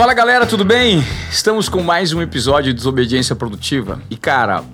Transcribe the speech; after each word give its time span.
Fala 0.00 0.14
galera, 0.14 0.46
tudo 0.46 0.64
bem? 0.64 1.04
Estamos 1.30 1.68
com 1.68 1.82
mais 1.82 2.14
um 2.14 2.22
episódio 2.22 2.72
de 2.72 2.72
Desobediência 2.72 3.36
Produtiva. 3.36 4.00
E 4.08 4.16
cara, 4.16 4.64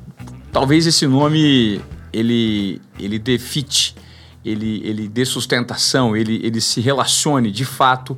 talvez 0.53 0.87
esse 0.87 1.05
nome 1.05 1.81
ele, 2.13 2.81
ele 2.97 3.19
dê 3.19 3.37
fit, 3.37 3.97
ele, 4.45 4.81
ele 4.85 5.09
dê 5.09 5.25
sustentação, 5.25 6.17
ele, 6.17 6.41
ele 6.45 6.61
se 6.61 6.81
relacione 6.81 7.51
de 7.51 7.65
fato 7.65 8.17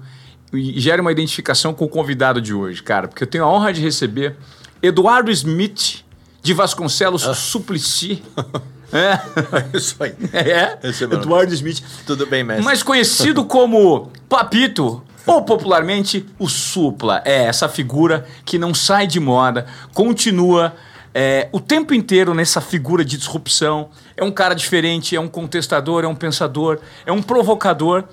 e 0.53 0.79
gere 0.79 1.01
uma 1.01 1.11
identificação 1.11 1.73
com 1.73 1.87
o 1.87 1.89
convidado 1.89 2.43
de 2.43 2.53
hoje, 2.53 2.83
cara. 2.83 3.09
Porque 3.09 3.23
eu 3.23 3.27
tenho 3.27 3.45
a 3.45 3.51
honra 3.51 3.73
de 3.73 3.81
receber 3.81 4.37
Eduardo 4.83 5.31
Smith 5.31 6.05
de 6.43 6.53
Vasconcelos 6.53 7.27
ah. 7.27 7.33
Suplicy. 7.33 8.23
É. 8.91 9.77
Isso 9.77 10.03
aí. 10.03 10.15
É. 10.33 10.79
é 10.83 11.15
Eduardo 11.15 11.53
Smith. 11.53 11.83
Tudo 12.07 12.25
bem, 12.25 12.43
mestre. 12.43 12.65
Mais 12.65 12.83
conhecido 12.83 13.45
como 13.45 14.11
Papito, 14.31 15.05
ou 15.27 15.43
popularmente 15.43 16.27
o 16.39 16.49
Supla. 16.49 17.23
É 17.25 17.45
essa 17.45 17.69
figura 17.69 18.27
que 18.45 18.59
não 18.59 18.73
sai 18.75 19.07
de 19.07 19.21
moda, 19.21 19.67
continua 19.93 20.75
é, 21.15 21.49
o 21.53 21.61
tempo 21.61 21.95
inteiro 21.95 22.35
nessa 22.35 22.61
figura 22.61 23.05
de 23.05 23.17
disrupção. 23.17 23.91
É 24.17 24.23
um 24.23 24.31
cara 24.31 24.55
diferente, 24.55 25.17
é 25.17 25.21
um 25.21 25.29
contestador, 25.29 26.05
é 26.05 26.09
um 26.09 26.15
pensador, 26.15 26.79
é 27.05 27.13
um 27.13 27.23
provocador. 27.23 28.05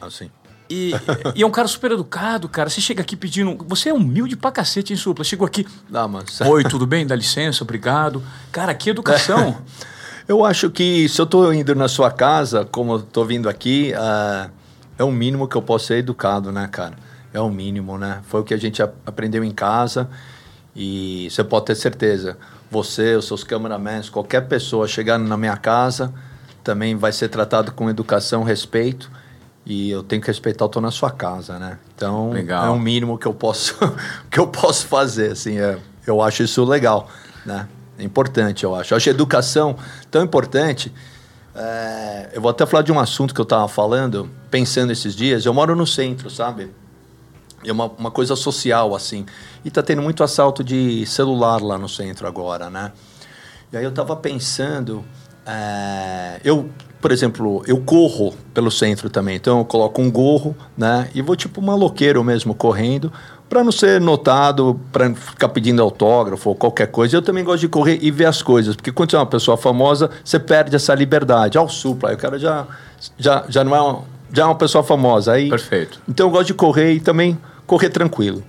Assim. 0.00 0.30
E, 0.68 0.92
e, 1.34 1.42
é 1.42 1.46
um 1.46 1.50
cara 1.50 1.68
super 1.68 1.92
educado, 1.92 2.48
cara. 2.48 2.70
Você 2.70 2.80
chega 2.80 3.02
aqui 3.02 3.16
pedindo. 3.16 3.56
Você 3.68 3.90
é 3.90 3.92
humilde 3.92 4.34
pra 4.34 4.50
cacete, 4.50 4.92
hein, 4.92 4.96
Supla? 4.98 5.24
Chegou 5.24 5.46
aqui. 5.46 5.66
Não, 5.90 6.08
mas... 6.08 6.40
Oi, 6.40 6.64
tudo 6.64 6.86
bem? 6.86 7.06
Dá 7.06 7.14
licença, 7.14 7.62
obrigado. 7.62 8.22
Cara, 8.50 8.74
que 8.74 8.90
educação. 8.90 9.58
Eu 10.26 10.42
acho 10.42 10.70
que 10.70 11.06
se 11.06 11.20
eu 11.20 11.26
tô 11.26 11.52
indo 11.52 11.74
na 11.74 11.86
sua 11.86 12.10
casa, 12.10 12.64
como 12.64 12.94
eu 12.94 13.02
tô 13.02 13.26
vindo 13.26 13.46
aqui, 13.46 13.92
uh, 13.92 14.50
é 14.98 15.04
o 15.04 15.10
mínimo 15.10 15.48
que 15.48 15.56
eu 15.56 15.62
posso 15.62 15.86
ser 15.86 15.98
educado, 15.98 16.52
né, 16.52 16.68
cara? 16.70 16.94
É 17.32 17.40
o 17.40 17.48
mínimo, 17.48 17.98
né? 17.98 18.20
Foi 18.24 18.40
o 18.40 18.44
que 18.44 18.54
a 18.54 18.56
gente 18.56 18.82
aprendeu 18.82 19.42
em 19.42 19.50
casa 19.50 20.08
e 20.74 21.28
você 21.30 21.42
pode 21.42 21.66
ter 21.66 21.74
certeza. 21.74 22.36
Você, 22.70 23.14
os 23.16 23.26
seus 23.26 23.44
cameramans, 23.44 24.08
qualquer 24.08 24.42
pessoa 24.42 24.86
chegando 24.86 25.26
na 25.26 25.36
minha 25.36 25.56
casa 25.56 26.12
também 26.62 26.96
vai 26.96 27.12
ser 27.12 27.28
tratado 27.28 27.72
com 27.72 27.90
educação, 27.90 28.42
respeito 28.42 29.10
e 29.66 29.90
eu 29.90 30.02
tenho 30.02 30.20
que 30.20 30.28
respeitar, 30.28 30.64
eu 30.64 30.68
tô 30.68 30.80
na 30.80 30.90
sua 30.90 31.10
casa, 31.10 31.58
né? 31.58 31.78
Então, 31.94 32.30
legal. 32.30 32.66
é 32.66 32.70
o 32.70 32.78
mínimo 32.78 33.18
que 33.18 33.26
eu 33.26 33.34
posso 33.34 33.76
que 34.30 34.38
eu 34.38 34.46
posso 34.46 34.86
fazer, 34.86 35.32
assim, 35.32 35.58
é, 35.58 35.78
eu 36.06 36.20
acho 36.20 36.42
isso 36.42 36.64
legal, 36.64 37.08
né? 37.44 37.66
É 37.98 38.02
importante, 38.02 38.64
eu 38.64 38.74
acho. 38.74 38.92
Eu 38.92 38.96
acho 38.96 39.08
a 39.08 39.12
educação 39.12 39.76
tão 40.10 40.22
importante. 40.22 40.92
É, 41.54 42.30
eu 42.32 42.40
vou 42.40 42.50
até 42.50 42.66
falar 42.66 42.82
de 42.82 42.90
um 42.90 42.98
assunto 42.98 43.34
que 43.34 43.40
eu 43.40 43.44
estava 43.44 43.68
falando, 43.68 44.28
pensando 44.50 44.90
esses 44.90 45.14
dias. 45.14 45.44
Eu 45.46 45.54
moro 45.54 45.76
no 45.76 45.86
centro, 45.86 46.28
sabe? 46.28 46.70
É 47.64 47.72
uma, 47.72 47.86
uma 47.86 48.10
coisa 48.10 48.34
social, 48.36 48.94
assim. 48.94 49.24
E 49.64 49.70
tá 49.70 49.82
tendo 49.82 50.02
muito 50.02 50.22
assalto 50.24 50.64
de 50.64 51.06
celular 51.06 51.62
lá 51.62 51.78
no 51.78 51.88
centro 51.88 52.26
agora, 52.26 52.68
né? 52.68 52.92
E 53.72 53.76
aí 53.76 53.84
eu 53.84 53.90
estava 53.90 54.16
pensando. 54.16 55.04
É, 55.46 56.40
eu 56.44 56.70
por 57.04 57.12
exemplo, 57.12 57.62
eu 57.66 57.82
corro 57.82 58.32
pelo 58.54 58.70
centro 58.70 59.10
também, 59.10 59.36
então 59.36 59.58
eu 59.58 59.64
coloco 59.66 60.00
um 60.00 60.10
gorro, 60.10 60.56
né? 60.74 61.10
E 61.14 61.20
vou 61.20 61.36
tipo 61.36 61.60
maloqueiro 61.60 62.24
mesmo 62.24 62.54
correndo, 62.54 63.12
para 63.48 63.62
não 63.62 63.70
ser 63.70 64.00
notado, 64.00 64.80
para 64.92 65.14
ficar 65.14 65.48
pedindo 65.48 65.80
autógrafo 65.82 66.48
ou 66.48 66.54
qualquer 66.54 66.88
coisa. 66.88 67.16
Eu 67.16 67.22
também 67.22 67.44
gosto 67.44 67.60
de 67.60 67.68
correr 67.68 67.98
e 68.00 68.10
ver 68.10 68.26
as 68.26 68.42
coisas, 68.42 68.74
porque 68.74 68.90
quando 68.90 69.10
você 69.10 69.16
é 69.16 69.18
uma 69.20 69.26
pessoa 69.26 69.56
famosa, 69.56 70.10
você 70.24 70.38
perde 70.38 70.74
essa 70.74 70.94
liberdade. 70.94 71.56
Ao 71.56 71.68
supla, 71.68 72.10
aí 72.10 72.14
o 72.14 72.18
cara 72.18 72.38
já, 72.38 72.66
já, 73.18 73.44
já 73.48 73.62
não 73.62 73.76
é 73.76 73.80
uma, 73.80 74.02
já 74.32 74.42
é 74.42 74.46
uma 74.46 74.54
pessoa 74.56 74.82
famosa. 74.82 75.32
Aí, 75.32 75.48
Perfeito. 75.48 76.00
Então 76.08 76.26
eu 76.26 76.30
gosto 76.30 76.46
de 76.48 76.54
correr 76.54 76.92
e 76.94 77.00
também 77.00 77.38
correr 77.66 77.90
tranquilo. 77.90 78.42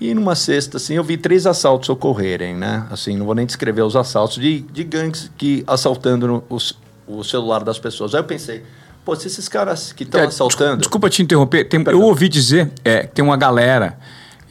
E 0.00 0.14
numa 0.14 0.34
sexta, 0.34 0.78
assim, 0.78 0.94
eu 0.94 1.04
vi 1.04 1.18
três 1.18 1.46
assaltos 1.46 1.90
ocorrerem, 1.90 2.54
né? 2.54 2.86
Assim, 2.90 3.18
não 3.18 3.26
vou 3.26 3.34
nem 3.34 3.44
descrever 3.44 3.82
os 3.82 3.94
assaltos 3.94 4.36
de, 4.36 4.60
de 4.60 4.82
gangues 4.82 5.30
que 5.36 5.62
assaltando 5.66 6.26
no, 6.26 6.44
os, 6.48 6.78
o 7.06 7.22
celular 7.22 7.62
das 7.62 7.78
pessoas. 7.78 8.14
Aí 8.14 8.20
eu 8.20 8.24
pensei, 8.24 8.62
pô, 9.04 9.14
se 9.14 9.26
esses 9.26 9.46
caras 9.46 9.92
que 9.92 10.04
estão 10.04 10.22
é, 10.22 10.24
assaltando. 10.24 10.78
Desculpa 10.78 11.10
te 11.10 11.22
interromper, 11.22 11.64
tem, 11.64 11.84
eu 11.86 12.00
ouvi 12.00 12.30
dizer 12.30 12.72
é, 12.82 13.02
tem 13.02 13.22
uma 13.22 13.36
galera. 13.36 13.98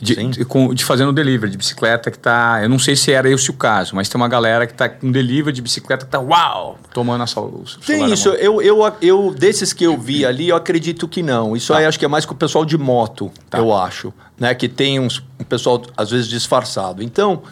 De, 0.02 0.16
de, 0.16 0.46
com, 0.46 0.74
de 0.74 0.86
fazendo 0.86 1.12
delivery 1.12 1.52
de 1.52 1.58
bicicleta 1.58 2.10
que 2.10 2.18
tá. 2.18 2.60
Eu 2.62 2.70
não 2.70 2.80
sei 2.80 2.96
se 2.96 3.12
era 3.12 3.30
esse 3.30 3.50
o 3.50 3.54
caso, 3.54 3.96
mas 3.96 4.08
tem 4.08 4.20
uma 4.20 4.28
galera 4.28 4.66
que 4.66 4.74
tá 4.74 4.88
com 4.88 5.12
delivery 5.12 5.54
de 5.54 5.62
bicicleta 5.62 6.06
que 6.06 6.12
tá 6.12 6.20
uau! 6.20 6.80
Tomando 6.94 7.24
essa. 7.24 7.42
Tem 7.86 8.12
isso. 8.12 8.30
Eu, 8.30 8.62
eu, 8.62 8.80
eu, 9.02 9.36
desses 9.38 9.74
que 9.74 9.84
eu 9.84 9.98
vi 9.98 10.26
ali, 10.26 10.50
eu 10.50 10.56
acredito 10.56 11.08
que 11.08 11.22
não. 11.22 11.56
Isso 11.56 11.74
tá. 11.74 11.80
aí 11.80 11.86
acho 11.86 12.00
que 12.00 12.06
é 12.06 12.08
mais 12.08 12.26
com 12.26 12.34
o 12.34 12.38
pessoal 12.38 12.64
de 12.64 12.78
moto, 12.78 13.32
tá. 13.50 13.58
eu 13.58 13.76
acho. 13.76 14.14
Né? 14.40 14.54
Que 14.56 14.70
tem 14.70 15.00
uns, 15.00 15.22
um 15.40 15.44
pessoal, 15.44 15.82
às 15.98 16.12
vezes, 16.12 16.28
disfarçado. 16.28 17.04
Então, 17.04 17.44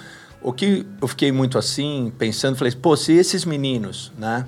o 0.42 0.54
que 0.54 0.86
eu 1.02 1.08
fiquei 1.08 1.32
muito 1.32 1.58
assim, 1.58 2.14
pensando, 2.18 2.56
falei, 2.56 2.74
pô, 2.74 2.96
se 2.96 3.12
esses 3.12 3.44
meninos, 3.44 4.12
né? 4.18 4.46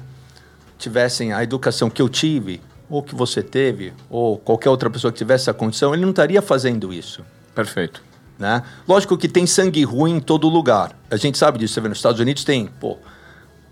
tivessem 0.80 1.34
a 1.34 1.44
educação 1.44 1.90
que 1.90 2.02
eu 2.02 2.08
tive, 2.08 2.62
ou 2.90 3.04
que 3.04 3.14
você 3.14 3.44
teve, 3.44 3.94
ou 4.10 4.38
qualquer 4.38 4.70
outra 4.70 4.90
pessoa 4.90 5.12
que 5.12 5.18
tivesse 5.18 5.44
essa 5.44 5.54
condição, 5.54 5.94
ele 5.94 6.02
não 6.02 6.10
estaria 6.10 6.42
fazendo 6.42 6.92
isso. 6.92 7.24
Perfeito. 7.60 8.02
Né? 8.38 8.64
Lógico 8.88 9.18
que 9.18 9.28
tem 9.28 9.46
sangue 9.46 9.84
ruim 9.84 10.16
em 10.16 10.20
todo 10.22 10.48
lugar. 10.48 10.98
A 11.12 11.18
gente 11.18 11.38
sabe 11.38 11.60
disso. 11.60 11.74
Você 11.74 11.82
vê, 11.82 11.90
nos 11.90 11.98
Estados 11.98 12.22
Unidos 12.22 12.46
tem, 12.46 12.68
pô, 12.80 12.98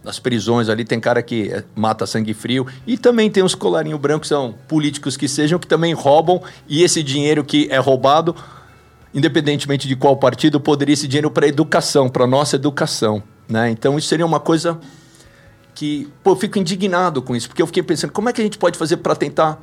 nas 0.04 0.20
prisões 0.20 0.68
ali 0.68 0.84
tem 0.84 1.00
cara 1.00 1.24
que 1.24 1.50
é, 1.50 1.64
mata 1.74 2.06
sangue 2.06 2.34
frio. 2.34 2.68
E 2.86 2.98
também 2.98 3.32
tem 3.32 3.44
os 3.44 3.56
colarinhos 3.56 3.98
brancos, 3.98 4.28
são 4.28 4.54
políticos 4.68 5.16
que 5.16 5.26
sejam, 5.26 5.58
que 5.58 5.66
também 5.66 5.94
roubam. 5.94 6.42
E 6.68 6.84
esse 6.84 7.02
dinheiro 7.02 7.46
que 7.46 7.70
é 7.72 7.78
roubado, 7.78 8.36
independentemente 9.14 9.88
de 9.88 9.96
qual 9.96 10.18
partido, 10.18 10.60
poderia 10.60 10.92
esse 10.92 11.08
dinheiro 11.08 11.32
para 11.32 11.48
educação, 11.48 12.10
para 12.10 12.28
nossa 12.28 12.58
educação. 12.58 13.24
Né? 13.48 13.70
Então 13.70 13.98
isso 13.98 14.10
seria 14.10 14.26
uma 14.26 14.42
coisa 14.42 14.78
que 15.74 16.12
pô, 16.22 16.32
eu 16.32 16.36
fico 16.36 16.60
indignado 16.60 17.22
com 17.22 17.34
isso, 17.34 17.48
porque 17.48 17.62
eu 17.62 17.68
fiquei 17.68 17.84
pensando, 17.84 18.12
como 18.12 18.28
é 18.28 18.34
que 18.34 18.42
a 18.42 18.44
gente 18.44 18.58
pode 18.58 18.78
fazer 18.78 18.98
para 18.98 19.16
tentar 19.16 19.58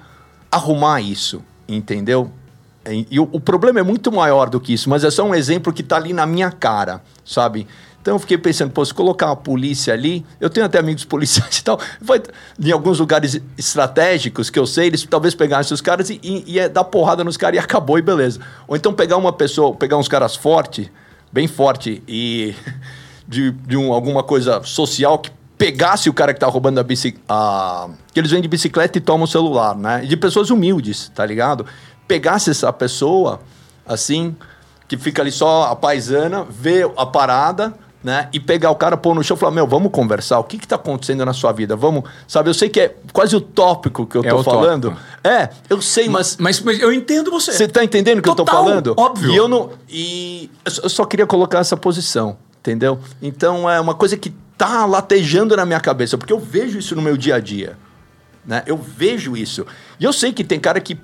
arrumar 0.51 1.03
isso, 1.03 1.43
entendeu? 1.69 2.33
E, 2.91 3.19
o, 3.19 3.29
o, 3.33 3.41
problema 3.41 3.81
é 3.81 3.83
muito 3.83 4.13
maior 4.13 4.51
do 4.51 4.61
que 4.61 4.75
isso, 4.75 4.91
mas 4.91 5.05
é 5.05 5.11
só 5.11 5.25
um 5.25 5.35
exemplo 5.35 5.73
que 5.73 5.81
está 5.81 5.97
ali 5.97 6.13
na 6.13 6.27
minha 6.27 6.51
cara, 6.51 7.03
sabe? 7.25 7.67
Então 8.05 8.17
eu 8.17 8.19
fiquei 8.19 8.37
pensando, 8.37 8.71
pô, 8.71 8.85
se 8.85 8.93
colocar 8.93 9.27
uma 9.27 9.37
polícia 9.37 9.95
ali, 9.95 10.27
eu 10.39 10.51
tenho 10.51 10.67
até 10.67 10.79
amigos 10.79 11.05
policiais 11.07 11.57
e 11.57 11.65
tal, 11.65 11.81
vai, 11.99 12.23
em 12.63 12.71
alguns 12.71 12.99
lugares 12.99 13.41
estratégicos 13.57 14.51
que 14.51 14.59
eu 14.59 14.67
sei, 14.67 14.89
eles 14.89 15.03
talvez 15.05 15.35
pegassem 15.35 15.73
os 15.73 15.81
caras 15.81 16.11
e, 16.11 16.21
e, 16.23 16.45
e 16.47 16.59
é 16.59 16.69
dar 16.69 16.85
porrada 16.85 17.25
nos 17.25 17.39
caras 17.39 17.57
e 17.57 17.59
acabou 17.65 17.99
e 17.99 18.03
beleza. 18.03 18.41
Ou 18.69 18.77
então 18.77 18.93
pegar 18.93 19.17
uma 19.17 19.33
pessoa, 19.33 19.75
pegar 19.75 19.97
uns 19.97 20.09
caras 20.09 20.37
fortes, 20.37 20.91
bem 21.33 21.49
forte 21.49 22.03
e 22.07 22.55
de, 23.27 23.53
de 23.53 23.77
um, 23.79 23.95
alguma 23.95 24.23
coisa 24.23 24.63
social 24.63 25.19
que 25.19 25.31
pegasse 25.57 26.11
o 26.11 26.13
cara 26.13 26.35
que 26.35 26.41
tá 26.41 26.47
roubando 26.47 26.79
a 26.81 26.83
bicicleta. 26.83 27.25
que 28.13 28.21
eles 28.21 28.31
vêm 28.31 28.43
de 28.43 28.49
bicicleta 28.49 28.99
e 28.99 29.01
tomam 29.01 29.25
o 29.25 29.27
celular, 29.27 29.75
né? 29.75 30.01
De 30.01 30.17
pessoas 30.17 30.51
humildes, 30.51 31.11
tá 31.15 31.25
ligado? 31.25 31.65
Pegasse 32.07 32.51
essa 32.51 32.73
pessoa, 32.73 33.41
assim, 33.87 34.37
que 34.87 34.97
fica 34.97 35.23
ali 35.23 35.33
só 35.33 35.65
a 35.65 35.77
paisana, 35.77 36.45
vê 36.49 36.83
a 36.97 37.07
parada, 37.07 37.75
né? 38.05 38.29
E 38.35 38.39
pegar 38.39 38.71
o 38.71 38.77
cara, 38.77 38.99
pôr 38.99 39.15
no 39.15 39.25
chão 39.25 39.35
e 39.35 39.41
falar: 39.41 39.53
Meu, 39.53 39.67
vamos 39.67 39.91
conversar, 39.91 40.39
o 40.39 40.45
que 40.45 40.59
que 40.59 40.69
tá 40.69 40.77
acontecendo 40.77 41.25
na 41.25 41.33
sua 41.33 41.53
vida? 41.53 41.75
Vamos, 41.75 42.05
sabe? 42.29 42.51
Eu 42.51 42.55
sei 42.55 42.69
que 42.69 42.79
é 42.79 42.95
quase 43.15 43.35
utópico 43.35 44.07
que 44.07 44.17
eu 44.19 44.23
é 44.23 44.29
tô 44.29 44.43
falando. 44.43 44.95
É, 45.23 45.49
eu 45.71 45.81
sei, 45.81 46.09
mas, 46.09 46.37
mas. 46.39 46.61
Mas, 46.61 46.79
eu 46.81 46.93
entendo 46.93 47.31
você. 47.31 47.53
Você 47.53 47.67
tá 47.67 47.83
entendendo 47.83 48.19
o 48.19 48.23
que 48.23 48.29
eu 48.29 48.35
tô 48.35 48.45
falando? 48.45 48.95
Óbvio. 48.97 49.33
E 49.33 49.37
eu 49.37 49.49
não. 49.49 49.71
E 49.89 50.51
eu 50.83 50.91
só 50.91 51.07
queria 51.07 51.27
colocar 51.27 51.61
essa 51.61 51.79
posição, 51.79 52.37
entendeu? 52.61 52.99
Então 53.23 53.69
é 53.69 53.81
uma 53.81 53.95
coisa 53.95 54.19
que 54.19 54.31
tá 54.59 54.85
latejando 54.85 55.57
na 55.57 55.65
minha 55.65 55.81
cabeça, 55.81 56.19
porque 56.19 56.33
eu 56.33 56.39
vejo 56.39 56.79
isso 56.79 56.95
no 56.95 57.01
meu 57.01 57.17
dia 57.17 57.37
a 57.37 57.41
dia. 57.41 57.79
Né? 58.47 58.63
Eu 58.67 58.77
vejo 58.77 59.37
isso. 59.37 59.67
E 59.99 60.05
eu 60.05 60.13
sei 60.13 60.33
que 60.33 60.45
tem 60.45 60.61
cara 60.61 60.81
que 60.81 60.97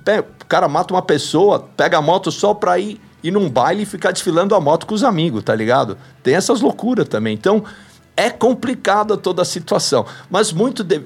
cara 0.47 0.67
mata 0.67 0.93
uma 0.93 1.01
pessoa, 1.01 1.67
pega 1.75 1.97
a 1.97 2.01
moto 2.01 2.31
só 2.31 2.53
pra 2.53 2.77
ir, 2.77 3.01
ir 3.23 3.31
num 3.31 3.49
baile 3.49 3.83
e 3.83 3.85
ficar 3.85 4.11
desfilando 4.11 4.53
a 4.53 4.61
moto 4.61 4.85
com 4.85 4.93
os 4.93 5.03
amigos, 5.03 5.43
tá 5.43 5.55
ligado? 5.55 5.97
Tem 6.21 6.35
essas 6.35 6.61
loucuras 6.61 7.07
também. 7.07 7.33
Então, 7.33 7.63
é 8.15 8.29
complicada 8.29 9.17
toda 9.17 9.41
a 9.41 9.45
situação. 9.45 10.05
Mas 10.29 10.51
muito. 10.51 10.83
De... 10.83 11.01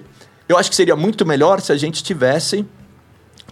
Eu 0.48 0.58
acho 0.58 0.70
que 0.70 0.76
seria 0.76 0.96
muito 0.96 1.26
melhor 1.26 1.62
se 1.62 1.72
a 1.72 1.78
gente 1.78 2.04
tivesse. 2.04 2.66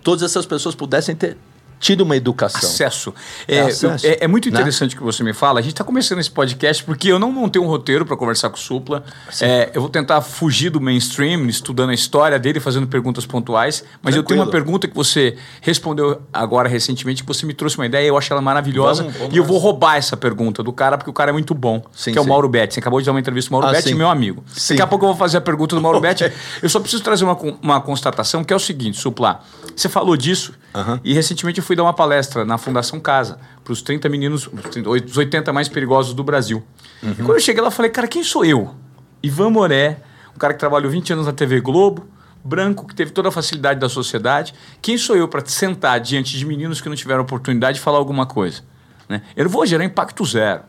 Todas 0.03 0.21
essas 0.21 0.45
pessoas 0.45 0.75
pudessem 0.75 1.15
ter 1.15 1.38
tido 1.83 2.01
uma 2.01 2.15
educação. 2.15 2.69
Acesso. 2.69 3.13
É, 3.45 3.57
é, 3.57 3.62
acesso, 3.63 4.07
é, 4.07 4.19
é 4.21 4.27
muito 4.27 4.50
né? 4.50 4.57
interessante 4.57 4.91
o 4.91 4.95
né? 4.95 5.00
que 5.00 5.03
você 5.03 5.21
me 5.21 5.33
fala. 5.33 5.59
A 5.59 5.62
gente 5.62 5.74
está 5.74 5.83
começando 5.83 6.19
esse 6.19 6.31
podcast 6.31 6.81
porque 6.81 7.09
eu 7.09 7.19
não 7.19 7.30
montei 7.30 7.62
um 7.62 7.68
roteiro 7.68 8.06
para 8.06 8.15
conversar 8.15 8.50
com 8.50 8.56
o 8.56 8.59
Supla. 8.59 9.03
É, 9.41 9.69
eu 9.74 9.81
vou 9.81 9.89
tentar 9.89 10.21
fugir 10.21 10.69
do 10.69 10.80
mainstream, 10.80 11.45
estudando 11.47 11.89
a 11.89 11.94
história 11.94 12.39
dele, 12.39 12.62
fazendo 12.62 12.88
perguntas 12.88 13.25
pontuais. 13.25 13.83
Mas 14.01 14.13
Tranquilo. 14.13 14.18
eu 14.18 14.24
tenho 14.24 14.41
uma 14.41 14.50
pergunta 14.50 14.88
que 14.88 14.95
você 14.95 15.35
respondeu 15.59 16.21
agora 16.31 16.69
recentemente, 16.69 17.21
que 17.21 17.27
você 17.27 17.45
me 17.45 17.53
trouxe 17.53 17.77
uma 17.77 17.86
ideia, 17.86 18.07
eu 18.07 18.18
acho 18.18 18.31
ela 18.31 18.41
maravilhosa. 18.41 19.03
Vamos, 19.03 19.18
vamos 19.18 19.36
e 19.36 19.38
eu 19.38 19.44
vou 19.44 19.57
roubar 19.57 19.97
essa 19.97 20.15
pergunta 20.15 20.63
do 20.63 20.71
cara, 20.71 20.97
porque 20.97 21.09
o 21.09 21.13
cara 21.13 21.31
é 21.31 21.33
muito 21.33 21.53
bom, 21.53 21.83
sim, 21.91 22.13
que 22.13 22.18
é 22.18 22.21
o 22.21 22.25
Mauro 22.25 22.47
Betti. 22.47 22.75
Você 22.75 22.79
acabou 22.79 23.01
de 23.01 23.06
dar 23.06 23.12
uma 23.12 23.19
entrevista 23.19 23.50
com 23.50 23.57
o 23.57 23.59
Mauro 23.59 23.75
ah, 23.75 23.77
Betti, 23.77 23.94
meu 23.94 24.09
amigo. 24.09 24.41
Sim. 24.53 24.75
Daqui 24.75 24.83
a 24.83 24.88
pouco 24.88 25.03
eu 25.03 25.09
vou 25.09 25.18
fazer 25.18 25.38
a 25.38 25.41
pergunta 25.41 25.75
do 25.75 25.81
Mauro 25.81 26.00
Betti. 26.01 26.31
Eu 26.62 26.69
só 26.69 26.79
preciso 26.79 27.03
trazer 27.03 27.25
uma, 27.25 27.38
uma 27.62 27.81
constatação, 27.81 28.41
que 28.41 28.53
é 28.53 28.56
o 28.56 28.59
seguinte, 28.59 28.97
Supla. 28.97 29.41
Você 29.75 29.89
falou 29.89 30.15
disso, 30.15 30.53
uh 30.74 30.79
-huh. 30.79 31.00
e 31.03 31.13
recentemente 31.13 31.59
eu 31.59 31.63
fui 31.63 31.72
fui 31.73 31.75
dar 31.75 31.83
uma 31.83 31.93
palestra 31.93 32.45
na 32.45 32.57
Fundação 32.57 32.99
Casa 32.99 33.39
para 33.63 33.73
os 33.73 33.81
30 33.81 34.07
meninos, 34.07 34.47
os 34.47 35.17
80 35.17 35.51
mais 35.51 35.67
perigosos 35.67 36.13
do 36.13 36.23
Brasil. 36.23 36.63
Uhum. 37.01 37.15
Quando 37.15 37.33
eu 37.33 37.39
cheguei 37.39 37.61
lá, 37.61 37.67
eu 37.67 37.71
falei, 37.71 37.89
cara, 37.89 38.07
quem 38.07 38.23
sou 38.23 38.45
eu? 38.45 38.75
Ivan 39.23 39.49
Moré, 39.49 39.97
um 40.35 40.37
cara 40.37 40.53
que 40.53 40.59
trabalhou 40.59 40.91
20 40.91 41.13
anos 41.13 41.25
na 41.25 41.33
TV 41.33 41.59
Globo, 41.61 42.07
branco, 42.43 42.85
que 42.85 42.93
teve 42.93 43.11
toda 43.11 43.29
a 43.29 43.31
facilidade 43.31 43.79
da 43.79 43.89
sociedade. 43.89 44.53
Quem 44.81 44.97
sou 44.97 45.15
eu 45.15 45.27
para 45.27 45.43
sentar 45.45 45.99
diante 45.99 46.37
de 46.37 46.45
meninos 46.45 46.79
que 46.79 46.89
não 46.89 46.95
tiveram 46.95 47.23
oportunidade 47.23 47.77
de 47.77 47.83
falar 47.83 47.97
alguma 47.97 48.25
coisa? 48.25 48.61
Né? 49.09 49.23
Eu 49.35 49.45
não 49.45 49.51
vou 49.51 49.65
gerar 49.65 49.83
impacto 49.83 50.23
zero. 50.25 50.61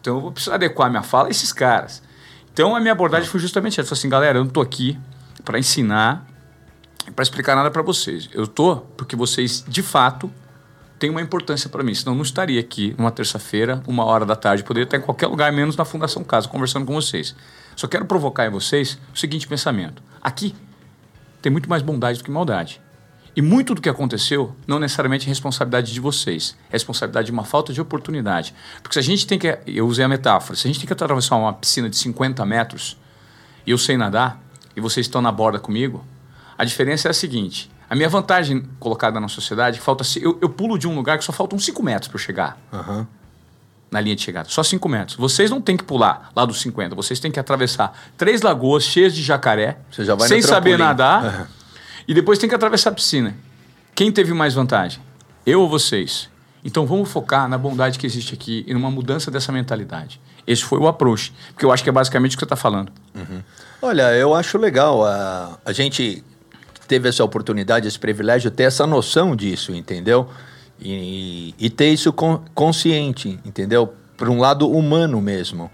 Então 0.00 0.16
eu 0.16 0.20
vou 0.20 0.32
precisar 0.32 0.54
adequar 0.54 0.88
minha 0.88 1.02
fala 1.02 1.28
a 1.28 1.30
esses 1.30 1.52
caras. 1.52 2.02
Então 2.52 2.76
a 2.76 2.80
minha 2.80 2.92
abordagem 2.92 3.28
foi 3.28 3.40
justamente 3.40 3.80
essa. 3.80 3.88
Falei 3.88 3.98
assim, 3.98 4.08
galera, 4.08 4.38
eu 4.38 4.42
não 4.42 4.48
estou 4.48 4.62
aqui 4.62 4.98
para 5.44 5.58
ensinar, 5.58 6.26
para 7.16 7.22
explicar 7.22 7.56
nada 7.56 7.70
para 7.70 7.82
vocês. 7.82 8.28
Eu 8.32 8.44
estou 8.44 8.88
porque 8.96 9.16
vocês, 9.16 9.64
de 9.66 9.82
fato, 9.82 10.30
têm 10.98 11.10
uma 11.10 11.20
importância 11.20 11.68
para 11.68 11.82
mim. 11.82 11.94
Senão 11.94 12.14
não 12.14 12.22
estaria 12.22 12.60
aqui 12.60 12.94
numa 12.98 13.10
terça-feira, 13.10 13.82
uma 13.86 14.04
hora 14.04 14.24
da 14.24 14.36
tarde. 14.36 14.64
Poderia 14.64 14.84
estar 14.84 14.96
em 14.96 15.00
qualquer 15.00 15.26
lugar, 15.26 15.52
menos 15.52 15.76
na 15.76 15.84
Fundação 15.84 16.22
Casa, 16.24 16.48
conversando 16.48 16.86
com 16.86 16.94
vocês. 16.94 17.34
Só 17.76 17.86
quero 17.86 18.04
provocar 18.04 18.46
em 18.46 18.50
vocês 18.50 18.98
o 19.12 19.18
seguinte 19.18 19.46
pensamento. 19.48 20.02
Aqui 20.22 20.54
tem 21.42 21.50
muito 21.50 21.68
mais 21.68 21.82
bondade 21.82 22.18
do 22.18 22.24
que 22.24 22.30
maldade. 22.30 22.80
E 23.36 23.42
muito 23.42 23.74
do 23.74 23.80
que 23.80 23.88
aconteceu 23.88 24.54
não 24.66 24.78
necessariamente 24.78 25.26
é 25.26 25.28
responsabilidade 25.28 25.92
de 25.92 25.98
vocês, 25.98 26.56
é 26.68 26.72
responsabilidade 26.72 27.26
de 27.26 27.32
uma 27.32 27.42
falta 27.44 27.72
de 27.72 27.80
oportunidade. 27.80 28.54
Porque 28.80 28.94
se 28.94 29.00
a 29.00 29.02
gente 29.02 29.26
tem 29.26 29.38
que, 29.38 29.58
eu 29.66 29.88
usei 29.88 30.04
a 30.04 30.08
metáfora, 30.08 30.56
se 30.56 30.66
a 30.66 30.68
gente 30.68 30.78
tem 30.78 30.86
que 30.86 30.92
atravessar 30.92 31.36
uma 31.36 31.52
piscina 31.52 31.90
de 31.90 31.96
50 31.96 32.46
metros 32.46 32.96
e 33.66 33.72
eu 33.72 33.78
sei 33.78 33.96
nadar 33.96 34.40
e 34.76 34.80
vocês 34.80 35.06
estão 35.06 35.20
na 35.20 35.32
borda 35.32 35.58
comigo, 35.58 36.04
a 36.56 36.64
diferença 36.64 37.08
é 37.08 37.10
a 37.10 37.14
seguinte: 37.14 37.68
a 37.94 37.96
minha 37.96 38.08
vantagem 38.08 38.68
colocada 38.78 39.18
na 39.20 39.28
sociedade 39.28 39.80
falta 39.80 40.04
eu, 40.20 40.38
eu 40.42 40.48
pulo 40.48 40.78
de 40.78 40.86
um 40.86 40.94
lugar 40.94 41.16
que 41.16 41.24
só 41.24 41.32
faltam 41.32 41.58
5 41.58 41.82
metros 41.82 42.08
para 42.08 42.16
eu 42.16 42.20
chegar. 42.20 42.58
Uhum. 42.72 43.06
Na 43.90 44.00
linha 44.00 44.16
de 44.16 44.22
chegada, 44.22 44.48
só 44.48 44.62
5 44.62 44.88
metros. 44.88 45.16
Vocês 45.16 45.50
não 45.50 45.60
têm 45.60 45.76
que 45.76 45.84
pular 45.84 46.30
lá 46.34 46.44
dos 46.44 46.60
50, 46.60 46.96
vocês 46.96 47.20
têm 47.20 47.30
que 47.30 47.38
atravessar 47.38 47.96
três 48.16 48.42
lagoas 48.42 48.82
cheias 48.82 49.14
de 49.14 49.22
jacaré, 49.22 49.78
sem 50.26 50.42
saber 50.42 50.76
nadar. 50.78 51.24
Uhum 51.24 51.64
e 52.06 52.14
depois 52.14 52.38
tem 52.38 52.48
que 52.48 52.54
atravessar 52.54 52.90
a 52.90 52.92
piscina. 52.92 53.34
Quem 53.94 54.12
teve 54.12 54.32
mais 54.32 54.54
vantagem? 54.54 55.00
Eu 55.44 55.60
ou 55.60 55.68
vocês? 55.68 56.28
Então 56.64 56.86
vamos 56.86 57.10
focar 57.10 57.48
na 57.48 57.58
bondade 57.58 57.98
que 57.98 58.06
existe 58.06 58.34
aqui 58.34 58.64
e 58.66 58.74
numa 58.74 58.90
mudança 58.90 59.30
dessa 59.30 59.52
mentalidade. 59.52 60.20
Esse 60.46 60.62
foi 60.62 60.78
o 60.78 60.86
approach, 60.86 61.32
porque 61.52 61.64
eu 61.64 61.72
acho 61.72 61.82
que 61.82 61.88
é 61.88 61.92
basicamente 61.92 62.32
o 62.32 62.36
que 62.36 62.40
você 62.40 62.46
está 62.46 62.56
falando. 62.56 62.92
Uhum. 63.14 63.42
Olha, 63.80 64.14
eu 64.14 64.34
acho 64.34 64.58
legal. 64.58 65.04
A, 65.04 65.58
a 65.64 65.72
gente 65.72 66.24
teve 66.94 67.08
essa 67.08 67.24
oportunidade, 67.24 67.88
esse 67.88 67.98
privilégio, 67.98 68.50
ter 68.50 68.64
essa 68.64 68.86
noção 68.86 69.34
disso, 69.34 69.74
entendeu? 69.74 70.28
E, 70.80 71.54
e 71.58 71.70
ter 71.70 71.88
isso 71.88 72.12
consciente, 72.12 73.38
entendeu? 73.44 73.94
Por 74.16 74.28
um 74.28 74.38
lado 74.38 74.70
humano 74.70 75.20
mesmo. 75.20 75.70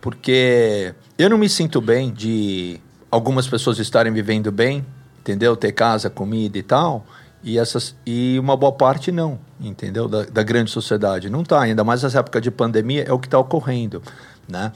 Porque 0.00 0.94
eu 1.18 1.28
não 1.28 1.38
me 1.38 1.48
sinto 1.48 1.80
bem 1.80 2.12
de 2.12 2.80
algumas 3.10 3.46
pessoas 3.46 3.78
estarem 3.78 4.12
vivendo 4.12 4.52
bem 4.52 4.84
entendeu? 5.26 5.56
Ter 5.56 5.72
casa, 5.72 6.08
comida 6.08 6.56
e 6.56 6.62
tal. 6.62 7.04
E, 7.42 7.58
essas, 7.58 7.94
e 8.06 8.38
uma 8.38 8.56
boa 8.56 8.72
parte 8.72 9.10
não, 9.10 9.38
entendeu? 9.60 10.08
Da, 10.08 10.24
da 10.24 10.42
grande 10.42 10.70
sociedade. 10.70 11.28
Não 11.28 11.42
está, 11.42 11.60
ainda 11.60 11.82
mais 11.82 12.02
nessa 12.02 12.20
época 12.20 12.40
de 12.40 12.50
pandemia, 12.50 13.04
é 13.06 13.12
o 13.12 13.18
que 13.18 13.26
está 13.26 13.38
ocorrendo, 13.38 14.02
né? 14.48 14.72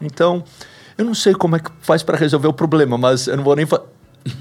Então, 0.00 0.44
eu 0.98 1.04
não 1.04 1.14
sei 1.14 1.34
como 1.34 1.56
é 1.56 1.60
que 1.60 1.70
faz 1.80 2.02
para 2.02 2.16
resolver 2.18 2.48
o 2.48 2.52
problema, 2.52 2.98
mas 2.98 3.26
eu 3.28 3.36
não 3.36 3.44
vou 3.44 3.56
nem... 3.56 3.66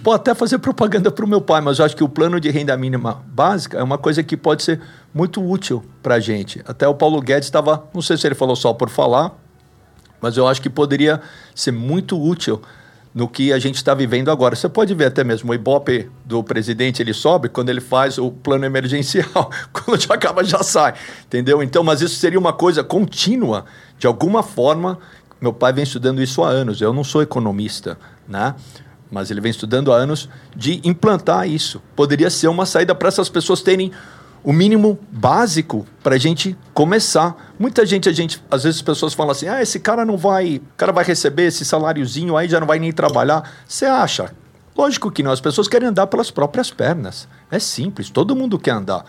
Pode 0.04 0.22
até 0.22 0.36
fazer 0.36 0.60
propaganda 0.60 1.10
para 1.10 1.26
o 1.26 1.28
meu 1.28 1.42
pai, 1.42 1.60
mas 1.60 1.80
eu 1.80 1.86
acho 1.86 1.96
que 1.96 2.04
o 2.04 2.10
plano 2.10 2.40
de 2.40 2.50
renda 2.50 2.76
mínima 2.78 3.24
básica 3.28 3.78
é 3.78 3.84
uma 3.84 3.98
coisa 3.98 4.22
que 4.22 4.38
pode 4.38 4.62
ser 4.64 4.80
muito 5.14 5.44
útil 5.44 5.84
para 6.04 6.16
a 6.16 6.20
gente. 6.20 6.62
Até 6.68 6.88
o 6.88 6.94
Paulo 6.94 7.20
Guedes 7.20 7.48
estava, 7.48 7.84
não 7.94 8.02
sei 8.02 8.16
se 8.18 8.28
ele 8.28 8.36
falou 8.36 8.56
só 8.56 8.74
por 8.74 8.90
falar, 8.90 9.32
mas 10.22 10.38
eu 10.38 10.48
acho 10.48 10.62
que 10.62 10.70
poderia 10.70 11.20
ser 11.56 11.72
muito 11.72 12.22
útil 12.22 12.62
no 13.14 13.28
que 13.28 13.52
a 13.52 13.60
gente 13.60 13.76
está 13.76 13.94
vivendo 13.94 14.30
agora. 14.30 14.56
Você 14.56 14.70
pode 14.70 14.94
ver 14.94 15.06
até 15.06 15.24
mesmo 15.24 15.52
o 15.52 15.56
Ibope 15.56 16.10
do 16.24 16.44
presidente, 16.44 17.02
ele 17.02 17.14
sobe 17.14 17.50
quando 17.50 17.70
ele 17.70 17.82
faz 17.82 18.18
o 18.18 18.32
plano 18.32 18.66
emergencial. 18.66 19.52
quando 19.74 20.00
já 20.00 20.14
acaba, 20.14 20.44
já 20.44 20.64
sai. 20.64 20.94
Entendeu? 21.26 21.62
Então, 21.62 21.84
mas 21.84 22.02
isso 22.02 22.16
seria 22.16 22.40
uma 22.40 22.54
coisa 22.54 22.84
contínua. 22.84 23.66
De 23.98 24.08
alguma 24.08 24.44
forma, 24.44 25.00
meu 25.42 25.52
pai 25.52 25.74
vem 25.74 25.84
estudando 25.84 26.22
isso 26.22 26.44
há 26.44 26.50
anos. 26.50 26.82
Eu 26.82 26.94
não 26.94 27.04
sou 27.04 27.22
economista, 27.22 27.98
né? 28.28 28.56
Mas 29.12 29.30
ele 29.30 29.42
vem 29.42 29.52
estudando 29.52 29.92
há 29.92 29.98
anos 29.98 30.30
de 30.56 30.82
implantar 30.86 31.48
isso. 31.48 31.82
Poderia 31.96 32.30
ser 32.30 32.48
uma 32.48 32.66
saída 32.66 32.96
para 32.96 33.10
essas 33.10 33.28
pessoas 33.28 33.62
terem 33.62 33.92
o 34.44 34.52
mínimo 34.52 34.98
básico 35.12 35.86
para 36.02 36.16
a 36.16 36.18
gente 36.18 36.58
começar. 36.74 37.54
Muita 37.60 37.86
gente, 37.86 38.10
a 38.10 38.12
gente, 38.12 38.42
às 38.50 38.64
vezes 38.64 38.80
as 38.80 38.82
pessoas 38.82 39.14
falam 39.14 39.32
assim: 39.32 39.48
ah, 39.48 39.62
esse 39.62 39.80
cara 39.80 40.06
não 40.06 40.18
vai, 40.18 40.58
o 40.58 40.78
cara 40.78 40.92
vai 40.92 41.04
receber 41.04 41.44
esse 41.44 41.66
saláriozinho 41.66 42.38
aí, 42.38 42.48
já 42.48 42.60
não 42.60 42.68
vai 42.68 42.80
nem 42.80 42.92
trabalhar. 42.92 43.52
Você 43.68 43.86
acha? 43.86 44.34
Lógico 44.76 45.12
que 45.12 45.22
não, 45.22 45.32
as 45.32 45.42
pessoas 45.42 45.68
querem 45.68 45.90
andar 45.90 46.08
pelas 46.08 46.32
próprias 46.32 46.72
pernas. 46.72 47.28
É 47.52 47.60
simples, 47.60 48.10
todo 48.10 48.36
mundo 48.36 48.58
quer 48.58 48.72
andar, 48.72 49.06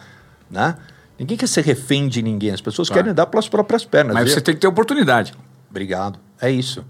né? 0.51 0.77
Ninguém 1.19 1.37
quer 1.37 1.47
ser 1.47 1.65
refém 1.65 2.09
de 2.09 2.21
ninguém, 2.21 2.51
as 2.51 2.61
pessoas 2.61 2.89
claro. 2.89 2.99
querem 2.99 3.13
andar 3.13 3.27
pelas 3.27 3.49
próprias 3.49 3.85
pernas. 3.85 4.15
Mas 4.15 4.33
você 4.33 4.41
tem 4.41 4.55
que 4.55 4.61
ter 4.61 4.67
oportunidade. 4.67 5.33
Obrigado, 5.71 6.19
é 6.41 6.51
isso. 6.51 6.85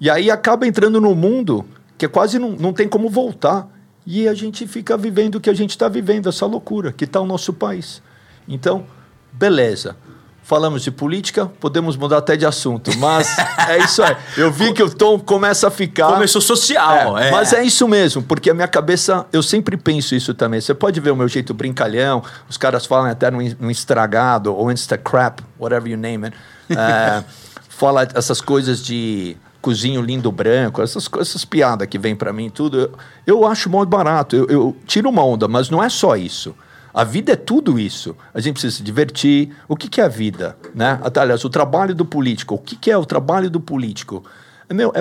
E 0.00 0.10
aí 0.10 0.30
acaba 0.30 0.66
entrando 0.66 1.00
no 1.00 1.14
mundo 1.14 1.64
que 2.02 2.08
quase 2.08 2.36
não, 2.36 2.50
não 2.50 2.72
tem 2.72 2.88
como 2.88 3.08
voltar. 3.08 3.68
E 4.04 4.26
a 4.26 4.34
gente 4.34 4.66
fica 4.66 4.96
vivendo 4.96 5.36
o 5.36 5.40
que 5.40 5.48
a 5.48 5.54
gente 5.54 5.70
está 5.70 5.88
vivendo, 5.88 6.28
essa 6.28 6.44
loucura 6.44 6.90
que 6.90 7.04
está 7.04 7.20
o 7.20 7.26
nosso 7.26 7.52
país. 7.52 8.02
Então, 8.48 8.84
beleza. 9.32 9.96
Falamos 10.42 10.82
de 10.82 10.90
política, 10.90 11.46
podemos 11.60 11.96
mudar 11.96 12.18
até 12.18 12.36
de 12.36 12.44
assunto, 12.44 12.90
mas 12.98 13.38
é 13.68 13.78
isso 13.78 14.02
aí. 14.02 14.16
Eu 14.36 14.50
vi 14.50 14.72
que 14.72 14.82
o 14.82 14.90
tom 14.90 15.16
começa 15.16 15.68
a 15.68 15.70
ficar. 15.70 16.08
Começou 16.08 16.40
social, 16.40 17.16
é, 17.16 17.28
é. 17.28 17.30
Mas 17.30 17.52
é 17.52 17.62
isso 17.62 17.86
mesmo, 17.86 18.20
porque 18.24 18.50
a 18.50 18.54
minha 18.54 18.66
cabeça, 18.66 19.24
eu 19.32 19.40
sempre 19.40 19.76
penso 19.76 20.16
isso 20.16 20.34
também. 20.34 20.60
Você 20.60 20.74
pode 20.74 20.98
ver 20.98 21.12
o 21.12 21.16
meu 21.16 21.28
jeito 21.28 21.54
brincalhão, 21.54 22.24
os 22.50 22.56
caras 22.56 22.84
falam 22.84 23.08
até 23.08 23.30
no, 23.30 23.38
no 23.60 23.70
estragado 23.70 24.52
ou 24.52 24.72
Instacrap, 24.72 25.38
whatever 25.56 25.88
you 25.88 25.96
name 25.96 26.24
it. 26.24 26.36
É, 26.68 27.22
fala 27.70 28.08
essas 28.12 28.40
coisas 28.40 28.84
de 28.84 29.36
cozinho 29.62 30.02
lindo 30.02 30.30
branco, 30.32 30.82
essas, 30.82 31.08
essas 31.18 31.44
piadas 31.44 31.86
que 31.86 31.96
vem 31.96 32.16
para 32.16 32.32
mim 32.32 32.50
tudo, 32.50 32.78
eu, 32.78 32.90
eu 33.24 33.46
acho 33.46 33.70
muito 33.70 33.88
barato. 33.88 34.34
Eu, 34.34 34.46
eu 34.48 34.76
tiro 34.86 35.08
uma 35.08 35.24
onda, 35.24 35.46
mas 35.46 35.70
não 35.70 35.82
é 35.82 35.88
só 35.88 36.16
isso. 36.16 36.54
A 36.92 37.04
vida 37.04 37.32
é 37.32 37.36
tudo 37.36 37.78
isso. 37.78 38.14
A 38.34 38.40
gente 38.40 38.54
precisa 38.54 38.76
se 38.76 38.82
divertir. 38.82 39.50
O 39.66 39.76
que, 39.76 39.88
que 39.88 40.00
é 40.00 40.04
a 40.04 40.08
vida? 40.08 40.56
Né? 40.74 41.00
Aliás, 41.16 41.42
o 41.44 41.48
trabalho 41.48 41.94
do 41.94 42.04
político. 42.04 42.56
O 42.56 42.58
que, 42.58 42.76
que 42.76 42.90
é 42.90 42.98
o 42.98 43.06
trabalho 43.06 43.48
do 43.48 43.60
político? 43.60 44.22
Meu, 44.68 44.92
é 44.94 45.00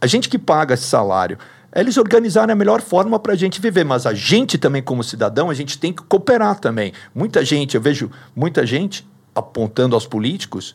a 0.00 0.06
gente 0.06 0.28
que 0.28 0.38
paga 0.38 0.74
esse 0.74 0.84
salário. 0.84 1.38
É 1.70 1.80
eles 1.80 1.96
organizarem 1.96 2.52
a 2.52 2.56
melhor 2.56 2.82
forma 2.82 3.18
para 3.18 3.32
a 3.32 3.36
gente 3.36 3.62
viver. 3.62 3.84
Mas 3.84 4.04
a 4.04 4.12
gente 4.12 4.58
também, 4.58 4.82
como 4.82 5.02
cidadão, 5.02 5.48
a 5.48 5.54
gente 5.54 5.78
tem 5.78 5.90
que 5.90 6.02
cooperar 6.02 6.58
também. 6.58 6.92
Muita 7.14 7.42
gente, 7.42 7.76
eu 7.76 7.80
vejo 7.80 8.10
muita 8.36 8.66
gente 8.66 9.08
apontando 9.34 9.94
aos 9.94 10.06
políticos 10.06 10.74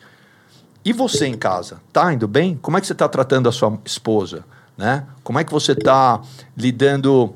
e 0.88 0.92
você 0.92 1.26
em 1.26 1.36
casa, 1.36 1.82
tá 1.92 2.10
indo 2.14 2.26
bem? 2.26 2.56
Como 2.56 2.78
é 2.78 2.80
que 2.80 2.86
você 2.86 2.94
está 2.94 3.06
tratando 3.06 3.46
a 3.46 3.52
sua 3.52 3.78
esposa, 3.84 4.42
né? 4.74 5.04
Como 5.22 5.38
é 5.38 5.44
que 5.44 5.52
você 5.52 5.72
está 5.72 6.18
lidando 6.56 7.34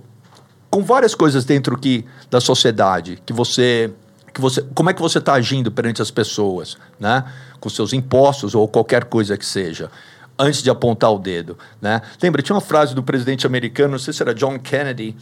com 0.70 0.82
várias 0.82 1.14
coisas 1.14 1.44
dentro 1.44 1.76
que, 1.76 2.02
da 2.30 2.40
sociedade 2.40 3.22
que 3.26 3.32
você 3.34 3.92
que 4.32 4.40
você, 4.40 4.62
como 4.74 4.88
é 4.88 4.94
que 4.94 5.02
você 5.02 5.18
está 5.18 5.34
agindo 5.34 5.70
perante 5.70 6.00
as 6.00 6.10
pessoas, 6.10 6.78
né? 6.98 7.26
Com 7.60 7.68
seus 7.68 7.92
impostos 7.92 8.54
ou 8.54 8.66
qualquer 8.66 9.04
coisa 9.04 9.36
que 9.36 9.44
seja, 9.44 9.90
antes 10.38 10.62
de 10.62 10.70
apontar 10.70 11.12
o 11.12 11.18
dedo, 11.18 11.58
né? 11.78 12.00
Lembra, 12.22 12.40
tinha 12.40 12.56
uma 12.56 12.62
frase 12.62 12.94
do 12.94 13.02
presidente 13.02 13.46
americano, 13.46 13.90
não 13.90 13.98
sei 13.98 14.14
se 14.14 14.22
era 14.22 14.34
John 14.34 14.58
Kennedy, 14.58 15.14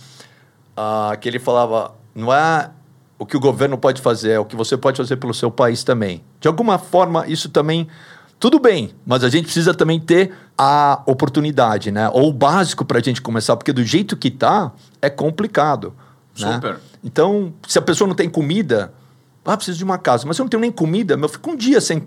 uh, 0.79 1.19
que 1.19 1.29
ele 1.29 1.41
falava, 1.41 1.97
não 2.15 2.33
é 2.33 2.71
o 3.19 3.27
que 3.27 3.37
o 3.37 3.41
governo 3.41 3.77
pode 3.77 4.01
fazer, 4.01 4.31
é 4.31 4.39
o 4.39 4.45
que 4.47 4.55
você 4.55 4.77
pode 4.77 4.97
fazer 4.97 5.17
pelo 5.17 5.35
seu 5.35 5.51
país 5.51 5.85
também. 5.85 6.25
De 6.41 6.49
alguma 6.49 6.79
forma, 6.79 7.27
isso 7.27 7.51
também. 7.51 7.87
Tudo 8.41 8.59
bem, 8.59 8.95
mas 9.05 9.23
a 9.23 9.29
gente 9.29 9.45
precisa 9.45 9.75
também 9.75 10.01
ter 10.01 10.33
a 10.57 11.03
oportunidade, 11.05 11.91
né? 11.91 12.09
Ou 12.09 12.31
o 12.31 12.33
básico 12.33 12.87
para 12.87 12.99
a 12.99 13.03
gente 13.03 13.21
começar, 13.21 13.55
porque 13.55 13.71
do 13.71 13.85
jeito 13.85 14.17
que 14.17 14.31
tá, 14.31 14.73
é 15.03 15.11
complicado. 15.11 15.95
Né? 16.39 16.55
Super. 16.55 16.73
Né? 16.73 16.81
Então, 17.05 17.53
se 17.69 17.79
a 17.79 17.83
pessoa 17.83 18.09
não 18.09 18.15
tem 18.15 18.31
comida, 18.31 18.95
ah, 19.45 19.57
preciso 19.59 19.77
de 19.77 19.85
uma 19.85 19.99
casa, 19.99 20.27
mas 20.27 20.39
eu 20.39 20.45
não 20.45 20.49
tenho 20.49 20.63
nem 20.63 20.73
comida, 20.73 21.19
meu, 21.19 21.29
fico 21.29 21.51
um 21.51 21.57
dia 21.57 21.83
sem. 21.83 22.03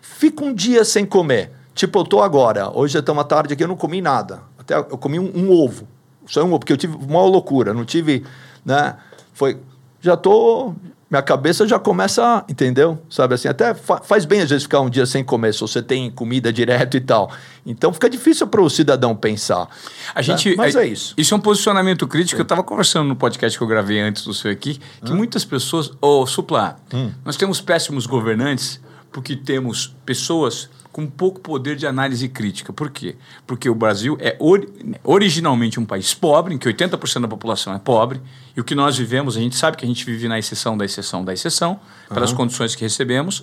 Fico 0.00 0.44
um 0.44 0.54
dia 0.54 0.84
sem 0.84 1.04
comer. 1.04 1.50
Tipo, 1.74 1.98
eu 1.98 2.04
tô 2.04 2.22
agora, 2.22 2.70
hoje 2.70 2.96
é 2.96 3.10
uma 3.10 3.24
tarde 3.24 3.54
aqui, 3.54 3.64
eu 3.64 3.68
não 3.68 3.76
comi 3.76 4.00
nada. 4.00 4.42
Até 4.56 4.76
eu 4.76 4.96
comi 4.96 5.18
um, 5.18 5.32
um 5.34 5.50
ovo. 5.50 5.88
Só 6.24 6.44
um 6.44 6.50
ovo, 6.50 6.60
porque 6.60 6.72
eu 6.72 6.76
tive 6.76 6.96
uma 6.96 7.22
loucura, 7.22 7.74
não 7.74 7.84
tive, 7.84 8.24
né? 8.64 8.94
Foi 9.32 9.58
já 10.00 10.16
tô 10.16 10.74
minha 11.10 11.22
cabeça 11.22 11.66
já 11.66 11.78
começa, 11.78 12.44
entendeu? 12.48 12.98
Sabe 13.08 13.34
assim, 13.34 13.48
até 13.48 13.74
fa 13.74 13.98
faz 13.98 14.24
bem 14.24 14.40
às 14.40 14.50
vezes 14.50 14.64
ficar 14.64 14.80
um 14.80 14.90
dia 14.90 15.06
sem 15.06 15.22
comer, 15.22 15.52
se 15.54 15.60
você 15.60 15.82
tem 15.82 16.10
comida 16.10 16.52
direto 16.52 16.96
e 16.96 17.00
tal. 17.00 17.30
Então 17.64 17.92
fica 17.92 18.08
difícil 18.08 18.46
para 18.46 18.60
o 18.60 18.68
cidadão 18.68 19.14
pensar. 19.14 19.68
A 20.14 20.22
gente, 20.22 20.50
né? 20.50 20.54
Mas 20.56 20.74
é, 20.74 20.84
é, 20.84 20.86
isso. 20.86 21.14
Isso 21.16 21.34
é 21.34 21.36
um 21.36 21.40
posicionamento 21.40 22.06
crítico. 22.06 22.36
Sim. 22.36 22.40
Eu 22.40 22.44
estava 22.44 22.62
conversando 22.62 23.08
no 23.08 23.16
podcast 23.16 23.56
que 23.56 23.62
eu 23.62 23.68
gravei 23.68 24.00
antes 24.00 24.24
do 24.24 24.34
seu 24.34 24.50
aqui, 24.50 24.80
que 25.04 25.12
hum. 25.12 25.16
muitas 25.16 25.44
pessoas. 25.44 25.90
Ô, 26.00 26.22
oh, 26.22 26.26
Supla, 26.26 26.76
hum. 26.92 27.10
nós 27.24 27.36
temos 27.36 27.60
péssimos 27.60 28.06
governantes 28.06 28.80
porque 29.12 29.36
temos 29.36 29.94
pessoas 30.04 30.68
com 30.94 31.08
pouco 31.08 31.40
poder 31.40 31.74
de 31.74 31.88
análise 31.88 32.28
crítica. 32.28 32.72
Por 32.72 32.88
quê? 32.88 33.16
Porque 33.48 33.68
o 33.68 33.74
Brasil 33.74 34.16
é 34.20 34.36
ori 34.38 34.68
originalmente 35.02 35.80
um 35.80 35.84
país 35.84 36.14
pobre, 36.14 36.54
em 36.54 36.58
que 36.58 36.68
80% 36.68 37.22
da 37.22 37.26
população 37.26 37.74
é 37.74 37.80
pobre, 37.80 38.20
e 38.56 38.60
o 38.60 38.64
que 38.64 38.76
nós 38.76 38.96
vivemos, 38.96 39.36
a 39.36 39.40
gente 39.40 39.56
sabe 39.56 39.76
que 39.76 39.84
a 39.84 39.88
gente 39.88 40.04
vive 40.06 40.28
na 40.28 40.38
exceção 40.38 40.78
da 40.78 40.84
exceção 40.84 41.24
da 41.24 41.32
exceção, 41.32 41.80
pelas 42.08 42.30
uhum. 42.30 42.36
condições 42.36 42.76
que 42.76 42.82
recebemos. 42.82 43.42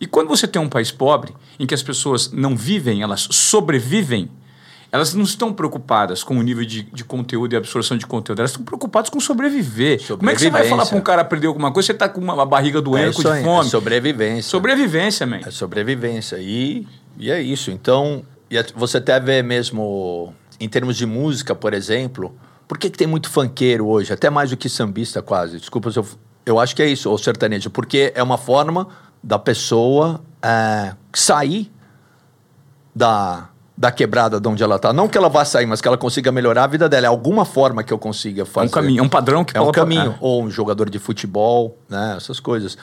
E 0.00 0.08
quando 0.08 0.26
você 0.26 0.48
tem 0.48 0.60
um 0.60 0.68
país 0.68 0.90
pobre, 0.90 1.32
em 1.56 1.68
que 1.68 1.74
as 1.74 1.84
pessoas 1.84 2.32
não 2.32 2.56
vivem, 2.56 3.00
elas 3.00 3.28
sobrevivem, 3.30 4.28
elas 4.90 5.12
não 5.12 5.24
estão 5.24 5.52
preocupadas 5.52 6.24
com 6.24 6.38
o 6.38 6.42
nível 6.42 6.64
de, 6.64 6.82
de 6.82 7.04
conteúdo 7.04 7.52
e 7.52 7.56
absorção 7.56 7.96
de 7.96 8.06
conteúdo, 8.06 8.40
elas 8.40 8.52
estão 8.52 8.64
preocupadas 8.64 9.10
com 9.10 9.20
sobreviver. 9.20 10.00
Como 10.06 10.30
é 10.30 10.34
que 10.34 10.40
você 10.40 10.50
vai 10.50 10.66
falar 10.66 10.86
para 10.86 10.96
um 10.96 11.00
cara 11.00 11.22
aprender 11.22 11.46
alguma 11.46 11.70
coisa, 11.70 11.86
você 11.86 11.92
está 11.92 12.08
com 12.08 12.20
uma, 12.20 12.46
barriga 12.46 12.80
doendo, 12.80 13.10
é 13.10 13.12
com 13.12 13.22
de 13.22 13.42
fome? 13.42 13.66
É 13.66 13.70
sobrevivência. 13.70 14.50
Sobrevivência, 14.50 15.26
man. 15.26 15.40
É 15.44 15.50
sobrevivência. 15.50 16.36
E, 16.38 16.86
e 17.18 17.30
é 17.30 17.40
isso. 17.40 17.70
Então, 17.70 18.22
você 18.74 18.96
até 18.96 19.20
vê 19.20 19.42
mesmo, 19.42 20.32
em 20.58 20.68
termos 20.68 20.96
de 20.96 21.04
música, 21.04 21.54
por 21.54 21.74
exemplo, 21.74 22.34
por 22.66 22.78
que, 22.78 22.88
que 22.88 22.96
tem 22.96 23.06
muito 23.06 23.28
funkeiro 23.28 23.86
hoje? 23.86 24.12
Até 24.12 24.30
mais 24.30 24.50
do 24.50 24.56
que 24.56 24.68
sambista, 24.68 25.20
quase. 25.20 25.58
Desculpa 25.58 25.90
se 25.90 25.98
eu... 25.98 26.06
Eu 26.46 26.58
acho 26.58 26.74
que 26.74 26.82
é 26.82 26.86
isso, 26.86 27.12
o 27.12 27.18
sertanejo. 27.18 27.68
Porque 27.68 28.10
é 28.14 28.22
uma 28.22 28.38
forma 28.38 28.88
da 29.22 29.38
pessoa 29.38 30.22
é, 30.42 30.94
sair 31.12 31.70
da 32.94 33.50
da 33.78 33.92
quebrada 33.92 34.40
de 34.40 34.48
onde 34.48 34.60
ela 34.60 34.74
está. 34.74 34.92
Não 34.92 35.06
que 35.06 35.16
ela 35.16 35.28
vá 35.28 35.44
sair, 35.44 35.64
mas 35.64 35.80
que 35.80 35.86
ela 35.86 35.96
consiga 35.96 36.32
melhorar 36.32 36.64
a 36.64 36.66
vida 36.66 36.88
dela. 36.88 37.06
É 37.06 37.08
alguma 37.08 37.44
forma 37.44 37.84
que 37.84 37.92
eu 37.92 37.98
consiga 37.98 38.44
fazer. 38.44 38.66
É 38.66 38.68
um 38.68 38.72
caminho, 38.72 39.00
é 39.00 39.02
um 39.04 39.08
padrão 39.08 39.44
que 39.44 39.56
É 39.56 39.60
um 39.60 39.70
caminho. 39.70 40.10
É. 40.10 40.14
Ou 40.20 40.42
um 40.42 40.50
jogador 40.50 40.90
de 40.90 40.98
futebol, 40.98 41.78
né? 41.88 42.14
Essas 42.16 42.40
coisas. 42.40 42.76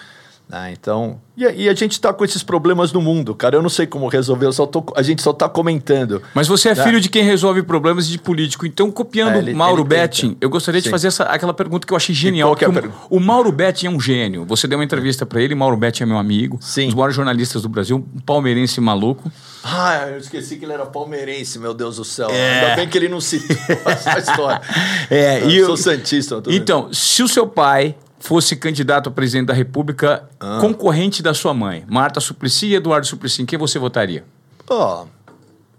Né? 0.47 0.73
Então, 0.79 1.19
e, 1.35 1.43
e, 1.63 1.69
a 1.69 1.73
gente 1.73 1.93
está 1.93 2.13
com 2.13 2.23
esses 2.23 2.43
problemas 2.43 2.93
no 2.93 3.01
mundo, 3.01 3.33
cara. 3.33 3.55
Eu 3.55 3.61
não 3.61 3.69
sei 3.69 3.87
como 3.87 4.07
resolver, 4.07 4.51
só 4.53 4.65
tô, 4.65 4.85
a 4.95 5.01
gente 5.01 5.21
só 5.21 5.31
está 5.31 5.49
comentando. 5.49 6.21
Mas 6.33 6.47
você 6.47 6.69
é 6.69 6.75
né? 6.75 6.83
filho 6.83 7.01
de 7.01 7.09
quem 7.09 7.23
resolve 7.23 7.63
problemas 7.63 8.07
de 8.07 8.17
político. 8.17 8.65
Então, 8.65 8.91
copiando 8.91 9.35
é, 9.35 9.39
ele, 9.39 9.53
Mauro 9.53 9.83
Betting, 9.83 10.37
eu 10.39 10.49
gostaria 10.49 10.79
Sim. 10.79 10.85
de 10.85 10.89
fazer 10.91 11.07
essa, 11.07 11.23
aquela 11.23 11.53
pergunta 11.53 11.85
que 11.85 11.91
eu 11.91 11.97
achei 11.97 12.13
genial. 12.13 12.55
É 12.61 12.67
o, 12.67 13.17
o, 13.17 13.19
Mauro 13.19 13.51
Betting 13.51 13.87
é 13.87 13.89
um 13.89 13.99
gênio. 13.99 14.45
Você 14.45 14.67
deu 14.67 14.77
uma 14.77 14.85
entrevista 14.85 15.25
para 15.25 15.41
ele, 15.41 15.55
Mauro 15.55 15.75
Betting 15.75 16.03
é 16.03 16.05
meu 16.05 16.17
amigo, 16.17 16.59
Sim. 16.61 16.83
um 16.83 16.85
dos 16.87 16.95
maiores 16.95 17.15
jornalistas 17.15 17.63
do 17.63 17.69
Brasil, 17.69 17.97
um 18.15 18.19
palmeirense 18.19 18.79
maluco. 18.79 19.31
Ah, 19.63 20.07
eu 20.11 20.19
esqueci 20.19 20.57
que 20.57 20.65
ele 20.65 20.73
era 20.73 20.85
palmeirense, 20.85 21.57
meu 21.57 21.73
Deus 21.73 21.97
do 21.97 22.05
céu. 22.05 22.29
É. 22.29 22.61
Ainda 22.61 22.75
bem 22.75 22.87
que 22.87 22.97
ele 22.97 23.09
não 23.09 23.19
citou 23.19 23.57
essa 23.91 24.19
história. 24.19 24.61
É, 25.09 25.43
eu, 25.43 25.49
eu 25.49 25.65
sou 25.65 25.77
santista. 25.77 26.41
Então, 26.47 26.93
se 26.93 27.23
o 27.23 27.27
seu 27.27 27.47
pai 27.47 27.95
fosse 28.25 28.55
candidato 28.55 29.07
a 29.07 29.11
presidente 29.11 29.47
da 29.47 29.53
República, 29.53 30.27
ah. 30.39 30.57
concorrente 30.59 31.21
da 31.21 31.33
sua 31.33 31.53
mãe, 31.53 31.85
Marta 31.87 32.19
Suplicy 32.19 32.67
e 32.67 32.75
Eduardo 32.75 33.05
Suplicy, 33.05 33.43
em 33.43 33.45
quem 33.45 33.57
você 33.57 33.77
votaria? 33.77 34.25
Ó, 34.67 35.03
oh, 35.03 35.07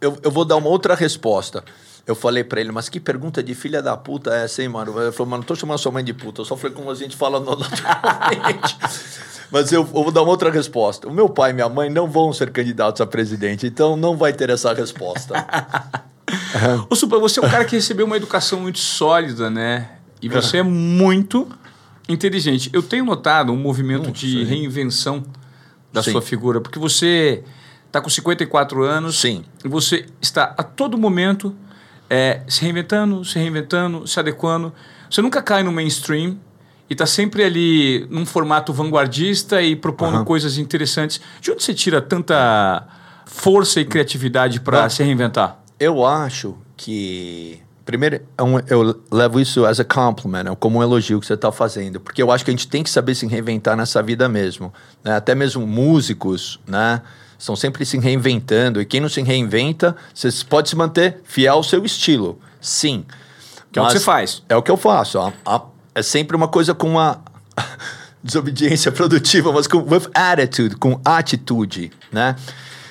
eu, 0.01 0.17
eu 0.23 0.31
vou 0.31 0.45
dar 0.45 0.55
uma 0.57 0.69
outra 0.69 0.95
resposta. 0.95 1.65
Eu 2.07 2.15
falei 2.15 2.45
para 2.45 2.61
ele, 2.61 2.71
mas 2.71 2.89
que 2.89 3.01
pergunta 3.01 3.43
de 3.43 3.53
filha 3.53 3.83
da 3.83 3.97
puta 3.97 4.33
é 4.33 4.45
essa, 4.45 4.63
hein, 4.63 4.69
mano? 4.69 4.93
Ele 5.03 5.11
falou, 5.11 5.29
mano, 5.29 5.41
não 5.41 5.47
tô 5.47 5.57
chamando 5.57 5.79
sua 5.79 5.91
mãe 5.91 6.05
de 6.05 6.15
puta, 6.15 6.43
eu 6.43 6.45
só 6.45 6.57
falei 6.57 6.75
como 6.75 6.89
a 6.89 6.95
gente 6.95 7.17
fala 7.17 7.41
naturalmente. 7.41 8.79
mas 9.51 9.73
eu, 9.73 9.81
eu, 9.81 9.85
vou 9.85 10.13
dar 10.13 10.23
uma 10.23 10.31
outra 10.31 10.49
resposta. 10.49 11.09
O 11.09 11.13
meu 11.13 11.29
pai 11.29 11.51
e 11.51 11.53
minha 11.53 11.69
mãe 11.69 11.91
não 11.91 12.07
vão 12.09 12.33
ser 12.33 12.53
candidatos 12.53 13.01
a 13.01 13.07
presidente, 13.07 13.67
então 13.67 13.97
não 13.97 14.17
vai 14.17 14.33
ter 14.33 14.51
essa 14.51 14.73
resposta. 14.73 15.35
Ô, 16.89 16.95
Supla, 16.95 17.19
você 17.19 17.41
é 17.41 17.43
um 17.45 17.51
cara 17.51 17.65
que 17.65 17.75
recebeu 17.75 18.07
uma 18.07 18.17
educação 18.17 18.61
muito 18.61 18.79
sólida, 18.79 19.51
né? 19.51 19.91
E 20.23 20.29
você 20.29 20.59
é 20.59 20.63
muito 20.63 21.49
inteligente. 22.09 22.71
Eu 22.73 22.83
tenho 22.83 23.05
notado 23.05 23.53
um 23.53 23.57
movimento 23.57 24.11
de 24.11 24.45
reinvenção 24.45 25.23
da 25.93 26.03
Sim. 26.03 26.13
sua 26.13 26.23
figura, 26.23 26.61
porque 26.61 26.79
você 26.79 27.43
está 27.87 28.01
com 28.01 28.09
54 28.09 28.83
anos 28.85 29.19
Sim. 29.21 29.45
e 29.65 29.69
você 29.69 30.07
está 30.21 30.55
a 30.57 30.63
todo 30.63 30.99
momento 30.99 31.55
é, 32.09 32.43
se 32.47 32.63
reinventando, 32.63 33.25
se 33.25 33.39
reinventando, 33.39 34.07
se 34.07 34.19
adequando. 34.21 34.73
Você 35.11 35.23
nunca 35.23 35.43
cai 35.43 35.63
no 35.63 35.73
mainstream 35.73 36.39
e 36.89 36.93
está 36.93 37.07
sempre 37.07 37.43
ali 37.43 38.07
num 38.11 38.25
formato 38.25 38.73
vanguardista 38.73 39.61
e 39.63 39.75
propondo 39.75 40.19
uhum. 40.19 40.25
coisas 40.25 40.59
interessantes. 40.59 41.21
De 41.41 41.51
onde 41.51 41.63
você 41.63 41.75
tira 41.75 42.01
tanta 42.01 42.87
força 43.25 43.81
e 43.81 43.85
criatividade 43.85 44.61
para 44.61 44.89
se 44.89 45.03
reinventar? 45.03 45.61
Eu 45.79 46.05
acho 46.07 46.57
que 46.77 47.61
Primeiro, 47.87 48.17
é 48.17 48.23
eu 48.69 49.01
levo 49.13 49.39
isso 49.39 49.65
as 49.65 49.79
a 49.79 49.85
compliment, 49.85 50.53
é 50.53 50.57
como 50.57 50.81
um 50.81 50.83
elogio 50.83 51.21
que 51.21 51.27
você 51.27 51.35
está 51.35 51.53
fazendo, 51.53 52.01
porque 52.01 52.21
eu 52.21 52.33
acho 52.33 52.45
que 52.45 52.51
a 52.51 52.53
gente 52.53 52.67
tem 52.67 52.83
que 52.83 52.91
saber 52.91 53.15
se 53.15 53.29
reinventar 53.29 53.77
nessa 53.77 54.03
vida 54.03 54.29
mesmo. 54.29 54.75
Né? 55.05 55.15
Até 55.15 55.37
mesmo 55.37 55.65
músicos, 55.65 56.59
né? 56.67 57.01
Estão 57.39 57.55
sempre 57.55 57.85
se 57.87 57.97
reinventando, 57.97 58.81
e 58.81 58.85
quem 58.85 59.01
não 59.01 59.09
se 59.09 59.23
reinventa, 59.23 59.95
você 60.13 60.31
pode 60.49 60.69
se 60.69 60.75
manter 60.75 61.21
fiel 61.23 61.55
ao 61.55 61.63
seu 61.63 61.85
estilo, 61.85 62.41
sim. 62.61 63.05
Que 63.71 63.79
é 63.79 63.83
o 63.83 63.87
que 63.87 63.93
você 63.93 64.01
faz. 64.01 64.43
É 64.49 64.57
o 64.57 64.63
que 64.63 64.71
eu 64.71 64.77
faço. 64.77 65.19
é 65.95 66.03
sempre 66.03 66.37
uma 66.37 66.49
coisa 66.49 66.75
com 66.75 66.89
uma 66.89 67.23
desobediência 68.21 68.91
produtiva, 68.91 69.53
mas 69.53 69.69
com 69.69 69.79
with 69.79 70.09
attitude, 70.13 70.75
com 70.75 71.01
atitude, 71.05 71.93
né? 72.11 72.35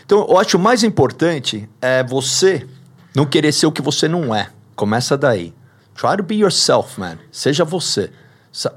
Então, 0.06 0.26
eu 0.30 0.38
acho 0.38 0.56
o 0.56 0.60
mais 0.60 0.84
importante 0.84 1.68
é 1.82 2.02
você 2.02 2.66
não 3.14 3.26
querer 3.26 3.52
ser 3.52 3.66
o 3.66 3.72
que 3.74 3.82
você 3.82 4.08
não 4.08 4.34
é. 4.34 4.55
Começa 4.76 5.18
daí. 5.18 5.54
Try 5.96 6.18
to 6.18 6.24
be 6.24 6.36
yourself, 6.36 7.00
man. 7.00 7.18
Seja 7.32 7.64
você. 7.64 8.12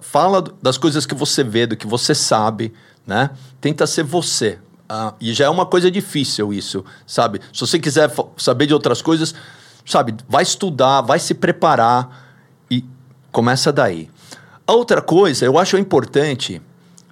Fala 0.00 0.43
das 0.62 0.78
coisas 0.78 1.07
que 1.07 1.14
você 1.14 1.43
vê, 1.43 1.67
do 1.67 1.76
que 1.76 1.87
você 1.87 2.14
sabe, 2.14 2.73
né? 3.07 3.31
Tenta 3.61 3.87
ser 3.87 4.05
você. 4.05 4.59
Uh, 4.90 5.14
e 5.21 5.35
já 5.35 5.45
é 5.47 5.49
uma 5.49 5.67
coisa 5.67 5.90
difícil 5.90 6.52
isso, 6.52 6.85
sabe? 7.07 7.40
Se 7.52 7.61
você 7.61 7.78
quiser 7.78 8.11
saber 8.37 8.67
de 8.67 8.75
outras 8.75 9.02
coisas, 9.02 9.35
sabe? 9.85 10.14
Vai 10.28 10.43
estudar, 10.43 11.02
vai 11.02 11.19
se 11.19 11.35
preparar 11.35 12.26
e 12.71 12.85
começa 13.31 13.73
daí. 13.73 14.11
A 14.67 14.73
outra 14.73 15.02
coisa, 15.02 15.45
eu 15.45 15.59
acho 15.59 15.76
importante 15.76 16.62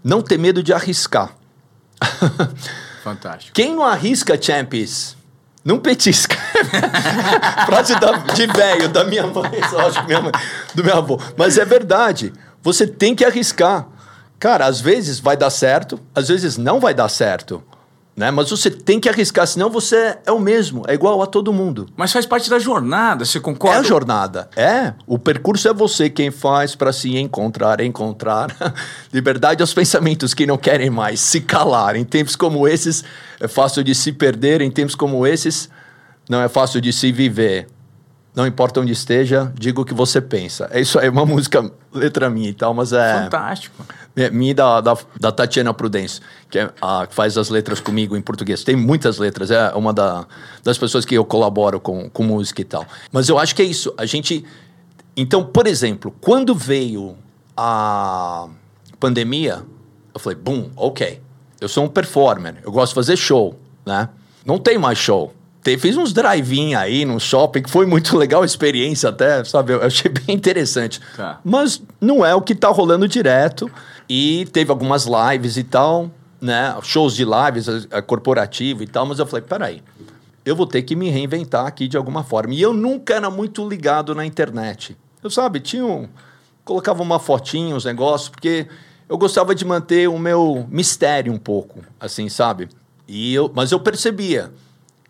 não 0.03 0.23
ter 0.23 0.39
medo 0.39 0.63
de 0.63 0.73
arriscar. 0.73 1.35
Fantástico. 3.03 3.55
Quem 3.55 3.75
não 3.75 3.85
arrisca, 3.85 4.41
champions, 4.41 5.16
não 5.67 5.81
petisca. 5.81 6.37
Frase 7.67 7.99
da, 7.99 8.13
de 8.19 8.47
velho, 8.47 8.89
da 8.89 9.03
minha 9.03 9.27
mãe, 9.27 9.51
que 9.51 10.07
minha 10.07 10.23
mãe, 10.23 10.33
do 10.73 10.85
meu 10.85 10.97
avô. 10.97 11.21
Mas 11.37 11.59
é 11.59 11.65
verdade. 11.65 12.33
Você 12.63 12.87
tem 12.87 13.17
que 13.17 13.25
arriscar. 13.25 13.89
Cara, 14.39 14.67
às 14.67 14.81
vezes 14.81 15.19
vai 15.19 15.37
dar 15.37 15.51
certo, 15.51 15.99
às 16.15 16.29
vezes 16.29 16.57
não 16.57 16.79
vai 16.79 16.95
dar 16.95 17.09
certo. 17.09 17.63
Né? 18.17 18.31
Mas 18.31 18.49
você 18.49 18.71
tem 18.71 18.99
que 18.99 19.11
arriscar, 19.11 19.47
senão 19.47 19.69
você 19.69 20.17
é 20.25 20.33
o 20.33 20.41
mesmo, 20.41 20.85
é 20.89 20.95
igual 20.95 21.21
a 21.21 21.27
todo 21.27 21.53
mundo. 21.53 21.87
Mas 21.95 22.13
faz 22.13 22.25
parte 22.25 22.49
da 22.49 22.59
jornada, 22.59 23.27
você 23.27 23.39
concorda? 23.39 23.77
É 23.77 23.81
a 23.81 23.83
jornada, 23.83 24.49
é. 24.57 24.95
O 25.07 25.19
percurso 25.19 25.69
é 25.69 25.75
você 25.75 26.09
quem 26.09 26.31
faz 26.31 26.75
para 26.75 26.95
se 26.95 27.15
encontrar, 27.19 27.79
encontrar. 27.83 28.57
Liberdade 29.13 29.63
aos 29.63 29.75
pensamentos 29.75 30.33
que 30.33 30.47
não 30.47 30.57
querem 30.57 30.89
mais 30.89 31.21
se 31.21 31.43
calar. 31.43 31.95
Em 31.95 32.05
tempos 32.05 32.35
como 32.35 32.67
esses, 32.67 33.05
é 33.39 33.47
fácil 33.47 33.85
de 33.85 33.95
se 33.95 34.13
perder, 34.13 34.63
em 34.63 34.71
tempos 34.71 34.95
como 34.95 35.27
esses, 35.27 35.69
não 36.27 36.41
é 36.41 36.49
fácil 36.49 36.81
de 36.81 36.95
se 36.95 37.13
viver. 37.13 37.67
Não 38.37 38.47
importa 38.47 38.81
onde 38.81 38.93
esteja, 38.93 39.51
diga 39.59 39.81
o 39.81 39.85
que 39.85 39.95
você 39.95 40.21
pensa. 40.21 40.69
É 40.71 40.79
isso 40.79 40.99
aí, 40.99 41.09
uma 41.09 41.25
música, 41.27 41.73
letra 41.91 42.29
minha 42.29 42.51
e 42.51 42.53
tal, 42.53 42.75
mas 42.75 42.93
é. 42.93 43.23
Fantástico. 43.23 43.83
É, 44.15 44.29
minha 44.31 44.55
da, 44.55 44.81
da, 44.83 44.97
da 45.19 45.33
Tatiana 45.33 45.73
Prudêncio, 45.73 46.23
que, 46.51 46.59
é 46.59 46.71
a, 46.81 47.07
que 47.07 47.15
faz 47.15 47.39
as 47.39 47.49
letras 47.49 47.81
comigo 47.81 48.15
em 48.15 48.21
português. 48.21 48.63
Tem 48.63 48.77
muitas 48.77 49.17
letras, 49.17 49.51
é 49.51 49.71
uma 49.75 49.93
da, 49.93 50.27
das 50.63 50.77
pessoas 50.77 51.07
que 51.07 51.15
eu 51.15 51.25
colaboro 51.25 51.81
com, 51.81 52.11
com 52.11 52.23
música 52.23 52.61
e 52.61 52.65
tal. 52.65 52.87
Mas 53.11 53.31
eu 53.31 53.39
acho 53.39 53.55
que 53.55 53.63
é 53.63 53.65
isso. 53.65 53.95
A 53.97 54.05
gente. 54.05 54.45
Então, 55.17 55.43
por 55.43 55.67
exemplo, 55.67 56.15
quando 56.21 56.55
veio 56.55 57.17
a 57.57 58.49
pandemia, 59.01 59.63
eu 60.13 60.21
falei, 60.21 60.39
bum, 60.39 60.71
ok. 60.77 61.23
Eu 61.59 61.71
sou 61.71 61.85
um 61.85 61.89
performer, 61.89 62.57
eu 62.63 62.71
gosto 62.71 62.91
de 62.91 62.97
fazer 62.97 63.17
show, 63.17 63.59
né? 63.87 64.11
Não 64.45 64.59
tem 64.59 64.77
mais 64.77 64.99
show 64.99 65.33
fiz 65.77 65.97
uns 65.97 66.13
drive-in 66.13 66.75
aí 66.75 67.05
no 67.05 67.19
shopping, 67.19 67.63
que 67.63 67.71
foi 67.71 67.87
muito 67.87 68.15
legal 68.19 68.43
a 68.43 68.47
experiência 68.47 69.09
até, 69.09 69.43
sabe? 69.43 69.73
Eu 69.73 69.83
achei 69.83 70.11
bem 70.11 70.37
interessante. 70.37 71.01
Tá. 71.17 71.41
Mas 71.45 71.83
não 72.01 72.25
é 72.25 72.35
o 72.35 72.41
que 72.41 72.55
tá 72.55 72.69
rolando 72.69 73.09
direto. 73.09 73.71
E 74.09 74.47
teve 74.53 74.71
algumas 74.71 75.07
lives 75.07 75.57
e 75.57 75.65
tal, 75.65 76.11
né? 76.41 76.77
Shows 76.83 77.17
de 77.17 77.25
lives, 77.25 77.69
a, 77.69 77.99
a 77.99 78.03
corporativo 78.03 78.85
e 78.85 78.87
tal. 78.87 79.05
Mas 79.07 79.19
eu 79.19 79.27
falei, 79.27 79.45
peraí, 79.45 79.83
eu 80.45 80.55
vou 80.55 80.67
ter 80.67 80.83
que 80.83 80.95
me 80.95 81.11
reinventar 81.11 81.67
aqui 81.67 81.89
de 81.89 81.97
alguma 81.97 82.23
forma. 82.23 82.55
E 82.55 82.63
eu 82.63 82.73
nunca 82.73 83.15
era 83.15 83.29
muito 83.29 83.69
ligado 83.69 84.15
na 84.15 84.25
internet. 84.25 84.97
Eu, 85.23 85.31
sabe, 85.31 85.59
tinha 85.59 85.85
um... 85.85 86.09
Colocava 86.65 87.03
uma 87.03 87.19
fotinha, 87.19 87.75
uns 87.75 87.85
negócios, 87.85 88.29
porque 88.29 88.67
eu 89.09 89.17
gostava 89.17 89.55
de 89.55 89.65
manter 89.65 90.09
o 90.09 90.19
meu 90.19 90.67
mistério 90.69 91.33
um 91.33 91.39
pouco, 91.39 91.81
assim, 91.99 92.29
sabe? 92.29 92.69
E 93.07 93.33
eu, 93.35 93.51
mas 93.55 93.71
eu 93.71 93.79
percebia 93.79 94.53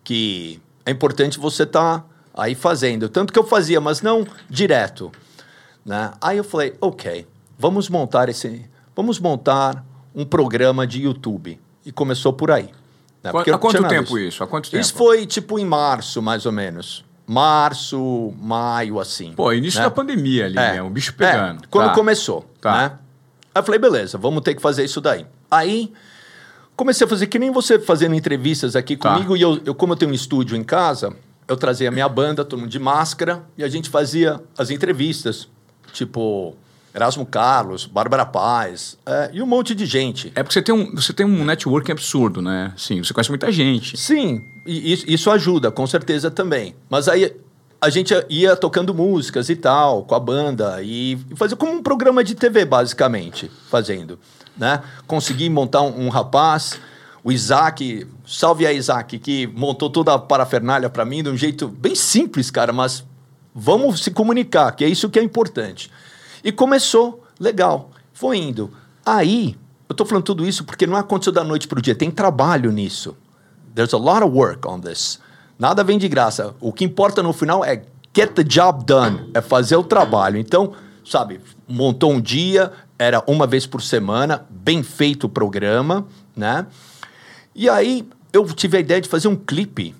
que 0.07 0.61
é 0.85 0.91
importante 0.91 1.37
você 1.37 1.63
estar 1.63 1.99
tá 1.99 2.05
aí 2.33 2.55
fazendo. 2.55 3.09
Tanto 3.09 3.33
que 3.33 3.37
eu 3.37 3.43
fazia, 3.43 3.81
mas 3.81 4.01
não 4.01 4.25
direto. 4.49 5.11
Né? 5.85 6.13
Aí 6.21 6.37
eu 6.37 6.45
falei, 6.45 6.75
ok, 6.79 7.27
vamos 7.59 7.89
montar 7.89 8.29
esse. 8.29 8.65
Vamos 8.95 9.19
montar 9.19 9.83
um 10.15 10.23
programa 10.23 10.87
de 10.87 11.01
YouTube. 11.01 11.59
E 11.85 11.91
começou 11.91 12.31
por 12.31 12.51
aí. 12.51 12.69
Né? 13.21 13.31
Há 13.53 13.57
quanto 13.57 13.85
tempo 13.85 14.17
isso? 14.17 14.41
Há 14.41 14.47
quanto 14.47 14.71
tempo? 14.71 14.79
Isso 14.79 14.93
foi 14.93 15.25
tipo 15.25 15.59
em 15.59 15.65
março, 15.65 16.21
mais 16.21 16.45
ou 16.45 16.53
menos. 16.53 17.03
Março, 17.25 18.33
maio, 18.39 19.01
assim. 19.01 19.33
Pô, 19.33 19.51
início 19.51 19.81
né? 19.81 19.87
da 19.87 19.91
pandemia 19.91 20.45
ali, 20.45 20.57
é. 20.57 20.73
né? 20.75 20.81
O 20.81 20.89
bicho 20.89 21.13
pegando. 21.15 21.65
É, 21.65 21.67
quando 21.69 21.89
tá. 21.89 21.93
começou. 21.93 22.49
Tá. 22.61 22.77
Né? 22.77 22.91
Aí 23.53 23.59
eu 23.59 23.63
falei, 23.63 23.77
beleza, 23.77 24.17
vamos 24.17 24.41
ter 24.41 24.55
que 24.55 24.61
fazer 24.61 24.85
isso 24.85 25.01
daí. 25.01 25.25
Aí 25.51 25.91
comecei 26.77 27.05
a 27.05 27.09
fazer 27.09 27.27
que 27.27 27.39
nem 27.39 27.51
você 27.51 27.79
fazendo 27.79 28.15
entrevistas 28.15 28.75
aqui 28.75 28.95
tá. 28.95 29.13
comigo. 29.13 29.35
E 29.35 29.41
eu, 29.41 29.59
eu, 29.65 29.75
como 29.75 29.93
eu 29.93 29.97
tenho 29.97 30.11
um 30.11 30.13
estúdio 30.13 30.55
em 30.55 30.63
casa, 30.63 31.13
eu 31.47 31.57
trazia 31.57 31.89
a 31.89 31.91
minha 31.91 32.07
banda, 32.07 32.45
todo 32.45 32.59
mundo 32.59 32.69
de 32.69 32.79
máscara, 32.79 33.43
e 33.57 33.63
a 33.63 33.67
gente 33.67 33.89
fazia 33.89 34.39
as 34.57 34.69
entrevistas. 34.69 35.49
Tipo, 35.91 36.55
Erasmo 36.93 37.25
Carlos, 37.25 37.85
Bárbara 37.85 38.25
Paz 38.25 38.97
é, 39.05 39.31
e 39.33 39.41
um 39.41 39.45
monte 39.45 39.73
de 39.73 39.85
gente. 39.85 40.31
É 40.35 40.43
porque 40.43 40.53
você 40.53 40.61
tem 40.61 40.75
um, 40.75 40.95
você 40.95 41.13
tem 41.13 41.25
um 41.25 41.43
networking 41.43 41.91
absurdo, 41.91 42.41
né? 42.41 42.73
Sim, 42.77 43.03
você 43.03 43.13
conhece 43.13 43.29
muita 43.29 43.51
gente. 43.51 43.97
Sim, 43.97 44.41
e 44.65 44.93
isso, 44.93 45.05
isso 45.07 45.31
ajuda, 45.31 45.71
com 45.71 45.87
certeza 45.87 46.29
também. 46.29 46.75
Mas 46.89 47.07
aí 47.07 47.35
a 47.79 47.89
gente 47.89 48.13
ia 48.29 48.55
tocando 48.55 48.93
músicas 48.93 49.49
e 49.49 49.55
tal, 49.55 50.03
com 50.03 50.15
a 50.15 50.19
banda, 50.19 50.81
e, 50.81 51.13
e 51.29 51.35
fazia 51.35 51.55
como 51.55 51.71
um 51.71 51.83
programa 51.83 52.23
de 52.23 52.33
TV, 52.33 52.65
basicamente, 52.65 53.51
fazendo. 53.69 54.19
Né? 54.57 54.81
Consegui 55.05 55.49
montar 55.49 55.83
um, 55.83 56.07
um 56.07 56.09
rapaz, 56.09 56.79
o 57.23 57.31
Isaac, 57.31 58.07
salve 58.25 58.65
a 58.65 58.73
Isaac, 58.73 59.19
que 59.19 59.45
montou 59.47 59.89
toda 59.89 60.13
a 60.13 60.19
parafernália 60.19 60.89
para 60.89 61.05
mim 61.05 61.21
de 61.21 61.29
um 61.29 61.37
jeito 61.37 61.67
bem 61.67 61.93
simples, 61.93 62.49
cara, 62.49 62.73
mas 62.73 63.05
vamos 63.53 64.03
se 64.03 64.11
comunicar, 64.11 64.71
que 64.71 64.83
é 64.83 64.87
isso 64.87 65.09
que 65.09 65.19
é 65.19 65.23
importante. 65.23 65.91
E 66.43 66.51
começou, 66.51 67.23
legal, 67.39 67.91
foi 68.11 68.37
indo. 68.37 68.71
Aí, 69.05 69.55
eu 69.87 69.93
estou 69.93 70.05
falando 70.05 70.23
tudo 70.23 70.45
isso 70.45 70.63
porque 70.63 70.87
não 70.87 70.97
aconteceu 70.97 71.31
da 71.31 71.43
noite 71.43 71.67
para 71.67 71.77
o 71.77 71.81
dia, 71.81 71.93
tem 71.93 72.09
trabalho 72.09 72.71
nisso. 72.71 73.15
There's 73.75 73.93
a 73.93 73.97
lot 73.97 74.23
of 74.23 74.35
work 74.35 74.67
on 74.67 74.79
this. 74.79 75.19
Nada 75.57 75.83
vem 75.83 75.97
de 75.97 76.07
graça. 76.07 76.55
O 76.59 76.71
que 76.71 76.85
importa 76.85 77.23
no 77.23 77.33
final 77.33 77.63
é 77.65 77.83
get 78.15 78.31
the 78.33 78.43
job 78.43 78.83
done, 78.85 79.29
é 79.33 79.41
fazer 79.41 79.75
o 79.75 79.83
trabalho. 79.83 80.37
Então, 80.37 80.73
sabe, 81.05 81.39
montou 81.67 82.11
um 82.11 82.21
dia, 82.21 82.71
era 82.97 83.23
uma 83.27 83.45
vez 83.45 83.65
por 83.65 83.81
semana, 83.81 84.45
bem 84.49 84.83
feito 84.83 85.25
o 85.25 85.29
programa, 85.29 86.05
né? 86.35 86.65
E 87.55 87.69
aí 87.69 88.07
eu 88.31 88.45
tive 88.47 88.77
a 88.77 88.79
ideia 88.79 89.01
de 89.01 89.09
fazer 89.09 89.27
um 89.27 89.35
clipe 89.35 89.95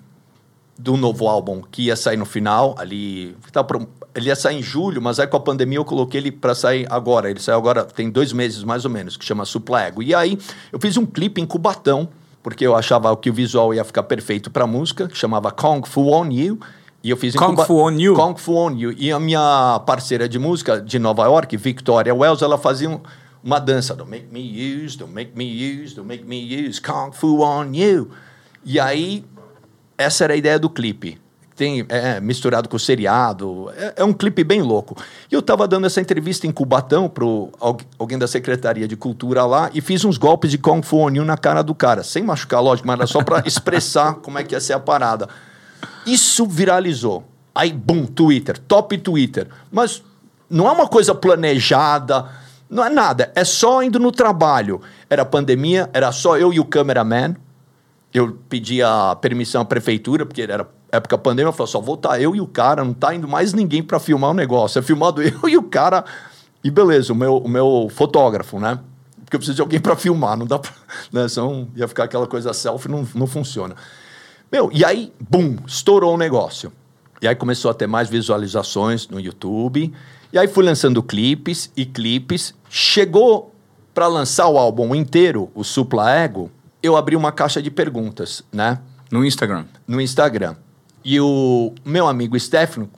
do 0.78 0.96
novo 0.96 1.26
álbum 1.26 1.60
que 1.60 1.82
ia 1.82 1.96
sair 1.96 2.16
no 2.16 2.24
final, 2.24 2.76
ali. 2.78 3.36
Tá 3.52 3.66
ele 4.14 4.28
ia 4.28 4.36
sair 4.36 4.58
em 4.58 4.62
julho, 4.62 5.02
mas 5.02 5.18
aí 5.18 5.26
com 5.26 5.36
a 5.36 5.40
pandemia 5.40 5.78
eu 5.78 5.84
coloquei 5.84 6.20
ele 6.20 6.32
para 6.32 6.54
sair 6.54 6.86
agora. 6.90 7.30
Ele 7.30 7.40
saiu 7.40 7.58
agora, 7.58 7.84
tem 7.84 8.10
dois 8.10 8.32
meses 8.32 8.64
mais 8.64 8.84
ou 8.84 8.90
menos, 8.90 9.16
que 9.16 9.24
chama 9.24 9.44
Suplego. 9.44 10.02
E 10.02 10.14
aí 10.14 10.38
eu 10.72 10.78
fiz 10.80 10.96
um 10.96 11.06
clipe 11.06 11.40
em 11.40 11.46
Cubatão, 11.46 12.08
porque 12.48 12.66
eu 12.66 12.74
achava 12.74 13.14
que 13.14 13.28
o 13.28 13.32
visual 13.32 13.74
ia 13.74 13.84
ficar 13.84 14.02
perfeito 14.04 14.50
para 14.50 14.66
música, 14.66 15.06
que 15.06 15.16
chamava 15.16 15.50
Kung 15.50 15.82
Fu 15.84 16.10
On 16.10 16.30
You. 16.30 16.58
E 17.04 17.10
eu 17.10 17.16
fiz 17.16 17.36
Kung 17.36 17.48
Cuba... 17.48 17.66
Fu 17.66 17.78
On 17.78 17.90
You? 17.90 18.14
Kung 18.14 18.34
Fu 18.36 18.56
On 18.56 18.74
You. 18.74 18.94
E 18.96 19.12
a 19.12 19.20
minha 19.20 19.82
parceira 19.86 20.26
de 20.26 20.38
música 20.38 20.80
de 20.80 20.98
Nova 20.98 21.24
York, 21.24 21.54
Victoria 21.58 22.14
Wells, 22.14 22.42
ela 22.42 22.56
fazia 22.56 22.88
um, 22.88 23.00
uma 23.44 23.58
dança. 23.58 23.94
Don't 23.94 24.10
make 24.10 24.28
me 24.32 24.40
use, 24.40 24.96
don't 24.96 25.12
make 25.12 25.32
me 25.36 25.44
use, 25.44 25.94
don't 25.94 26.08
make 26.08 26.24
me 26.24 26.66
use, 26.66 26.80
Kung 26.80 27.12
Fu 27.12 27.42
On 27.42 27.70
You. 27.74 28.10
E 28.64 28.80
aí, 28.80 29.26
essa 29.98 30.24
era 30.24 30.32
a 30.32 30.36
ideia 30.36 30.58
do 30.58 30.70
clipe 30.70 31.20
tem 31.58 31.84
é, 31.88 32.20
misturado 32.20 32.68
com 32.68 32.76
o 32.76 32.80
seriado. 32.80 33.68
É, 33.76 33.94
é, 33.96 34.04
um 34.04 34.12
clipe 34.12 34.44
bem 34.44 34.62
louco. 34.62 34.96
E 35.28 35.34
eu 35.34 35.40
estava 35.40 35.66
dando 35.66 35.88
essa 35.88 36.00
entrevista 36.00 36.46
em 36.46 36.52
Cubatão 36.52 37.08
para 37.08 37.24
alguém 37.98 38.16
da 38.16 38.28
Secretaria 38.28 38.86
de 38.86 38.96
Cultura 38.96 39.44
lá 39.44 39.68
e 39.74 39.80
fiz 39.80 40.04
uns 40.04 40.16
golpes 40.16 40.52
de 40.52 40.56
Kung 40.56 40.80
Fu 40.82 41.10
na 41.10 41.36
cara 41.36 41.62
do 41.62 41.74
cara, 41.74 42.04
sem 42.04 42.22
machucar, 42.22 42.62
lógico, 42.62 42.86
mas 42.86 42.96
era 42.96 43.06
só 43.08 43.24
para 43.24 43.42
expressar 43.44 44.14
como 44.14 44.38
é 44.38 44.44
que 44.44 44.54
ia 44.54 44.60
ser 44.60 44.74
a 44.74 44.78
parada. 44.78 45.28
Isso 46.06 46.46
viralizou. 46.46 47.24
Aí, 47.52 47.72
bum, 47.72 48.06
Twitter, 48.06 48.56
top 48.56 48.96
Twitter. 48.96 49.48
Mas 49.72 50.00
não 50.48 50.68
é 50.68 50.70
uma 50.70 50.86
coisa 50.86 51.12
planejada, 51.12 52.26
não 52.70 52.84
é 52.84 52.88
nada. 52.88 53.32
É 53.34 53.42
só 53.42 53.82
indo 53.82 53.98
no 53.98 54.12
trabalho. 54.12 54.80
Era 55.10 55.24
pandemia, 55.24 55.90
era 55.92 56.12
só 56.12 56.38
eu 56.38 56.52
e 56.52 56.60
o 56.60 56.64
cameraman. 56.64 57.34
Eu 58.12 58.38
pedi 58.48 58.82
a 58.82 59.16
permissão 59.20 59.62
à 59.62 59.64
prefeitura, 59.64 60.24
porque 60.24 60.42
era 60.42 60.68
época 60.90 61.18
pandemia, 61.18 61.48
eu 61.48 61.52
falei, 61.52 61.70
só 61.70 61.80
vou 61.80 61.94
estar 61.94 62.10
tá 62.10 62.20
eu 62.20 62.34
e 62.34 62.40
o 62.40 62.46
cara, 62.46 62.84
não 62.84 62.94
tá 62.94 63.14
indo 63.14 63.28
mais 63.28 63.52
ninguém 63.52 63.82
para 63.82 63.98
filmar 63.98 64.30
o 64.30 64.34
negócio. 64.34 64.78
É 64.78 64.82
filmado 64.82 65.20
eu 65.22 65.48
e 65.48 65.56
o 65.56 65.62
cara, 65.62 66.04
e 66.64 66.70
beleza, 66.70 67.12
o 67.12 67.16
meu, 67.16 67.36
o 67.36 67.48
meu 67.48 67.88
fotógrafo, 67.90 68.58
né? 68.58 68.78
Porque 69.24 69.36
eu 69.36 69.40
preciso 69.40 69.56
de 69.56 69.60
alguém 69.60 69.78
para 69.78 69.94
filmar, 69.94 70.36
não 70.36 70.46
dá 70.46 70.58
pra. 70.58 70.72
Né? 71.12 71.28
Senão 71.28 71.68
ia 71.76 71.86
ficar 71.86 72.04
aquela 72.04 72.26
coisa 72.26 72.52
selfie, 72.52 72.88
não, 72.88 73.06
não 73.14 73.26
funciona. 73.26 73.76
Meu, 74.50 74.70
e 74.72 74.84
aí, 74.84 75.12
bum, 75.20 75.56
estourou 75.66 76.14
o 76.14 76.16
negócio. 76.16 76.72
E 77.20 77.28
aí 77.28 77.34
começou 77.34 77.70
a 77.70 77.74
ter 77.74 77.86
mais 77.86 78.08
visualizações 78.08 79.06
no 79.08 79.20
YouTube. 79.20 79.92
E 80.32 80.38
aí 80.38 80.48
fui 80.48 80.64
lançando 80.64 81.02
clipes 81.02 81.70
e 81.76 81.84
clipes. 81.84 82.54
Chegou 82.70 83.54
para 83.92 84.06
lançar 84.06 84.48
o 84.48 84.56
álbum 84.56 84.94
inteiro, 84.94 85.50
o 85.54 85.64
Supla 85.64 86.10
Ego, 86.10 86.50
eu 86.82 86.96
abri 86.96 87.16
uma 87.16 87.32
caixa 87.32 87.62
de 87.62 87.70
perguntas, 87.70 88.42
né? 88.52 88.78
No 89.10 89.24
Instagram. 89.24 89.64
No 89.86 90.00
Instagram. 90.00 90.56
E 91.04 91.20
o 91.20 91.72
meu 91.84 92.06
amigo 92.06 92.38
Stefano, 92.38 92.90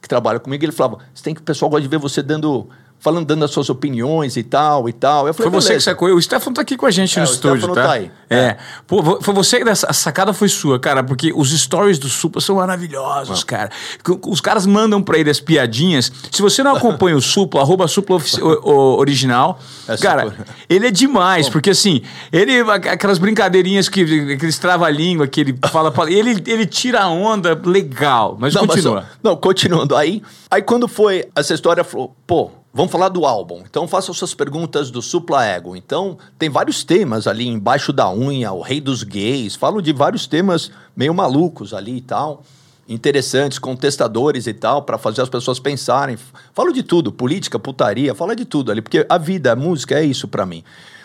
que 0.00 0.08
trabalha 0.08 0.40
comigo, 0.40 0.64
ele 0.64 0.72
falava: 0.72 0.98
você 1.14 1.22
tem 1.22 1.34
que 1.34 1.40
o 1.40 1.44
pessoal 1.44 1.70
gosta 1.70 1.82
de 1.82 1.88
ver 1.88 1.98
você 1.98 2.22
dando 2.22 2.68
falando, 3.02 3.26
dando 3.26 3.44
as 3.44 3.50
suas 3.50 3.68
opiniões 3.68 4.36
e 4.36 4.44
tal 4.44 4.88
e 4.88 4.92
tal. 4.92 5.26
Eu 5.26 5.34
falei, 5.34 5.50
foi 5.50 5.60
você 5.60 5.74
que 5.74 5.80
sacou. 5.80 6.08
O 6.08 6.22
Stefano 6.22 6.54
tá 6.54 6.62
aqui 6.62 6.76
com 6.76 6.86
a 6.86 6.90
gente 6.90 7.18
é, 7.18 7.22
no 7.22 7.28
estúdio, 7.28 7.74
tá? 7.74 7.82
tá 7.82 7.92
aí. 7.94 8.10
É. 8.30 8.36
é. 8.36 8.56
Pô, 8.86 9.20
foi 9.20 9.34
você 9.34 9.60
que 9.60 9.68
a 9.68 9.74
sacada 9.74 10.32
foi 10.32 10.48
sua, 10.48 10.78
cara, 10.78 11.02
porque 11.02 11.32
os 11.34 11.50
stories 11.50 11.98
do 11.98 12.08
Supla 12.08 12.40
são 12.40 12.56
maravilhosos, 12.56 13.42
cara. 13.42 13.70
Os 14.24 14.40
caras 14.40 14.66
mandam 14.66 15.02
pra 15.02 15.18
ele 15.18 15.28
as 15.28 15.40
piadinhas. 15.40 16.12
Se 16.30 16.40
você 16.40 16.62
não 16.62 16.76
acompanha 16.76 17.16
o 17.16 17.20
Supla, 17.20 17.62
arroba 17.62 17.88
Supla 17.88 18.20
original, 18.62 19.58
é 19.88 19.96
cara, 19.96 20.30
super. 20.30 20.46
ele 20.70 20.86
é 20.86 20.90
demais, 20.92 21.46
Bom. 21.46 21.52
porque 21.52 21.70
assim, 21.70 22.02
ele, 22.30 22.60
aquelas 22.70 23.18
brincadeirinhas 23.18 23.88
que, 23.88 24.32
aqueles 24.34 24.60
trava-língua 24.60 25.26
que 25.26 25.40
ele 25.40 25.58
fala, 25.72 25.92
ele, 26.08 26.40
ele 26.46 26.66
tira 26.66 27.00
a 27.00 27.08
onda 27.08 27.60
legal, 27.64 28.36
mas 28.38 28.54
não, 28.54 28.64
continua. 28.64 28.94
Mas, 28.94 29.18
não, 29.20 29.34
continuando. 29.34 29.96
Aí, 29.96 30.22
aí 30.48 30.62
quando 30.62 30.86
foi 30.86 31.24
essa 31.34 31.52
história, 31.52 31.82
falou, 31.82 32.14
pô, 32.24 32.61
Vamos 32.74 32.90
falar 32.90 33.10
do 33.10 33.26
álbum. 33.26 33.62
Então 33.68 33.86
faça 33.86 34.14
suas 34.14 34.32
perguntas 34.32 34.90
do 34.90 35.02
Supla 35.02 35.44
Ego. 35.44 35.76
Então 35.76 36.16
tem 36.38 36.48
vários 36.48 36.82
temas 36.82 37.26
ali 37.26 37.46
embaixo 37.46 37.92
da 37.92 38.10
unha, 38.10 38.50
o 38.50 38.62
rei 38.62 38.80
dos 38.80 39.02
gays. 39.02 39.54
Falo 39.54 39.82
de 39.82 39.92
vários 39.92 40.26
temas 40.26 40.70
meio 40.96 41.12
malucos 41.12 41.74
ali 41.74 41.98
e 41.98 42.00
tal, 42.00 42.42
interessantes, 42.88 43.58
contestadores 43.58 44.46
e 44.46 44.54
tal, 44.54 44.82
para 44.82 44.96
fazer 44.96 45.20
as 45.20 45.28
pessoas 45.28 45.58
pensarem. 45.58 46.16
Falo 46.54 46.72
de 46.72 46.82
tudo, 46.82 47.12
política, 47.12 47.58
putaria, 47.58 48.14
fala 48.14 48.34
de 48.34 48.46
tudo 48.46 48.72
ali, 48.72 48.80
porque 48.80 49.04
a 49.06 49.18
vida, 49.18 49.52
a 49.52 49.56
música 49.56 49.98
é 49.98 50.04
isso 50.04 50.26
para 50.26 50.46
mim. 50.46 50.64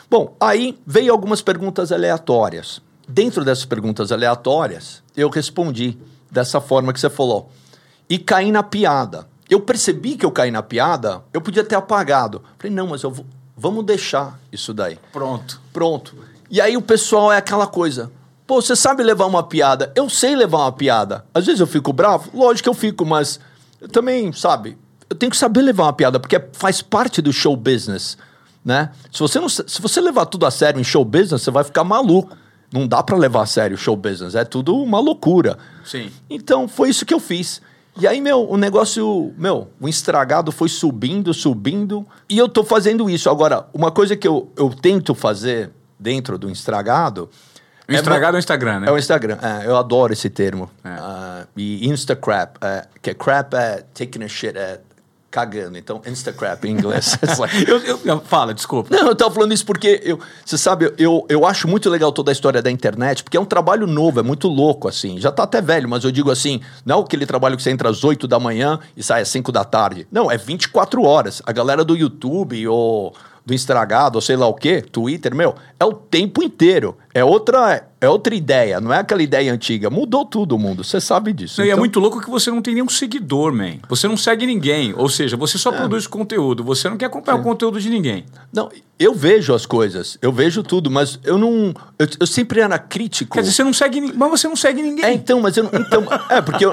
Bom, 0.10 0.38
aí 0.40 0.80
veio 0.88 1.12
algumas 1.12 1.42
perguntas 1.42 1.92
aleatórias. 1.92 2.82
Dentro 3.06 3.44
dessas 3.44 3.66
perguntas 3.66 4.10
aleatórias, 4.14 5.04
eu 5.18 5.30
respondi 5.30 5.98
dessa 6.32 6.62
forma 6.62 6.94
que 6.94 7.00
você 7.00 7.10
falou. 7.10 7.52
E 8.10 8.18
caí 8.18 8.54
na 8.54 8.64
piada 8.64 9.28
eu 9.50 9.60
percebi 9.62 10.16
que 10.16 10.26
eu 10.26 10.32
caí 10.32 10.52
na 10.52 10.62
piada, 10.62 11.24
eu 11.34 11.42
podia 11.42 11.64
ter 11.64 11.76
apagado. 11.76 12.44
Falei, 12.58 12.76
não, 12.76 12.88
mas 12.88 13.04
eu 13.04 13.12
vou, 13.12 13.26
vamos 13.56 13.86
deixar 13.86 14.40
isso 14.52 14.74
daí. 14.74 15.00
Pronto. 15.12 15.62
Pronto. 15.72 16.16
E 16.50 16.62
aí 16.62 16.76
o 16.78 16.82
pessoal 16.82 17.32
é 17.32 17.38
aquela 17.38 17.68
coisa. 17.68 18.12
Pô, 18.46 18.62
você 18.62 18.76
sabe 18.76 19.04
levar 19.04 19.26
uma 19.26 19.44
piada? 19.44 19.92
Eu 19.96 20.10
sei 20.10 20.36
levar 20.36 20.60
uma 20.60 20.72
piada. 20.72 21.26
Às 21.34 21.46
vezes 21.46 21.60
eu 21.60 21.68
fico 21.68 21.92
bravo, 21.92 22.30
lógico 22.34 22.64
que 22.64 22.70
eu 22.70 22.74
fico, 22.74 23.06
mas 23.06 23.40
eu 23.82 23.90
também, 23.90 24.32
sabe, 24.32 24.78
eu 25.10 25.16
tenho 25.16 25.30
que 25.30 25.38
saber 25.38 25.62
levar 25.62 25.84
uma 25.84 25.94
piada, 25.94 26.20
porque 26.20 26.42
faz 26.54 26.82
parte 26.82 27.22
do 27.22 27.32
show 27.34 27.56
business, 27.56 28.18
né? 28.64 28.92
Se 29.12 29.20
você, 29.20 29.40
não, 29.40 29.50
se 29.50 29.82
você 29.82 30.02
levar 30.02 30.26
tudo 30.26 30.46
a 30.46 30.52
sério 30.52 30.80
em 30.80 30.84
show 30.84 31.04
business, 31.04 31.42
você 31.42 31.52
vai 31.52 31.64
ficar 31.64 31.84
maluco. 31.84 32.36
Não 32.72 32.86
dá 32.86 33.02
para 33.02 33.16
levar 33.16 33.44
a 33.44 33.46
sério 33.46 33.78
show 33.78 33.96
business, 33.96 34.36
é 34.36 34.44
tudo 34.44 34.76
uma 34.76 35.00
loucura. 35.00 35.58
Sim. 35.86 36.12
Então 36.30 36.68
foi 36.68 36.90
isso 36.90 37.06
que 37.06 37.14
eu 37.14 37.20
fiz. 37.20 37.62
E 38.00 38.08
aí, 38.08 38.22
meu, 38.22 38.48
o 38.48 38.58
negócio, 38.58 39.34
meu, 39.38 39.70
o 39.80 39.90
estragado 39.90 40.52
foi 40.52 40.70
subindo, 40.70 41.34
subindo. 41.34 42.06
E 42.30 42.38
eu 42.38 42.48
tô 42.48 42.64
fazendo 42.64 43.10
isso. 43.10 43.30
Agora, 43.30 43.68
uma 43.74 43.92
coisa 43.92 44.16
que 44.16 44.28
eu, 44.28 44.52
eu 44.56 44.70
tento 44.70 45.16
fazer 45.16 45.72
dentro 46.00 46.38
do 46.38 46.50
estragado. 46.50 47.30
O 47.88 47.92
estragado 47.94 48.36
é, 48.36 48.38
é 48.38 48.38
o 48.38 48.40
Instagram, 48.40 48.80
né? 48.82 48.88
É 48.88 48.92
o 48.92 48.98
Instagram. 48.98 49.38
É, 49.42 49.66
eu 49.66 49.76
adoro 49.78 50.14
esse 50.14 50.30
termo. 50.30 50.70
É. 50.84 50.90
Uh, 50.90 51.48
e 51.56 51.88
Instacrap, 51.88 52.58
uh, 52.58 52.88
que 53.02 53.10
é 53.10 53.14
crap 53.14 53.54
é 53.56 53.84
taking 53.94 54.24
a 54.24 54.28
shit 54.28 54.58
at 54.58 54.82
cagando. 55.30 55.78
Então, 55.78 56.02
Instacrap 56.06 56.66
em 56.66 56.72
inglês. 56.72 57.18
eu, 57.68 57.80
eu, 57.80 58.00
eu, 58.04 58.20
fala, 58.22 58.54
desculpa. 58.54 58.96
Não, 58.96 59.08
eu 59.08 59.16
tava 59.16 59.34
falando 59.34 59.54
isso 59.54 59.66
porque, 59.66 60.02
eu, 60.04 60.20
você 60.46 60.58
sabe, 60.58 60.94
eu, 60.98 61.26
eu 61.30 61.46
acho 61.46 61.68
muito 61.68 61.90
legal 61.90 62.12
toda 62.12 62.32
a 62.32 62.34
história 62.34 62.62
da 62.62 62.72
internet, 62.72 63.24
porque 63.24 63.38
é 63.38 63.40
um 63.40 63.46
trabalho 63.46 63.86
novo, 63.86 64.20
é 64.20 64.24
muito 64.24 64.48
louco, 64.48 64.88
assim. 64.88 65.20
Já 65.20 65.32
tá 65.32 65.44
até 65.44 65.62
velho, 65.62 65.90
mas 65.90 66.04
eu 66.04 66.12
digo 66.12 66.32
assim, 66.32 66.62
não 66.86 67.02
aquele 67.02 67.26
trabalho 67.26 67.58
que 67.58 67.64
você 67.64 67.72
entra 67.72 67.90
às 67.90 68.04
8 68.04 68.28
da 68.28 68.40
manhã 68.40 68.80
e 68.96 69.04
sai 69.04 69.22
às 69.22 69.30
5 69.30 69.52
da 69.52 69.64
tarde. 69.64 70.08
Não, 70.12 70.32
é 70.32 70.38
24 70.38 71.04
horas. 71.04 71.42
A 71.46 71.52
galera 71.52 71.84
do 71.84 71.96
YouTube 71.96 72.68
ou 72.68 73.14
do 73.48 73.54
estragado, 73.54 74.18
ou 74.18 74.22
sei 74.22 74.36
lá 74.36 74.46
o 74.46 74.54
que, 74.54 74.82
Twitter, 74.82 75.34
meu, 75.34 75.56
é 75.80 75.86
o 75.86 75.94
tempo 75.94 76.44
inteiro. 76.44 76.98
É 77.14 77.24
outra, 77.24 77.88
é 78.00 78.08
outra 78.08 78.36
ideia, 78.36 78.80
não 78.80 78.94
é 78.94 79.00
aquela 79.00 79.24
ideia 79.24 79.52
antiga. 79.52 79.90
Mudou 79.90 80.24
tudo 80.24 80.56
o 80.56 80.60
mundo, 80.60 80.84
você 80.84 81.02
sabe 81.02 81.34
disso. 81.34 81.60
Não, 81.60 81.66
então... 81.66 81.66
E 81.66 81.70
é 81.70 81.74
então 81.74 81.80
muito 81.80 82.00
louco 82.00 82.22
que 82.22 82.30
você 82.30 82.52
não 82.52 82.62
tem 82.62 82.76
nenhum 82.76 82.90
seguidor, 82.90 83.52
man. 83.52 83.78
Você 83.90 84.08
não 84.08 84.16
segue 84.16 84.46
ninguém. 84.46 84.94
Ou 84.96 85.10
seja, 85.10 85.36
você 85.36 85.58
só 85.58 85.72
é. 85.72 85.78
produz 85.78 86.06
conteúdo. 86.06 86.64
Você 86.64 86.88
não 86.88 86.96
quer 86.96 87.06
acompanhar 87.06 87.38
Sim. 87.38 87.42
o 87.42 87.44
conteúdo 87.44 87.80
de 87.80 87.90
ninguém. 87.90 88.26
Não, 88.54 88.70
eu 89.00 89.16
vejo 89.16 89.54
as 89.54 89.66
coisas, 89.66 90.18
eu 90.22 90.32
vejo 90.32 90.62
tudo, 90.62 90.92
mas 90.92 91.20
eu 91.24 91.40
não. 91.40 91.74
Eu, 91.98 92.08
eu 92.20 92.28
sempre 92.28 92.60
era 92.60 92.78
crítico. 92.78 93.34
Quer 93.34 93.42
dizer, 93.42 93.54
você 93.54 93.64
não 93.64 93.74
segue 93.74 94.02
Mas 94.14 94.30
você 94.30 94.48
não 94.48 94.56
segue 94.56 94.82
ninguém. 94.84 95.06
É, 95.06 95.14
então, 95.14 95.42
mas 95.42 95.58
eu 95.58 95.64
não. 95.64 95.72
Então, 95.74 96.04
é, 96.30 96.40
porque 96.40 96.66
eu. 96.66 96.72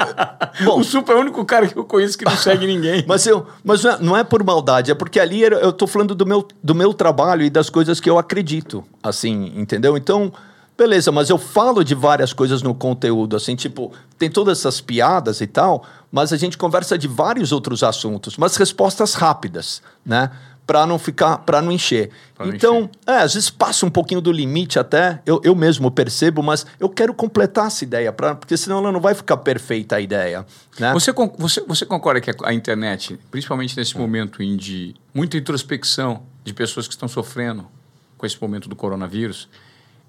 Bom, 0.62 0.80
o 0.80 0.84
Super 0.84 1.12
é 1.12 1.16
o 1.16 1.20
único 1.20 1.42
cara 1.44 1.66
que 1.66 1.76
eu 1.76 1.84
conheço 1.84 2.18
que 2.18 2.24
não 2.24 2.36
segue 2.36 2.66
ninguém. 2.66 3.04
Mas, 3.08 3.26
eu, 3.26 3.46
mas 3.62 3.82
não, 3.82 3.90
é, 3.90 3.98
não 4.00 4.16
é 4.16 4.24
por 4.24 4.42
maldade, 4.42 4.90
é 4.90 4.94
porque 4.94 5.18
ali 5.18 5.42
eu 5.42 5.72
tô 5.72 5.86
falando 5.86 6.14
do 6.14 6.24
meu, 6.24 6.46
do 6.62 6.74
meu 6.74 6.92
trabalho 6.92 7.44
e 7.44 7.50
das 7.50 7.68
coisas 7.68 8.00
que 8.00 8.08
eu 8.08 8.18
acredito. 8.18 8.84
Assim, 9.04 9.52
entendeu? 9.54 9.96
Então. 9.96 10.32
Beleza, 10.76 11.12
mas 11.12 11.30
eu 11.30 11.38
falo 11.38 11.84
de 11.84 11.94
várias 11.94 12.32
coisas 12.32 12.60
no 12.60 12.74
conteúdo, 12.74 13.36
assim, 13.36 13.54
tipo, 13.54 13.92
tem 14.18 14.28
todas 14.28 14.58
essas 14.58 14.80
piadas 14.80 15.40
e 15.40 15.46
tal, 15.46 15.84
mas 16.10 16.32
a 16.32 16.36
gente 16.36 16.58
conversa 16.58 16.98
de 16.98 17.06
vários 17.06 17.52
outros 17.52 17.84
assuntos, 17.84 18.36
mas 18.36 18.56
respostas 18.56 19.14
rápidas, 19.14 19.80
né? 20.04 20.32
para 20.66 20.86
não 20.86 20.98
ficar, 20.98 21.38
para 21.38 21.60
não 21.60 21.70
encher. 21.70 22.10
Pra 22.34 22.46
então, 22.48 22.78
encher. 22.78 22.90
É, 23.06 23.18
às 23.18 23.34
vezes 23.34 23.50
passa 23.50 23.84
um 23.84 23.90
pouquinho 23.90 24.20
do 24.20 24.32
limite 24.32 24.78
até, 24.78 25.20
eu, 25.26 25.40
eu 25.44 25.54
mesmo 25.54 25.90
percebo, 25.90 26.42
mas 26.42 26.66
eu 26.80 26.88
quero 26.88 27.12
completar 27.12 27.66
essa 27.66 27.84
ideia, 27.84 28.12
pra, 28.12 28.34
porque 28.34 28.56
senão 28.56 28.78
ela 28.78 28.90
não 28.90 29.00
vai 29.00 29.14
ficar 29.14 29.36
perfeita 29.38 29.96
a 29.96 30.00
ideia. 30.00 30.44
Né? 30.78 30.92
Você, 30.92 31.12
você, 31.38 31.60
você 31.66 31.86
concorda 31.86 32.20
que 32.20 32.30
a 32.42 32.52
internet, 32.52 33.18
principalmente 33.30 33.76
nesse 33.76 33.96
momento 33.96 34.42
em 34.42 34.56
de 34.56 34.94
muita 35.12 35.36
introspecção 35.36 36.22
de 36.42 36.52
pessoas 36.52 36.86
que 36.86 36.94
estão 36.94 37.08
sofrendo 37.08 37.66
com 38.24 38.26
esse 38.26 38.40
momento 38.40 38.68
do 38.68 38.74
coronavírus, 38.74 39.48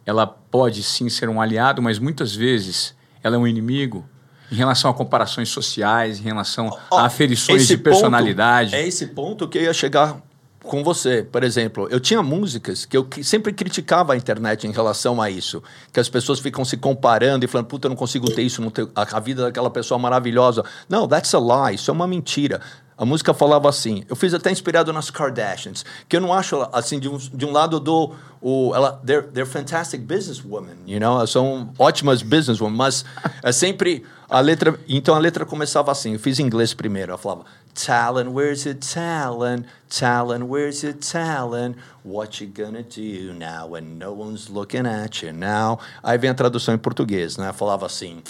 ela 0.05 0.25
pode 0.25 0.81
sim 0.81 1.09
ser 1.09 1.27
um 1.27 1.41
aliado, 1.41 1.81
mas 1.81 1.99
muitas 1.99 2.33
vezes 2.33 2.95
ela 3.21 3.35
é 3.35 3.39
um 3.39 3.45
inimigo? 3.45 4.07
em 4.51 4.55
relação 4.55 4.91
a 4.91 4.93
comparações 4.93 5.49
sociais, 5.49 6.19
em 6.19 6.21
relação 6.21 6.69
oh, 6.91 6.97
a 6.97 7.07
aferições 7.07 7.67
de 7.67 7.75
personalidade. 7.75 8.69
Ponto, 8.69 8.79
é 8.79 8.87
esse 8.87 9.07
ponto 9.07 9.47
que 9.47 9.57
eu 9.57 9.63
ia 9.63 9.73
chegar 9.73 10.21
com 10.63 10.83
você, 10.83 11.23
por 11.23 11.43
exemplo, 11.43 11.87
eu 11.89 11.99
tinha 11.99 12.21
músicas 12.21 12.85
que 12.85 12.95
eu 12.95 13.07
sempre 13.23 13.51
criticava 13.51 14.13
a 14.13 14.15
internet 14.15 14.67
em 14.67 14.71
relação 14.71 15.19
a 15.19 15.31
isso, 15.31 15.63
que 15.91 15.99
as 15.99 16.07
pessoas 16.07 16.39
ficam 16.39 16.63
se 16.63 16.77
comparando 16.77 17.43
e 17.43 17.47
falando, 17.47 17.65
puta, 17.65 17.87
eu 17.87 17.89
não 17.89 17.95
consigo 17.95 18.31
ter 18.31 18.43
isso, 18.43 18.61
não 18.61 18.69
ter 18.69 18.87
a, 18.95 19.19
vida 19.19 19.43
daquela 19.45 19.71
pessoa 19.71 19.97
maravilhosa. 19.97 20.63
Não, 20.87 21.07
that's 21.07 21.33
a 21.33 21.39
lie, 21.39 21.73
isso 21.73 21.89
é 21.89 21.93
uma 21.93 22.07
mentira. 22.07 22.61
A 22.97 23.05
música 23.05 23.33
falava 23.33 23.67
assim. 23.67 24.03
Eu 24.09 24.15
fiz 24.15 24.33
até 24.33 24.51
inspirado 24.51 24.93
nas 24.93 25.09
Kardashians, 25.09 25.83
que 26.07 26.15
eu 26.15 26.21
não 26.21 26.33
acho 26.33 26.67
assim 26.71 26.99
de 26.99 27.09
um, 27.09 27.17
de 27.17 27.45
um 27.45 27.51
lado 27.51 27.79
do 27.79 28.15
o 28.41 28.75
ela 28.75 29.01
they're, 29.03 29.27
they're 29.31 29.49
fantastic 29.49 30.01
businesswomen, 30.01 30.77
you 30.85 30.99
know, 30.99 31.25
são 31.25 31.73
ótimas 31.79 32.21
businesswomen, 32.21 32.77
mas 32.77 33.03
é 33.41 33.51
sempre 33.51 34.05
a 34.29 34.39
letra, 34.39 34.79
então 34.87 35.15
a 35.15 35.19
letra 35.19 35.45
começava 35.45 35.91
assim. 35.91 36.13
Eu 36.13 36.19
fiz 36.19 36.39
em 36.39 36.43
inglês 36.43 36.73
primeiro, 36.73 37.11
eu 37.11 37.17
falava 37.17 37.45
Talent, 37.73 38.29
where's 38.29 38.65
your 38.65 38.75
talent? 38.75 39.65
Talent, 39.89 40.43
where's 40.43 40.81
your 40.83 40.93
talent? 40.93 41.75
What 42.03 42.41
you 42.41 42.49
gonna 42.49 42.83
do 42.83 43.33
now 43.33 43.67
when 43.67 43.97
no 43.97 44.13
one's 44.13 44.47
looking 44.47 44.85
at 44.85 45.21
you 45.21 45.33
now? 45.33 45.79
Aí 46.01 46.17
vem 46.17 46.29
a 46.29 46.33
tradução 46.33 46.73
em 46.73 46.77
português, 46.77 47.35
né? 47.35 47.49
Eu 47.49 47.53
falava 47.53 47.85
assim: 47.85 48.21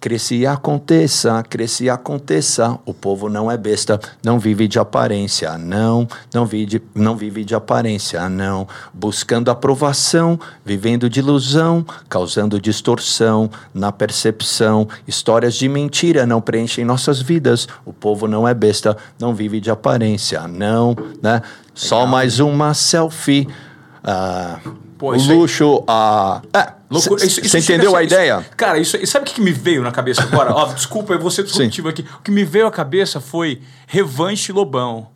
Cresce 0.00 0.36
e 0.36 0.46
aconteça, 0.46 1.42
cresce 1.42 1.84
e 1.84 1.90
aconteça. 1.90 2.78
O 2.86 2.94
povo 2.94 3.28
não 3.28 3.50
é 3.50 3.56
besta, 3.56 3.98
não 4.24 4.38
vive 4.38 4.68
de 4.68 4.78
aparência, 4.78 5.58
não, 5.58 6.06
não 6.32 6.46
vive, 6.46 6.80
não 6.94 7.16
vive 7.16 7.44
de 7.44 7.52
aparência, 7.52 8.28
não. 8.28 8.68
Buscando 8.94 9.50
aprovação, 9.50 10.38
vivendo 10.64 11.10
de 11.10 11.18
ilusão, 11.18 11.84
causando 12.08 12.60
distorção 12.60 13.50
na 13.74 13.90
percepção. 13.90 14.86
Histórias 15.04 15.56
de 15.56 15.68
mentira 15.68 16.24
não 16.24 16.40
preenchem 16.40 16.84
nossas 16.84 17.20
vidas. 17.20 17.66
O 17.84 17.92
povo 17.92 18.28
não 18.28 18.46
é 18.46 18.54
besta, 18.54 18.96
não 19.18 19.34
vive 19.34 19.58
de 19.58 19.68
aparência, 19.68 20.46
não, 20.46 20.96
né? 21.20 21.42
Só 21.74 22.06
mais 22.06 22.38
uma 22.38 22.72
selfie. 22.72 23.48
Uh, 24.04 24.88
Pô, 24.96 25.12
o 25.12 25.22
luxo, 25.22 25.82
a. 25.88 26.40
É, 26.52 26.77
você 26.90 27.58
entendeu 27.58 27.94
a 27.94 28.02
ideia? 28.02 28.44
cara, 28.56 28.78
isso, 28.78 28.96
sabe 29.06 29.28
o 29.28 29.32
que 29.32 29.40
me 29.40 29.52
veio 29.52 29.82
na 29.82 29.90
cabeça 29.90 30.22
agora? 30.22 30.52
Ó, 30.54 30.72
desculpa, 30.72 31.12
eu 31.12 31.18
vou 31.20 31.30
ser 31.30 31.44
disruptivo 31.44 31.88
aqui. 31.88 32.04
O 32.18 32.22
que 32.22 32.30
me 32.30 32.44
veio 32.44 32.66
à 32.66 32.70
cabeça 32.70 33.20
foi 33.20 33.60
revanche 33.86 34.52
Lobão. 34.52 35.08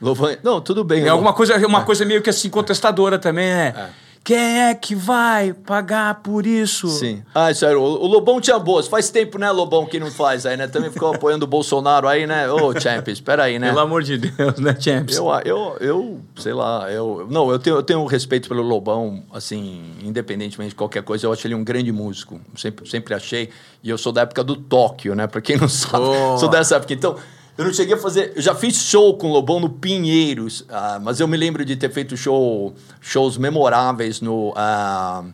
Lobão. 0.00 0.34
Não, 0.42 0.60
tudo 0.60 0.82
bem. 0.84 1.04
É 1.04 1.08
alguma 1.08 1.32
coisa, 1.32 1.56
uma 1.66 1.80
é. 1.80 1.84
coisa 1.84 2.04
meio 2.04 2.22
que 2.22 2.30
assim, 2.30 2.48
contestadora 2.48 3.18
também, 3.18 3.46
né? 3.46 3.74
É. 3.76 4.07
Quem 4.24 4.60
é 4.60 4.74
que 4.74 4.94
vai 4.94 5.52
pagar 5.52 6.22
por 6.22 6.46
isso? 6.46 6.88
Sim. 6.88 7.22
Ah, 7.34 7.52
sério, 7.54 7.80
o, 7.80 8.04
o 8.04 8.06
Lobão 8.06 8.40
tinha 8.40 8.58
boas. 8.58 8.86
Faz 8.86 9.10
tempo, 9.10 9.38
né, 9.38 9.50
Lobão, 9.50 9.86
que 9.86 9.98
não 9.98 10.10
faz 10.10 10.44
aí, 10.44 10.56
né? 10.56 10.66
Também 10.66 10.90
ficou 10.90 11.14
apoiando 11.14 11.44
o 11.44 11.48
Bolsonaro 11.48 12.06
aí, 12.06 12.26
né? 12.26 12.50
Ô, 12.50 12.66
oh, 12.66 12.80
Champions, 12.80 13.18
espera 13.18 13.44
aí, 13.44 13.58
né? 13.58 13.68
Pelo 13.68 13.80
amor 13.80 14.02
de 14.02 14.18
Deus, 14.18 14.58
né, 14.58 14.76
Champions? 14.78 15.16
Eu, 15.16 15.30
eu, 15.44 15.76
eu 15.80 16.20
sei 16.36 16.52
lá, 16.52 16.90
eu... 16.90 17.26
Não, 17.30 17.50
eu 17.50 17.58
tenho, 17.58 17.76
eu 17.76 17.82
tenho 17.82 18.04
respeito 18.06 18.48
pelo 18.48 18.62
Lobão, 18.62 19.22
assim, 19.32 19.94
independentemente 20.02 20.70
de 20.70 20.76
qualquer 20.76 21.02
coisa. 21.02 21.26
Eu 21.26 21.32
acho 21.32 21.46
ele 21.46 21.54
um 21.54 21.64
grande 21.64 21.90
músico. 21.90 22.40
Sempre, 22.54 22.88
sempre 22.88 23.14
achei. 23.14 23.48
E 23.82 23.88
eu 23.88 23.96
sou 23.96 24.12
da 24.12 24.22
época 24.22 24.44
do 24.44 24.56
Tóquio, 24.56 25.14
né? 25.14 25.26
Pra 25.26 25.40
quem 25.40 25.56
não 25.56 25.68
sabe, 25.68 26.04
oh. 26.04 26.38
sou 26.38 26.48
dessa 26.48 26.76
época. 26.76 26.92
Então... 26.92 27.16
Eu 27.58 27.64
não 27.64 27.72
cheguei 27.72 27.94
a 27.94 27.98
fazer. 27.98 28.34
Eu 28.36 28.40
já 28.40 28.54
fiz 28.54 28.76
show 28.76 29.18
com 29.18 29.30
o 29.30 29.32
Lobão 29.32 29.58
no 29.58 29.68
Pinheiros, 29.68 30.60
uh, 30.60 31.00
mas 31.02 31.18
eu 31.18 31.26
me 31.26 31.36
lembro 31.36 31.64
de 31.64 31.74
ter 31.74 31.90
feito 31.90 32.16
show, 32.16 32.72
shows 33.00 33.36
memoráveis 33.36 34.20
no 34.20 34.50
uh, 34.50 35.26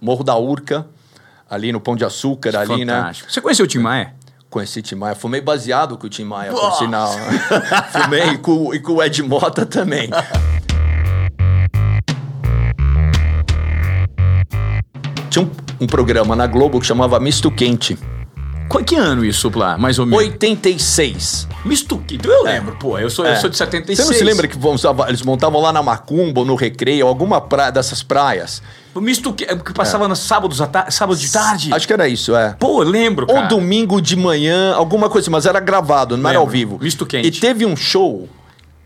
Morro 0.00 0.24
da 0.24 0.38
Urca, 0.38 0.86
ali 1.48 1.70
no 1.70 1.80
Pão 1.80 1.94
de 1.96 2.02
Açúcar, 2.02 2.48
Isso 2.48 2.58
ali, 2.72 2.86
né? 2.86 2.94
fantástico. 2.94 3.26
né? 3.26 3.32
Você 3.34 3.42
conheceu 3.42 3.66
o 3.66 3.68
Tim 3.68 3.80
Maia? 3.80 4.14
Conheci 4.48 4.78
o 4.78 4.82
Tim 4.82 4.94
Maia. 4.94 5.14
Fumei 5.14 5.42
baseado 5.42 5.98
com 5.98 6.06
o 6.06 6.10
Tim 6.10 6.24
Maia, 6.24 6.50
por 6.50 6.72
sinal. 6.78 7.12
Fumei 7.92 8.24
e 8.30 8.38
com, 8.38 8.74
e 8.74 8.80
com 8.80 8.94
o 8.94 9.02
Ed 9.02 9.22
Mota 9.22 9.66
também. 9.66 10.08
Tinha 15.28 15.44
um, 15.44 15.50
um 15.82 15.86
programa 15.86 16.34
na 16.34 16.46
Globo 16.46 16.80
que 16.80 16.86
chamava 16.86 17.20
Misto 17.20 17.50
Quente. 17.50 17.98
Que 18.86 18.96
ano 18.96 19.24
isso, 19.24 19.50
lá, 19.54 19.78
mais 19.78 19.98
ou 19.98 20.06
menos? 20.06 20.24
86. 20.24 21.48
Misto 21.64 21.98
Quente, 21.98 22.26
eu 22.26 22.46
é. 22.46 22.52
lembro, 22.54 22.76
pô. 22.76 22.98
Eu 22.98 23.08
sou, 23.08 23.24
é. 23.24 23.32
eu 23.32 23.36
sou 23.36 23.48
de 23.48 23.56
76. 23.56 23.98
Você 23.98 24.12
não 24.12 24.18
se 24.18 24.24
lembra 24.24 24.46
que 24.46 24.56
eles 25.08 25.22
montavam 25.22 25.60
lá 25.60 25.72
na 25.72 25.82
Macumba, 25.82 26.40
ou 26.40 26.46
no 26.46 26.54
Recreio, 26.54 27.06
alguma 27.06 27.40
praia 27.40 27.70
dessas 27.70 28.02
praias? 28.02 28.62
O 28.94 29.00
misto 29.00 29.32
que, 29.32 29.46
que 29.46 29.72
passava 29.72 30.04
é. 30.04 30.08
nos 30.08 30.20
sábados, 30.20 30.60
sábados 30.90 31.20
de 31.20 31.30
tarde? 31.30 31.72
Acho 31.72 31.86
que 31.86 31.92
era 31.92 32.08
isso, 32.08 32.34
é. 32.36 32.54
Pô, 32.58 32.82
eu 32.82 32.88
lembro, 32.88 33.26
cara. 33.26 33.42
Ou 33.42 33.48
domingo 33.48 34.00
de 34.00 34.16
manhã, 34.16 34.74
alguma 34.74 35.08
coisa 35.08 35.24
assim, 35.24 35.32
mas 35.32 35.46
era 35.46 35.60
gravado, 35.60 36.16
não 36.16 36.24
lembro. 36.24 36.30
era 36.30 36.38
ao 36.38 36.46
vivo. 36.46 36.78
Misto 36.80 37.06
quente. 37.06 37.26
E 37.26 37.30
teve 37.30 37.64
um 37.64 37.76
show. 37.76 38.28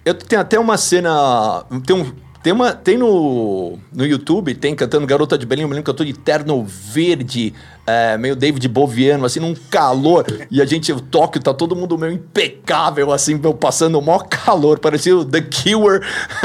Eu 0.05 0.15
tenho 0.15 0.41
até 0.41 0.59
uma 0.59 0.77
cena. 0.77 1.65
Tem 1.85 1.95
um 1.95 2.13
tem, 2.43 2.53
uma, 2.53 2.73
tem 2.73 2.97
no, 2.97 3.79
no 3.93 4.07
YouTube, 4.07 4.55
tem 4.55 4.75
cantando 4.75 5.07
Garota 5.07 5.37
de 5.37 5.45
Belém, 5.45 5.63
eu 5.63 5.69
me 5.69 5.75
lembro 5.75 5.85
que 5.85 5.91
eu 5.91 5.95
tô 5.95 6.05
de 6.05 6.13
terno 6.13 6.65
verde, 6.65 7.53
é, 7.87 8.17
meio 8.17 8.37
David 8.37 8.67
Boviano, 8.69 9.25
assim, 9.25 9.41
num 9.41 9.55
calor. 9.69 10.25
E 10.51 10.63
a 10.63 10.65
gente, 10.65 10.93
o 10.93 11.01
Tóquio, 11.01 11.43
tá 11.43 11.53
todo 11.53 11.75
mundo 11.75 11.99
meio 11.99 12.13
impecável, 12.13 13.13
assim, 13.13 13.35
meu, 13.35 13.55
passando 13.55 13.99
o 13.99 14.03
maior 14.03 14.29
calor. 14.29 14.79
Parecia 14.79 15.17
o 15.17 15.25
The 15.25 15.41
Cure, 15.41 16.01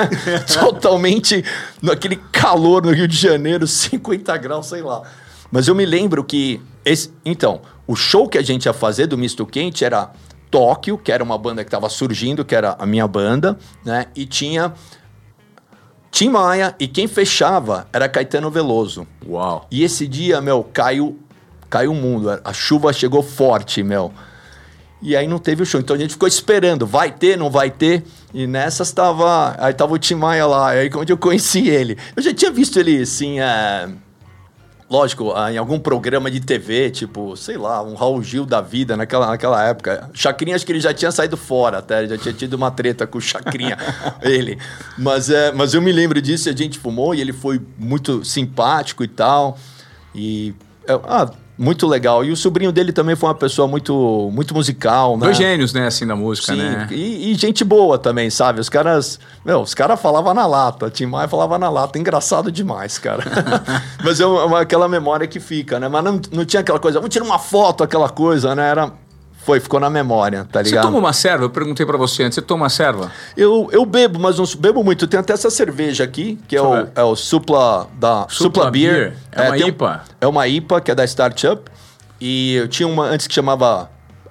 totalmente 0.60 1.46
naquele 1.82 2.16
calor 2.32 2.84
no 2.84 2.92
Rio 2.92 3.08
de 3.08 3.18
Janeiro, 3.18 3.68
50 3.68 4.36
graus, 4.38 4.68
sei 4.68 4.82
lá. 4.82 5.04
Mas 5.52 5.68
eu 5.68 5.76
me 5.76 5.86
lembro 5.86 6.24
que. 6.24 6.60
Esse, 6.84 7.14
então, 7.24 7.62
o 7.86 7.96
show 7.96 8.28
que 8.28 8.38
a 8.38 8.42
gente 8.42 8.66
ia 8.66 8.74
fazer 8.74 9.06
do 9.06 9.18
Misto 9.18 9.46
Quente 9.46 9.86
era 9.86 10.12
Tóquio, 10.50 10.98
que 10.98 11.12
era 11.12 11.24
uma 11.24 11.38
banda 11.38 11.64
que 11.64 11.68
estava 11.68 11.90
surgindo, 11.90 12.44
que 12.44 12.56
era 12.56 12.76
a 12.80 12.86
minha 12.86 13.08
banda, 13.08 13.58
né? 13.86 14.08
E 14.16 14.26
tinha 14.26 14.74
Tim 16.14 16.30
Maia 16.30 16.76
e 16.80 16.88
quem 16.88 17.08
fechava 17.08 17.88
era 17.92 18.08
Caetano 18.08 18.52
Veloso. 18.52 19.08
Uau. 19.28 19.68
E 19.72 19.84
esse 19.84 20.08
dia, 20.08 20.40
meu, 20.40 20.64
caiu, 20.64 21.18
caiu 21.68 21.92
o 21.92 21.96
mundo. 21.96 22.40
A 22.44 22.54
chuva 22.54 22.94
chegou 22.94 23.24
forte, 23.24 23.82
meu. 23.82 24.14
E 25.02 25.18
aí 25.18 25.28
não 25.28 25.40
teve 25.40 25.64
o 25.64 25.66
show. 25.66 25.82
Então 25.82 25.96
a 25.96 26.00
gente 26.00 26.12
ficou 26.12 26.28
esperando, 26.28 26.86
vai 26.86 27.12
ter, 27.12 27.36
não 27.36 27.50
vai 27.50 27.72
ter. 27.72 28.04
E 28.32 28.46
nessas 28.46 28.92
tava. 28.92 29.56
Aí 29.58 29.74
tava 29.74 29.96
o 29.96 29.98
Tim 29.98 30.14
Maia 30.14 30.46
lá, 30.46 30.70
aí 30.70 30.88
onde 30.96 31.12
eu 31.12 31.18
conheci 31.18 31.68
ele. 31.68 31.98
Eu 32.16 32.22
já 32.22 32.32
tinha 32.32 32.52
visto 32.52 32.80
ele, 32.80 33.02
assim, 33.02 33.40
é, 33.40 33.90
lógico, 34.94 35.34
ah, 35.36 35.52
em 35.52 35.58
algum 35.58 35.80
programa 35.80 36.30
de 36.30 36.40
TV, 36.40 36.92
tipo, 36.92 37.36
sei 37.36 37.58
lá, 37.58 37.82
um 37.82 37.96
Raul 37.96 38.22
Gil 38.22 38.46
da 38.46 38.62
vida 38.62 38.96
naquela, 38.96 39.26
naquela 39.26 39.64
época. 39.64 40.08
Chacrinha, 40.14 40.56
acho 40.56 40.64
que 40.64 40.72
ele 40.72 40.80
já 40.80 40.94
tinha 40.94 41.12
saído 41.12 41.36
fora 41.36 41.80
até, 41.80 42.08
já 42.08 42.16
tinha 42.16 42.32
tido 42.32 42.54
uma 42.54 42.70
treta 42.70 43.08
com 43.08 43.18
o 43.18 43.22
Chacrinha, 43.22 43.76
ele. 44.22 44.56
Mas, 44.96 45.32
é, 45.32 45.52
mas 45.52 45.74
eu 45.74 45.82
me 45.82 45.92
lembro 45.92 46.22
disso, 46.22 46.48
a 46.48 46.52
gente 46.52 46.78
fumou 46.78 47.16
e 47.16 47.22
ele 47.22 47.34
foi 47.34 47.60
muito 47.76 48.24
simpático 48.24 49.04
e 49.04 49.08
tal. 49.08 49.58
E. 50.14 50.54
É, 50.88 50.94
ah, 50.94 51.28
muito 51.58 51.88
legal. 51.88 52.24
E 52.26 52.32
o 52.32 52.36
sobrinho 52.36 52.72
dele 52.72 52.92
também 52.92 53.16
foi 53.16 53.30
uma 53.30 53.36
pessoa 53.36 53.68
muito, 53.68 54.30
muito 54.34 54.54
musical, 54.54 55.18
né? 55.18 55.26
Dois 55.26 55.38
gênios, 55.38 55.74
né, 55.74 55.88
assim, 55.88 56.06
da 56.06 56.16
música, 56.16 56.54
Sim, 56.54 56.60
né? 56.60 56.88
E, 56.92 57.32
e, 57.32 57.36
gente 57.36 57.64
boa 57.64 57.98
também, 57.98 58.30
sabe? 58.30 58.60
Os 58.60 58.70
caras... 58.70 59.20
Meu, 59.46 59.62
os 59.62 59.74
caras 59.74 60.02
falavam 60.02 60.34
na 60.34 60.46
lata. 60.46 60.90
Tim 60.90 61.06
Maia 61.06 61.28
falava 61.28 61.58
na 61.60 61.70
lata. 61.70 62.00
Engraçado 62.00 62.52
demais, 62.52 62.98
cara. 62.98 63.24
Mas 64.04 64.20
é 64.20 64.26
uma, 64.26 64.62
aquela 64.62 64.88
memória 64.88 65.28
que 65.28 65.40
fica, 65.40 65.80
né? 65.80 65.88
Mas 65.88 66.04
não, 66.04 66.22
não 66.32 66.46
tinha 66.46 66.62
aquela 66.62 66.80
coisa... 66.80 67.00
Vamos 67.00 67.14
tirar 67.14 67.26
uma 67.26 67.40
foto, 67.40 67.84
aquela 67.84 68.10
coisa, 68.10 68.56
né? 68.56 68.70
Era 68.70 68.92
foi, 69.46 69.60
ficou 69.60 69.80
na 69.80 69.90
memória, 69.90 70.48
tá 70.52 70.62
ligado? 70.62 70.84
Você 70.84 70.88
toma 70.88 70.98
uma 70.98 71.14
serva? 71.14 71.46
Eu 71.46 71.50
perguntei 71.50 71.86
para 71.86 71.98
você 71.98 72.24
antes. 72.24 72.36
Você 72.36 72.42
toma 72.42 72.64
uma 72.64 72.70
serva? 72.70 73.12
Eu, 73.36 73.70
eu 73.72 73.86
bebo, 73.86 74.20
mas 74.20 74.38
não 74.38 74.46
bebo 74.58 74.84
muito. 74.84 75.06
Tem 75.08 75.20
até 75.20 75.34
essa 75.34 75.50
cerveja 75.50 76.04
aqui, 76.04 76.40
que 76.48 76.56
é 76.56 76.62
o, 76.62 76.88
é 76.96 77.04
o 77.04 77.16
Supla 77.16 77.88
da 77.94 78.22
Supla, 78.30 78.36
Supla 78.36 78.72
Beer. 78.72 78.94
Beer. 78.94 79.18
É, 79.32 79.42
é 79.42 79.48
uma 79.48 79.58
IPA. 79.58 80.04
Um, 80.06 80.16
é 80.22 80.28
uma 80.28 80.48
IPA, 80.48 80.82
que 80.82 80.92
é 80.92 80.96
da 80.96 81.04
Startup. 81.04 81.62
E 82.22 82.56
eu 82.56 82.68
tinha 82.70 82.88
uma 82.88 83.06
antes 83.06 83.28
que 83.28 83.34
chamava 83.34 83.90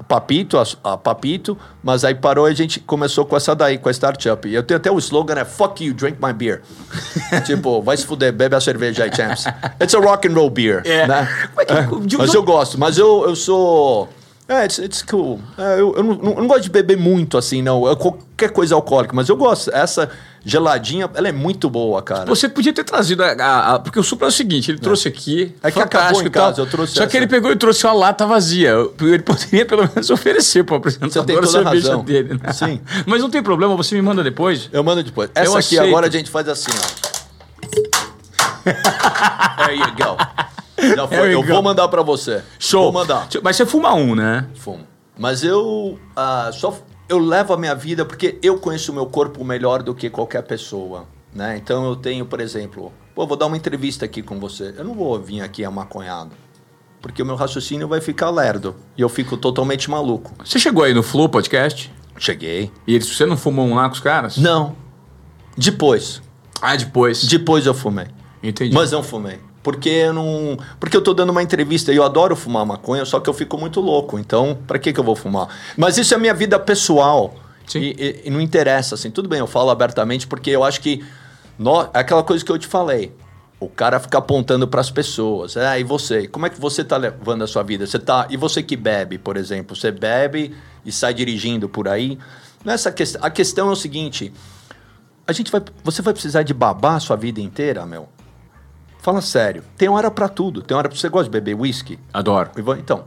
Papito, 0.09 0.59
a, 0.59 0.65
a, 0.85 0.97
Papito, 0.97 1.59
mas 1.83 2.05
aí 2.05 2.15
parou 2.15 2.49
e 2.49 2.53
a 2.53 2.55
gente 2.55 2.81
começou 2.81 3.25
com 3.25 3.37
essa 3.37 3.55
daí, 3.55 3.77
com 3.79 3.89
a 3.89 3.93
Startup. 3.93 4.49
E 4.49 4.55
eu 4.55 4.63
tenho 4.63 4.79
até 4.79 4.91
o 4.91 4.99
slogan, 4.99 5.35
é 5.35 5.45
Fuck 5.45 5.85
you, 5.85 5.93
drink 5.93 6.19
my 6.23 6.33
beer. 6.33 6.63
tipo, 7.45 7.83
vai 7.83 7.97
se 7.97 8.07
fuder, 8.07 8.33
bebe 8.33 8.57
a 8.57 8.61
cerveja 8.61 9.05
aí, 9.05 9.15
champs. 9.15 9.45
It's 9.81 9.95
a 9.95 9.99
rock 9.99 10.27
and 10.27 10.35
roll 10.35 10.49
beer, 10.49 10.83
é. 10.87 11.07
né? 11.07 11.29
É, 11.69 11.87
mas 12.17 12.35
eu 12.35 12.43
gosto, 12.43 12.79
mas 12.79 12.97
eu, 12.97 13.25
eu 13.27 13.37
sou... 13.37 14.09
É, 14.53 14.65
it's, 14.67 14.79
it's 14.79 15.03
cool. 15.03 15.41
É, 15.57 15.81
eu, 15.81 15.95
eu, 15.97 16.03
não, 16.03 16.13
eu, 16.13 16.35
não, 16.35 16.47
gosto 16.47 16.65
de 16.65 16.71
beber 16.71 16.99
muito, 16.99 17.39
assim, 17.39 17.63
não. 17.63 17.87
Eu, 17.87 17.97
qualquer 17.97 18.51
coisa 18.51 18.75
alcoólica, 18.75 19.15
mas 19.17 19.27
eu 19.31 19.37
gosto. 19.37 19.71
Essa 19.75 20.11
geladinha, 20.45 21.09
ela 21.15 21.27
é 21.27 21.33
muito 21.33 21.71
boa, 21.71 22.03
cara. 22.03 22.27
Você 22.27 22.51
podia 22.51 22.71
ter 22.71 22.85
trazido 22.85 23.25
a. 23.25 23.33
a, 23.33 23.75
a 23.75 23.79
porque 23.79 23.99
o 23.99 24.03
Supra 24.03 24.27
é 24.27 24.29
o 24.29 24.33
seguinte: 24.33 24.71
ele 24.71 24.77
é. 24.77 24.81
trouxe 24.83 25.09
aqui. 25.09 25.55
É 25.63 25.71
que 25.71 25.81
acabou 25.81 26.23
em 26.23 26.29
casa, 26.29 26.61
eu 26.61 26.67
trouxe 26.67 26.93
Só 26.93 27.05
essa. 27.05 27.11
que 27.11 27.17
ele 27.17 27.27
pegou 27.27 27.51
e 27.51 27.57
trouxe 27.57 27.87
uma 27.87 27.95
lata 27.95 28.27
vazia. 28.27 28.75
Ele 29.01 29.23
poderia 29.23 29.65
pelo 29.65 29.89
menos 29.89 30.11
oferecer 30.11 30.65
para 30.65 30.75
o 30.75 30.77
apresentador 30.77 31.43
a 31.43 31.47
cerveja 31.47 31.89
razão. 31.89 32.05
dele. 32.05 32.39
Né? 32.43 32.53
Sim. 32.53 32.79
Mas 33.07 33.23
não 33.23 33.31
tem 33.31 33.43
problema, 33.43 33.75
você 33.75 33.95
me 33.95 34.03
manda 34.03 34.23
depois. 34.23 34.69
Eu 34.71 34.85
mando 34.85 35.03
depois. 35.03 35.31
Essa 35.35 35.47
eu 35.47 35.53
aqui 35.57 35.79
aceito. 35.79 35.89
agora 35.89 36.09
a 36.09 36.11
gente 36.11 36.31
faz 36.31 36.47
assim, 36.47 36.73
ó. 36.77 37.13
There 39.65 39.79
you 39.79 39.87
go. 39.97 40.19
Já 40.97 41.09
foi. 41.09 41.35
Eu 41.35 41.43
vou 41.43 41.63
mandar 41.63 41.89
para 41.89 42.03
você. 42.03 42.43
Show. 42.59 42.85
Vou 42.85 42.93
mandar. 42.93 43.29
Mas 43.43 43.57
você 43.57 43.67
fuma 43.67 43.95
um, 43.95 44.15
né? 44.15 44.47
Fumo. 44.55 44.87
Mas 45.19 45.45
eu 45.45 45.99
uh, 46.17 46.53
só 46.53 46.75
eu 47.09 47.19
levo 47.19 47.53
a 47.53 47.57
minha 47.57 47.75
vida 47.75 48.05
porque 48.05 48.39
eu 48.43 48.59
conheço 48.59 48.91
o 48.91 48.95
meu 48.95 49.07
corpo 49.07 49.45
melhor 49.45 49.83
do 49.83 49.95
que 49.95 50.09
qualquer 50.09 50.43
pessoa, 50.43 51.07
né? 51.35 51.57
Então 51.59 51.85
eu 51.85 51.95
tenho, 51.95 52.25
por 52.25 52.41
exemplo, 52.41 52.93
pô, 53.15 53.27
vou 53.27 53.37
dar 53.37 53.47
uma 53.47 53.57
entrevista 53.57 54.05
aqui 54.05 54.23
com 54.23 54.41
você. 54.41 54.75
Eu 54.77 54.85
não 54.85 54.95
vou 54.95 55.21
vir 55.21 55.43
aqui 55.43 55.65
amaconhado. 55.65 56.31
Porque 57.03 57.23
o 57.23 57.27
meu 57.27 57.35
raciocínio 57.35 57.89
vai 57.89 58.01
ficar 58.01 58.31
lerdo. 58.31 58.77
E 58.97 59.03
eu 59.03 59.09
fico 59.09 59.37
totalmente 59.37 59.91
maluco. 59.91 60.33
Você 60.43 60.59
chegou 60.59 60.85
aí 60.85 60.95
no 60.95 61.03
Flow 61.03 61.29
Podcast? 61.29 61.93
Cheguei. 62.17 62.71
E 62.87 62.99
você 62.99 63.27
não 63.27 63.37
fumou 63.37 63.67
um 63.67 63.75
lá 63.75 63.89
com 63.89 63.95
os 63.95 64.01
caras? 64.01 64.37
Não. 64.37 64.77
Depois. 65.57 66.23
Ah, 66.61 66.77
depois? 66.77 67.25
Depois 67.25 67.67
eu 67.67 67.75
fumei. 67.75 68.07
Entendi. 68.41 68.73
Mas 68.73 68.93
não 68.93 69.03
fumei. 69.03 69.41
Porque 69.63 69.89
eu 69.89 70.13
não. 70.13 70.59
Porque 70.81 70.97
eu 70.97 71.01
tô 71.01 71.15
dando 71.15 71.31
uma 71.31 71.43
entrevista 71.43 71.93
e 71.93 71.97
eu 71.97 72.03
adoro 72.03 72.35
fumar 72.35 72.67
maconha, 72.67 73.05
só 73.05 73.21
que 73.21 73.31
eu 73.31 73.35
fico 73.35 73.57
muito 73.57 73.81
louco. 73.81 74.19
Então, 74.19 74.59
para 74.67 74.79
que, 74.79 74.93
que 74.93 74.99
eu 74.99 75.05
vou 75.05 75.15
fumar? 75.15 75.49
Mas 75.77 75.97
isso 75.97 76.15
é 76.15 76.19
minha 76.19 76.35
vida 76.35 76.59
pessoal. 76.59 77.35
E, 77.75 77.79
e, 77.79 78.23
e 78.25 78.31
não 78.31 78.41
interessa, 78.41 78.97
assim. 78.97 79.11
Tudo 79.11 79.29
bem, 79.29 79.39
eu 79.39 79.47
falo 79.47 79.71
abertamente, 79.71 80.27
porque 80.27 80.51
eu 80.51 80.65
acho 80.65 80.81
que. 80.81 81.05
É 81.95 82.01
aquela 82.01 82.25
coisa 82.25 82.45
que 82.45 82.51
eu 82.51 82.59
te 82.59 82.67
falei. 82.67 83.15
O 83.61 83.69
cara 83.69 84.01
fica 84.01 84.19
apontando 84.19 84.67
para 84.67 84.81
as 84.81 84.91
pessoas. 84.91 85.57
É, 85.57 85.79
e 85.79 85.85
você? 85.85 86.27
Como 86.27 86.45
é 86.45 86.51
que 86.51 86.61
você 86.61 86.83
tá 86.83 86.97
levando 86.97 87.45
a 87.45 87.47
sua 87.47 87.63
vida? 87.63 87.87
Você 87.87 88.01
tá. 88.01 88.27
E 88.29 88.37
você 88.37 88.65
que 88.65 88.75
bebe, 88.75 89.17
por 89.17 89.37
exemplo? 89.37 89.77
Você 89.77 89.93
bebe 89.93 90.53
e 90.85 90.91
sai 90.91 91.15
dirigindo 91.15 91.69
por 91.69 91.87
aí? 91.87 92.19
Nessa 92.65 92.91
que... 92.91 93.05
A 93.21 93.31
questão 93.31 93.69
é 93.69 93.73
o 93.73 93.77
seguinte. 93.77 94.33
A 95.25 95.33
gente 95.33 95.53
vai. 95.53 95.63
Você 95.85 96.03
vai 96.03 96.13
precisar 96.13 96.43
de 96.43 96.53
babar 96.53 96.97
a 96.97 97.01
sua 97.01 97.15
vida 97.15 97.41
inteira, 97.41 97.87
meu? 97.87 98.09
Fala 99.03 99.21
sério. 99.21 99.65
Tem 99.77 99.89
hora 99.89 100.13
para 100.13 100.29
tudo. 100.29 100.63
Tem 100.63 100.77
hora 100.77 100.89
para 100.89 100.97
você 100.97 101.09
gosta 101.09 101.25
de 101.25 101.31
beber 101.31 101.55
whisky? 101.55 101.99
Adoro. 102.13 102.51
Então, 102.79 103.05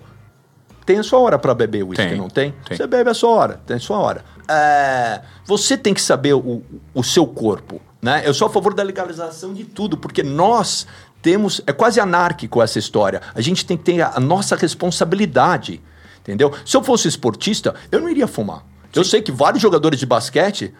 tem 0.85 0.99
a 0.99 1.03
sua 1.03 1.19
hora 1.19 1.39
para 1.39 1.55
beber 1.55 1.83
whisky, 1.83 2.09
tem, 2.09 2.17
não 2.17 2.29
tem? 2.29 2.53
tem? 2.67 2.77
Você 2.77 2.85
bebe 2.85 3.09
a 3.09 3.13
sua 3.13 3.29
hora, 3.29 3.61
tem 3.65 3.77
a 3.77 3.79
sua 3.79 3.97
hora. 3.97 4.23
É, 4.47 5.21
você 5.45 5.77
tem 5.77 5.93
que 5.93 6.01
saber 6.01 6.33
o, 6.33 6.61
o 6.93 7.01
seu 7.01 7.25
corpo, 7.25 7.81
né? 8.01 8.21
Eu 8.25 8.33
sou 8.33 8.47
a 8.47 8.51
favor 8.51 8.73
da 8.73 8.83
legalização 8.83 9.53
de 9.53 9.63
tudo, 9.63 9.97
porque 9.97 10.21
nós 10.21 10.85
temos 11.21 11.61
é 11.65 11.71
quase 11.71 11.99
anárquico 11.99 12.61
essa 12.61 12.77
história. 12.77 13.21
A 13.33 13.39
gente 13.39 13.65
tem 13.65 13.77
que 13.77 13.83
ter 13.85 14.01
a, 14.01 14.11
a 14.15 14.19
nossa 14.19 14.55
responsabilidade, 14.57 15.81
entendeu? 16.19 16.53
Se 16.65 16.75
eu 16.75 16.83
fosse 16.83 17.07
esportista, 17.07 17.73
eu 17.89 18.01
não 18.01 18.09
iria 18.09 18.27
fumar. 18.27 18.63
Eu 18.93 19.03
sei 19.03 19.21
que 19.21 19.31
vários 19.31 19.61
jogadores 19.61 19.99
de 19.99 20.05
basquete 20.05 20.73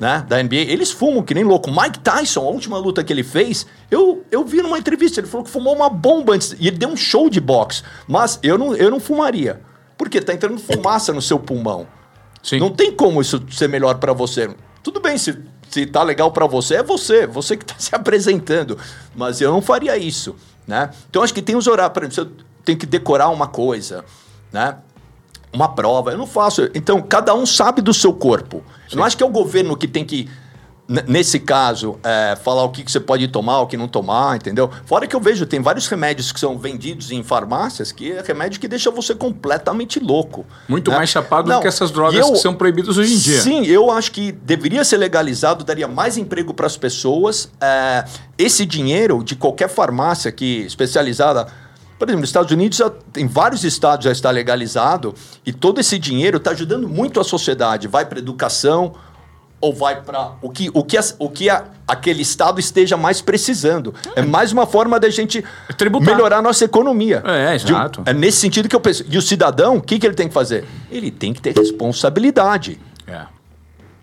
né, 0.00 0.24
da 0.26 0.42
NBA, 0.42 0.56
eles 0.56 0.90
fumam 0.90 1.22
que 1.22 1.34
nem 1.34 1.44
louco. 1.44 1.70
Mike 1.70 1.98
Tyson, 1.98 2.40
a 2.40 2.48
última 2.48 2.78
luta 2.78 3.04
que 3.04 3.12
ele 3.12 3.22
fez, 3.22 3.66
eu, 3.90 4.24
eu 4.30 4.42
vi 4.46 4.62
numa 4.62 4.78
entrevista, 4.78 5.20
ele 5.20 5.26
falou 5.26 5.44
que 5.44 5.50
fumou 5.52 5.76
uma 5.76 5.90
bomba 5.90 6.32
antes, 6.32 6.56
e 6.58 6.68
ele 6.68 6.78
deu 6.78 6.88
um 6.88 6.96
show 6.96 7.28
de 7.28 7.38
boxe. 7.38 7.82
Mas 8.08 8.38
eu 8.42 8.56
não, 8.56 8.74
eu 8.74 8.90
não 8.90 8.98
fumaria, 8.98 9.60
porque 9.98 10.18
tá 10.22 10.32
entrando 10.32 10.58
fumaça 10.58 11.12
no 11.12 11.20
seu 11.20 11.38
pulmão. 11.38 11.86
Sim. 12.42 12.58
Não 12.58 12.70
tem 12.70 12.90
como 12.90 13.20
isso 13.20 13.44
ser 13.50 13.68
melhor 13.68 13.98
para 13.98 14.14
você. 14.14 14.48
Tudo 14.82 15.00
bem, 15.00 15.18
se, 15.18 15.38
se 15.68 15.84
tá 15.84 16.02
legal 16.02 16.32
para 16.32 16.46
você, 16.46 16.76
é 16.76 16.82
você, 16.82 17.26
você 17.26 17.54
que 17.54 17.66
tá 17.66 17.74
se 17.78 17.94
apresentando. 17.94 18.78
Mas 19.14 19.42
eu 19.42 19.52
não 19.52 19.60
faria 19.60 19.98
isso, 19.98 20.34
né? 20.66 20.88
Então 21.10 21.22
acho 21.22 21.34
que 21.34 21.42
tem 21.42 21.56
os 21.56 21.66
horários, 21.66 21.92
por 21.92 22.04
exemplo, 22.04 22.32
você 22.38 22.44
tem 22.64 22.74
que 22.74 22.86
decorar 22.86 23.28
uma 23.28 23.48
coisa, 23.48 24.02
né? 24.50 24.78
Uma 25.52 25.68
prova. 25.68 26.12
Eu 26.12 26.18
não 26.18 26.26
faço. 26.26 26.68
Então, 26.74 27.00
cada 27.02 27.34
um 27.34 27.44
sabe 27.44 27.82
do 27.82 27.92
seu 27.92 28.12
corpo. 28.12 28.58
Sim. 28.88 28.92
Eu 28.92 28.98
não 28.98 29.04
acho 29.04 29.16
que 29.16 29.22
é 29.22 29.26
o 29.26 29.30
governo 29.30 29.76
que 29.76 29.88
tem 29.88 30.04
que, 30.04 30.28
nesse 31.06 31.38
caso, 31.38 31.98
é, 32.02 32.36
falar 32.36 32.64
o 32.64 32.70
que, 32.70 32.82
que 32.82 32.90
você 32.90 33.00
pode 33.00 33.26
tomar, 33.28 33.60
o 33.60 33.66
que 33.66 33.76
não 33.76 33.88
tomar, 33.88 34.36
entendeu? 34.36 34.70
Fora 34.84 35.06
que 35.06 35.14
eu 35.14 35.20
vejo, 35.20 35.46
tem 35.46 35.60
vários 35.60 35.86
remédios 35.86 36.32
que 36.32 36.40
são 36.40 36.58
vendidos 36.58 37.10
em 37.10 37.22
farmácias 37.22 37.92
que 37.92 38.12
é 38.12 38.22
remédio 38.22 38.60
que 38.60 38.68
deixa 38.68 38.90
você 38.90 39.14
completamente 39.14 40.00
louco. 40.00 40.44
Muito 40.68 40.90
né? 40.90 40.96
mais 40.96 41.10
chapado 41.10 41.48
não, 41.48 41.56
do 41.56 41.62
que 41.62 41.68
essas 41.68 41.90
drogas 41.90 42.18
eu, 42.18 42.32
que 42.32 42.38
são 42.38 42.54
proibidas 42.54 42.98
hoje 42.98 43.14
em 43.14 43.18
dia. 43.18 43.40
Sim, 43.40 43.66
eu 43.66 43.90
acho 43.90 44.12
que 44.12 44.32
deveria 44.32 44.84
ser 44.84 44.96
legalizado, 44.96 45.64
daria 45.64 45.88
mais 45.88 46.16
emprego 46.16 46.52
para 46.54 46.66
as 46.66 46.76
pessoas. 46.76 47.50
É, 47.60 48.04
esse 48.38 48.64
dinheiro 48.66 49.22
de 49.22 49.36
qualquer 49.36 49.68
farmácia 49.68 50.32
que 50.32 50.60
especializada 50.60 51.46
por 52.00 52.08
exemplo, 52.08 52.22
nos 52.22 52.30
Estados 52.30 52.50
Unidos, 52.50 52.80
em 53.14 53.26
vários 53.26 53.62
estados 53.62 54.06
já 54.06 54.10
está 54.10 54.30
legalizado 54.30 55.14
e 55.44 55.52
todo 55.52 55.80
esse 55.80 55.98
dinheiro 55.98 56.38
está 56.38 56.52
ajudando 56.52 56.88
muito 56.88 57.20
a 57.20 57.24
sociedade. 57.24 57.86
Vai 57.86 58.06
para 58.06 58.18
educação 58.18 58.94
ou 59.60 59.74
vai 59.74 60.00
para 60.00 60.32
o 60.40 60.48
que, 60.48 60.70
o 60.72 60.82
que, 60.82 60.96
a, 60.96 61.04
o 61.18 61.28
que 61.28 61.50
a, 61.50 61.66
aquele 61.86 62.22
estado 62.22 62.58
esteja 62.58 62.96
mais 62.96 63.20
precisando. 63.20 63.94
É 64.16 64.22
mais 64.22 64.50
uma 64.50 64.66
forma 64.66 64.98
da 64.98 65.10
gente 65.10 65.44
Tributar. 65.76 66.14
melhorar 66.14 66.38
a 66.38 66.42
nossa 66.42 66.64
economia. 66.64 67.22
É, 67.22 67.54
exato. 67.54 68.00
De, 68.00 68.10
é 68.10 68.14
nesse 68.14 68.38
sentido 68.38 68.66
que 68.66 68.74
eu 68.74 68.80
penso. 68.80 69.04
E 69.06 69.18
o 69.18 69.20
cidadão, 69.20 69.76
o 69.76 69.82
que, 69.82 69.98
que 69.98 70.06
ele 70.06 70.14
tem 70.14 70.26
que 70.26 70.32
fazer? 70.32 70.64
Ele 70.90 71.10
tem 71.10 71.34
que 71.34 71.42
ter 71.42 71.54
responsabilidade. 71.54 72.80
É. 73.06 73.26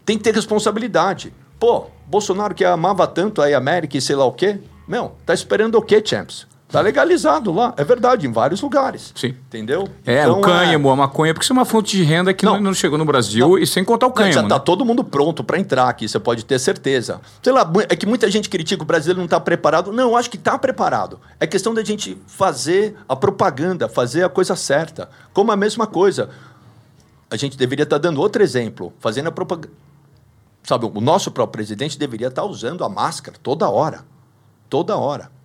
Tem 0.05 0.19
que 0.19 0.23
ter 0.23 0.35
responsabilidade. 0.35 1.33
Pô, 1.59 1.87
Bolsonaro 2.05 2.53
que 2.53 2.63
amava 2.63 3.07
tanto 3.07 3.41
a 3.41 3.57
América 3.57 3.97
e 3.97 4.01
sei 4.01 4.15
lá 4.15 4.25
o 4.25 4.33
quê, 4.33 4.59
meu, 4.87 5.15
tá 5.25 5.33
esperando 5.33 5.79
o 5.79 5.81
quê, 5.81 5.99
Champs? 6.05 6.45
Tá 6.69 6.81
legalizado 6.81 7.53
lá, 7.53 7.73
é 7.77 7.83
verdade, 7.83 8.27
em 8.27 8.31
vários 8.31 8.61
lugares. 8.61 9.13
Sim. 9.15 9.29
Entendeu? 9.47 9.87
É, 10.05 10.23
então, 10.23 10.39
o 10.39 10.41
cânhamo, 10.41 10.89
é... 10.89 10.91
a 10.91 10.95
maconha, 10.97 11.33
porque 11.33 11.45
isso 11.45 11.53
é 11.53 11.55
uma 11.55 11.63
fonte 11.63 11.95
de 11.95 12.03
renda 12.03 12.33
que 12.33 12.45
não, 12.45 12.59
não 12.59 12.73
chegou 12.73 12.97
no 12.97 13.05
Brasil 13.05 13.47
não. 13.47 13.57
e 13.57 13.65
sem 13.65 13.85
contar 13.85 14.07
o 14.07 14.11
cânhamo. 14.11 14.33
já 14.33 14.41
né? 14.41 14.49
tá 14.49 14.59
todo 14.59 14.83
mundo 14.83 15.01
pronto 15.01 15.45
para 15.45 15.57
entrar 15.57 15.87
aqui, 15.87 16.09
você 16.09 16.19
pode 16.19 16.43
ter 16.43 16.59
certeza. 16.59 17.21
Sei 17.41 17.53
lá, 17.53 17.71
é 17.87 17.95
que 17.95 18.05
muita 18.05 18.29
gente 18.29 18.49
critica 18.49 18.83
o 18.83 18.85
brasileiro 18.85 19.21
não 19.21 19.29
tá 19.29 19.39
preparado. 19.39 19.93
Não, 19.93 20.09
eu 20.09 20.17
acho 20.17 20.29
que 20.29 20.37
tá 20.37 20.59
preparado. 20.59 21.21
É 21.39 21.47
questão 21.47 21.73
da 21.73 21.83
gente 21.85 22.17
fazer 22.27 22.97
a 23.07 23.15
propaganda, 23.15 23.87
fazer 23.87 24.25
a 24.25 24.29
coisa 24.29 24.53
certa. 24.53 25.09
Como 25.31 25.51
a 25.51 25.55
mesma 25.55 25.87
coisa. 25.87 26.29
A 27.31 27.37
gente 27.37 27.57
deveria 27.57 27.83
estar 27.83 27.97
tá 27.97 28.01
dando 28.01 28.19
outro 28.19 28.43
exemplo, 28.43 28.91
fazendo 28.99 29.27
a 29.27 29.31
propaganda. 29.31 29.73
Sabe, 30.63 30.85
o 30.85 30.99
nosso 30.99 31.31
próprio 31.31 31.53
presidente 31.53 31.97
deveria 31.97 32.27
estar 32.27 32.41
tá 32.41 32.47
usando 32.47 32.83
a 32.83 32.89
máscara 32.89 33.37
toda 33.41 33.69
hora. 33.69 34.03
Toda 34.69 34.97
hora. 34.97 35.36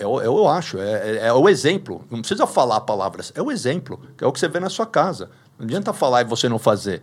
Eu, 0.00 0.20
é 0.20 0.26
eu 0.26 0.48
acho, 0.48 0.78
é, 0.78 0.92
é, 0.92 1.26
é, 1.26 1.32
o 1.32 1.48
exemplo. 1.48 2.04
Não 2.10 2.20
precisa 2.20 2.46
falar 2.46 2.80
palavras, 2.80 3.32
é 3.34 3.42
o 3.42 3.50
exemplo, 3.50 4.00
que 4.16 4.24
é 4.24 4.26
o 4.26 4.32
que 4.32 4.40
você 4.40 4.48
vê 4.48 4.58
na 4.58 4.70
sua 4.70 4.86
casa. 4.86 5.30
Não 5.58 5.66
adianta 5.66 5.92
falar 5.92 6.22
e 6.22 6.24
você 6.24 6.48
não 6.48 6.58
fazer. 6.58 7.02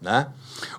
né? 0.00 0.26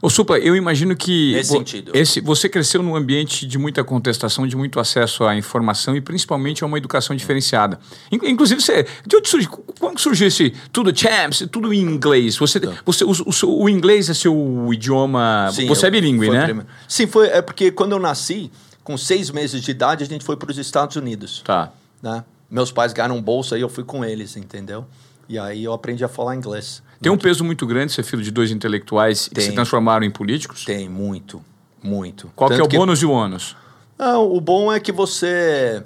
Ô 0.01 0.09
Supla, 0.09 0.37
eu 0.37 0.55
imagino 0.55 0.95
que 0.95 1.33
Nesse 1.33 1.51
sentido. 1.51 1.91
Esse, 1.95 2.21
você 2.21 2.47
cresceu 2.47 2.83
num 2.83 2.95
ambiente 2.95 3.45
de 3.47 3.57
muita 3.57 3.83
contestação, 3.83 4.47
de 4.47 4.55
muito 4.55 4.79
acesso 4.79 5.23
à 5.23 5.35
informação 5.35 5.95
e 5.95 6.01
principalmente 6.01 6.63
a 6.63 6.67
uma 6.67 6.77
educação 6.77 7.15
diferenciada. 7.15 7.79
Inclusive, 8.11 8.61
você, 8.61 8.85
de 9.05 9.15
onde 9.15 9.27
surgiu, 9.27 9.49
como 9.79 9.99
surgiu 9.99 10.27
esse 10.27 10.53
tudo 10.71 10.95
champs, 10.95 11.47
tudo 11.51 11.73
em 11.73 11.81
inglês? 11.81 12.37
Você, 12.37 12.59
então. 12.59 12.73
você, 12.85 13.03
o, 13.03 13.11
o, 13.11 13.63
o, 13.63 13.69
inglês 13.69 14.09
é 14.09 14.13
seu 14.13 14.69
idioma... 14.71 15.49
Sim, 15.51 15.67
você 15.67 15.87
é 15.87 15.91
bilíngue, 15.91 16.29
né? 16.29 16.65
Sim, 16.87 17.07
foi, 17.07 17.27
é 17.27 17.41
porque 17.41 17.71
quando 17.71 17.93
eu 17.93 17.99
nasci, 17.99 18.51
com 18.85 18.97
seis 18.97 19.31
meses 19.31 19.61
de 19.61 19.71
idade, 19.71 20.03
a 20.03 20.07
gente 20.07 20.23
foi 20.23 20.37
para 20.37 20.51
os 20.51 20.57
Estados 20.59 20.95
Unidos. 20.95 21.41
Tá. 21.43 21.73
Né? 22.01 22.23
Meus 22.49 22.71
pais 22.71 22.93
ganharam 22.93 23.19
bolsa 23.19 23.57
e 23.57 23.61
eu 23.61 23.67
fui 23.67 23.83
com 23.83 24.05
eles, 24.05 24.37
entendeu? 24.37 24.85
E 25.27 25.39
aí 25.39 25.63
eu 25.63 25.73
aprendi 25.73 26.05
a 26.05 26.07
falar 26.07 26.35
inglês. 26.35 26.83
Tem 27.01 27.11
um 27.11 27.17
peso 27.17 27.43
muito 27.43 27.65
grande 27.65 27.91
ser 27.91 28.03
filho 28.03 28.21
de 28.21 28.29
dois 28.29 28.51
intelectuais 28.51 29.23
Tem. 29.23 29.33
que 29.33 29.41
se 29.41 29.51
transformaram 29.53 30.05
em 30.05 30.11
políticos? 30.11 30.63
Tem, 30.63 30.87
muito. 30.87 31.43
Muito. 31.81 32.31
Qual 32.35 32.47
que 32.47 32.57
é 32.57 32.63
o 32.63 32.67
que... 32.67 32.77
bônus 32.77 33.01
e 33.01 33.07
o 33.07 33.11
ônus? 33.11 33.55
Não, 33.97 34.31
o 34.31 34.39
bom 34.39 34.71
é 34.71 34.79
que 34.79 34.91
você... 34.91 35.83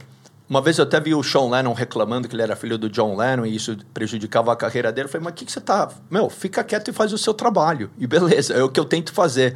Uma 0.50 0.62
vez 0.62 0.78
eu 0.78 0.84
até 0.84 1.00
vi 1.00 1.16
o 1.16 1.24
Sean 1.24 1.50
Lennon 1.50 1.72
reclamando 1.74 2.28
que 2.28 2.36
ele 2.36 2.42
era 2.42 2.56
filho 2.56 2.78
do 2.78 2.90
John 2.90 3.16
Lennon 3.16 3.46
e 3.46 3.56
isso 3.56 3.78
prejudicava 3.94 4.52
a 4.52 4.58
carreira 4.58 4.92
dele. 4.92 5.08
Eu 5.08 5.12
falei, 5.12 5.24
mas 5.24 5.32
o 5.32 5.36
que, 5.38 5.46
que 5.46 5.52
você 5.54 5.62
tá... 5.62 5.90
Meu, 6.12 6.30
fica 6.30 6.62
quieto 6.66 6.90
e 6.90 6.92
faz 6.92 7.14
o 7.14 7.18
seu 7.18 7.34
trabalho. 7.34 7.90
E 7.98 8.06
beleza, 8.06 8.54
é 8.54 8.62
o 8.62 8.68
que 8.68 8.80
eu 8.80 8.86
tento 8.86 9.14
fazer. 9.14 9.56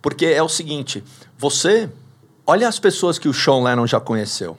Porque 0.00 0.26
é 0.26 0.42
o 0.42 0.48
seguinte, 0.48 1.02
você... 1.36 1.90
Olha 2.46 2.68
as 2.68 2.78
pessoas 2.78 3.18
que 3.18 3.28
o 3.28 3.34
Sean 3.34 3.62
Lennon 3.62 3.86
já 3.86 4.00
conheceu. 4.00 4.58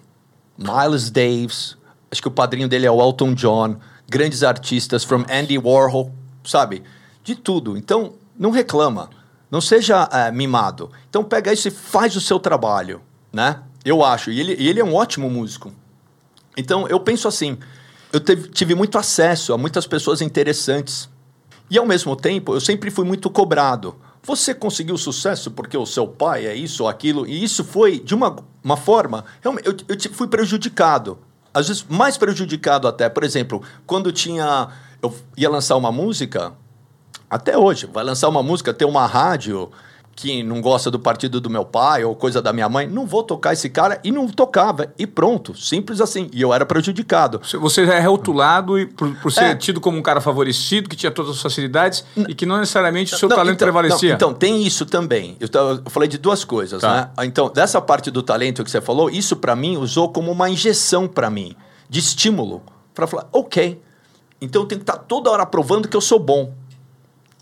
Miles 0.58 1.12
Davis, 1.12 1.78
acho 2.12 2.22
que 2.22 2.28
o 2.28 2.32
padrinho 2.32 2.68
dele 2.68 2.86
é 2.86 2.92
o 2.92 3.02
Elton 3.02 3.34
John 3.34 3.78
grandes 4.08 4.44
artistas, 4.44 5.04
from 5.04 5.26
Andy 5.30 5.58
Warhol, 5.58 6.12
sabe? 6.44 6.84
De 7.24 7.36
tudo. 7.36 7.78
Então, 7.78 8.14
não 8.38 8.52
reclama. 8.52 9.10
Não 9.50 9.62
seja 9.62 10.08
é, 10.12 10.32
mimado. 10.32 10.92
Então, 11.10 11.24
pega 11.24 11.54
isso 11.54 11.68
e 11.68 11.72
faz 11.72 12.16
o 12.16 12.22
seu 12.22 12.40
trabalho, 12.40 13.02
né? 13.32 13.62
Eu 13.84 14.04
acho. 14.04 14.32
E 14.32 14.40
ele, 14.40 14.54
ele 14.54 14.80
é 14.80 14.84
um 14.84 14.96
ótimo 14.96 15.30
músico. 15.30 15.72
Então, 16.58 16.88
eu 16.88 17.00
penso 17.00 17.28
assim: 17.28 17.58
eu 18.12 18.20
teve, 18.20 18.50
tive 18.50 18.76
muito 18.76 18.98
acesso 18.98 19.54
a 19.54 19.58
muitas 19.58 19.86
pessoas 19.86 20.22
interessantes. 20.22 21.10
E, 21.70 21.78
ao 21.78 21.86
mesmo 21.86 22.16
tempo, 22.16 22.54
eu 22.54 22.62
sempre 22.62 22.92
fui 22.92 23.06
muito 23.06 23.30
cobrado. 23.30 23.96
Você 24.26 24.54
conseguiu 24.54 24.98
sucesso 24.98 25.52
porque 25.52 25.78
o 25.78 25.86
seu 25.86 26.08
pai 26.08 26.46
é 26.48 26.56
isso 26.56 26.84
ou 26.84 26.90
aquilo, 26.90 27.28
e 27.28 27.44
isso 27.44 27.64
foi, 27.64 28.00
de 28.00 28.16
uma, 28.16 28.36
uma 28.64 28.76
forma, 28.76 29.24
eu, 29.44 29.54
eu, 29.64 29.78
eu 29.88 30.14
fui 30.14 30.28
prejudicado 30.28 31.18
às 31.56 31.70
vezes 31.70 31.86
mais 31.88 32.18
prejudicado 32.18 32.86
até. 32.86 33.08
Por 33.08 33.24
exemplo, 33.24 33.64
quando 33.88 34.12
tinha. 34.12 34.68
Eu 35.02 35.16
ia 35.38 35.50
lançar 35.50 35.78
uma 35.78 35.92
música, 35.92 36.52
até 37.30 37.58
hoje, 37.58 37.86
vai 37.86 38.04
lançar 38.04 38.28
uma 38.28 38.44
música, 38.44 38.74
ter 38.74 38.86
uma 38.86 39.06
rádio 39.06 39.72
que 40.16 40.42
não 40.42 40.62
gosta 40.62 40.90
do 40.90 40.98
partido 40.98 41.42
do 41.42 41.50
meu 41.50 41.66
pai 41.66 42.06
ou 42.06 42.16
coisa 42.16 42.42
da 42.42 42.54
minha 42.54 42.70
mãe, 42.70 42.88
não 42.88 43.06
vou 43.06 43.22
tocar 43.22 43.52
esse 43.52 43.70
cara 43.70 44.00
e 44.02 44.12
não 44.12 44.28
tocava. 44.28 44.94
E 44.98 45.06
pronto, 45.06 45.56
simples 45.58 46.00
assim. 46.00 46.30
E 46.32 46.42
eu 46.42 46.54
era 46.54 46.66
prejudicado. 46.66 47.42
Você 47.60 47.82
é 47.82 48.00
rotulado 48.00 48.80
e 48.80 48.86
por, 48.86 49.14
por 49.18 49.32
ser 49.32 49.44
é. 49.44 49.56
tido 49.56 49.82
como 49.82 49.98
um 49.98 50.02
cara 50.02 50.22
favorecido, 50.22 50.88
que 50.88 50.96
tinha 50.96 51.12
todas 51.12 51.36
as 51.36 51.42
facilidades 51.42 52.06
N 52.16 52.28
e 52.30 52.34
que 52.34 52.46
não 52.46 52.58
necessariamente 52.58 53.14
o 53.14 53.18
seu 53.18 53.28
não, 53.28 53.36
talento 53.36 53.56
então, 53.56 53.66
prevalecia. 53.66 54.10
Não, 54.10 54.16
então, 54.16 54.34
tem 54.34 54.66
isso 54.66 54.86
também. 54.86 55.36
Eu, 55.38 55.50
eu, 55.52 55.90
falei 55.90 56.08
de 56.08 56.18
duas 56.18 56.46
coisas, 56.46 56.82
tá. 56.82 57.12
né? 57.18 57.26
Então, 57.26 57.50
dessa 57.50 57.82
parte 57.82 58.10
do 58.10 58.24
talento 58.24 58.64
que 58.64 58.72
você 58.72 58.80
falou, 58.80 59.10
isso 59.10 59.36
para 59.36 59.56
mim 59.56 59.76
usou 59.76 60.10
como 60.10 60.32
uma 60.32 60.50
injeção 60.50 61.08
para 61.10 61.30
mim, 61.30 61.56
de 61.90 62.00
estímulo, 62.00 62.64
para 62.94 63.06
falar, 63.06 63.28
ok, 63.34 63.82
então 64.40 64.62
eu 64.62 64.68
tenho 64.68 64.80
que 64.80 64.84
estar 64.84 64.98
tá 64.98 65.04
toda 65.06 65.30
hora 65.30 65.46
provando 65.46 65.88
que 65.88 65.98
eu 65.98 66.02
sou 66.02 66.20
bom 66.20 66.54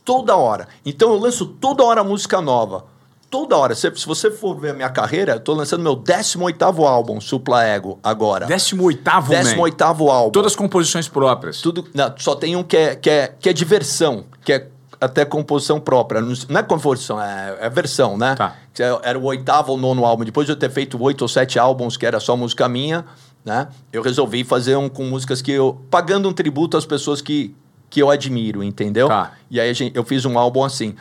toda 0.03 0.35
hora. 0.35 0.67
Então 0.85 1.11
eu 1.11 1.17
lanço 1.17 1.45
toda 1.45 1.83
hora 1.83 2.03
música 2.03 2.41
nova. 2.41 2.85
Toda 3.29 3.57
hora. 3.57 3.73
Se, 3.73 3.91
se 3.95 4.05
você 4.05 4.29
for 4.29 4.55
ver 4.59 4.71
a 4.71 4.73
minha 4.73 4.89
carreira, 4.89 5.33
eu 5.33 5.39
tô 5.39 5.53
lançando 5.53 5.81
meu 5.81 5.95
18 5.95 6.63
álbum, 6.85 7.19
Supla 7.19 7.63
Ego, 7.63 7.99
agora. 8.03 8.45
18 8.45 9.01
18 9.27 9.83
álbum. 9.83 10.29
Todas 10.29 10.55
composições 10.55 11.07
próprias. 11.07 11.59
Tudo. 11.59 11.87
Não, 11.95 12.13
só 12.17 12.35
tem 12.35 12.55
um 12.55 12.63
que 12.63 12.77
é, 12.77 12.95
que, 12.95 13.09
é, 13.09 13.27
que 13.39 13.49
é 13.49 13.53
diversão, 13.53 14.25
que 14.45 14.53
é 14.53 14.67
até 15.01 15.25
composição 15.25 15.79
própria. 15.79 16.21
Não 16.21 16.59
é 16.59 16.63
composição, 16.63 17.19
é, 17.19 17.57
é 17.59 17.69
versão, 17.69 18.17
né? 18.17 18.35
Tá. 18.35 18.55
É, 18.79 19.09
era 19.09 19.19
o 19.19 19.23
oitavo 19.23 19.71
ou 19.71 19.77
nono 19.77 20.05
álbum. 20.05 20.23
Depois 20.23 20.45
de 20.45 20.53
eu 20.53 20.55
ter 20.55 20.69
feito 20.69 21.01
oito 21.01 21.23
ou 21.23 21.27
sete 21.27 21.59
álbuns 21.59 21.97
que 21.97 22.05
era 22.05 22.19
só 22.19 22.37
música 22.37 22.69
minha, 22.69 23.03
né? 23.43 23.67
Eu 23.91 24.01
resolvi 24.01 24.43
fazer 24.43 24.75
um 24.75 24.87
com 24.87 25.03
músicas 25.05 25.41
que 25.41 25.51
eu. 25.51 25.81
pagando 25.89 26.29
um 26.29 26.33
tributo 26.33 26.77
às 26.77 26.85
pessoas 26.85 27.21
que, 27.21 27.55
que 27.93 27.99
eu 27.99 28.09
admiro, 28.09 28.63
entendeu? 28.63 29.07
Tá. 29.07 29.33
E 29.51 29.59
aí 29.61 29.71
gente, 29.71 29.95
eu 29.95 30.03
fiz 30.03 30.25
um 30.25 30.39
álbum 30.39 30.63
assim. 30.63 30.95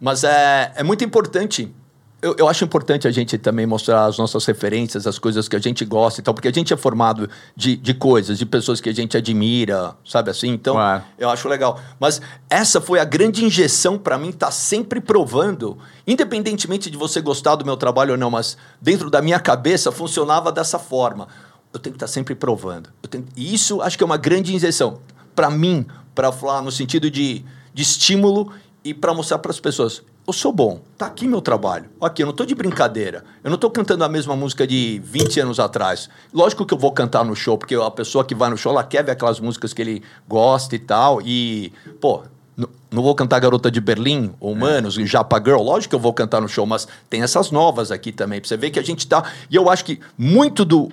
Mas 0.00 0.24
é, 0.24 0.72
é 0.74 0.82
muito 0.82 1.04
importante. 1.04 1.72
Eu, 2.20 2.34
eu 2.36 2.48
acho 2.48 2.64
importante 2.64 3.06
a 3.06 3.12
gente 3.12 3.38
também 3.38 3.64
mostrar 3.64 4.06
as 4.06 4.18
nossas 4.18 4.44
referências, 4.44 5.06
as 5.06 5.20
coisas 5.20 5.46
que 5.46 5.54
a 5.54 5.60
gente 5.60 5.84
gosta 5.84 6.20
e 6.20 6.24
tal, 6.24 6.34
porque 6.34 6.48
a 6.48 6.52
gente 6.52 6.74
é 6.74 6.76
formado 6.76 7.30
de, 7.54 7.76
de 7.76 7.94
coisas, 7.94 8.38
de 8.38 8.44
pessoas 8.44 8.80
que 8.80 8.88
a 8.88 8.92
gente 8.92 9.16
admira, 9.16 9.94
sabe 10.04 10.32
assim? 10.32 10.48
Então, 10.48 10.74
Ué. 10.74 11.00
eu 11.16 11.30
acho 11.30 11.48
legal. 11.48 11.80
Mas 12.00 12.20
essa 12.50 12.80
foi 12.80 12.98
a 12.98 13.04
grande 13.04 13.44
injeção 13.44 13.96
para 13.96 14.18
mim, 14.18 14.30
estar 14.30 14.46
tá 14.46 14.52
sempre 14.52 15.00
provando, 15.00 15.78
independentemente 16.04 16.90
de 16.90 16.96
você 16.96 17.20
gostar 17.20 17.54
do 17.54 17.64
meu 17.64 17.76
trabalho 17.76 18.12
ou 18.12 18.18
não, 18.18 18.32
mas 18.32 18.56
dentro 18.80 19.08
da 19.08 19.22
minha 19.22 19.38
cabeça 19.38 19.92
funcionava 19.92 20.50
dessa 20.50 20.78
forma. 20.78 21.28
Eu 21.72 21.78
tenho 21.78 21.92
que 21.92 21.98
estar 21.98 22.06
tá 22.06 22.12
sempre 22.12 22.34
provando. 22.34 22.90
Tenho... 23.08 23.24
E 23.36 23.54
isso 23.54 23.80
acho 23.80 23.96
que 23.96 24.02
é 24.02 24.06
uma 24.06 24.16
grande 24.16 24.52
injeção. 24.52 24.98
Para 25.34 25.50
mim, 25.50 25.86
para 26.14 26.30
falar 26.30 26.62
no 26.62 26.70
sentido 26.70 27.10
de, 27.10 27.44
de 27.72 27.82
estímulo 27.82 28.52
e 28.84 28.92
para 28.92 29.14
mostrar 29.14 29.38
para 29.38 29.50
as 29.50 29.60
pessoas, 29.60 30.02
eu 30.26 30.32
sou 30.32 30.52
bom, 30.52 30.80
tá 30.96 31.06
aqui 31.06 31.26
meu 31.26 31.40
trabalho. 31.40 31.90
Aqui, 32.00 32.22
eu 32.22 32.26
não 32.26 32.32
tô 32.32 32.44
de 32.44 32.54
brincadeira. 32.54 33.24
Eu 33.42 33.50
não 33.50 33.58
tô 33.58 33.68
cantando 33.68 34.04
a 34.04 34.08
mesma 34.08 34.36
música 34.36 34.66
de 34.66 35.00
20 35.04 35.40
anos 35.40 35.58
atrás. 35.58 36.08
Lógico 36.32 36.64
que 36.64 36.72
eu 36.72 36.78
vou 36.78 36.92
cantar 36.92 37.24
no 37.24 37.34
show, 37.34 37.58
porque 37.58 37.74
a 37.74 37.90
pessoa 37.90 38.24
que 38.24 38.34
vai 38.34 38.48
no 38.48 38.56
show, 38.56 38.70
ela 38.70 38.84
quer 38.84 39.04
ver 39.04 39.12
aquelas 39.12 39.40
músicas 39.40 39.72
que 39.72 39.82
ele 39.82 40.02
gosta 40.28 40.76
e 40.76 40.78
tal. 40.78 41.20
E, 41.22 41.72
pô, 42.00 42.22
não 42.56 43.02
vou 43.02 43.14
cantar 43.14 43.40
Garota 43.40 43.70
de 43.70 43.80
Berlim, 43.80 44.32
ou 44.38 44.52
Humanos, 44.52 44.98
é. 44.98 45.04
Japa 45.04 45.42
Girl, 45.42 45.60
lógico 45.60 45.90
que 45.90 45.96
eu 45.96 46.00
vou 46.00 46.12
cantar 46.12 46.40
no 46.40 46.48
show, 46.48 46.66
mas 46.66 46.86
tem 47.08 47.22
essas 47.22 47.50
novas 47.50 47.90
aqui 47.90 48.12
também, 48.12 48.40
pra 48.40 48.48
você 48.48 48.56
ver 48.56 48.70
que 48.70 48.78
a 48.78 48.82
gente 48.82 49.06
tá. 49.06 49.24
E 49.50 49.56
eu 49.56 49.68
acho 49.70 49.84
que 49.84 49.98
muito 50.16 50.64
do, 50.64 50.92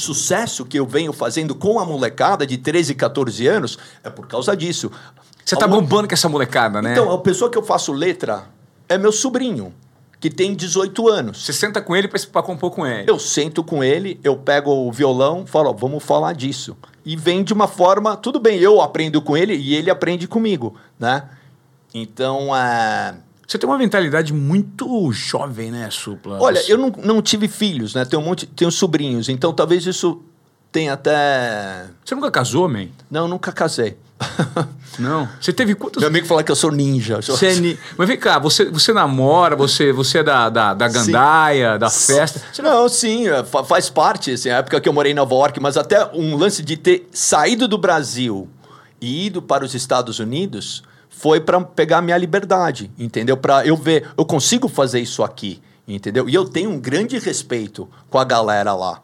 sucesso 0.00 0.64
que 0.64 0.78
eu 0.78 0.86
venho 0.86 1.12
fazendo 1.12 1.54
com 1.54 1.78
a 1.78 1.84
molecada 1.84 2.46
de 2.46 2.58
13, 2.58 2.94
14 2.94 3.46
anos 3.46 3.78
é 4.02 4.10
por 4.10 4.26
causa 4.26 4.56
disso. 4.56 4.90
Você 5.44 5.56
tá 5.56 5.68
bombando 5.68 6.08
com 6.08 6.14
essa 6.14 6.28
molecada, 6.28 6.80
né? 6.80 6.92
Então, 6.92 7.12
a 7.12 7.18
pessoa 7.18 7.50
que 7.50 7.56
eu 7.56 7.62
faço 7.62 7.92
letra 7.92 8.46
é 8.88 8.98
meu 8.98 9.12
sobrinho, 9.12 9.72
que 10.18 10.30
tem 10.30 10.54
18 10.54 11.08
anos. 11.08 11.44
Você 11.44 11.52
senta 11.52 11.80
com 11.80 11.94
ele 11.94 12.08
para 12.08 12.42
compor 12.42 12.70
com 12.70 12.86
ele? 12.86 13.08
Eu 13.08 13.18
sento 13.18 13.62
com 13.62 13.84
ele, 13.84 14.18
eu 14.24 14.36
pego 14.36 14.70
o 14.70 14.90
violão, 14.90 15.46
falo, 15.46 15.70
ó, 15.70 15.72
vamos 15.72 16.02
falar 16.02 16.32
disso. 16.32 16.76
E 17.04 17.14
vem 17.14 17.44
de 17.44 17.52
uma 17.52 17.68
forma, 17.68 18.16
tudo 18.16 18.40
bem, 18.40 18.58
eu 18.58 18.80
aprendo 18.80 19.20
com 19.20 19.36
ele 19.36 19.54
e 19.54 19.74
ele 19.74 19.90
aprende 19.90 20.26
comigo, 20.26 20.74
né? 20.98 21.28
Então, 21.92 22.56
é... 22.56 23.14
Você 23.46 23.58
tem 23.58 23.68
uma 23.68 23.78
mentalidade 23.78 24.32
muito 24.32 25.12
jovem, 25.12 25.70
né, 25.70 25.88
Supla? 25.90 26.38
Olha, 26.40 26.62
eu 26.68 26.78
não, 26.78 26.92
não 27.02 27.22
tive 27.22 27.48
filhos, 27.48 27.94
né? 27.94 28.04
Tenho 28.04 28.22
um 28.22 28.24
monte, 28.24 28.46
tenho 28.46 28.70
sobrinhos, 28.70 29.28
então 29.28 29.52
talvez 29.52 29.86
isso 29.86 30.22
tenha 30.72 30.94
até. 30.94 31.86
Você 32.04 32.14
nunca 32.14 32.30
casou, 32.30 32.68
man? 32.68 32.88
Não, 33.10 33.28
nunca 33.28 33.52
casei. 33.52 33.96
Não. 34.98 35.28
Você 35.40 35.52
teve 35.52 35.74
quantos. 35.74 36.00
Meu 36.00 36.08
amigo 36.08 36.26
fala 36.26 36.42
que 36.42 36.50
eu 36.50 36.56
sou 36.56 36.70
ninja. 36.70 37.20
Você 37.20 37.46
é 37.46 37.54
ni... 37.56 37.78
Mas 37.96 38.08
vem 38.08 38.16
cá, 38.16 38.38
você, 38.38 38.66
você 38.66 38.92
namora, 38.92 39.56
você, 39.56 39.92
você 39.92 40.18
é 40.18 40.22
da, 40.22 40.48
da, 40.48 40.72
da 40.72 40.88
gandaia, 40.88 41.72
sim. 41.74 41.78
da 41.78 41.90
festa? 41.90 42.40
Não, 42.62 42.88
sim, 42.88 43.28
é, 43.28 43.44
faz 43.44 43.90
parte, 43.90 44.32
assim, 44.32 44.50
a 44.50 44.58
época 44.58 44.80
que 44.80 44.88
eu 44.88 44.92
morei 44.92 45.12
em 45.12 45.14
Nova 45.14 45.34
York, 45.34 45.60
mas 45.60 45.76
até 45.76 46.08
um 46.12 46.36
lance 46.36 46.62
de 46.62 46.76
ter 46.76 47.08
saído 47.12 47.66
do 47.66 47.76
Brasil 47.76 48.48
e 49.00 49.26
ido 49.26 49.42
para 49.42 49.64
os 49.64 49.74
Estados 49.74 50.18
Unidos 50.18 50.82
foi 51.16 51.40
para 51.40 51.60
pegar 51.60 51.98
a 51.98 52.02
minha 52.02 52.18
liberdade, 52.18 52.90
entendeu? 52.98 53.36
Para 53.36 53.66
eu 53.66 53.76
ver, 53.76 54.08
eu 54.16 54.24
consigo 54.24 54.68
fazer 54.68 55.00
isso 55.00 55.22
aqui, 55.22 55.60
entendeu? 55.86 56.28
E 56.28 56.34
eu 56.34 56.44
tenho 56.44 56.70
um 56.70 56.78
grande 56.78 57.18
respeito 57.18 57.88
com 58.10 58.18
a 58.18 58.24
galera 58.24 58.74
lá. 58.74 59.00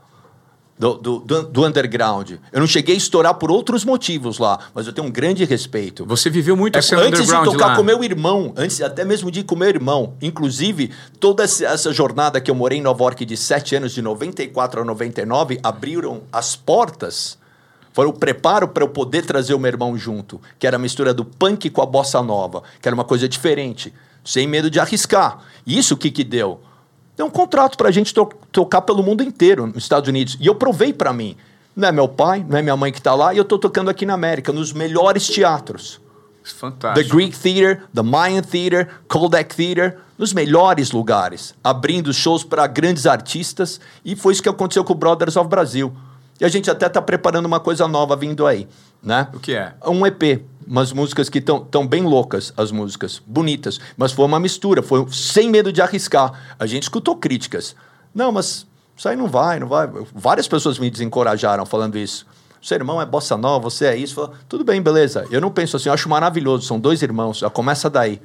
Do, 0.78 0.94
do, 0.94 1.18
do, 1.18 1.66
underground. 1.66 2.30
Eu 2.50 2.58
não 2.58 2.66
cheguei 2.66 2.94
a 2.94 2.96
estourar 2.96 3.34
por 3.34 3.50
outros 3.50 3.84
motivos 3.84 4.38
lá, 4.38 4.58
mas 4.74 4.86
eu 4.86 4.94
tenho 4.94 5.06
um 5.06 5.10
grande 5.10 5.44
respeito. 5.44 6.06
Você 6.06 6.30
viveu 6.30 6.56
muito 6.56 6.74
é, 6.76 6.78
Antes 6.78 7.26
de 7.26 7.44
tocar 7.44 7.66
lá. 7.66 7.76
com 7.76 7.82
meu 7.82 8.02
irmão, 8.02 8.54
antes 8.56 8.80
até 8.80 9.04
mesmo 9.04 9.30
de 9.30 9.40
ir 9.40 9.44
com 9.44 9.54
meu 9.54 9.68
irmão, 9.68 10.14
inclusive 10.22 10.90
toda 11.18 11.42
essa 11.44 11.92
jornada 11.92 12.40
que 12.40 12.50
eu 12.50 12.54
morei 12.54 12.78
em 12.78 12.80
Nova 12.80 13.04
York 13.04 13.26
de 13.26 13.36
sete 13.36 13.76
anos, 13.76 13.92
de 13.92 14.00
94 14.00 14.80
a 14.80 14.84
99, 14.86 15.60
abriram 15.62 16.22
as 16.32 16.56
portas 16.56 17.38
foi 17.92 18.06
o 18.06 18.12
preparo 18.12 18.68
para 18.68 18.84
eu 18.84 18.88
poder 18.88 19.24
trazer 19.24 19.54
o 19.54 19.58
meu 19.58 19.68
irmão 19.68 19.96
junto, 19.96 20.40
que 20.58 20.66
era 20.66 20.76
a 20.76 20.78
mistura 20.78 21.12
do 21.12 21.24
punk 21.24 21.70
com 21.70 21.82
a 21.82 21.86
bossa 21.86 22.22
nova, 22.22 22.62
que 22.80 22.88
era 22.88 22.94
uma 22.94 23.04
coisa 23.04 23.28
diferente, 23.28 23.92
sem 24.24 24.46
medo 24.46 24.70
de 24.70 24.78
arriscar. 24.78 25.38
E 25.66 25.78
isso 25.78 25.94
o 25.94 25.96
que 25.96 26.10
que 26.10 26.24
deu? 26.24 26.60
Deu 27.16 27.26
um 27.26 27.30
contrato 27.30 27.76
para 27.76 27.88
a 27.88 27.92
gente 27.92 28.14
to 28.14 28.30
tocar 28.50 28.82
pelo 28.82 29.02
mundo 29.02 29.22
inteiro, 29.22 29.66
nos 29.66 29.82
Estados 29.82 30.08
Unidos. 30.08 30.36
E 30.40 30.46
eu 30.46 30.54
provei 30.54 30.92
para 30.92 31.12
mim. 31.12 31.36
Não 31.74 31.88
é 31.88 31.92
meu 31.92 32.08
pai, 32.08 32.44
não 32.48 32.58
é 32.58 32.62
minha 32.62 32.76
mãe 32.76 32.90
que 32.92 32.98
está 32.98 33.14
lá, 33.14 33.34
e 33.34 33.36
eu 33.36 33.42
estou 33.42 33.58
tocando 33.58 33.90
aqui 33.90 34.06
na 34.06 34.14
América, 34.14 34.52
nos 34.52 34.72
melhores 34.72 35.26
teatros. 35.26 36.00
Fantástico. 36.42 37.08
The 37.08 37.14
Greek 37.14 37.38
Theater, 37.38 37.84
The 37.94 38.02
Mayan 38.02 38.42
Theater, 38.42 38.88
Kodak 39.06 39.54
Theater, 39.54 39.98
nos 40.18 40.32
melhores 40.32 40.90
lugares, 40.90 41.54
abrindo 41.62 42.12
shows 42.12 42.42
para 42.44 42.66
grandes 42.66 43.06
artistas. 43.06 43.80
E 44.04 44.16
foi 44.16 44.32
isso 44.32 44.42
que 44.42 44.48
aconteceu 44.48 44.84
com 44.84 44.92
o 44.92 44.96
Brothers 44.96 45.36
of 45.36 45.48
Brasil. 45.48 45.92
E 46.40 46.44
a 46.44 46.48
gente 46.48 46.70
até 46.70 46.86
está 46.86 47.02
preparando 47.02 47.44
uma 47.44 47.60
coisa 47.60 47.86
nova 47.86 48.16
vindo 48.16 48.46
aí, 48.46 48.66
né? 49.02 49.28
O 49.34 49.38
que 49.38 49.54
é? 49.54 49.74
Um 49.86 50.06
EP, 50.06 50.42
umas 50.66 50.90
músicas 50.92 51.28
que 51.28 51.38
estão 51.38 51.60
tão 51.60 51.86
bem 51.86 52.02
loucas, 52.02 52.52
as 52.56 52.72
músicas, 52.72 53.20
bonitas. 53.26 53.78
Mas 53.96 54.12
foi 54.12 54.24
uma 54.24 54.40
mistura, 54.40 54.82
foi 54.82 55.06
sem 55.10 55.50
medo 55.50 55.70
de 55.70 55.82
arriscar. 55.82 56.32
A 56.58 56.66
gente 56.66 56.84
escutou 56.84 57.16
críticas. 57.16 57.76
Não, 58.14 58.32
mas 58.32 58.66
isso 58.96 59.08
aí 59.08 59.16
não 59.16 59.28
vai, 59.28 59.60
não 59.60 59.68
vai. 59.68 59.86
Várias 60.14 60.48
pessoas 60.48 60.78
me 60.78 60.90
desencorajaram 60.90 61.66
falando 61.66 61.98
isso. 61.98 62.26
Seu 62.62 62.76
irmão 62.76 63.00
é 63.00 63.06
bossa 63.06 63.36
nova, 63.36 63.70
você 63.70 63.86
é 63.86 63.96
isso. 63.96 64.14
Falo, 64.14 64.32
Tudo 64.48 64.64
bem, 64.64 64.80
beleza. 64.80 65.26
Eu 65.30 65.40
não 65.40 65.50
penso 65.50 65.76
assim, 65.76 65.88
eu 65.88 65.92
acho 65.92 66.08
maravilhoso. 66.08 66.66
São 66.66 66.80
dois 66.80 67.02
irmãos, 67.02 67.38
já 67.38 67.50
começa 67.50 67.90
daí. 67.90 68.20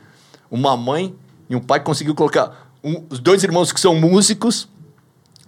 Uma 0.49 0.77
mãe 0.77 1.13
e 1.49 1.55
um 1.55 1.61
pai 1.61 1.81
conseguiu 1.81 2.15
colocar 2.15 2.69
um, 2.83 3.03
os 3.09 3.19
dois 3.19 3.43
irmãos 3.43 3.73
que 3.73 3.79
são 3.79 3.95
músicos 3.95 4.69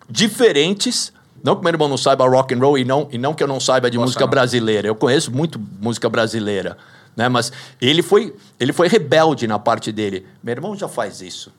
diferentes 0.09 1.13
não 1.47 1.55
que 1.55 1.63
meu 1.63 1.71
irmão 1.71 1.87
não 1.87 1.95
saiba 1.95 2.27
rock 2.27 2.53
and 2.53 2.59
roll 2.59 2.77
e 2.77 2.83
não, 2.83 3.07
e 3.09 3.17
não 3.17 3.33
que 3.33 3.41
eu 3.41 3.47
não 3.47 3.57
saiba 3.57 3.89
de 3.89 3.95
Nossa, 3.95 4.07
música 4.07 4.25
não. 4.25 4.29
brasileira. 4.29 4.85
Eu 4.89 4.95
conheço 4.95 5.31
muito 5.31 5.57
música 5.79 6.09
brasileira, 6.09 6.77
né? 7.15 7.29
Mas 7.29 7.53
ele 7.79 8.01
foi, 8.01 8.35
ele 8.59 8.73
foi 8.73 8.89
rebelde 8.89 9.47
na 9.47 9.57
parte 9.57 9.93
dele. 9.93 10.25
Meu 10.43 10.51
irmão 10.51 10.75
já 10.75 10.89
faz 10.89 11.21
isso. 11.21 11.53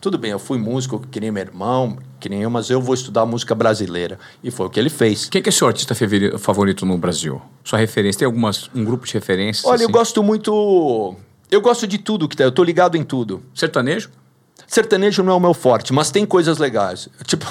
Tudo 0.00 0.16
bem, 0.16 0.30
eu 0.30 0.38
fui 0.38 0.56
músico 0.56 0.98
que 1.10 1.20
nem 1.20 1.30
meu 1.30 1.42
irmão, 1.42 1.98
que 2.18 2.30
nem 2.30 2.40
eu, 2.40 2.48
mas 2.48 2.70
eu 2.70 2.80
vou 2.80 2.94
estudar 2.94 3.26
música 3.26 3.54
brasileira. 3.54 4.18
E 4.42 4.50
foi 4.50 4.64
o 4.64 4.70
que 4.70 4.80
ele 4.80 4.88
fez. 4.88 5.28
Quem 5.28 5.42
que 5.42 5.50
é 5.50 5.52
seu 5.52 5.66
artista 5.66 5.94
favorito 6.38 6.86
no 6.86 6.96
Brasil? 6.96 7.42
Sua 7.62 7.78
referência? 7.78 8.20
Tem 8.20 8.26
algumas, 8.26 8.70
um 8.74 8.82
grupo 8.82 9.06
de 9.06 9.12
referências? 9.12 9.66
Olha, 9.66 9.74
assim? 9.74 9.84
eu 9.84 9.90
gosto 9.90 10.22
muito... 10.22 11.14
Eu 11.50 11.60
gosto 11.60 11.86
de 11.86 11.98
tudo 11.98 12.26
que 12.26 12.36
tá. 12.36 12.44
Eu 12.44 12.52
tô 12.52 12.64
ligado 12.64 12.96
em 12.96 13.02
tudo. 13.02 13.42
Sertanejo? 13.54 14.08
Sertanejo 14.70 15.24
não 15.24 15.32
é 15.32 15.36
o 15.36 15.40
meu 15.40 15.52
forte, 15.52 15.92
mas 15.92 16.12
tem 16.12 16.24
coisas 16.24 16.58
legais. 16.58 17.08
Tipo, 17.24 17.44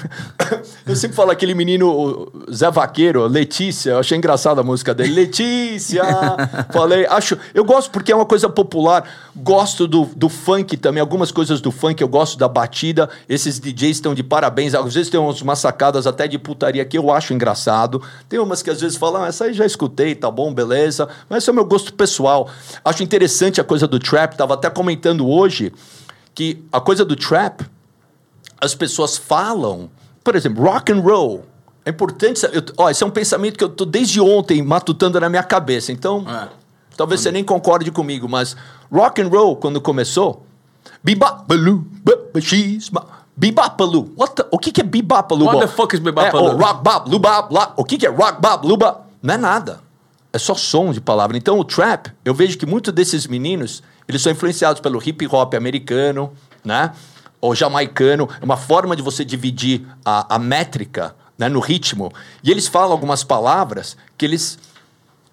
eu 0.88 0.96
sempre 0.96 1.14
falo 1.14 1.30
aquele 1.30 1.52
menino 1.52 2.32
Zé 2.50 2.70
Vaqueiro, 2.70 3.26
Letícia, 3.26 3.90
eu 3.90 3.98
achei 3.98 4.16
engraçada 4.16 4.62
a 4.62 4.64
música 4.64 4.94
dele. 4.94 5.12
Letícia! 5.12 6.02
Falei, 6.72 7.04
acho. 7.04 7.36
Eu 7.52 7.66
gosto 7.66 7.90
porque 7.90 8.10
é 8.10 8.16
uma 8.16 8.24
coisa 8.24 8.48
popular. 8.48 9.06
Gosto 9.36 9.86
do, 9.86 10.06
do 10.16 10.30
funk 10.30 10.78
também, 10.78 11.02
algumas 11.02 11.30
coisas 11.30 11.60
do 11.60 11.70
funk, 11.70 12.00
eu 12.00 12.08
gosto 12.08 12.38
da 12.38 12.48
batida. 12.48 13.10
Esses 13.28 13.60
DJs 13.60 13.98
estão 13.98 14.14
de 14.14 14.22
parabéns. 14.22 14.74
Às 14.74 14.94
vezes 14.94 15.10
tem 15.10 15.20
umas 15.20 15.58
sacadas 15.58 16.06
até 16.06 16.26
de 16.26 16.38
putaria 16.38 16.82
que 16.86 16.96
eu 16.96 17.10
acho 17.10 17.34
engraçado. 17.34 18.00
Tem 18.26 18.38
umas 18.38 18.62
que 18.62 18.70
às 18.70 18.80
vezes 18.80 18.96
falam, 18.96 19.24
ah, 19.24 19.28
essa 19.28 19.44
aí 19.44 19.52
já 19.52 19.66
escutei, 19.66 20.14
tá 20.14 20.30
bom, 20.30 20.54
beleza. 20.54 21.10
Mas 21.28 21.42
esse 21.42 21.50
é 21.50 21.52
o 21.52 21.54
meu 21.54 21.66
gosto 21.66 21.92
pessoal. 21.92 22.48
Acho 22.82 23.02
interessante 23.02 23.60
a 23.60 23.64
coisa 23.64 23.86
do 23.86 23.98
trap, 23.98 24.34
tava 24.34 24.54
até 24.54 24.70
comentando 24.70 25.28
hoje 25.28 25.74
que 26.38 26.64
a 26.70 26.80
coisa 26.80 27.04
do 27.04 27.16
trap, 27.16 27.66
as 28.60 28.72
pessoas 28.72 29.16
falam, 29.16 29.90
por 30.22 30.36
exemplo, 30.36 30.62
rock 30.62 30.92
and 30.92 31.00
roll. 31.00 31.44
É 31.84 31.90
importante. 31.90 32.44
Eu, 32.52 32.62
ó, 32.76 32.88
esse 32.88 33.02
é 33.02 33.06
um 33.06 33.10
pensamento 33.10 33.58
que 33.58 33.64
eu 33.64 33.68
tô 33.68 33.84
desde 33.84 34.20
ontem 34.20 34.62
matutando 34.62 35.18
na 35.18 35.28
minha 35.28 35.42
cabeça. 35.42 35.90
Então, 35.90 36.24
é. 36.28 36.48
talvez 36.96 37.22
você 37.22 37.32
nem 37.32 37.42
concorde 37.42 37.90
comigo, 37.90 38.28
mas 38.28 38.56
rock 38.88 39.20
and 39.20 39.26
roll, 39.26 39.56
quando 39.56 39.80
começou, 39.80 40.46
bibapalu, 41.02 41.84
bibapalu. 43.36 44.14
O 44.52 44.58
que, 44.60 44.70
que 44.70 44.80
é 44.80 44.84
bibapalu? 44.84 45.44
What 45.44 45.58
the 45.58 45.66
fuck 45.66 45.92
is 45.92 46.00
bibapalu? 46.00 46.50
É, 46.50 46.54
oh, 46.54 46.56
rock 46.56 46.84
bop, 46.84 47.10
lubab, 47.10 47.52
la. 47.52 47.72
O 47.76 47.84
que, 47.84 47.98
que 47.98 48.06
é 48.06 48.10
rock 48.10 48.40
bop, 48.40 48.64
luba? 48.64 49.00
Não 49.20 49.34
é 49.34 49.36
nada. 49.36 49.80
É 50.32 50.38
só 50.38 50.54
som 50.54 50.92
de 50.92 51.00
palavra. 51.00 51.36
Então, 51.36 51.58
o 51.58 51.64
trap, 51.64 52.12
eu 52.24 52.32
vejo 52.32 52.56
que 52.56 52.64
muitos 52.64 52.94
desses 52.94 53.26
meninos, 53.26 53.82
eles 54.08 54.22
são 54.22 54.32
influenciados 54.32 54.80
pelo 54.80 55.00
hip 55.06 55.26
hop 55.30 55.54
americano, 55.54 56.32
né? 56.64 56.92
Ou 57.40 57.54
jamaicano. 57.54 58.28
É 58.40 58.44
uma 58.44 58.56
forma 58.56 58.96
de 58.96 59.02
você 59.02 59.24
dividir 59.24 59.86
a, 60.04 60.36
a 60.36 60.38
métrica 60.38 61.14
né? 61.36 61.48
no 61.48 61.60
ritmo. 61.60 62.10
E 62.42 62.50
eles 62.50 62.66
falam 62.66 62.92
algumas 62.92 63.22
palavras 63.22 63.96
que 64.16 64.24
eles. 64.24 64.58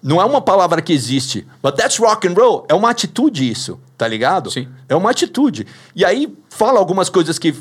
Não 0.02 0.20
é 0.20 0.24
uma 0.24 0.40
palavra 0.40 0.82
que 0.82 0.92
existe. 0.92 1.46
But 1.62 1.74
that's 1.74 1.96
rock 1.98 2.28
and 2.28 2.34
roll. 2.34 2.66
É 2.68 2.74
uma 2.74 2.90
atitude 2.90 3.50
isso, 3.50 3.80
tá 3.96 4.06
ligado? 4.06 4.50
Sim. 4.50 4.68
É 4.88 4.94
uma 4.94 5.10
atitude. 5.10 5.66
E 5.96 6.04
aí 6.04 6.32
fala 6.50 6.78
algumas 6.78 7.08
coisas 7.08 7.38
que 7.38 7.54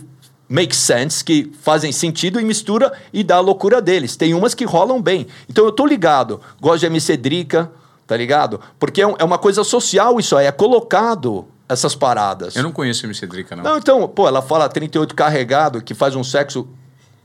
make 0.47 0.75
sense, 0.75 1.23
que 1.23 1.51
fazem 1.61 1.91
sentido 1.91 2.39
e 2.39 2.43
mistura 2.43 2.93
e 3.11 3.23
dá 3.23 3.37
a 3.37 3.39
loucura 3.39 3.81
deles. 3.81 4.15
Tem 4.15 4.33
umas 4.33 4.53
que 4.53 4.65
rolam 4.65 5.01
bem. 5.01 5.25
Então 5.49 5.65
eu 5.65 5.71
tô 5.71 5.85
ligado. 5.85 6.41
Gosto 6.61 6.81
de 6.81 6.85
MC 6.87 7.17
Drica, 7.17 7.71
tá 8.07 8.15
ligado? 8.15 8.59
Porque 8.79 9.01
é, 9.01 9.05
é 9.19 9.23
uma 9.23 9.37
coisa 9.37 9.63
social 9.63 10.19
isso 10.19 10.35
aí, 10.35 10.45
é 10.45 10.51
colocado 10.51 11.47
essas 11.67 11.95
paradas. 11.95 12.55
Eu 12.55 12.63
não 12.63 12.71
conheço 12.71 13.05
a 13.05 13.07
MC 13.07 13.25
Drica, 13.25 13.55
não. 13.55 13.63
Não, 13.63 13.77
então, 13.77 14.07
pô, 14.07 14.27
ela 14.27 14.41
fala 14.41 14.69
38 14.69 15.15
carregado, 15.15 15.81
que 15.81 15.93
faz 15.93 16.15
um 16.15 16.23
sexo 16.23 16.67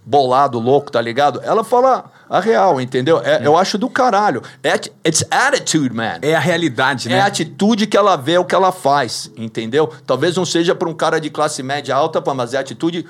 bolado, 0.04 0.58
louco, 0.58 0.90
tá 0.90 1.00
ligado? 1.00 1.40
Ela 1.44 1.62
fala 1.62 2.10
a 2.28 2.40
real, 2.40 2.80
entendeu? 2.80 3.20
É, 3.22 3.46
Eu 3.46 3.56
acho 3.56 3.76
do 3.76 3.88
caralho. 3.90 4.42
É, 4.62 4.74
it's 5.06 5.24
attitude, 5.30 5.94
man. 5.94 6.18
É 6.22 6.34
a 6.34 6.40
realidade, 6.40 7.08
né? 7.08 7.16
É 7.16 7.20
a 7.20 7.26
atitude 7.26 7.86
que 7.86 7.96
ela 7.96 8.16
vê, 8.16 8.38
o 8.38 8.44
que 8.44 8.54
ela 8.54 8.72
faz, 8.72 9.30
entendeu? 9.36 9.92
Talvez 10.06 10.36
não 10.36 10.46
seja 10.46 10.74
para 10.74 10.88
um 10.88 10.94
cara 10.94 11.20
de 11.20 11.28
classe 11.28 11.62
média 11.62 11.94
alta, 11.94 12.22
mas 12.34 12.54
é 12.54 12.58
atitude... 12.58 13.06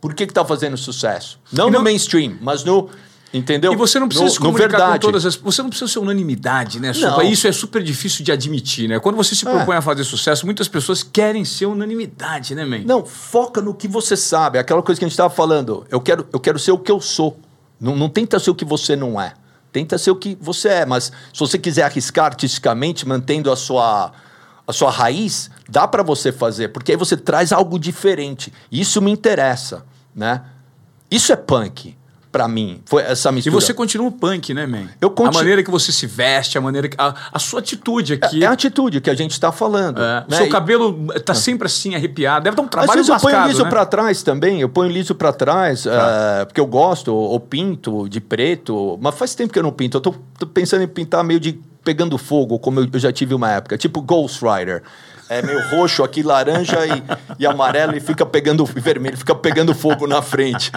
Por 0.00 0.12
que 0.12 0.26
que 0.26 0.34
tá 0.34 0.44
fazendo 0.44 0.76
sucesso? 0.76 1.40
Não, 1.50 1.70
não 1.70 1.78
no 1.78 1.84
mainstream, 1.84 2.36
mas 2.42 2.62
no 2.62 2.90
Entendeu? 3.34 3.72
E 3.72 3.76
você 3.76 3.98
não 3.98 4.06
precisa 4.06 4.26
no, 4.26 4.30
se 4.30 4.38
comunicar 4.38 4.68
verdade. 4.68 4.92
com 4.92 4.98
todas 5.00 5.26
as... 5.26 5.34
Você 5.34 5.60
não 5.60 5.68
precisa 5.68 5.90
ser 5.90 5.98
unanimidade, 5.98 6.78
né, 6.78 6.92
Supa? 6.92 7.24
Isso 7.24 7.48
é 7.48 7.52
super 7.52 7.82
difícil 7.82 8.24
de 8.24 8.30
admitir, 8.30 8.88
né? 8.88 9.00
Quando 9.00 9.16
você 9.16 9.34
se 9.34 9.46
é. 9.46 9.50
propõe 9.50 9.74
é. 9.74 9.78
a 9.78 9.82
fazer 9.82 10.04
sucesso, 10.04 10.46
muitas 10.46 10.68
pessoas 10.68 11.02
querem 11.02 11.44
ser 11.44 11.66
unanimidade, 11.66 12.54
né, 12.54 12.64
man? 12.64 12.82
Não, 12.86 13.04
foca 13.04 13.60
no 13.60 13.74
que 13.74 13.88
você 13.88 14.16
sabe. 14.16 14.56
Aquela 14.56 14.80
coisa 14.84 15.00
que 15.00 15.04
a 15.04 15.08
gente 15.08 15.14
estava 15.14 15.34
falando. 15.34 15.84
Eu 15.90 16.00
quero, 16.00 16.24
eu 16.32 16.38
quero 16.38 16.60
ser 16.60 16.70
o 16.70 16.78
que 16.78 16.92
eu 16.92 17.00
sou. 17.00 17.36
Não, 17.80 17.96
não 17.96 18.08
tenta 18.08 18.38
ser 18.38 18.50
o 18.50 18.54
que 18.54 18.64
você 18.64 18.94
não 18.94 19.20
é. 19.20 19.34
Tenta 19.72 19.98
ser 19.98 20.12
o 20.12 20.16
que 20.16 20.38
você 20.40 20.68
é. 20.68 20.86
Mas 20.86 21.10
se 21.32 21.40
você 21.40 21.58
quiser 21.58 21.82
arriscar 21.82 22.26
artisticamente, 22.26 23.06
mantendo 23.06 23.50
a 23.50 23.56
sua 23.56 24.12
a 24.66 24.72
sua 24.72 24.90
raiz, 24.90 25.50
dá 25.68 25.86
para 25.86 26.02
você 26.02 26.32
fazer, 26.32 26.68
porque 26.68 26.92
aí 26.92 26.96
você 26.96 27.18
traz 27.18 27.52
algo 27.52 27.78
diferente. 27.78 28.50
Isso 28.72 29.02
me 29.02 29.10
interessa, 29.10 29.84
né? 30.14 30.40
Isso 31.10 31.30
é 31.34 31.36
punk 31.36 31.94
para 32.34 32.48
mim. 32.48 32.80
Foi 32.84 33.00
essa 33.00 33.30
mistura. 33.30 33.56
E 33.56 33.60
você 33.60 33.72
continua 33.72 34.10
punk, 34.10 34.52
né, 34.52 34.66
man? 34.66 34.88
Eu 35.00 35.08
continuo. 35.08 35.36
A 35.36 35.38
maneira 35.38 35.62
que 35.62 35.70
você 35.70 35.92
se 35.92 36.04
veste, 36.04 36.58
a 36.58 36.60
maneira 36.60 36.88
que. 36.88 36.96
A, 36.98 37.14
a 37.32 37.38
sua 37.38 37.60
atitude 37.60 38.14
aqui. 38.14 38.42
É, 38.42 38.46
é, 38.46 38.48
a 38.48 38.50
atitude 38.50 39.00
que 39.00 39.08
a 39.08 39.14
gente 39.14 39.38
tá 39.38 39.52
falando. 39.52 40.02
É. 40.02 40.24
Né? 40.28 40.36
Seu 40.38 40.48
cabelo 40.48 41.06
tá 41.24 41.32
e... 41.32 41.36
sempre 41.36 41.66
assim, 41.66 41.94
arrepiado. 41.94 42.42
Deve 42.42 42.56
dar 42.56 42.62
um 42.64 42.66
trabalho 42.66 42.90
Às 42.90 43.06
vezes 43.06 43.08
eu 43.08 43.30
ponho 43.30 43.46
liso 43.46 43.62
né? 43.62 43.70
para 43.70 43.86
trás 43.86 44.24
também. 44.24 44.60
Eu 44.60 44.68
ponho 44.68 44.90
liso 44.90 45.14
para 45.14 45.32
trás, 45.32 45.84
tá. 45.84 46.42
uh, 46.42 46.46
porque 46.46 46.60
eu 46.60 46.66
gosto, 46.66 47.14
ou 47.14 47.38
pinto 47.38 48.08
de 48.08 48.20
preto. 48.20 48.98
Mas 49.00 49.14
faz 49.14 49.36
tempo 49.36 49.52
que 49.52 49.58
eu 49.60 49.62
não 49.62 49.70
pinto. 49.70 49.98
Eu 49.98 50.00
tô, 50.00 50.12
tô 50.36 50.46
pensando 50.48 50.82
em 50.82 50.88
pintar 50.88 51.22
meio 51.22 51.38
de 51.38 51.56
pegando 51.84 52.18
fogo, 52.18 52.58
como 52.58 52.80
eu, 52.80 52.88
eu 52.92 52.98
já 52.98 53.12
tive 53.12 53.32
uma 53.32 53.48
época. 53.52 53.78
Tipo 53.78 54.02
Ghost 54.02 54.40
Rider 54.44 54.82
é 55.28 55.40
meio 55.40 55.60
roxo 55.70 56.02
aqui, 56.02 56.22
laranja 56.22 56.84
e, 56.84 57.02
e 57.38 57.46
amarelo 57.46 57.96
e 57.96 58.00
fica 58.00 58.26
pegando 58.26 58.64
vermelho, 58.64 59.16
fica 59.16 59.34
pegando 59.34 59.72
fogo 59.74 60.06
na 60.06 60.20
frente. 60.20 60.72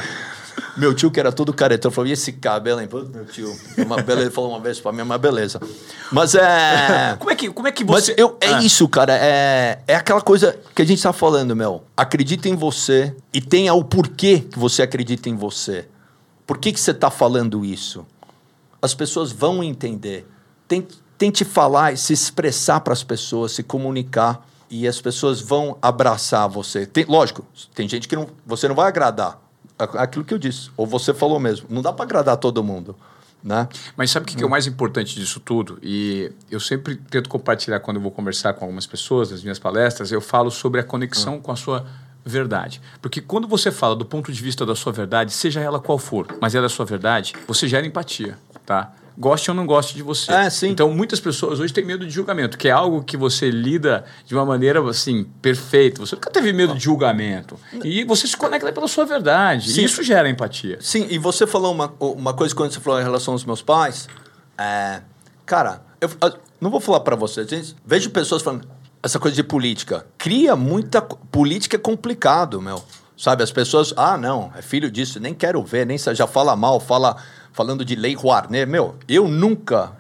Meu 0.75 0.93
tio, 0.93 1.11
que 1.11 1.19
era 1.19 1.31
todo 1.31 1.53
caretão, 1.53 1.91
falou: 1.91 2.07
e 2.07 2.11
esse 2.11 2.31
cabelo, 2.33 2.81
hein? 2.81 2.89
Meu 2.91 3.25
tio, 3.25 3.55
uma 3.77 3.97
beleza. 3.97 4.27
Ele 4.27 4.31
falou 4.31 4.51
uma 4.51 4.59
vez 4.59 4.79
pra 4.79 4.91
mim, 4.91 4.99
é 4.99 5.03
uma 5.03 5.17
beleza. 5.17 5.59
Mas 6.11 6.35
é. 6.35 7.15
como, 7.19 7.31
é 7.31 7.35
que, 7.35 7.49
como 7.49 7.67
é 7.67 7.71
que 7.71 7.83
você. 7.83 8.11
Mas 8.11 8.19
eu, 8.19 8.37
é 8.41 8.53
ah. 8.53 8.61
isso, 8.61 8.87
cara. 8.87 9.15
É, 9.15 9.79
é 9.87 9.95
aquela 9.95 10.21
coisa 10.21 10.57
que 10.75 10.81
a 10.81 10.85
gente 10.85 11.01
tá 11.01 11.13
falando, 11.13 11.55
meu. 11.55 11.83
Acredita 11.95 12.47
em 12.47 12.55
você 12.55 13.15
e 13.33 13.41
tenha 13.41 13.73
o 13.73 13.83
porquê 13.83 14.39
que 14.39 14.57
você 14.57 14.81
acredita 14.81 15.29
em 15.29 15.35
você. 15.35 15.87
Por 16.45 16.57
que, 16.57 16.71
que 16.71 16.79
você 16.79 16.93
tá 16.93 17.09
falando 17.09 17.65
isso? 17.65 18.05
As 18.81 18.93
pessoas 18.93 19.31
vão 19.31 19.63
entender. 19.63 20.27
Tente, 20.67 20.97
tente 21.17 21.45
falar 21.45 21.93
e 21.93 21.97
se 21.97 22.13
expressar 22.13 22.81
para 22.81 22.93
as 22.93 23.03
pessoas, 23.03 23.51
se 23.51 23.63
comunicar 23.63 24.47
e 24.69 24.87
as 24.87 25.01
pessoas 25.01 25.41
vão 25.41 25.77
abraçar 25.81 26.47
você. 26.47 26.85
Tem, 26.85 27.05
lógico, 27.05 27.45
tem 27.73 27.87
gente 27.87 28.07
que 28.07 28.15
não, 28.15 28.27
você 28.45 28.67
não 28.67 28.75
vai 28.75 28.87
agradar 28.87 29.46
aquilo 29.78 30.25
que 30.25 30.34
eu 30.34 30.39
disse, 30.39 30.69
ou 30.75 30.86
você 30.86 31.13
falou 31.13 31.39
mesmo, 31.39 31.67
não 31.69 31.82
dá 31.82 31.93
para 31.93 32.03
agradar 32.03 32.38
todo 32.38 32.63
mundo. 32.63 32.95
Né? 33.43 33.67
Mas 33.95 34.11
sabe 34.11 34.23
o 34.23 34.28
que, 34.28 34.36
que, 34.36 34.43
é 34.43 34.45
o 34.45 34.49
mais 34.49 34.65
importante 34.65 35.15
disso 35.15 35.39
tudo? 35.39 35.78
E 35.82 36.32
eu 36.49 36.59
sempre 36.59 36.95
tento 36.95 37.30
compartilhar 37.30 37.80
quando 37.80 37.97
eu 37.97 38.01
vou 38.01 38.11
conversar 38.11 38.53
com 38.53 38.65
algumas 38.65 38.88
pessoas 38.88 39.32
nas 39.32 39.43
minhas 39.43 39.59
palestras, 39.59 40.11
eu 40.11 40.19
falo 40.19 40.49
sobre 40.49 40.82
a 40.82 40.84
conexão 40.84 41.36
uhum. 41.36 41.41
com 41.41 41.51
a 41.51 41.55
sua 41.55 41.86
verdade. 42.25 42.82
Porque 43.01 43.21
quando 43.21 43.47
você 43.47 43.71
fala 43.71 43.95
do 43.95 44.05
ponto 44.05 44.32
de 44.32 44.41
vista 44.41 44.65
da 44.65 44.75
sua 44.75 44.91
verdade, 44.91 45.32
seja 45.32 45.61
ela 45.61 45.80
qual 45.80 45.97
for, 45.97 46.28
mas 46.41 46.55
ela 46.55 46.65
é 46.65 46.67
a 46.67 46.69
sua 46.69 46.86
verdade, 46.86 47.34
você 47.47 47.67
gera 47.67 47.86
empatia, 47.86 48.38
tá? 48.65 48.91
Goste 49.18 49.49
ou 49.49 49.55
não 49.55 49.65
goste 49.65 49.95
de 49.95 50.03
você. 50.03 50.32
É, 50.32 50.49
sim. 50.49 50.70
Então, 50.70 50.91
muitas 50.91 51.20
pessoas 51.20 51.59
hoje 51.59 51.74
têm 51.74 51.84
medo 51.84 52.05
de 52.05 52.11
julgamento, 52.11 52.57
que 52.57 52.68
é 52.68 52.72
algo 52.72 53.03
que 53.03 53.18
você 53.18 53.49
lida 53.49 54.05
de 54.26 54.36
uma 54.36 54.45
maneira, 54.45 54.80
assim, 54.88 55.24
perfeita. 55.41 55.99
Você 55.99 56.15
nunca 56.15 56.30
teve 56.30 56.53
medo 56.53 56.76
de 56.76 56.84
julgamento. 56.84 57.59
E 57.84 58.03
você 58.03 58.28
se 58.28 58.38
conecta 58.38 58.72
pela 58.72 58.88
sua 58.88 59.05
verdade. 59.05 59.72
Sim. 59.72 59.82
E 59.82 59.84
isso 59.86 60.03
gera 60.03 60.30
empatia. 60.30 60.78
Sim, 60.80 61.07
e 61.09 61.18
você 61.18 61.47
falou 61.47 61.74
uma, 61.74 61.91
uma 61.99 62.34
coisa 62.34 62.53
quando 62.53 62.72
você 62.72 62.80
falou 62.80 62.99
em 62.99 63.03
relação 63.03 63.34
aos 63.34 63.43
meus 63.43 63.61
pais. 63.61 64.07
É, 64.57 65.01
cara, 65.45 65.82
eu, 65.99 66.09
não 66.61 66.70
vou 66.70 66.80
falar 66.80 66.99
para 66.99 67.15
vocês, 67.15 67.76
vejo 67.86 68.09
pessoas 68.11 68.41
falando 68.41 68.68
essa 69.01 69.20
coisa 69.20 69.36
de 69.36 69.43
política. 69.43 70.05
Cria 70.18 70.55
muita 70.55 71.01
política 71.01 71.76
é 71.76 71.80
complicado, 71.80 72.61
meu. 72.61 72.84
Sabe, 73.18 73.41
as 73.41 73.51
pessoas, 73.51 73.95
ah, 73.97 74.15
não, 74.15 74.51
é 74.55 74.61
filho 74.61 74.91
disso, 74.91 75.20
nem 75.20 75.34
quero 75.34 75.63
ver, 75.63 75.88
nem 75.88 75.97
já 75.97 76.28
fala 76.28 76.55
mal, 76.55 76.80
fala 76.80 77.18
falando 77.57 77.83
de 77.83 77.95
lei 77.95 78.13
Rouanet. 78.13 78.67
Meu, 78.67 78.93
eu 79.09 79.27
nunca 79.27 79.91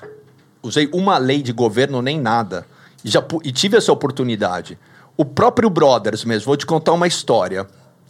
usei 0.61 0.87
uma 0.93 1.17
lei 1.17 1.41
de 1.41 1.51
governo 1.51 2.03
nem 2.03 2.21
nada. 2.21 2.67
E, 3.03 3.09
já, 3.09 3.23
e 3.43 3.51
tive 3.51 3.75
essa 3.75 3.91
oportunidade. 3.91 4.77
O 5.17 5.25
próprio 5.25 5.67
Brothers 5.67 6.23
mesmo, 6.23 6.45
vou 6.45 6.55
te 6.55 6.67
contar 6.67 6.93
uma 6.93 7.07
história. 7.07 7.65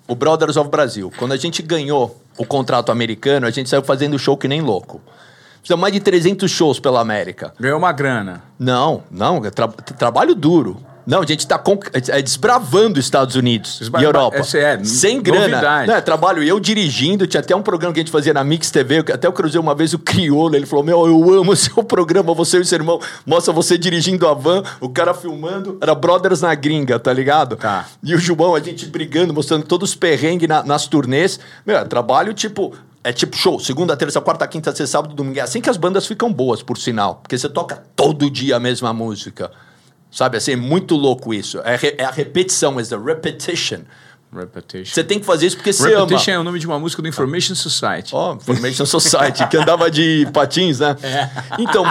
O 0.06 0.16
Brothers 0.16 0.58
of 0.58 0.70
Brasil, 0.70 1.14
quando 1.18 1.32
a 1.32 1.38
gente 1.38 1.62
ganhou 1.62 2.22
o 2.38 2.46
contrato 2.46 2.92
americano, 2.92 3.48
a 3.48 3.50
gente 3.50 3.70
saiu 3.70 3.84
fazendo 3.84 4.20
show 4.20 4.36
que 4.36 4.50
nem 4.50 4.60
louco. 4.60 5.02
Fizemos 5.64 5.82
mais 5.82 5.94
de 5.94 6.02
300 6.02 6.52
shows 6.52 6.78
pela 6.78 7.00
América. 7.00 7.54
Ganhou 7.58 7.78
uma 7.78 7.94
grana. 7.94 8.44
Não, 8.60 9.04
não, 9.10 9.40
tra 9.50 9.70
trabalho 9.70 10.36
duro. 10.36 10.78
Não, 11.08 11.22
a 11.22 11.26
gente 11.26 11.40
está 11.40 11.64
é, 12.10 12.22
desbravando 12.22 13.00
Estados 13.00 13.38
Unidos 13.38 13.80
e 13.98 14.04
Europa. 14.04 14.40
Esse 14.40 14.60
é, 14.60 14.84
sem 14.84 15.22
grana. 15.22 15.86
Não, 15.86 15.96
é, 15.96 16.02
trabalho 16.02 16.44
eu 16.44 16.60
dirigindo, 16.60 17.26
tinha 17.26 17.40
até 17.40 17.56
um 17.56 17.62
programa 17.62 17.94
que 17.94 18.02
a 18.02 18.04
gente 18.04 18.12
fazia 18.12 18.34
na 18.34 18.44
Mix 18.44 18.70
TV, 18.70 19.00
até 19.00 19.26
eu 19.26 19.32
cruzei 19.32 19.58
uma 19.58 19.74
vez 19.74 19.94
o 19.94 20.00
Criolo, 20.00 20.54
ele 20.54 20.66
falou, 20.66 20.84
meu, 20.84 21.08
eu 21.08 21.40
amo 21.40 21.54
o 21.54 21.56
seu 21.56 21.82
programa, 21.82 22.34
você 22.34 22.60
e 22.60 22.66
seu 22.66 22.78
irmão, 22.78 23.00
mostra 23.26 23.54
você 23.54 23.78
dirigindo 23.78 24.28
a 24.28 24.34
van, 24.34 24.64
o 24.82 24.90
cara 24.90 25.14
filmando, 25.14 25.78
era 25.80 25.96
Brothers 25.96 26.42
na 26.42 26.54
gringa, 26.54 27.00
tá 27.00 27.14
ligado? 27.14 27.56
Tá. 27.56 27.86
E 28.04 28.14
o 28.14 28.20
João, 28.20 28.54
a 28.54 28.60
gente 28.60 28.86
brigando, 28.88 29.34
mostrando 29.34 29.66
todos 29.66 29.92
os 29.92 29.96
perrengues 29.96 30.50
na, 30.50 30.62
nas 30.62 30.88
turnês. 30.88 31.40
Meu, 31.66 31.78
é 31.78 31.86
trabalho 31.86 32.34
tipo, 32.34 32.74
é 33.02 33.14
tipo 33.14 33.38
show, 33.38 33.58
segunda, 33.62 33.96
terça, 33.96 34.20
quarta, 34.20 34.46
quinta, 34.46 34.72
sexta, 34.72 34.88
sábado, 34.88 35.16
domingo. 35.16 35.40
É 35.40 35.42
assim 35.42 35.62
que 35.62 35.70
as 35.70 35.78
bandas 35.78 36.06
ficam 36.06 36.34
boas, 36.34 36.62
por 36.62 36.78
sinal. 36.78 37.16
Porque 37.16 37.38
você 37.38 37.48
toca 37.48 37.82
todo 37.96 38.30
dia 38.30 38.58
a 38.58 38.60
mesma 38.60 38.92
música. 38.92 39.50
Sabe 40.12 40.38
assim, 40.38 40.54
é 40.54 40.56
muito 40.56 40.96
louco 40.96 41.34
isso. 41.34 41.60
É, 41.60 41.78
é 41.98 42.06
a 42.06 42.12
repetição, 42.12 42.80
é 42.80 42.84
a 42.84 42.98
repetition. 42.98 43.82
Repetition. 44.34 44.94
Você 44.94 45.04
tem 45.04 45.20
que 45.20 45.26
fazer 45.26 45.48
isso 45.48 45.56
porque 45.56 45.72
você 45.72 45.94
ama. 45.94 46.06
Repetition 46.06 46.32
é 46.32 46.40
o 46.40 46.44
nome 46.44 46.60
de 46.60 46.68
uma 46.68 46.78
música 46.78 47.02
do 47.02 47.08
Information 47.08 47.56
Society. 47.56 48.14
Ó, 48.14 48.32
oh, 48.32 48.36
Information 48.36 48.86
Society, 48.86 49.48
que 49.48 49.56
andava 49.56 49.90
de 49.90 50.28
patins, 50.34 50.80
né? 50.80 50.96
É. 51.02 51.30
Então, 51.58 51.84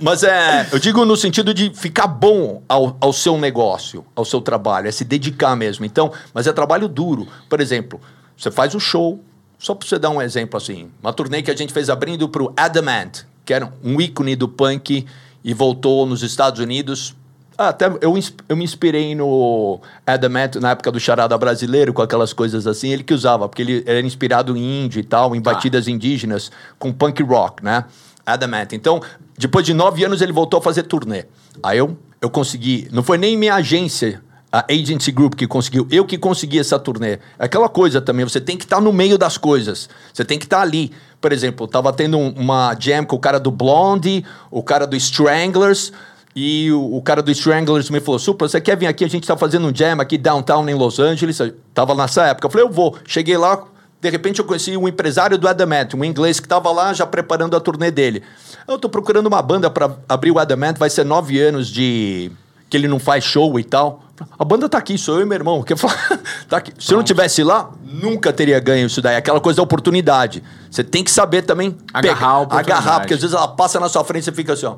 mas 0.00 0.22
é, 0.22 0.68
eu 0.72 0.78
digo 0.78 1.04
no 1.04 1.16
sentido 1.16 1.52
de 1.52 1.70
ficar 1.74 2.06
bom 2.06 2.62
ao, 2.66 2.96
ao 2.98 3.12
seu 3.12 3.36
negócio, 3.36 4.04
ao 4.16 4.24
seu 4.24 4.40
trabalho, 4.40 4.88
é 4.88 4.90
se 4.90 5.04
dedicar 5.04 5.54
mesmo. 5.54 5.84
Então, 5.84 6.10
mas 6.32 6.46
é 6.46 6.52
trabalho 6.52 6.88
duro. 6.88 7.28
Por 7.48 7.60
exemplo, 7.60 8.00
você 8.36 8.50
faz 8.50 8.74
o 8.74 8.80
show, 8.80 9.22
só 9.58 9.74
para 9.74 9.86
você 9.86 9.98
dar 9.98 10.10
um 10.10 10.20
exemplo 10.20 10.56
assim, 10.56 10.90
uma 11.02 11.12
turnê 11.12 11.42
que 11.42 11.50
a 11.50 11.56
gente 11.56 11.72
fez 11.74 11.90
abrindo 11.90 12.26
para 12.28 12.42
o 12.42 12.52
Adamant, 12.56 13.24
que 13.44 13.52
era 13.52 13.70
um 13.84 14.00
ícone 14.00 14.34
do 14.34 14.48
punk 14.48 15.06
e 15.44 15.54
voltou 15.54 16.06
nos 16.06 16.22
Estados 16.22 16.58
Unidos 16.58 17.14
até 17.56 17.86
eu, 18.00 18.18
eu 18.48 18.56
me 18.56 18.64
inspirei 18.64 19.14
no 19.14 19.80
Adamant 20.06 20.56
na 20.60 20.70
época 20.70 20.90
do 20.90 20.98
Charada 20.98 21.36
Brasileiro, 21.36 21.92
com 21.92 22.02
aquelas 22.02 22.32
coisas 22.32 22.66
assim, 22.66 22.90
ele 22.90 23.02
que 23.02 23.14
usava, 23.14 23.48
porque 23.48 23.62
ele 23.62 23.82
era 23.86 24.00
inspirado 24.00 24.56
em 24.56 24.84
indie 24.84 25.00
e 25.00 25.04
tal, 25.04 25.34
em 25.34 25.40
tá. 25.40 25.52
batidas 25.52 25.86
ah. 25.86 25.90
indígenas, 25.90 26.50
com 26.78 26.92
punk 26.92 27.22
rock, 27.22 27.64
né? 27.64 27.84
Adamant. 28.24 28.72
Então, 28.72 29.00
depois 29.36 29.66
de 29.66 29.74
nove 29.74 30.04
anos, 30.04 30.22
ele 30.22 30.32
voltou 30.32 30.58
a 30.58 30.62
fazer 30.62 30.84
turnê. 30.84 31.24
Aí 31.62 31.78
eu, 31.78 31.96
eu 32.20 32.30
consegui, 32.30 32.88
não 32.92 33.02
foi 33.02 33.18
nem 33.18 33.36
minha 33.36 33.54
agência, 33.54 34.22
a 34.52 34.66
Agency 34.70 35.10
Group 35.10 35.34
que 35.34 35.46
conseguiu, 35.46 35.88
eu 35.90 36.04
que 36.04 36.18
consegui 36.18 36.58
essa 36.58 36.78
turnê. 36.78 37.12
É 37.38 37.46
aquela 37.46 37.70
coisa 37.70 38.02
também, 38.02 38.24
você 38.24 38.40
tem 38.40 38.56
que 38.56 38.64
estar 38.64 38.76
tá 38.76 38.82
no 38.82 38.92
meio 38.92 39.16
das 39.16 39.38
coisas, 39.38 39.88
você 40.12 40.24
tem 40.24 40.38
que 40.38 40.44
estar 40.44 40.58
tá 40.58 40.62
ali. 40.62 40.92
Por 41.20 41.32
exemplo, 41.32 41.66
tava 41.66 41.92
tendo 41.92 42.18
uma 42.18 42.76
jam 42.78 43.04
com 43.04 43.16
o 43.16 43.18
cara 43.18 43.40
do 43.40 43.50
Blondie, 43.50 44.24
o 44.50 44.62
cara 44.62 44.86
do 44.86 44.94
Stranglers, 44.96 45.92
e 46.34 46.72
o, 46.72 46.96
o, 46.96 47.02
cara 47.02 47.22
do 47.22 47.30
Stranglers 47.30 47.90
me 47.90 48.00
falou: 48.00 48.18
Supla, 48.18 48.48
você 48.48 48.60
quer 48.60 48.76
vir 48.76 48.86
aqui? 48.86 49.04
A 49.04 49.08
gente 49.08 49.26
tá 49.26 49.36
fazendo 49.36 49.66
um 49.66 49.74
jam 49.74 50.00
aqui 50.00 50.16
downtown 50.16 50.66
em 50.68 50.74
Los 50.74 50.98
Angeles. 50.98 51.38
Eu 51.38 51.54
tava 51.74 51.94
nessa 51.94 52.26
época. 52.26 52.46
Eu 52.46 52.50
falei: 52.50 52.66
Eu 52.66 52.70
vou. 52.70 52.96
Cheguei 53.06 53.36
lá, 53.36 53.64
de 54.00 54.10
repente 54.10 54.40
eu 54.40 54.44
conheci 54.44 54.76
um 54.76 54.88
empresário 54.88 55.36
do 55.36 55.46
Adamant, 55.46 55.94
um 55.94 56.04
inglês 56.04 56.40
que 56.40 56.48
tava 56.48 56.72
lá 56.72 56.92
já 56.92 57.06
preparando 57.06 57.54
a 57.54 57.60
turnê 57.60 57.90
dele. 57.90 58.22
Eu 58.66 58.78
tô 58.78 58.88
procurando 58.88 59.26
uma 59.26 59.42
banda 59.42 59.70
para 59.70 59.94
abrir 60.08 60.30
o 60.30 60.38
Adamant, 60.38 60.76
vai 60.78 60.88
ser 60.88 61.04
nove 61.04 61.38
anos 61.38 61.68
de. 61.68 62.32
que 62.70 62.76
ele 62.76 62.88
não 62.88 62.98
faz 62.98 63.22
show 63.24 63.60
e 63.60 63.64
tal. 63.64 64.02
A 64.38 64.44
banda 64.44 64.68
tá 64.68 64.78
aqui, 64.78 64.96
sou 64.96 65.16
eu 65.16 65.22
e 65.22 65.24
meu 65.26 65.36
irmão. 65.36 65.62
Quer 65.64 65.76
falar? 65.76 66.18
tá 66.48 66.56
aqui. 66.56 66.72
Se 66.78 66.94
eu 66.94 66.96
não 66.96 67.04
tivesse 67.04 67.44
lá, 67.44 67.70
nunca 67.84 68.32
teria 68.32 68.58
ganho 68.58 68.86
isso 68.86 69.02
daí. 69.02 69.16
Aquela 69.16 69.40
coisa 69.40 69.58
da 69.58 69.62
oportunidade. 69.62 70.42
Você 70.70 70.82
tem 70.82 71.04
que 71.04 71.10
saber 71.10 71.42
também 71.42 71.76
agarrar, 71.92 72.46
pegar, 72.46 72.58
agarrar, 72.58 73.00
porque 73.00 73.14
às 73.14 73.20
vezes 73.20 73.36
ela 73.36 73.48
passa 73.48 73.78
na 73.78 73.88
sua 73.88 74.02
frente 74.02 74.22
e 74.22 74.24
você 74.24 74.32
fica 74.32 74.54
assim, 74.54 74.66
ó. 74.66 74.76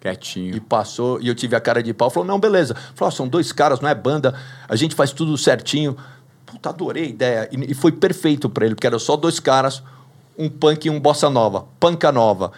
Quietinho. 0.00 0.56
E 0.56 0.60
passou, 0.60 1.20
e 1.20 1.28
eu 1.28 1.34
tive 1.34 1.54
a 1.54 1.60
cara 1.60 1.82
de 1.82 1.92
pau. 1.92 2.08
Falou, 2.08 2.26
não, 2.26 2.40
beleza. 2.40 2.74
Falou, 2.94 3.12
são 3.12 3.28
dois 3.28 3.52
caras, 3.52 3.80
não 3.80 3.88
é 3.88 3.94
banda, 3.94 4.34
a 4.66 4.74
gente 4.74 4.94
faz 4.94 5.12
tudo 5.12 5.36
certinho. 5.36 5.96
Puta, 6.46 6.70
adorei 6.70 7.04
a 7.04 7.08
ideia. 7.08 7.48
E, 7.52 7.72
e 7.72 7.74
foi 7.74 7.92
perfeito 7.92 8.48
para 8.48 8.64
ele, 8.64 8.74
porque 8.74 8.86
eram 8.86 8.98
só 8.98 9.14
dois 9.16 9.38
caras, 9.38 9.82
um 10.38 10.48
punk 10.48 10.86
e 10.86 10.90
um 10.90 10.98
bossa 10.98 11.28
nova. 11.28 11.66
Panca 11.78 12.10
nova. 12.10 12.50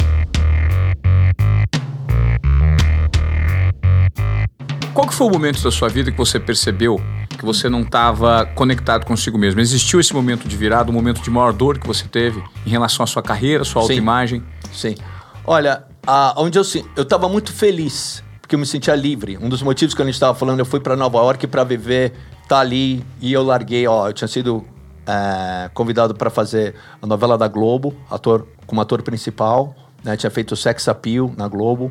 Qual 4.94 5.08
que 5.08 5.14
foi 5.14 5.26
o 5.26 5.30
momento 5.30 5.62
da 5.62 5.70
sua 5.70 5.88
vida 5.88 6.12
que 6.12 6.18
você 6.18 6.38
percebeu 6.38 7.00
que 7.30 7.44
você 7.44 7.68
não 7.68 7.80
estava 7.80 8.46
conectado 8.54 9.04
consigo 9.04 9.36
mesmo? 9.36 9.58
Existiu 9.60 9.98
esse 9.98 10.14
momento 10.14 10.46
de 10.46 10.56
virada, 10.56 10.90
um 10.90 10.94
momento 10.94 11.22
de 11.22 11.30
maior 11.30 11.52
dor 11.52 11.78
que 11.78 11.86
você 11.86 12.06
teve 12.06 12.42
em 12.64 12.70
relação 12.70 13.02
à 13.02 13.06
sua 13.06 13.22
carreira, 13.22 13.62
à 13.62 13.64
sua 13.64 13.82
autoimagem? 13.82 14.44
Sim. 14.70 14.94
Sim. 14.94 15.02
Olha, 15.44 15.84
a, 16.06 16.34
onde 16.36 16.58
eu 16.58 16.64
eu 16.96 17.02
estava 17.02 17.28
muito 17.28 17.52
feliz 17.52 18.22
porque 18.52 18.56
eu 18.56 18.58
me 18.58 18.66
sentia 18.66 18.94
livre. 18.94 19.38
Um 19.38 19.48
dos 19.48 19.62
motivos 19.62 19.94
que 19.94 20.02
a 20.02 20.04
gente 20.04 20.14
estava 20.14 20.34
falando, 20.34 20.58
eu 20.58 20.66
fui 20.66 20.78
para 20.78 20.94
Nova 20.94 21.16
York 21.18 21.46
para 21.46 21.64
viver, 21.64 22.12
tá 22.46 22.58
ali 22.60 23.02
e 23.18 23.32
eu 23.32 23.42
larguei. 23.42 23.86
Ó, 23.86 24.08
eu 24.08 24.12
tinha 24.12 24.28
sido 24.28 24.62
é, 25.06 25.70
convidado 25.72 26.14
para 26.14 26.28
fazer 26.28 26.74
a 27.00 27.06
novela 27.06 27.38
da 27.38 27.48
Globo, 27.48 27.94
ator 28.10 28.46
como 28.66 28.78
ator 28.80 29.00
principal, 29.00 29.74
né? 30.04 30.18
Tinha 30.18 30.30
feito 30.30 30.54
Sex 30.54 30.86
Appeal 30.86 31.32
na 31.34 31.48
Globo. 31.48 31.90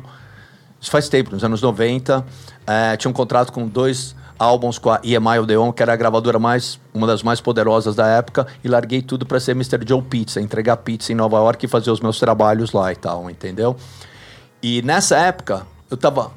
Isso 0.80 0.88
faz 0.88 1.08
tempo, 1.08 1.32
nos 1.32 1.42
anos 1.42 1.60
90. 1.60 2.24
É, 2.64 2.96
tinha 2.96 3.10
um 3.10 3.14
contrato 3.14 3.52
com 3.52 3.66
dois 3.66 4.14
álbuns 4.38 4.78
com 4.78 4.90
a 4.90 5.00
EMI 5.02 5.38
Odeon, 5.40 5.72
que 5.72 5.82
era 5.82 5.92
a 5.92 5.96
gravadora 5.96 6.38
mais, 6.38 6.80
uma 6.92 7.06
das 7.06 7.22
mais 7.22 7.40
poderosas 7.40 7.94
da 7.94 8.06
época, 8.06 8.46
e 8.62 8.68
larguei 8.68 9.02
tudo 9.02 9.24
para 9.26 9.38
ser 9.38 9.52
Mr. 9.52 9.80
Joe 9.86 10.02
Pizza, 10.02 10.40
entregar 10.40 10.78
pizza 10.78 11.12
em 11.12 11.14
Nova 11.14 11.36
York 11.38 11.64
e 11.64 11.68
fazer 11.68 11.90
os 11.90 12.00
meus 12.00 12.18
trabalhos 12.18 12.72
lá 12.72 12.92
e 12.92 12.96
tal, 12.96 13.30
entendeu? 13.30 13.76
E 14.62 14.82
nessa 14.82 15.16
época, 15.16 15.66
eu 15.90 15.96
tava. 15.96 16.30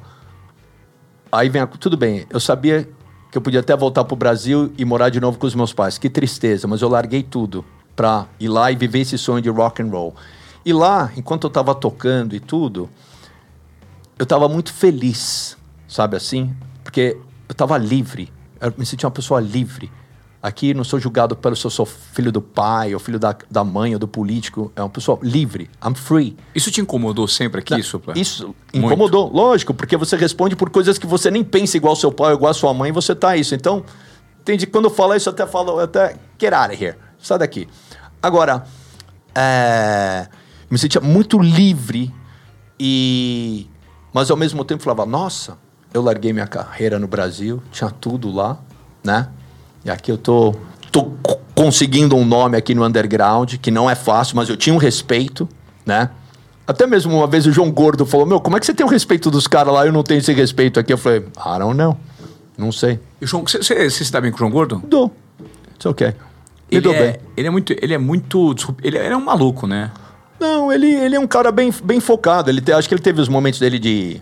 Aí 1.30 1.48
vem 1.48 1.62
a... 1.62 1.66
Tudo 1.66 1.96
bem, 1.96 2.26
eu 2.30 2.40
sabia 2.40 2.88
que 3.30 3.38
eu 3.38 3.42
podia 3.42 3.60
até 3.60 3.76
voltar 3.76 4.04
pro 4.04 4.16
Brasil 4.16 4.72
e 4.78 4.84
morar 4.84 5.10
de 5.10 5.20
novo 5.20 5.38
com 5.38 5.46
os 5.46 5.54
meus 5.54 5.72
pais. 5.72 5.98
Que 5.98 6.08
tristeza, 6.08 6.66
mas 6.66 6.82
eu 6.82 6.88
larguei 6.88 7.22
tudo 7.22 7.64
pra 7.94 8.26
ir 8.38 8.48
lá 8.48 8.70
e 8.70 8.76
viver 8.76 9.00
esse 9.00 9.18
sonho 9.18 9.42
de 9.42 9.48
rock 9.48 9.82
and 9.82 9.90
roll. 9.90 10.14
E 10.64 10.72
lá, 10.72 11.12
enquanto 11.16 11.44
eu 11.44 11.50
tava 11.50 11.74
tocando 11.74 12.34
e 12.34 12.40
tudo, 12.40 12.88
eu 14.18 14.26
tava 14.26 14.48
muito 14.48 14.72
feliz, 14.72 15.56
sabe 15.86 16.16
assim? 16.16 16.54
Porque 16.82 17.16
eu 17.48 17.52
estava 17.52 17.76
livre. 17.78 18.32
Eu 18.60 18.72
me 18.76 18.86
sentia 18.86 19.06
uma 19.06 19.12
pessoa 19.12 19.40
livre. 19.40 19.90
Aqui 20.42 20.74
não 20.74 20.84
sou 20.84 21.00
julgado 21.00 21.34
pelo 21.34 21.56
se 21.56 21.64
eu 21.64 21.70
sou 21.70 21.84
filho 21.84 22.30
do 22.30 22.40
pai, 22.40 22.94
ou 22.94 23.00
filho 23.00 23.18
da, 23.18 23.34
da 23.50 23.64
mãe, 23.64 23.94
ou 23.94 23.98
do 23.98 24.06
político. 24.06 24.70
É 24.76 24.82
uma 24.82 24.88
pessoa 24.88 25.18
livre. 25.22 25.68
I'm 25.84 25.94
free. 25.94 26.36
Isso 26.54 26.70
te 26.70 26.80
incomodou 26.80 27.26
sempre 27.26 27.60
aqui, 27.60 27.82
Supla? 27.82 28.16
Isso 28.16 28.54
incomodou, 28.72 29.24
Muito. 29.24 29.36
lógico, 29.36 29.74
porque 29.74 29.96
você 29.96 30.16
responde 30.16 30.54
por 30.54 30.70
coisas 30.70 30.98
que 30.98 31.06
você 31.06 31.30
nem 31.30 31.42
pensa 31.42 31.76
igual 31.76 31.96
seu 31.96 32.12
pai, 32.12 32.34
igual 32.34 32.50
a 32.50 32.54
sua 32.54 32.72
mãe, 32.72 32.92
você 32.92 33.14
tá 33.14 33.36
isso. 33.36 33.54
Então, 33.54 33.84
entende? 34.40 34.66
Quando 34.66 34.84
eu 34.84 34.90
falo 34.90 35.14
isso, 35.14 35.28
eu 35.28 35.32
até 35.32 35.46
falo, 35.46 35.80
eu 35.80 35.84
até, 35.84 36.16
get 36.40 36.52
out 36.52 36.72
of 36.72 36.84
here. 36.84 36.96
Sai 37.18 37.38
daqui. 37.38 37.66
Agora, 38.22 38.64
é, 39.34 40.28
me 40.70 40.78
sentia 40.78 41.00
muito 41.00 41.38
livre 41.38 42.12
e... 42.78 43.66
Mas 44.12 44.30
ao 44.30 44.36
mesmo 44.36 44.64
tempo 44.64 44.82
falava, 44.82 45.04
nossa, 45.04 45.58
eu 45.96 46.02
larguei 46.02 46.32
minha 46.32 46.46
carreira 46.46 46.98
no 46.98 47.06
Brasil, 47.06 47.62
tinha 47.72 47.90
tudo 47.90 48.30
lá, 48.30 48.58
né? 49.02 49.28
E 49.84 49.90
aqui 49.90 50.12
eu 50.12 50.18
tô, 50.18 50.54
tô 50.92 51.12
conseguindo 51.54 52.14
um 52.16 52.24
nome 52.24 52.56
aqui 52.56 52.74
no 52.74 52.84
underground, 52.84 53.54
que 53.54 53.70
não 53.70 53.88
é 53.88 53.94
fácil, 53.94 54.36
mas 54.36 54.48
eu 54.48 54.56
tinha 54.56 54.74
um 54.74 54.78
respeito, 54.78 55.48
né? 55.86 56.10
Até 56.66 56.86
mesmo 56.86 57.16
uma 57.16 57.26
vez 57.26 57.46
o 57.46 57.52
João 57.52 57.70
Gordo 57.70 58.04
falou: 58.04 58.26
Meu, 58.26 58.40
como 58.40 58.56
é 58.56 58.60
que 58.60 58.66
você 58.66 58.74
tem 58.74 58.84
o 58.84 58.88
respeito 58.88 59.30
dos 59.30 59.46
caras 59.46 59.72
lá 59.72 59.86
eu 59.86 59.92
não 59.92 60.02
tenho 60.02 60.18
esse 60.18 60.32
respeito 60.32 60.78
aqui? 60.78 60.92
Eu 60.92 60.98
falei: 60.98 61.20
I 61.20 61.58
don't 61.58 61.76
know. 61.76 61.96
Não 62.58 62.72
sei. 62.72 62.98
Você, 63.20 63.88
se 63.90 64.12
dá 64.12 64.20
bem 64.20 64.30
com 64.30 64.36
o 64.36 64.38
João 64.40 64.50
Gordo? 64.50 64.82
Dou. 64.86 65.14
It's 65.74 65.86
ok. 65.86 66.08
Me 66.08 66.14
ele, 66.78 66.88
é, 66.88 67.12
bem. 67.12 67.20
ele 67.36 67.46
é 67.46 67.50
muito. 67.50 67.72
Ele 67.72 67.94
é 67.94 67.98
muito. 67.98 68.56
Ele, 68.82 68.98
ele 68.98 69.14
é 69.14 69.16
um 69.16 69.24
maluco, 69.24 69.66
né? 69.66 69.92
Não, 70.40 70.72
ele, 70.72 70.92
ele 70.92 71.14
é 71.14 71.20
um 71.20 71.26
cara 71.26 71.52
bem, 71.52 71.72
bem 71.84 72.00
focado. 72.00 72.50
Ele 72.50 72.60
te, 72.60 72.72
acho 72.72 72.88
que 72.88 72.94
ele 72.94 73.02
teve 73.02 73.20
os 73.20 73.28
momentos 73.28 73.60
dele 73.60 73.78
de 73.78 74.20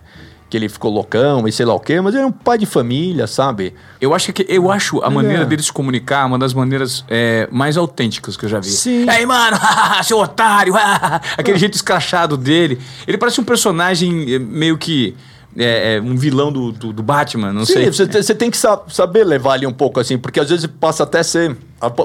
que 0.49 0.55
ele 0.55 0.69
ficou 0.69 0.91
loucão 0.91 1.47
e 1.47 1.51
sei 1.51 1.65
lá 1.65 1.73
o 1.73 1.79
quê, 1.79 1.99
mas 1.99 2.13
ele 2.13 2.23
é 2.23 2.27
um 2.27 2.31
pai 2.31 2.57
de 2.57 2.65
família, 2.65 3.25
sabe? 3.25 3.73
Eu 3.99 4.13
acho 4.13 4.31
que 4.31 4.45
eu 4.47 4.71
acho 4.71 5.01
a 5.01 5.09
maneira 5.09 5.43
é. 5.43 5.45
dele 5.45 5.63
se 5.63 5.73
comunicar 5.73 6.25
uma 6.25 6.37
das 6.37 6.53
maneiras 6.53 7.03
é, 7.09 7.47
mais 7.51 7.77
autênticas 7.77 8.37
que 8.37 8.45
eu 8.45 8.49
já 8.49 8.59
vi. 8.59 8.69
Sim. 8.69 9.09
Aí, 9.09 9.25
mano, 9.25 9.57
seu 10.03 10.19
otário, 10.19 10.73
aquele 11.37 11.57
jeito 11.57 11.73
escrachado 11.73 12.37
dele. 12.37 12.79
Ele 13.07 13.17
parece 13.17 13.41
um 13.41 13.43
personagem 13.43 14.33
eh, 14.33 14.39
meio 14.39 14.77
que 14.77 15.15
é, 15.57 15.95
é, 15.95 16.01
um 16.01 16.15
vilão 16.15 16.51
do, 16.51 16.71
do, 16.71 16.93
do, 16.93 17.01
Batman, 17.01 17.51
não 17.51 17.65
Sim, 17.65 17.73
sei. 17.73 17.85
Você, 17.91 18.05
você 18.05 18.35
tem 18.35 18.51
que 18.51 18.57
saber 18.57 19.23
levar 19.23 19.53
ali 19.53 19.65
um 19.65 19.73
pouco 19.73 19.99
assim, 19.99 20.17
porque 20.17 20.39
às 20.39 20.49
vezes 20.49 20.67
passa 20.67 21.03
até 21.03 21.23
ser. 21.23 21.55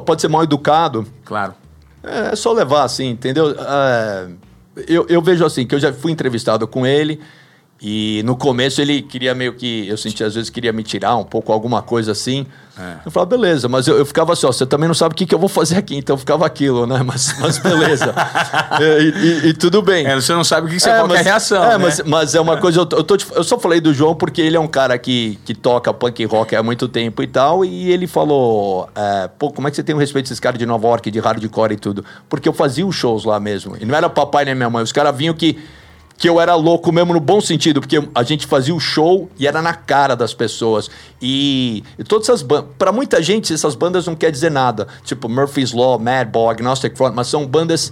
Pode 0.07 0.21
ser 0.21 0.29
mal 0.29 0.45
educado. 0.45 1.07
Claro. 1.25 1.55
É, 2.03 2.33
é 2.33 2.37
só 2.37 2.53
levar 2.53 2.85
assim, 2.85 3.11
entendeu? 3.11 3.55
É, 3.59 4.29
eu, 4.87 5.05
eu 5.09 5.21
vejo 5.21 5.45
assim, 5.45 5.67
que 5.67 5.75
eu 5.75 5.81
já 5.81 5.93
fui 5.93 6.13
entrevistado 6.13 6.67
com 6.67 6.87
ele. 6.87 7.21
E 7.83 8.23
no 8.27 8.37
começo 8.37 8.81
ele 8.83 9.01
queria 9.01 9.35
meio 9.35 9.55
que. 9.55 9.89
Eu 9.89 9.97
senti, 9.97 10.23
às 10.23 10.35
vezes, 10.35 10.51
queria 10.51 10.71
me 10.71 10.83
tirar 10.83 11.17
um 11.17 11.25
pouco, 11.25 11.51
alguma 11.51 11.81
coisa 11.81 12.13
assim. 12.13 12.47
É. 12.79 12.97
Eu 13.07 13.11
falava, 13.11 13.31
beleza, 13.31 13.69
mas 13.69 13.87
eu, 13.87 13.97
eu, 13.97 14.05
ficava 14.05 14.35
assim, 14.35 14.47
ó, 14.47 14.53
você 14.53 14.67
também 14.67 14.87
não 14.87 14.95
sabe 14.95 15.13
o 15.15 15.17
que, 15.17 15.25
que 15.25 15.35
eu 15.35 15.39
vou 15.39 15.49
fazer 15.49 15.77
aqui, 15.77 15.97
então 15.97 16.17
ficava 16.17 16.45
aquilo, 16.45 16.87
né? 16.87 17.03
Mas, 17.03 17.35
mas 17.41 17.59
beleza. 17.59 18.15
e, 18.81 19.47
e, 19.47 19.49
e, 19.49 19.55
tudo 19.55 19.81
bem. 19.81 20.07
É, 20.07 20.15
você 20.15 20.33
não 20.35 20.45
sabe 20.45 20.67
o 20.67 20.71
que, 20.71 20.77
que 20.77 20.83
você 20.83 20.91
é, 20.91 20.93
é 20.93 21.01
a 21.01 21.23
reação. 21.23 21.65
É, 21.65 21.69
né? 21.71 21.79
mas, 21.79 22.03
mas 22.05 22.35
é 22.35 22.41
uma 22.41 22.59
coisa, 22.59 22.81
eu, 22.81 22.89
eu, 22.93 23.03
tô, 23.05 23.17
eu 23.35 23.45
só 23.45 23.59
falei 23.59 23.81
do 23.81 23.95
João 23.95 24.15
porque 24.15 24.43
ele 24.43 24.57
é 24.57 24.61
um 24.61 24.69
cara 24.69 24.99
que, 24.99 25.39
que 25.45 25.55
toca 25.55 25.93
punk 25.93 26.23
rock 26.27 26.55
há 26.55 26.63
muito 26.63 26.87
tempo 26.87 27.23
e 27.23 27.27
tal, 27.27 27.65
e 27.65 27.91
ele 27.91 28.07
falou: 28.07 28.91
é, 28.95 29.29
pô, 29.39 29.51
como 29.51 29.69
é 29.69 29.71
que 29.71 29.77
você 29.77 29.83
tem 29.83 29.95
o 29.95 29.99
respeito 29.99 30.27
desses 30.27 30.41
caras 30.41 30.59
de 30.59 30.67
Nova 30.67 30.87
York, 30.87 31.11
de 31.11 31.19
hardcore 31.19 31.73
e 31.73 31.77
tudo? 31.77 32.05
Porque 32.29 32.49
eu 32.49 32.53
fazia 32.53 32.87
os 32.87 32.95
shows 32.95 33.25
lá 33.25 33.41
mesmo. 33.41 33.77
E 33.81 33.87
não 33.87 33.95
era 33.95 34.09
papai 34.09 34.45
nem 34.45 34.55
minha 34.55 34.69
mãe, 34.69 34.83
os 34.83 34.93
caras 34.93 35.17
vinham 35.17 35.35
que 35.35 35.59
que 36.21 36.29
eu 36.29 36.39
era 36.39 36.55
louco 36.55 36.93
mesmo 36.93 37.15
no 37.15 37.19
bom 37.19 37.41
sentido, 37.41 37.81
porque 37.81 37.97
a 38.15 38.23
gente 38.23 38.47
fazia 38.47 38.75
o 38.75 38.79
show 38.79 39.31
e 39.39 39.47
era 39.47 39.63
na 39.63 39.73
cara 39.73 40.15
das 40.15 40.35
pessoas. 40.35 40.91
E, 41.21 41.83
e 41.99 42.05
todas 42.05 42.29
essas 42.29 42.43
bandas, 42.43 42.73
para 42.79 42.93
muita 42.93 43.23
gente, 43.23 43.55
essas 43.55 43.75
bandas 43.75 44.07
não 44.07 44.15
quer 44.15 44.31
dizer 44.31 44.51
nada. 44.51 44.87
Tipo 45.03 45.31
Murphy's 45.31 45.73
Law, 45.73 45.99
Madball, 45.99 46.51
Agnostic 46.51 46.95
Front, 46.95 47.15
mas 47.15 47.27
são 47.27 47.47
bandas. 47.47 47.91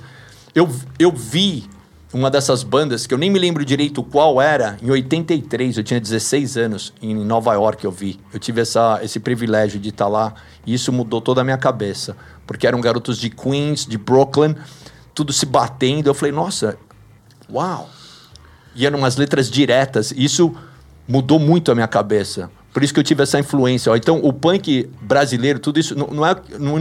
Eu, 0.55 0.69
eu 0.99 1.11
vi 1.11 1.65
uma 2.13 2.31
dessas 2.31 2.63
bandas, 2.63 3.07
que 3.07 3.15
eu 3.15 3.17
nem 3.17 3.31
me 3.31 3.39
lembro 3.39 3.65
direito 3.65 4.03
qual 4.03 4.43
era, 4.43 4.77
em 4.83 4.91
83, 4.91 5.79
eu 5.79 5.83
tinha 5.83 5.99
16 5.99 6.59
anos, 6.59 6.93
em 7.01 7.15
Nova 7.15 7.55
York 7.55 7.83
eu 7.83 7.91
vi. 7.91 8.21
Eu 8.31 8.39
tive 8.39 8.61
essa, 8.61 9.01
esse 9.03 9.19
privilégio 9.19 9.81
de 9.81 9.89
estar 9.89 10.07
lá 10.07 10.35
e 10.67 10.75
isso 10.75 10.93
mudou 10.93 11.23
toda 11.23 11.41
a 11.41 11.45
minha 11.45 11.57
cabeça. 11.57 12.15
Porque 12.47 12.67
eram 12.67 12.83
garotos 12.83 13.17
de 13.17 13.31
Queens, 13.31 13.87
de 13.87 13.97
Brooklyn, 13.97 14.55
tudo 15.15 15.33
se 15.33 15.47
batendo. 15.47 16.11
Eu 16.11 16.15
falei, 16.15 16.33
nossa, 16.33 16.77
uau! 17.51 17.89
E 18.79 18.87
eram 18.87 18.99
umas 18.99 19.17
letras 19.17 19.51
diretas. 19.51 20.15
Isso 20.17 20.55
mudou 21.07 21.39
muito 21.39 21.73
a 21.73 21.75
minha 21.75 21.89
cabeça. 21.89 22.49
Por 22.73 22.85
isso 22.85 22.95
que 22.95 23.01
eu 23.01 23.05
tive 23.05 23.25
essa 23.25 23.39
influência. 23.39 23.95
Então, 23.97 24.21
o 24.23 24.33
punk 24.33 24.89
brasileiro, 25.03 25.59
tudo 25.59 25.81
isso, 25.81 25.99
não, 25.99 26.07
não 26.07 26.25
é. 26.25 26.37
Não, 26.59 26.79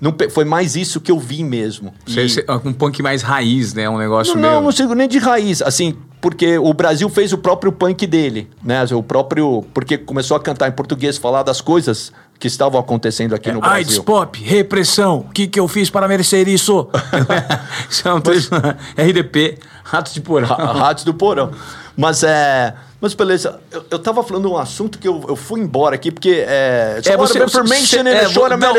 não, 0.00 0.14
foi 0.30 0.44
mais 0.44 0.76
isso 0.76 1.00
que 1.00 1.10
eu 1.10 1.18
vi 1.18 1.42
mesmo. 1.42 1.92
E... 2.06 2.68
Um 2.68 2.72
punk 2.72 3.02
mais 3.02 3.22
raiz, 3.22 3.74
né? 3.74 3.88
Um 3.88 3.98
negócio 3.98 4.34
não, 4.34 4.40
meio... 4.40 4.54
Não, 4.54 4.62
não 4.62 4.72
sigo 4.72 4.94
nem 4.94 5.08
de 5.08 5.18
raiz. 5.18 5.62
Assim, 5.62 5.96
porque 6.20 6.58
o 6.58 6.72
Brasil 6.72 7.08
fez 7.08 7.32
o 7.32 7.38
próprio 7.38 7.72
punk 7.72 8.06
dele, 8.06 8.48
né? 8.62 8.84
O 8.92 9.02
próprio... 9.02 9.64
Porque 9.72 9.96
começou 9.96 10.36
a 10.36 10.40
cantar 10.40 10.68
em 10.68 10.72
português, 10.72 11.16
falar 11.16 11.42
das 11.42 11.62
coisas 11.62 12.12
que 12.38 12.46
estavam 12.46 12.78
acontecendo 12.78 13.34
aqui 13.34 13.48
é, 13.48 13.52
no 13.52 13.60
Brasil. 13.60 13.76
AIDS, 13.76 13.98
pop, 13.98 14.38
repressão. 14.42 15.20
O 15.20 15.32
que, 15.32 15.46
que 15.46 15.58
eu 15.58 15.66
fiz 15.66 15.88
para 15.88 16.06
merecer 16.06 16.46
isso? 16.48 16.88
isso 17.88 18.06
é 18.06 18.14
um. 18.14 18.18
RDP, 18.18 19.58
Ratos 19.86 20.12
de 20.12 20.20
Porão. 20.20 20.48
Ratos 20.56 21.04
do 21.04 21.14
Porão. 21.14 21.52
Mas 21.96 22.22
é... 22.22 22.74
Mas 22.98 23.12
beleza, 23.12 23.60
eu, 23.70 23.84
eu 23.90 23.98
tava 23.98 24.22
falando 24.22 24.50
um 24.50 24.56
assunto 24.56 24.98
que 24.98 25.06
eu, 25.06 25.22
eu 25.28 25.36
fui 25.36 25.60
embora 25.60 25.94
aqui, 25.94 26.10
porque 26.10 26.44
é. 26.48 26.98
É 27.04 27.16
você, 27.16 27.38
você, 27.38 27.60
in 27.60 28.08
é, 28.08 28.24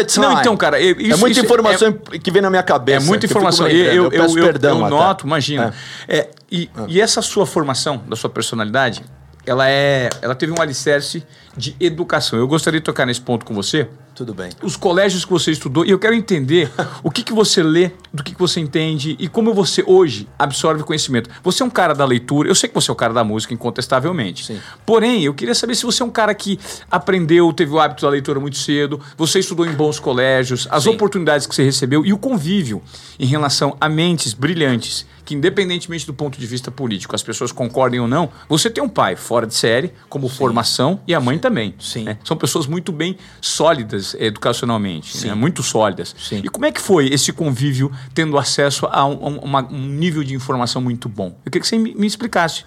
time. 0.07 0.25
Não, 0.25 0.39
então, 0.39 0.57
cara, 0.57 0.79
isso, 0.79 1.13
é 1.13 1.15
muita 1.15 1.39
isso, 1.39 1.45
informação 1.45 1.99
é, 2.11 2.17
que 2.17 2.31
vem 2.31 2.41
na 2.41 2.49
minha 2.49 2.63
cabeça. 2.63 3.05
É 3.05 3.07
muita 3.07 3.27
informação. 3.27 3.67
Eu, 3.67 4.11
eu, 4.11 4.11
eu, 4.11 4.33
perdão, 4.33 4.81
eu 4.81 4.89
noto, 4.89 5.27
imagina. 5.27 5.71
É. 6.07 6.17
é 6.17 6.31
e, 6.51 6.67
ah. 6.75 6.85
e 6.87 6.99
essa 6.99 7.21
sua 7.21 7.45
formação, 7.45 8.03
da 8.07 8.15
sua 8.15 8.29
personalidade, 8.29 9.03
ela 9.45 9.69
é. 9.69 10.09
Ela 10.19 10.33
teve 10.33 10.51
um 10.51 10.59
alicerce 10.59 11.23
de 11.55 11.75
educação. 11.79 12.39
Eu 12.39 12.47
gostaria 12.47 12.79
de 12.79 12.83
tocar 12.83 13.05
nesse 13.05 13.21
ponto 13.21 13.45
com 13.45 13.53
você. 13.53 13.87
Tudo 14.17 14.33
bem. 14.33 14.49
Os 14.63 14.75
colégios 14.75 15.23
que 15.23 15.31
você 15.31 15.51
estudou, 15.51 15.85
e 15.85 15.91
eu 15.91 15.99
quero 15.99 16.15
entender 16.15 16.71
o 17.03 17.11
que, 17.11 17.21
que 17.21 17.31
você 17.31 17.61
lê, 17.61 17.91
do 18.11 18.23
que, 18.23 18.33
que 18.33 18.39
você 18.39 18.59
entende 18.59 19.15
e 19.19 19.27
como 19.27 19.53
você 19.53 19.83
hoje 19.85 20.27
absorve 20.39 20.81
conhecimento. 20.81 21.29
Você 21.43 21.61
é 21.61 21.65
um 21.67 21.69
cara 21.69 21.93
da 21.93 22.03
leitura, 22.03 22.49
eu 22.49 22.55
sei 22.55 22.67
que 22.67 22.73
você 22.73 22.89
é 22.89 22.93
o 22.93 22.95
um 22.95 22.97
cara 22.97 23.13
da 23.13 23.23
música, 23.23 23.53
incontestavelmente. 23.53 24.43
Sim. 24.43 24.59
Porém, 24.83 25.23
eu 25.23 25.35
queria 25.35 25.53
saber 25.53 25.75
se 25.75 25.85
você 25.85 26.01
é 26.01 26.05
um 26.05 26.09
cara 26.09 26.33
que 26.33 26.59
aprendeu, 26.89 27.53
teve 27.53 27.71
o 27.71 27.79
hábito 27.79 28.01
da 28.01 28.09
leitura 28.09 28.39
muito 28.39 28.57
cedo, 28.57 28.99
você 29.15 29.37
estudou 29.37 29.67
em 29.67 29.73
bons 29.73 29.99
colégios, 29.99 30.67
as 30.71 30.85
Sim. 30.85 30.89
oportunidades 30.89 31.45
que 31.45 31.53
você 31.53 31.63
recebeu 31.63 32.03
e 32.03 32.11
o 32.11 32.17
convívio 32.17 32.81
em 33.19 33.27
relação 33.27 33.77
a 33.79 33.87
mentes 33.87 34.33
brilhantes 34.33 35.05
que, 35.27 35.35
independentemente 35.35 36.05
do 36.05 36.13
ponto 36.13 36.39
de 36.39 36.47
vista 36.47 36.71
político, 36.71 37.13
as 37.13 37.21
pessoas 37.21 37.51
concordem 37.51 37.99
ou 37.99 38.07
não, 38.07 38.29
você 38.47 38.69
tem 38.69 38.81
um 38.81 38.87
pai 38.87 39.17
fora 39.17 39.45
de 39.45 39.53
série, 39.53 39.91
como 40.07 40.29
Sim. 40.29 40.35
formação, 40.35 41.01
e 41.05 41.13
a 41.13 41.19
mãe 41.19 41.37
também. 41.37 41.75
Sim. 41.79 42.05
Né? 42.05 42.17
São 42.23 42.37
pessoas 42.37 42.65
muito 42.65 42.93
bem 42.93 43.17
sólidas 43.41 44.06
educacionalmente, 44.15 45.25
né? 45.25 45.33
muito 45.33 45.63
sólidas. 45.63 46.15
Sim. 46.17 46.41
E 46.43 46.49
como 46.49 46.65
é 46.65 46.71
que 46.71 46.81
foi 46.81 47.07
esse 47.07 47.33
convívio 47.33 47.91
tendo 48.13 48.37
acesso 48.37 48.87
a 48.87 49.05
um, 49.05 49.37
uma, 49.39 49.65
um 49.65 49.87
nível 49.87 50.23
de 50.23 50.33
informação 50.33 50.81
muito 50.81 51.09
bom? 51.09 51.35
Eu 51.45 51.51
queria 51.51 51.61
que 51.61 51.67
você 51.67 51.77
me, 51.77 51.93
me 51.93 52.07
explicasse. 52.07 52.65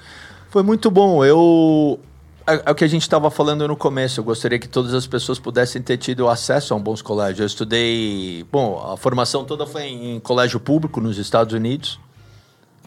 Foi 0.51 0.63
muito 0.63 0.91
bom. 0.91 1.25
Eu 1.25 2.01
é, 2.47 2.63
é 2.67 2.71
o 2.71 2.75
que 2.75 2.85
a 2.85 2.89
gente 2.89 3.03
estava 3.03 3.31
falando 3.31 3.67
no 3.69 3.77
começo. 3.77 4.21
Eu 4.21 4.25
gostaria 4.25 4.59
que 4.59 4.69
todas 4.69 4.95
as 4.95 5.07
pessoas 5.07 5.39
pudessem 5.39 5.81
ter 5.81 5.97
tido 5.97 6.29
acesso 6.29 6.75
a 6.75 6.77
um 6.77 6.81
bons 6.81 7.01
colégios. 7.03 7.41
Eu 7.41 7.47
estudei. 7.47 8.45
Bom, 8.51 8.93
a 8.93 8.97
formação 8.97 9.45
toda 9.45 9.67
foi 9.67 9.85
em 9.85 10.21
colégio 10.21 10.59
público 10.59 11.01
nos 11.01 11.19
Estados 11.19 11.55
Unidos 11.55 11.99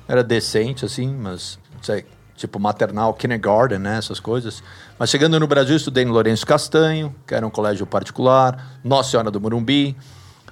era 0.07 0.23
decente, 0.23 0.85
assim, 0.85 1.07
mas, 1.07 1.57
sei, 1.81 2.05
tipo 2.35 2.59
maternal, 2.59 3.13
kindergarten, 3.13 3.79
né, 3.79 3.97
essas 3.97 4.19
coisas. 4.19 4.63
Mas 5.03 5.09
chegando 5.09 5.37
no 5.37 5.45
Brasil, 5.47 5.75
estudei 5.75 6.05
no 6.05 6.13
Lourenço 6.13 6.47
Castanho, 6.47 7.13
que 7.27 7.35
era 7.35 7.45
um 7.45 7.49
colégio 7.49 7.85
particular, 7.85 8.79
Nossa 8.81 9.11
Senhora 9.11 9.29
do 9.29 9.37
Morumbi, 9.37 9.97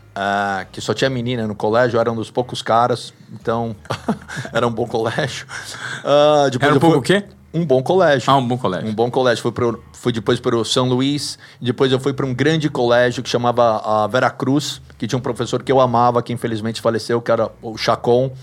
uh, 0.09 0.67
que 0.73 0.81
só 0.81 0.93
tinha 0.93 1.09
menina 1.09 1.47
no 1.47 1.55
colégio, 1.55 1.97
era 1.97 2.11
um 2.11 2.15
dos 2.17 2.29
poucos 2.29 2.61
caras, 2.61 3.13
então 3.31 3.73
era 4.51 4.67
um 4.67 4.69
bom 4.69 4.85
colégio. 4.85 5.47
Uh, 6.03 6.53
era 6.59 6.75
um 6.75 6.79
pouco 6.79 6.97
o 6.97 7.01
quê? 7.01 7.23
Um 7.53 7.65
bom 7.65 7.81
colégio. 7.81 8.29
Ah, 8.29 8.35
um 8.35 8.45
bom 8.45 8.57
colégio. 8.57 8.89
Um 8.89 8.93
bom 8.93 9.09
colégio. 9.09 9.41
Fui, 9.41 9.53
pro, 9.53 9.81
fui 9.93 10.11
depois 10.11 10.37
para 10.37 10.57
o 10.57 10.65
São 10.65 10.85
Luís, 10.85 11.39
depois 11.61 11.89
eu 11.89 11.99
fui 12.01 12.11
para 12.11 12.25
um 12.25 12.33
grande 12.33 12.69
colégio 12.69 13.23
que 13.23 13.29
chamava 13.29 13.77
a 13.77 14.05
Vera 14.07 14.29
Cruz, 14.29 14.81
que 14.97 15.07
tinha 15.07 15.17
um 15.17 15.21
professor 15.21 15.63
que 15.63 15.71
eu 15.71 15.79
amava, 15.79 16.21
que 16.21 16.33
infelizmente 16.33 16.81
faleceu, 16.81 17.21
que 17.21 17.31
era 17.31 17.49
o 17.61 17.77
Chacon. 17.77 18.33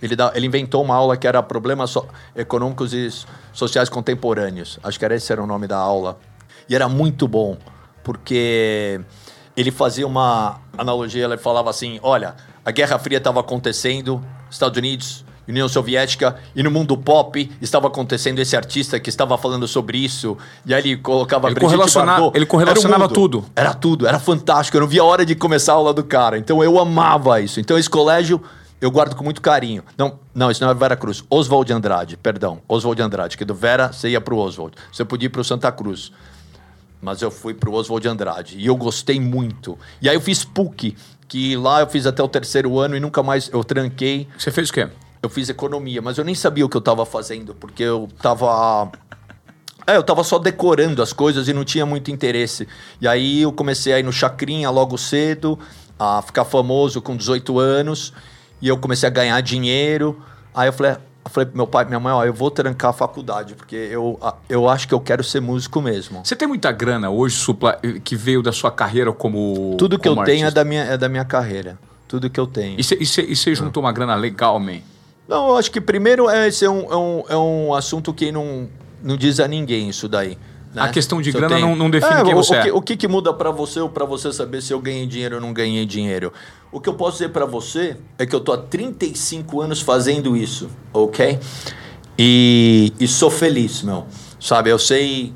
Ele, 0.00 0.16
dá, 0.16 0.32
ele 0.34 0.46
inventou 0.46 0.82
uma 0.82 0.94
aula 0.94 1.14
que 1.14 1.26
era 1.26 1.42
Problemas 1.42 1.94
Econômicos 2.34 2.94
e 2.94 3.10
Sociais 3.58 3.88
Contemporâneos. 3.88 4.78
Acho 4.82 4.98
que 4.98 5.04
era 5.04 5.16
esse 5.16 5.32
era 5.32 5.42
o 5.42 5.46
nome 5.46 5.66
da 5.66 5.76
aula. 5.76 6.18
E 6.68 6.74
era 6.74 6.88
muito 6.88 7.26
bom, 7.26 7.56
porque 8.04 9.00
ele 9.56 9.70
fazia 9.70 10.06
uma 10.06 10.60
analogia, 10.76 11.24
ele 11.24 11.36
falava 11.38 11.68
assim, 11.68 11.98
olha, 12.02 12.36
a 12.64 12.70
Guerra 12.70 12.98
Fria 12.98 13.18
estava 13.18 13.40
acontecendo, 13.40 14.24
Estados 14.50 14.78
Unidos, 14.78 15.24
União 15.48 15.66
Soviética, 15.66 16.36
e 16.54 16.62
no 16.62 16.70
mundo 16.70 16.96
pop 16.96 17.50
estava 17.60 17.88
acontecendo 17.88 18.38
esse 18.38 18.54
artista 18.54 19.00
que 19.00 19.08
estava 19.08 19.36
falando 19.38 19.66
sobre 19.66 19.98
isso, 19.98 20.36
e 20.64 20.74
aí 20.74 20.80
ele 20.80 20.96
colocava 20.98 21.48
ele 21.48 21.58
correlacionava, 21.58 22.20
Bardot. 22.20 22.36
Ele 22.36 22.46
correlacionava 22.46 23.04
era 23.04 23.12
tudo. 23.12 23.44
Era 23.56 23.74
tudo, 23.74 24.06
era 24.06 24.18
fantástico, 24.20 24.76
eu 24.76 24.82
não 24.82 24.88
via 24.88 25.00
a 25.00 25.04
hora 25.04 25.24
de 25.24 25.34
começar 25.34 25.72
a 25.72 25.76
aula 25.76 25.94
do 25.94 26.04
cara. 26.04 26.38
Então 26.38 26.62
eu 26.62 26.78
amava 26.78 27.40
isso. 27.40 27.58
Então 27.58 27.78
esse 27.78 27.90
colégio 27.90 28.40
eu 28.80 28.90
guardo 28.90 29.16
com 29.16 29.24
muito 29.24 29.42
carinho. 29.42 29.82
Não, 29.96 30.18
não, 30.34 30.50
isso 30.50 30.62
não 30.62 30.70
é 30.70 30.74
Vera 30.74 30.96
Cruz. 30.96 31.24
Oswald 31.28 31.72
Andrade, 31.72 32.16
perdão. 32.16 32.60
Oswald 32.68 33.00
Andrade, 33.02 33.36
que 33.36 33.44
do 33.44 33.54
Vera 33.54 33.92
você 33.92 34.10
ia 34.10 34.20
para 34.20 34.34
o 34.34 34.38
Oswald. 34.38 34.76
Você 34.92 35.04
podia 35.04 35.26
ir 35.26 35.30
para 35.30 35.40
o 35.40 35.44
Santa 35.44 35.70
Cruz. 35.72 36.12
Mas 37.00 37.22
eu 37.22 37.30
fui 37.30 37.54
para 37.54 37.68
o 37.68 37.74
Oswald 37.74 38.06
Andrade. 38.06 38.56
E 38.58 38.66
eu 38.66 38.76
gostei 38.76 39.20
muito. 39.20 39.76
E 40.00 40.08
aí 40.08 40.14
eu 40.14 40.20
fiz 40.20 40.44
PUC, 40.44 40.96
que 41.26 41.56
lá 41.56 41.80
eu 41.80 41.88
fiz 41.88 42.06
até 42.06 42.22
o 42.22 42.28
terceiro 42.28 42.78
ano 42.78 42.96
e 42.96 43.00
nunca 43.00 43.22
mais 43.22 43.50
eu 43.52 43.64
tranquei. 43.64 44.28
Você 44.38 44.50
fez 44.50 44.70
o 44.70 44.72
quê? 44.72 44.88
Eu 45.20 45.28
fiz 45.28 45.48
economia, 45.48 46.00
mas 46.00 46.16
eu 46.16 46.24
nem 46.24 46.34
sabia 46.34 46.64
o 46.64 46.68
que 46.68 46.76
eu 46.76 46.80
estava 46.80 47.04
fazendo, 47.04 47.54
porque 47.54 47.82
eu 47.82 48.08
estava. 48.16 48.90
É, 49.84 49.96
eu 49.96 50.02
estava 50.02 50.22
só 50.22 50.38
decorando 50.38 51.02
as 51.02 51.12
coisas 51.12 51.48
e 51.48 51.52
não 51.52 51.64
tinha 51.64 51.84
muito 51.84 52.10
interesse. 52.10 52.68
E 53.00 53.08
aí 53.08 53.42
eu 53.42 53.52
comecei 53.52 53.92
a 53.92 53.98
ir 53.98 54.04
no 54.04 54.12
Chacrinha 54.12 54.70
logo 54.70 54.96
cedo, 54.96 55.58
a 55.98 56.22
ficar 56.22 56.44
famoso 56.44 57.02
com 57.02 57.16
18 57.16 57.58
anos. 57.58 58.12
E 58.60 58.68
eu 58.68 58.76
comecei 58.76 59.06
a 59.06 59.10
ganhar 59.10 59.40
dinheiro. 59.40 60.20
Aí 60.54 60.68
eu 60.68 60.72
falei, 60.72 60.92
eu 60.92 61.30
falei 61.30 61.46
pro 61.46 61.56
meu 61.56 61.66
pai, 61.66 61.84
minha 61.84 62.00
mãe, 62.00 62.12
ó, 62.12 62.24
eu 62.24 62.32
vou 62.32 62.50
trancar 62.50 62.90
a 62.90 62.92
faculdade, 62.92 63.54
porque 63.54 63.76
eu, 63.76 64.18
eu 64.48 64.68
acho 64.68 64.88
que 64.88 64.94
eu 64.94 65.00
quero 65.00 65.22
ser 65.22 65.40
músico 65.40 65.80
mesmo. 65.80 66.22
Você 66.24 66.34
tem 66.34 66.48
muita 66.48 66.72
grana 66.72 67.10
hoje, 67.10 67.36
Supla, 67.36 67.78
que 68.02 68.16
veio 68.16 68.42
da 68.42 68.52
sua 68.52 68.70
carreira 68.70 69.12
como. 69.12 69.76
Tudo 69.78 69.98
que 69.98 70.08
como 70.08 70.20
eu 70.20 70.22
artista. 70.22 70.36
tenho 70.36 70.48
é 70.48 70.50
da, 70.50 70.64
minha, 70.64 70.84
é 70.84 70.96
da 70.96 71.08
minha 71.08 71.24
carreira. 71.24 71.78
Tudo 72.08 72.30
que 72.30 72.40
eu 72.40 72.46
tenho. 72.46 72.80
E 72.80 72.82
você 72.82 73.54
juntou 73.54 73.82
uma 73.82 73.92
grana 73.92 74.14
legal, 74.14 74.58
man? 74.58 74.78
Não, 75.28 75.50
eu 75.50 75.56
acho 75.58 75.70
que 75.70 75.78
primeiro 75.78 76.28
é, 76.30 76.48
esse 76.48 76.64
é 76.64 76.70
um, 76.70 76.90
é 76.90 76.96
um, 76.96 77.24
é 77.28 77.36
um 77.36 77.74
assunto 77.74 78.14
que 78.14 78.32
não, 78.32 78.66
não 79.02 79.14
diz 79.14 79.38
a 79.38 79.46
ninguém 79.46 79.90
isso 79.90 80.08
daí. 80.08 80.38
Né? 80.74 80.82
A 80.82 80.88
questão 80.88 81.20
de 81.20 81.32
se 81.32 81.38
grana 81.38 81.56
tenho... 81.56 81.68
não, 81.68 81.76
não, 81.76 81.90
define 81.90 82.20
é, 82.20 82.24
quem 82.24 82.34
você 82.34 82.56
o 82.56 82.62
que, 82.62 82.68
é. 82.68 82.72
O 82.72 82.82
que, 82.82 82.96
que 82.96 83.08
muda 83.08 83.32
para 83.32 83.50
você 83.50 83.80
ou 83.80 83.88
para 83.88 84.04
você 84.04 84.32
saber 84.32 84.60
se 84.62 84.72
eu 84.72 84.80
ganhei 84.80 85.06
dinheiro 85.06 85.36
ou 85.36 85.40
não 85.40 85.52
ganhei 85.52 85.86
dinheiro? 85.86 86.32
O 86.70 86.80
que 86.80 86.88
eu 86.88 86.94
posso 86.94 87.12
dizer 87.12 87.30
para 87.30 87.46
você 87.46 87.96
é 88.18 88.26
que 88.26 88.34
eu 88.34 88.40
tô 88.40 88.52
há 88.52 88.58
35 88.58 89.60
anos 89.60 89.80
fazendo 89.80 90.36
isso, 90.36 90.68
ok? 90.92 91.38
E, 92.18 92.92
e 93.00 93.08
sou 93.08 93.30
feliz, 93.30 93.82
meu. 93.82 94.06
Sabe, 94.38 94.70
eu 94.70 94.78
sei 94.78 95.32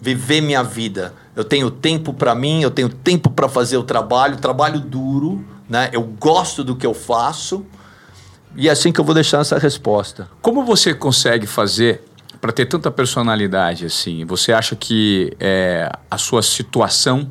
viver 0.00 0.40
minha 0.40 0.62
vida. 0.62 1.14
Eu 1.36 1.44
tenho 1.44 1.70
tempo 1.70 2.12
para 2.12 2.34
mim, 2.34 2.62
eu 2.62 2.70
tenho 2.70 2.88
tempo 2.88 3.30
para 3.30 3.48
fazer 3.48 3.76
o 3.76 3.82
trabalho, 3.82 4.36
trabalho 4.36 4.80
duro, 4.80 5.44
né? 5.68 5.90
Eu 5.92 6.02
gosto 6.02 6.64
do 6.64 6.74
que 6.74 6.86
eu 6.86 6.94
faço. 6.94 7.64
E 8.56 8.68
é 8.68 8.72
assim 8.72 8.90
que 8.90 9.00
eu 9.00 9.04
vou 9.04 9.14
deixar 9.14 9.40
essa 9.40 9.58
resposta. 9.58 10.28
Como 10.42 10.64
você 10.64 10.92
consegue 10.92 11.46
fazer 11.46 12.02
para 12.40 12.52
ter 12.52 12.66
tanta 12.66 12.90
personalidade 12.90 13.86
assim? 13.86 14.24
Você 14.24 14.52
acha 14.52 14.74
que 14.74 15.36
é, 15.38 15.90
a 16.10 16.16
sua 16.16 16.42
situação 16.42 17.30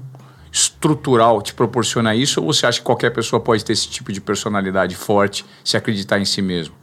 estrutural 0.51 1.41
te 1.41 1.53
proporciona 1.53 2.15
isso 2.15 2.41
ou 2.41 2.53
você 2.53 2.65
acha 2.65 2.79
que 2.79 2.85
qualquer 2.85 3.11
pessoa 3.11 3.39
pode 3.39 3.63
ter 3.63 3.73
esse 3.73 3.87
tipo 3.87 4.11
de 4.11 4.19
personalidade 4.19 4.95
forte 4.95 5.45
se 5.63 5.77
acreditar 5.77 6.19
em 6.19 6.25
si 6.25 6.41
mesmo? 6.41 6.73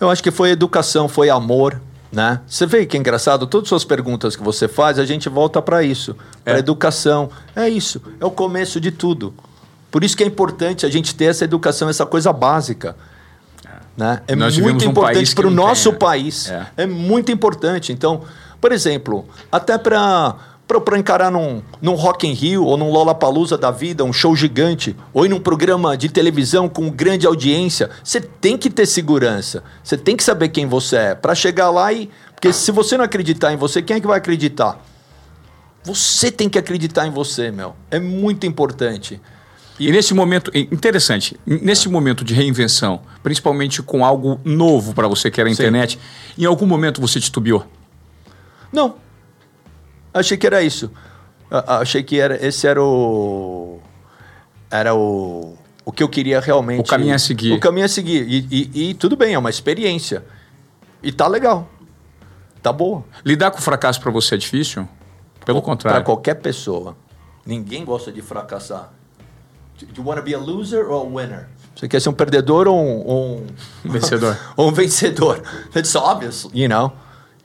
Eu 0.00 0.10
acho 0.10 0.22
que 0.22 0.30
foi 0.30 0.50
educação, 0.50 1.08
foi 1.08 1.28
amor, 1.28 1.80
né? 2.10 2.40
Você 2.46 2.66
vê 2.66 2.86
que 2.86 2.96
é 2.96 3.00
engraçado, 3.00 3.46
todas 3.46 3.66
as 3.66 3.68
suas 3.68 3.84
perguntas 3.84 4.36
que 4.36 4.42
você 4.42 4.68
faz, 4.68 4.98
a 4.98 5.04
gente 5.04 5.28
volta 5.28 5.60
para 5.60 5.82
isso, 5.82 6.16
para 6.44 6.54
é. 6.54 6.58
educação. 6.58 7.30
É 7.54 7.68
isso, 7.68 8.00
é 8.20 8.24
o 8.24 8.30
começo 8.30 8.80
de 8.80 8.90
tudo. 8.90 9.34
Por 9.90 10.04
isso 10.04 10.16
que 10.16 10.22
é 10.22 10.26
importante 10.26 10.86
a 10.86 10.90
gente 10.90 11.14
ter 11.14 11.26
essa 11.26 11.44
educação, 11.44 11.88
essa 11.88 12.06
coisa 12.06 12.32
básica. 12.32 12.96
Né? 13.98 14.22
É 14.28 14.36
Nós 14.36 14.56
muito 14.56 14.86
um 14.86 14.90
importante 14.90 15.34
para 15.34 15.48
o 15.48 15.50
nosso 15.50 15.90
tem, 15.90 15.98
país. 15.98 16.48
É. 16.48 16.66
é. 16.76 16.86
muito 16.86 17.32
importante. 17.32 17.92
Então, 17.92 18.22
por 18.60 18.70
exemplo, 18.70 19.26
até 19.50 19.76
para 19.76 20.36
para 20.84 20.98
encarar 20.98 21.30
num, 21.30 21.62
num 21.80 21.94
Rock 21.94 22.28
in 22.28 22.34
Rio 22.34 22.62
ou 22.62 22.76
num 22.76 22.90
Lollapalooza 22.90 23.56
da 23.56 23.70
vida, 23.70 24.04
um 24.04 24.12
show 24.12 24.36
gigante, 24.36 24.94
ou 25.14 25.24
em 25.24 25.32
um 25.32 25.40
programa 25.40 25.96
de 25.96 26.10
televisão 26.10 26.68
com 26.68 26.90
grande 26.90 27.26
audiência, 27.26 27.88
você 28.04 28.20
tem 28.20 28.58
que 28.58 28.68
ter 28.68 28.84
segurança. 28.84 29.64
Você 29.82 29.96
tem 29.96 30.14
que 30.14 30.22
saber 30.22 30.50
quem 30.50 30.66
você 30.66 30.96
é 30.96 31.14
para 31.14 31.34
chegar 31.34 31.70
lá 31.70 31.90
e 31.90 32.10
porque 32.34 32.52
se 32.52 32.70
você 32.70 32.98
não 32.98 33.04
acreditar 33.06 33.50
em 33.50 33.56
você, 33.56 33.80
quem 33.80 33.96
é 33.96 34.00
que 34.00 34.06
vai 34.06 34.18
acreditar? 34.18 34.78
Você 35.82 36.30
tem 36.30 36.50
que 36.50 36.58
acreditar 36.58 37.06
em 37.06 37.10
você, 37.10 37.50
meu. 37.50 37.74
É 37.90 37.98
muito 37.98 38.46
importante. 38.46 39.18
E 39.78 39.92
nesse 39.92 40.12
momento, 40.12 40.50
interessante, 40.54 41.38
nesse 41.46 41.88
momento 41.88 42.24
de 42.24 42.34
reinvenção, 42.34 43.00
principalmente 43.22 43.82
com 43.82 44.04
algo 44.04 44.40
novo 44.44 44.92
para 44.92 45.06
você 45.06 45.30
que 45.30 45.40
era 45.40 45.48
a 45.48 45.52
internet, 45.52 45.92
Sim. 45.92 46.42
em 46.42 46.44
algum 46.46 46.66
momento 46.66 47.00
você 47.00 47.20
titubeou? 47.20 47.64
Não. 48.72 48.96
Achei 50.12 50.36
que 50.36 50.46
era 50.46 50.62
isso. 50.62 50.90
Achei 51.50 52.02
que 52.02 52.18
era, 52.18 52.44
esse 52.44 52.66
era 52.66 52.82
o. 52.82 53.80
Era 54.70 54.94
o. 54.94 55.56
O 55.84 55.92
que 55.92 56.02
eu 56.02 56.08
queria 56.08 56.40
realmente. 56.40 56.80
O 56.80 56.84
caminho 56.84 57.14
a 57.14 57.18
seguir. 57.18 57.52
O 57.52 57.60
caminho 57.60 57.86
a 57.86 57.88
seguir. 57.88 58.26
E, 58.28 58.46
e, 58.50 58.90
e 58.90 58.94
tudo 58.94 59.16
bem, 59.16 59.34
é 59.34 59.38
uma 59.38 59.48
experiência. 59.48 60.24
E 61.02 61.10
tá 61.12 61.26
legal. 61.26 61.70
Tá 62.62 62.72
boa. 62.72 63.04
Lidar 63.24 63.50
com 63.50 63.58
fracasso 63.58 64.00
para 64.00 64.10
você 64.10 64.34
é 64.34 64.38
difícil? 64.38 64.86
Pelo 65.46 65.62
contrário. 65.62 65.96
Para 65.96 66.04
qualquer 66.04 66.34
pessoa. 66.34 66.96
Ninguém 67.46 67.84
gosta 67.84 68.12
de 68.12 68.20
fracassar. 68.20 68.92
Do 69.86 70.02
you 70.02 70.06
want 70.06 70.18
to 70.18 70.22
be 70.22 70.34
a 70.34 70.38
loser 70.38 70.86
or 70.86 71.06
a 71.06 71.08
winner? 71.08 71.48
Você 71.74 71.86
quer 71.86 72.00
ser 72.00 72.08
um 72.08 72.12
perdedor 72.12 72.66
ou 72.66 72.76
um, 72.76 73.06
ou 73.06 73.46
um 73.84 73.90
vencedor? 73.90 74.36
ou 74.56 74.68
um 74.68 74.72
vencedor. 74.72 75.40
It's 75.74 75.94
obvious, 75.94 76.48
you 76.52 76.68
know. 76.68 76.92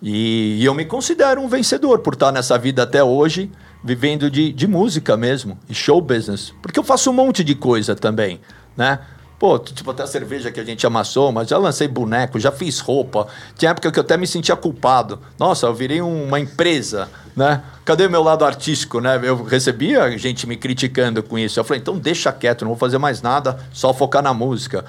E, 0.02 0.58
e, 0.60 0.66
eu 0.66 0.74
me 0.74 0.86
considero 0.86 1.40
um 1.40 1.48
vencedor 1.48 2.00
por 2.00 2.14
estar 2.14 2.32
nessa 2.32 2.58
vida 2.58 2.84
até 2.84 3.04
hoje, 3.04 3.52
vivendo 3.84 4.30
de, 4.30 4.52
de 4.52 4.68
música 4.68 5.16
mesmo, 5.16 5.58
e 5.70 5.74
show 5.74 6.02
business. 6.02 6.54
Porque 6.62 6.80
eu 6.80 6.84
faço 6.84 7.10
um 7.10 7.14
monte 7.14 7.44
de 7.44 7.56
coisa 7.56 7.96
também, 7.96 8.42
né? 8.76 9.00
Pô, 9.44 9.60
tipo, 9.60 9.92
até 9.92 10.04
a 10.04 10.08
cerveja 10.08 10.50
que 10.54 10.60
a 10.62 10.64
gente 10.64 10.88
amassou, 10.88 11.30
mas 11.30 11.50
já 11.50 11.58
lancei 11.58 11.86
boneco, 11.86 12.40
já 12.40 12.50
fiz 12.50 12.80
roupa. 12.80 13.28
Tinha 13.58 13.72
época 13.72 13.92
que 13.92 14.00
eu 14.00 14.02
até 14.02 14.16
me 14.16 14.26
sentia 14.26 14.56
culpado. 14.56 15.20
Nossa, 15.38 15.66
eu 15.66 15.74
virei 15.74 16.00
uma 16.02 16.40
empresa, 16.40 17.10
né? 17.36 17.62
Cadê 17.84 18.08
meu 18.08 18.24
lado 18.24 18.46
artístico, 18.46 19.02
né? 19.02 19.20
Eu 19.22 19.44
recebia 19.44 20.18
gente 20.18 20.48
me 20.48 20.56
criticando 20.56 21.22
com 21.22 21.38
isso. 21.38 21.60
Eu 21.60 21.66
falei, 21.66 21.82
então 21.82 21.98
deixa 21.98 22.32
quieto, 22.32 22.62
não 22.62 22.70
vou 22.70 22.78
fazer 22.78 22.98
mais 22.98 23.22
nada, 23.22 23.60
só 23.74 23.94
focar 23.94 24.24
na 24.24 24.34
música. 24.34 24.86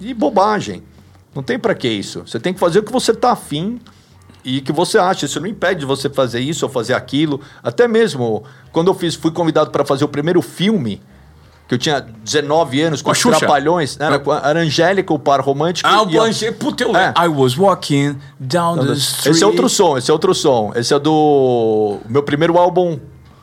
E 0.00 0.12
bobagem. 0.12 0.82
Não 1.32 1.44
tem 1.44 1.56
para 1.56 1.72
que 1.72 1.86
isso. 1.86 2.24
Você 2.26 2.40
tem 2.40 2.52
que 2.52 2.58
fazer 2.58 2.80
o 2.80 2.82
que 2.82 2.90
você 2.90 3.14
tá 3.14 3.30
afim 3.30 3.80
e 4.44 4.60
que 4.60 4.72
você 4.72 4.98
acha. 4.98 5.24
Isso 5.24 5.38
não 5.38 5.46
impede 5.46 5.86
você 5.86 6.10
fazer 6.10 6.40
isso 6.40 6.66
ou 6.66 6.72
fazer 6.72 6.94
aquilo. 6.94 7.40
Até 7.62 7.86
mesmo 7.86 8.42
quando 8.72 8.88
eu 8.88 8.94
fiz, 8.94 9.14
fui 9.14 9.30
convidado 9.30 9.70
para 9.70 9.84
fazer 9.84 10.04
o 10.04 10.08
primeiro 10.08 10.42
filme 10.42 11.00
que 11.68 11.74
eu 11.74 11.78
tinha 11.78 12.00
19 12.00 12.80
anos, 12.80 13.02
com, 13.02 13.10
os 13.10 13.20
Trapalhões, 13.20 13.98
né? 13.98 14.06
era, 14.06 14.22
era 14.48 14.60
Angélica, 14.60 15.12
o 15.12 15.18
par 15.18 15.40
romântico. 15.40 15.86
Ah, 15.86 16.02
o 16.02 16.20
Angélica, 16.22 16.58
puta, 16.58 16.82
eu 16.82 16.96
é. 16.96 17.12
I 17.14 17.28
was 17.28 17.58
walking 17.58 18.16
down 18.40 18.78
the 18.78 18.94
street. 18.94 19.36
Esse 19.36 19.44
é 19.44 19.46
outro 19.46 19.68
som, 19.68 19.98
esse 19.98 20.10
é 20.10 20.12
outro 20.12 20.34
som. 20.34 20.72
Esse 20.74 20.94
é 20.94 20.98
do 20.98 21.98
meu 22.08 22.22
primeiro 22.22 22.56
álbum, 22.56 22.98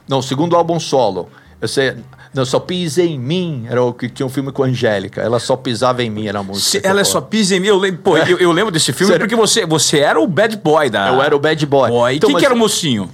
não, 0.09 0.23
segundo 0.23 0.55
álbum 0.55 0.79
solo. 0.79 1.29
Eu 1.61 1.67
sei, 1.67 1.95
não, 2.33 2.43
só 2.43 2.59
pisa 2.59 3.03
em 3.03 3.19
mim, 3.19 3.67
era 3.69 3.83
o 3.83 3.93
que 3.93 4.09
tinha 4.09 4.25
um 4.25 4.29
filme 4.29 4.51
com 4.51 4.63
a 4.63 4.65
Angélica. 4.65 5.21
Ela 5.21 5.39
só 5.39 5.55
pisava 5.55 6.03
em 6.03 6.09
mim, 6.09 6.27
era 6.27 6.39
a 6.39 6.43
música. 6.43 6.81
Se 6.81 6.85
ela 6.85 7.03
só 7.03 7.21
pisa 7.21 7.55
em 7.55 7.59
mim, 7.59 7.67
eu 7.67 7.77
lembro, 7.77 8.01
pô, 8.01 8.17
é. 8.17 8.23
eu, 8.23 8.39
eu, 8.39 8.51
lembro 8.51 8.71
desse 8.71 8.91
filme 8.91 9.13
Sério? 9.13 9.27
porque 9.27 9.35
você, 9.35 9.67
você 9.67 9.99
era 9.99 10.19
o 10.19 10.25
bad 10.25 10.57
boy 10.57 10.89
da. 10.89 11.09
Eu 11.09 11.21
era 11.21 11.35
o 11.35 11.39
bad 11.39 11.63
boy. 11.67 11.89
boy. 11.91 12.15
Então, 12.15 12.27
quem 12.27 12.33
mas... 12.33 12.41
que 12.41 12.45
era 12.45 12.55
o 12.55 12.57
mocinho? 12.57 13.07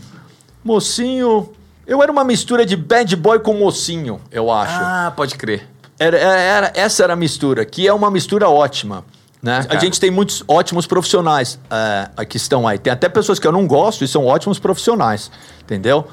Mocinho. 0.64 1.52
Eu 1.86 2.02
era 2.02 2.12
uma 2.12 2.24
mistura 2.24 2.66
de 2.66 2.76
bad 2.76 3.16
boy 3.16 3.40
com 3.40 3.54
mocinho, 3.54 4.22
eu 4.32 4.52
acho. 4.52 4.80
Ah, 4.80 5.14
pode 5.16 5.36
crer. 5.36 5.68
Era, 6.00 6.18
era, 6.18 6.72
essa 6.76 7.04
era 7.04 7.14
a 7.14 7.16
mistura, 7.16 7.66
que 7.66 7.88
é 7.88 7.94
uma 7.94 8.10
mistura 8.10 8.50
ótima. 8.50 9.06
Né? 9.42 9.66
A 9.70 9.78
gente 9.78 10.00
tem 10.00 10.12
muitos 10.12 10.44
ótimos 10.48 10.86
profissionais 10.86 11.60
é, 11.70 12.26
que 12.26 12.38
estão 12.38 12.68
aí. 12.68 12.78
Tem 12.78 12.94
até 12.94 13.10
pessoas 13.10 13.40
que 13.40 13.48
eu 13.48 13.52
não 13.52 13.66
gosto 13.66 14.04
e 14.04 14.08
são 14.08 14.26
ótimos 14.26 14.60
profissionais, 14.60 15.32
entendeu? 15.64 16.08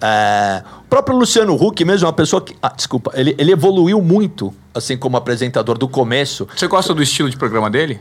É, 0.00 0.62
o 0.80 0.88
próprio 0.88 1.16
Luciano 1.16 1.54
Huck, 1.54 1.82
mesmo, 1.84 2.06
é 2.06 2.08
uma 2.08 2.12
pessoa 2.12 2.42
que. 2.42 2.54
Ah, 2.62 2.72
desculpa, 2.76 3.10
ele, 3.14 3.34
ele 3.38 3.52
evoluiu 3.52 4.02
muito, 4.02 4.52
assim 4.74 4.98
como 4.98 5.16
apresentador 5.16 5.78
do 5.78 5.88
começo. 5.88 6.46
Você 6.54 6.66
gosta 6.66 6.92
do 6.92 7.02
estilo 7.02 7.30
de 7.30 7.36
programa 7.38 7.70
dele? 7.70 8.00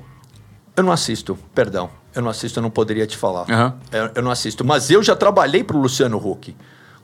Eu 0.76 0.84
não 0.84 0.92
assisto, 0.92 1.38
perdão. 1.56 1.90
Eu 2.14 2.22
não 2.22 2.30
assisto, 2.30 2.60
eu 2.60 2.64
não 2.64 2.70
poderia 2.70 3.08
te 3.08 3.16
falar. 3.16 3.50
Uhum. 3.50 3.74
Eu, 3.92 4.12
eu, 4.16 4.22
não 4.22 4.32
assisto. 4.32 4.66
Mas 4.66 4.92
eu 4.92 5.02
já 5.02 5.16
trabalhei 5.16 5.64
para 5.64 5.78
o 5.78 5.80
Luciano 5.80 6.18
Huck. 6.18 6.56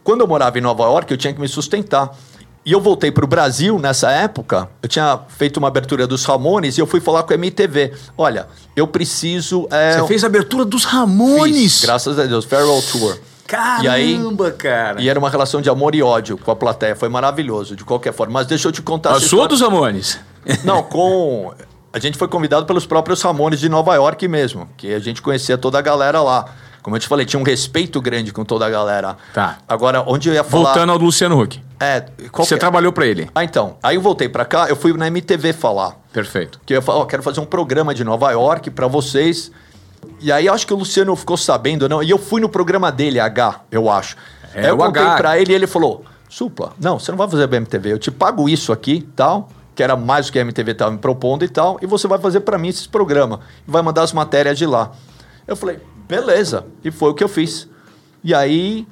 Quando 0.03 0.21
eu 0.21 0.27
morava 0.27 0.57
em 0.57 0.61
Nova 0.61 0.83
York, 0.83 1.11
eu 1.11 1.17
tinha 1.17 1.33
que 1.33 1.39
me 1.39 1.47
sustentar. 1.47 2.15
E 2.65 2.71
eu 2.71 2.81
voltei 2.81 3.11
para 3.11 3.23
o 3.23 3.27
Brasil 3.27 3.79
nessa 3.79 4.11
época. 4.11 4.69
Eu 4.81 4.89
tinha 4.89 5.19
feito 5.27 5.57
uma 5.57 5.69
abertura 5.69 6.05
dos 6.05 6.25
Ramones 6.25 6.77
e 6.77 6.81
eu 6.81 6.85
fui 6.85 6.99
falar 6.99 7.23
com 7.23 7.33
a 7.33 7.35
MTV. 7.35 7.93
Olha, 8.17 8.47
eu 8.75 8.85
preciso. 8.85 9.67
É... 9.71 9.93
Você 9.93 10.07
fez 10.07 10.23
a 10.23 10.27
abertura 10.27 10.65
dos 10.65 10.83
Ramones? 10.83 11.79
Fiz, 11.79 11.81
graças 11.81 12.19
a 12.19 12.25
Deus, 12.25 12.45
Farewell 12.45 12.81
Tour. 12.91 13.17
Caramba, 13.47 13.83
e 13.83 13.87
aí, 13.87 14.19
cara. 14.59 15.01
E 15.01 15.09
era 15.09 15.17
uma 15.17 15.29
relação 15.29 15.59
de 15.59 15.69
amor 15.71 15.95
e 15.95 16.03
ódio 16.03 16.37
com 16.37 16.51
a 16.51 16.55
plateia. 16.55 16.95
Foi 16.95 17.09
maravilhoso, 17.09 17.75
de 17.75 17.83
qualquer 17.83 18.13
forma. 18.13 18.33
Mas 18.33 18.45
deixa 18.45 18.67
eu 18.67 18.71
te 18.71 18.83
contar. 18.83 19.13
A 19.13 19.19
sua 19.19 19.47
dos 19.47 19.61
Ramones? 19.61 20.19
Não, 20.63 20.83
com. 20.85 21.51
A 21.91 21.97
gente 21.97 22.19
foi 22.19 22.27
convidado 22.27 22.67
pelos 22.67 22.85
próprios 22.85 23.19
Ramones 23.23 23.59
de 23.59 23.67
Nova 23.67 23.95
York 23.95 24.27
mesmo, 24.27 24.69
que 24.77 24.93
a 24.93 24.99
gente 24.99 25.23
conhecia 25.23 25.57
toda 25.57 25.79
a 25.79 25.81
galera 25.81 26.21
lá. 26.21 26.45
Como 26.81 26.95
eu 26.95 26.99
te 26.99 27.07
falei, 27.07 27.25
tinha 27.25 27.39
um 27.39 27.43
respeito 27.43 28.01
grande 28.01 28.31
com 28.31 28.43
toda 28.45 28.65
a 28.65 28.69
galera. 28.69 29.17
Tá. 29.33 29.57
Agora, 29.67 30.03
onde 30.07 30.29
eu 30.29 30.33
ia 30.33 30.43
falar... 30.43 30.65
Voltando 30.65 30.91
ao 30.91 30.99
do 30.99 31.05
Luciano 31.05 31.41
Huck. 31.41 31.61
É, 31.79 32.05
Você 32.33 32.57
trabalhou 32.57 32.91
para 32.91 33.05
ele. 33.05 33.29
Ah, 33.33 33.43
então. 33.43 33.77
Aí 33.81 33.95
eu 33.95 34.01
voltei 34.01 34.27
para 34.27 34.43
cá, 34.45 34.67
eu 34.67 34.75
fui 34.75 34.91
na 34.93 35.07
MTV 35.07 35.53
falar. 35.53 35.95
Perfeito. 36.11 36.59
Que 36.65 36.73
eu 36.73 36.77
ia 36.77 36.81
falar, 36.81 36.99
ó, 36.99 37.05
quero 37.05 37.23
fazer 37.23 37.39
um 37.39 37.45
programa 37.45 37.93
de 37.93 38.03
Nova 38.03 38.31
York 38.31 38.69
para 38.71 38.87
vocês. 38.87 39.51
E 40.19 40.31
aí 40.31 40.49
acho 40.49 40.65
que 40.67 40.73
o 40.73 40.77
Luciano 40.77 41.15
ficou 41.15 41.37
sabendo, 41.37 41.87
não. 41.87 42.03
E 42.03 42.09
eu 42.09 42.17
fui 42.17 42.41
no 42.41 42.49
programa 42.49 42.91
dele, 42.91 43.19
H, 43.19 43.61
eu 43.71 43.89
acho. 43.89 44.15
É, 44.53 44.61
aí 44.61 44.67
eu 44.67 44.77
contei 44.77 45.03
para 45.03 45.39
ele 45.39 45.51
e 45.51 45.55
ele 45.55 45.67
falou: 45.67 46.03
Supla, 46.27 46.73
não, 46.79 46.99
você 46.99 47.11
não 47.11 47.17
vai 47.17 47.27
fazer 47.29 47.47
pra 47.47 47.57
MTV, 47.57 47.93
eu 47.93 47.99
te 47.99 48.11
pago 48.11 48.49
isso 48.49 48.71
aqui 48.71 49.07
tal, 49.15 49.49
que 49.75 49.81
era 49.81 49.95
mais 49.95 50.27
do 50.27 50.31
que 50.31 50.39
a 50.39 50.41
MTV 50.41 50.71
estava 50.71 50.91
me 50.91 50.97
propondo 50.97 51.43
e 51.43 51.49
tal, 51.49 51.77
e 51.81 51.85
você 51.85 52.07
vai 52.07 52.19
fazer 52.19 52.41
para 52.41 52.57
mim 52.57 52.67
esse 52.69 52.87
programa. 52.87 53.39
E 53.67 53.71
vai 53.71 53.81
mandar 53.81 54.03
as 54.03 54.13
matérias 54.13 54.57
de 54.57 54.65
lá. 54.65 54.91
Eu 55.47 55.55
falei, 55.55 55.79
Beleza. 56.09 56.65
E 56.83 56.89
foi 56.89 57.11
o 57.11 57.13
que 57.13 57.23
eu 57.23 57.29
fiz. 57.29 57.67
E 58.23 58.33
aí. 58.33 58.87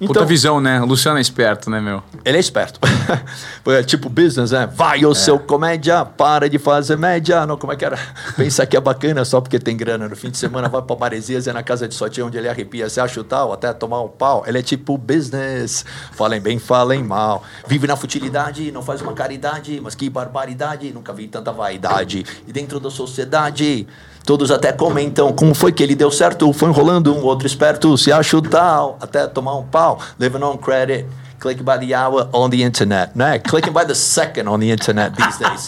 Então, 0.00 0.14
Puta 0.14 0.24
visão, 0.24 0.60
né? 0.60 0.80
O 0.80 0.86
Luciano 0.86 1.18
é 1.18 1.20
esperto, 1.20 1.70
né, 1.70 1.80
meu? 1.80 2.02
Ele 2.24 2.36
é 2.36 2.40
esperto. 2.40 2.80
é 3.68 3.82
tipo 3.84 4.08
business, 4.08 4.50
né? 4.50 4.66
Vai, 4.66 5.04
o 5.04 5.12
é. 5.12 5.14
seu 5.14 5.38
comédia, 5.38 6.04
para 6.04 6.48
de 6.50 6.58
fazer 6.58 6.96
média. 6.96 7.46
Não, 7.46 7.56
como 7.56 7.72
é 7.72 7.76
que 7.76 7.84
era? 7.84 7.96
Pensa 8.34 8.66
que 8.66 8.76
é 8.76 8.80
bacana 8.80 9.24
só 9.24 9.40
porque 9.40 9.60
tem 9.60 9.76
grana. 9.76 10.08
No 10.08 10.16
fim 10.16 10.30
de 10.30 10.38
semana 10.38 10.68
vai 10.68 10.82
pra 10.82 10.96
Maresias, 10.96 11.46
é 11.46 11.52
na 11.52 11.62
casa 11.62 11.86
de 11.86 11.94
Sotinha, 11.94 12.26
onde 12.26 12.36
ele 12.36 12.48
arrepia, 12.48 12.88
se 12.88 13.00
acha 13.00 13.20
o 13.20 13.22
tal, 13.22 13.52
até 13.52 13.72
tomar 13.72 14.00
um 14.00 14.08
pau. 14.08 14.42
Ele 14.44 14.58
é 14.58 14.62
tipo 14.62 14.98
business. 14.98 15.84
Falem 16.12 16.40
bem, 16.40 16.58
falem 16.58 17.04
mal. 17.04 17.44
Vive 17.68 17.86
na 17.86 17.94
futilidade, 17.94 18.72
não 18.72 18.82
faz 18.82 19.02
uma 19.02 19.12
caridade, 19.12 19.78
mas 19.80 19.94
que 19.94 20.10
barbaridade. 20.10 20.90
Nunca 20.92 21.12
vi 21.12 21.28
tanta 21.28 21.52
vaidade. 21.52 22.24
E 22.44 22.52
dentro 22.52 22.80
da 22.80 22.90
sociedade 22.90 23.86
Todos 24.24 24.50
até 24.50 24.72
comentam 24.72 25.32
como 25.32 25.54
foi 25.54 25.72
que 25.72 25.82
ele 25.82 25.94
deu 25.94 26.10
certo, 26.10 26.52
foi 26.52 26.68
enrolando 26.68 27.12
um 27.14 27.24
outro 27.24 27.46
esperto, 27.46 27.96
se 27.98 28.12
acha 28.12 28.36
o 28.36 28.42
tal, 28.42 28.96
até 29.00 29.26
tomar 29.26 29.56
um 29.56 29.64
pau, 29.64 29.98
living 30.18 30.42
on 30.42 30.56
credit, 30.56 31.06
clicking 31.40 31.64
by 31.64 31.78
the 31.84 31.94
hour 31.94 32.28
on 32.32 32.48
the 32.48 32.62
internet, 32.62 33.10
né? 33.16 33.40
Clicking 33.40 33.72
by 33.72 33.84
the 33.84 33.94
second 33.94 34.48
on 34.48 34.60
the 34.60 34.70
internet 34.70 35.12
these 35.16 35.38
days. 35.38 35.66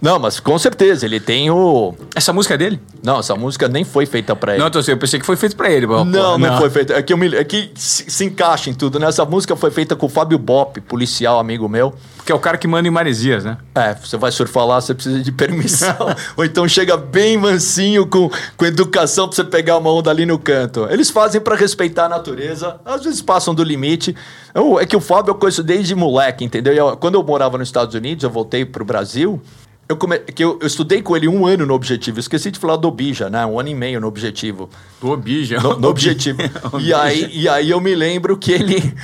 Não, 0.00 0.18
mas 0.18 0.38
com 0.40 0.58
certeza, 0.58 1.06
ele 1.06 1.18
tem 1.18 1.50
o. 1.50 1.94
Essa 2.14 2.32
música 2.32 2.54
é 2.54 2.58
dele? 2.58 2.80
Não, 3.02 3.20
essa 3.20 3.34
música 3.34 3.68
nem 3.68 3.84
foi 3.84 4.04
feita 4.04 4.36
pra 4.36 4.54
ele. 4.54 4.62
Não, 4.62 4.70
eu 4.86 4.96
pensei 4.98 5.18
que 5.18 5.26
foi 5.26 5.36
feita 5.36 5.56
pra 5.56 5.70
ele. 5.70 5.86
Não, 5.86 6.04
não, 6.04 6.38
não, 6.38 6.58
foi 6.58 6.70
feita. 6.70 6.94
É 6.94 7.02
que, 7.02 7.12
eu 7.12 7.16
me... 7.16 7.34
é 7.34 7.44
que 7.44 7.70
se, 7.74 8.10
se, 8.10 8.24
encaixa 8.24 8.68
em 8.68 8.74
tudo, 8.74 8.98
né? 8.98 9.06
Essa 9.06 9.24
música 9.24 9.56
foi 9.56 9.70
feita 9.70 9.96
com 9.96 10.06
o 10.06 10.08
Fábio 10.08 10.38
Bop, 10.38 10.80
policial, 10.82 11.38
amigo 11.38 11.68
meu. 11.68 11.94
Que 12.24 12.32
é 12.32 12.34
o 12.34 12.38
cara 12.38 12.58
que 12.58 12.66
manda 12.66 12.86
em 12.88 12.90
Maresias, 12.90 13.44
né? 13.44 13.56
É, 13.74 13.94
você 13.94 14.16
vai 14.16 14.32
surfar 14.32 14.66
lá, 14.66 14.80
você 14.80 14.92
precisa 14.92 15.20
de 15.20 15.32
permissão. 15.32 15.96
Ou 16.36 16.44
então 16.44 16.68
chega 16.68 16.96
bem 16.96 17.38
mansinho, 17.38 18.06
com, 18.06 18.28
com 18.56 18.64
educação, 18.66 19.28
pra 19.28 19.36
você 19.36 19.44
pegar 19.44 19.78
uma 19.78 19.90
onda 19.92 20.10
ali 20.10 20.26
no 20.26 20.38
canto. 20.38 20.86
Eles 20.90 21.08
fazem 21.08 21.40
para 21.40 21.54
respeitar 21.54 22.06
a 22.06 22.08
natureza, 22.08 22.80
às 22.84 23.04
vezes 23.04 23.22
passam 23.22 23.54
do 23.54 23.62
limite. 23.62 24.14
Eu, 24.52 24.80
é 24.80 24.86
que 24.86 24.96
o 24.96 25.00
Fábio 25.00 25.30
eu 25.30 25.34
conheço 25.36 25.62
desde 25.62 25.94
moleque, 25.94 26.44
entendeu? 26.44 26.72
Eu, 26.74 26.96
quando 26.96 27.14
eu 27.14 27.22
morava 27.22 27.56
nos 27.56 27.68
Estados 27.68 27.94
Unidos, 27.94 28.24
eu 28.24 28.30
voltei 28.30 28.64
pro 28.64 28.84
Brasil 28.84 29.40
eu, 29.88 29.96
come... 29.96 30.18
que 30.18 30.42
eu, 30.42 30.58
eu, 30.60 30.66
estudei 30.66 31.00
com 31.00 31.16
ele 31.16 31.28
um 31.28 31.46
ano 31.46 31.64
no 31.64 31.74
objetivo. 31.74 32.18
Esqueci 32.18 32.50
de 32.50 32.58
falar 32.58 32.76
do 32.76 32.88
Obija, 32.88 33.30
né? 33.30 33.46
Um 33.46 33.58
ano 33.58 33.68
e 33.68 33.74
meio 33.74 34.00
no 34.00 34.08
objetivo. 34.08 34.68
Do 35.00 35.10
Obija. 35.10 35.60
No, 35.60 35.78
no 35.78 35.88
objetivo. 35.88 36.40
e, 36.80 36.92
aí, 36.92 37.30
e 37.32 37.48
aí 37.48 37.70
eu 37.70 37.80
me 37.80 37.94
lembro 37.94 38.36
que 38.36 38.52
ele. 38.52 38.94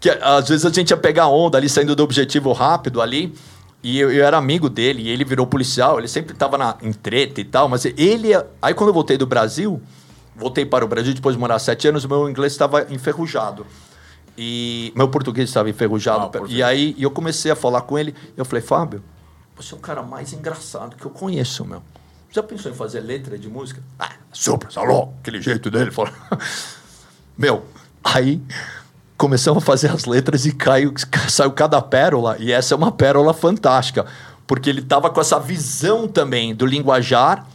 Que 0.00 0.10
às 0.10 0.48
vezes 0.48 0.64
a 0.64 0.70
gente 0.70 0.90
ia 0.90 0.96
pegar 0.96 1.28
onda 1.28 1.58
ali, 1.58 1.68
saindo 1.68 1.94
do 1.94 2.02
objetivo 2.02 2.52
rápido 2.52 3.02
ali. 3.02 3.34
E 3.82 3.98
eu, 3.98 4.10
eu 4.10 4.24
era 4.24 4.38
amigo 4.38 4.70
dele, 4.70 5.02
e 5.02 5.08
ele 5.10 5.24
virou 5.24 5.46
policial. 5.46 5.98
Ele 5.98 6.08
sempre 6.08 6.32
estava 6.32 6.56
na, 6.56 6.76
em 6.82 6.92
treta 6.92 7.40
e 7.40 7.44
tal. 7.44 7.68
Mas 7.68 7.84
ele. 7.84 8.30
Aí 8.62 8.72
quando 8.72 8.88
eu 8.88 8.94
voltei 8.94 9.18
do 9.18 9.26
Brasil, 9.26 9.80
voltei 10.34 10.64
para 10.64 10.84
o 10.84 10.88
Brasil 10.88 11.12
depois 11.12 11.36
de 11.36 11.40
morar 11.40 11.58
sete 11.58 11.86
anos, 11.86 12.06
meu 12.06 12.30
inglês 12.30 12.52
estava 12.52 12.86
enferrujado. 12.90 13.66
E 14.38 14.90
meu 14.96 15.08
português 15.08 15.50
estava 15.50 15.68
enferrujado. 15.68 16.30
Ah, 16.38 16.46
e 16.48 16.62
aí 16.62 16.96
eu 16.98 17.10
comecei 17.10 17.50
a 17.50 17.56
falar 17.56 17.82
com 17.82 17.98
ele. 17.98 18.14
Eu 18.36 18.44
falei, 18.46 18.62
Fábio 18.62 19.02
você 19.56 19.74
é 19.74 19.76
o 19.76 19.80
cara 19.80 20.02
mais 20.02 20.32
engraçado 20.32 20.96
que 20.96 21.04
eu 21.04 21.10
conheço, 21.10 21.64
meu. 21.64 21.82
Já 22.30 22.42
pensou 22.42 22.72
em 22.72 22.74
fazer 22.74 23.00
letra 23.00 23.38
de 23.38 23.48
música? 23.48 23.80
Ah, 23.98 24.10
super, 24.32 24.70
salô, 24.72 25.10
aquele 25.20 25.40
jeito 25.40 25.70
dele. 25.70 25.92
Fala. 25.92 26.12
meu, 27.38 27.64
aí 28.02 28.42
começamos 29.16 29.62
a 29.62 29.66
fazer 29.66 29.90
as 29.90 30.04
letras 30.04 30.44
e 30.44 30.52
caiu, 30.52 30.92
saiu 31.28 31.52
cada 31.52 31.80
pérola, 31.80 32.36
e 32.40 32.50
essa 32.50 32.74
é 32.74 32.76
uma 32.76 32.90
pérola 32.90 33.32
fantástica, 33.32 34.04
porque 34.46 34.68
ele 34.68 34.82
tava 34.82 35.08
com 35.10 35.20
essa 35.20 35.38
visão 35.38 36.08
também 36.08 36.54
do 36.54 36.66
linguajar, 36.66 37.46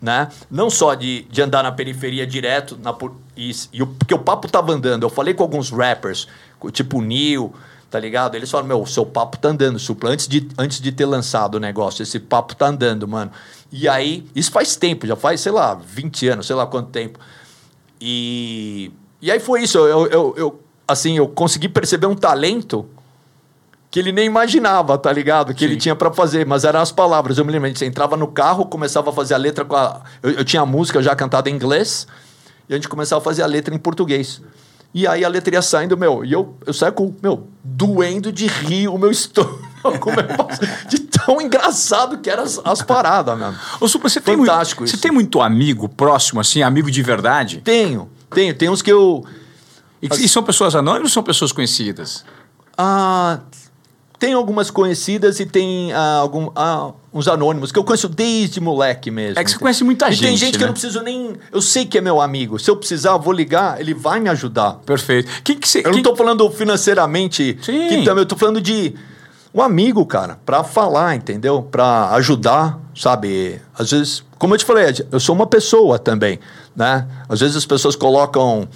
né? 0.00 0.28
Não 0.50 0.70
só 0.70 0.94
de, 0.94 1.22
de 1.24 1.42
andar 1.42 1.62
na 1.62 1.72
periferia 1.72 2.26
direto, 2.26 2.78
na, 2.80 2.96
e, 3.36 3.50
e 3.72 3.84
porque 3.84 4.14
o 4.14 4.18
papo 4.18 4.48
tava 4.48 4.72
andando. 4.72 5.02
Eu 5.02 5.10
falei 5.10 5.34
com 5.34 5.42
alguns 5.42 5.70
rappers, 5.70 6.26
tipo 6.72 6.98
o 6.98 7.02
Neil, 7.02 7.52
tá 7.90 7.98
ligado? 7.98 8.36
Eles 8.36 8.50
falam, 8.50 8.66
meu, 8.66 8.86
seu 8.86 9.04
papo 9.04 9.36
tá 9.36 9.48
andando, 9.48 9.78
supla, 9.78 10.10
antes 10.10 10.28
de, 10.28 10.48
antes 10.56 10.80
de 10.80 10.92
ter 10.92 11.06
lançado 11.06 11.56
o 11.56 11.60
negócio, 11.60 12.02
esse 12.02 12.20
papo 12.20 12.54
tá 12.54 12.68
andando, 12.68 13.08
mano. 13.08 13.32
E 13.72 13.88
aí, 13.88 14.26
isso 14.34 14.50
faz 14.50 14.76
tempo, 14.76 15.06
já 15.06 15.16
faz, 15.16 15.40
sei 15.40 15.52
lá, 15.52 15.74
20 15.74 16.28
anos, 16.28 16.46
sei 16.46 16.54
lá 16.54 16.66
quanto 16.66 16.90
tempo. 16.90 17.18
E, 18.00 18.92
e 19.20 19.30
aí 19.30 19.40
foi 19.40 19.62
isso, 19.62 19.78
eu, 19.78 20.06
eu, 20.06 20.34
eu 20.36 20.60
assim, 20.86 21.16
eu 21.16 21.28
consegui 21.28 21.68
perceber 21.68 22.06
um 22.06 22.14
talento 22.14 22.86
que 23.90 23.98
ele 23.98 24.12
nem 24.12 24.26
imaginava, 24.26 24.96
tá 24.96 25.12
ligado? 25.12 25.52
Que 25.52 25.60
Sim. 25.60 25.64
ele 25.66 25.76
tinha 25.76 25.96
para 25.96 26.12
fazer, 26.12 26.46
mas 26.46 26.64
eram 26.64 26.80
as 26.80 26.92
palavras. 26.92 27.38
Eu 27.38 27.44
me 27.44 27.50
lembro, 27.50 27.66
a 27.66 27.68
gente 27.68 27.84
entrava 27.84 28.16
no 28.16 28.28
carro, 28.28 28.64
começava 28.66 29.10
a 29.10 29.12
fazer 29.12 29.34
a 29.34 29.36
letra 29.36 29.64
com 29.64 29.74
a... 29.74 30.00
Eu, 30.22 30.30
eu 30.30 30.44
tinha 30.44 30.62
a 30.62 30.66
música 30.66 31.02
já 31.02 31.14
cantada 31.16 31.50
em 31.50 31.54
inglês, 31.54 32.06
e 32.68 32.72
a 32.72 32.76
gente 32.76 32.88
começava 32.88 33.20
a 33.20 33.24
fazer 33.24 33.42
a 33.42 33.46
letra 33.46 33.74
em 33.74 33.78
português. 33.78 34.40
E 34.92 35.06
aí 35.06 35.24
a 35.24 35.28
letra 35.28 35.54
ia 35.54 35.62
saindo, 35.62 35.96
meu, 35.96 36.24
e 36.24 36.32
eu, 36.32 36.56
eu 36.66 36.72
saio 36.72 36.92
com, 36.92 37.14
meu, 37.22 37.46
doendo 37.62 38.32
de 38.32 38.46
rir 38.46 38.88
o 38.88 38.98
meu 38.98 39.10
estômago. 39.12 39.60
de 40.88 40.98
tão 40.98 41.40
engraçado 41.40 42.18
que 42.18 42.28
eram 42.28 42.42
as, 42.42 42.60
as 42.64 42.82
paradas, 42.82 43.38
mano. 43.38 43.56
Ô, 43.80 43.86
Supra, 43.86 44.08
você 44.08 44.20
Fantástico 44.20 44.80
tem 44.80 44.86
muito, 44.86 44.96
Você 44.96 45.00
tem 45.00 45.12
muito 45.12 45.40
amigo 45.40 45.88
próximo, 45.88 46.40
assim, 46.40 46.62
amigo 46.62 46.90
de 46.90 47.02
verdade? 47.02 47.60
Tenho, 47.62 48.10
tenho. 48.30 48.54
Tem 48.54 48.68
uns 48.68 48.82
que 48.82 48.90
eu... 48.90 49.24
E, 50.02 50.08
as... 50.10 50.18
e 50.18 50.28
são 50.28 50.42
pessoas 50.42 50.74
anônimas 50.74 51.10
ou 51.10 51.14
são 51.14 51.22
pessoas 51.22 51.52
conhecidas? 51.52 52.24
Ah, 52.76 53.38
tem 54.18 54.32
algumas 54.32 54.70
conhecidas 54.70 55.38
e 55.38 55.46
tem 55.46 55.92
ah, 55.92 56.18
algum, 56.18 56.50
ah, 56.56 56.92
uns 57.12 57.26
anônimos, 57.26 57.72
que 57.72 57.78
eu 57.78 57.84
conheço 57.84 58.08
desde 58.08 58.60
moleque 58.60 59.10
mesmo. 59.10 59.38
É 59.38 59.44
que 59.44 59.50
você 59.50 59.58
conhece 59.58 59.82
muita 59.82 60.08
e 60.08 60.12
gente. 60.12 60.22
tem 60.22 60.36
gente 60.36 60.52
né? 60.52 60.58
que 60.58 60.64
eu 60.64 60.66
não 60.68 60.74
preciso 60.74 61.02
nem. 61.02 61.34
Eu 61.52 61.60
sei 61.60 61.84
que 61.84 61.98
é 61.98 62.00
meu 62.00 62.20
amigo. 62.20 62.58
Se 62.58 62.70
eu 62.70 62.76
precisar, 62.76 63.10
eu 63.10 63.20
vou 63.20 63.32
ligar, 63.32 63.80
ele 63.80 63.92
vai 63.92 64.20
me 64.20 64.28
ajudar. 64.28 64.74
Perfeito. 64.86 65.28
Que 65.42 65.58
você, 65.60 65.82
eu 65.84 65.92
não 65.92 66.02
tô 66.02 66.14
falando 66.14 66.48
financeiramente. 66.50 67.58
Sim. 67.62 67.88
Que 67.88 68.04
também, 68.04 68.22
eu 68.22 68.26
tô 68.26 68.36
falando 68.36 68.60
de 68.60 68.94
um 69.52 69.60
amigo, 69.60 70.06
cara, 70.06 70.38
para 70.46 70.62
falar, 70.62 71.16
entendeu? 71.16 71.62
Para 71.62 72.10
ajudar, 72.14 72.78
sabe? 72.94 73.60
Às 73.76 73.90
vezes, 73.90 74.24
como 74.38 74.54
eu 74.54 74.58
te 74.58 74.64
falei, 74.64 74.94
eu 75.10 75.18
sou 75.18 75.34
uma 75.34 75.46
pessoa 75.46 75.98
também, 75.98 76.38
né? 76.76 77.06
Às 77.28 77.40
vezes 77.40 77.56
as 77.56 77.66
pessoas 77.66 77.96
colocam 77.96 78.68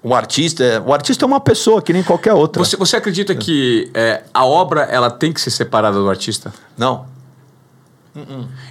o 0.00 0.14
artista, 0.14 0.80
o 0.86 0.94
artista 0.94 1.24
é 1.24 1.26
uma 1.26 1.40
pessoa 1.40 1.82
que 1.82 1.92
nem 1.92 2.04
qualquer 2.04 2.32
outra. 2.32 2.62
Você, 2.64 2.76
você 2.76 2.96
acredita 2.96 3.34
que 3.34 3.90
é, 3.92 4.22
a 4.32 4.44
obra 4.44 4.82
ela 4.82 5.10
tem 5.10 5.32
que 5.32 5.40
ser 5.40 5.50
separada 5.50 5.98
do 5.98 6.08
artista? 6.08 6.54
Não. 6.78 7.15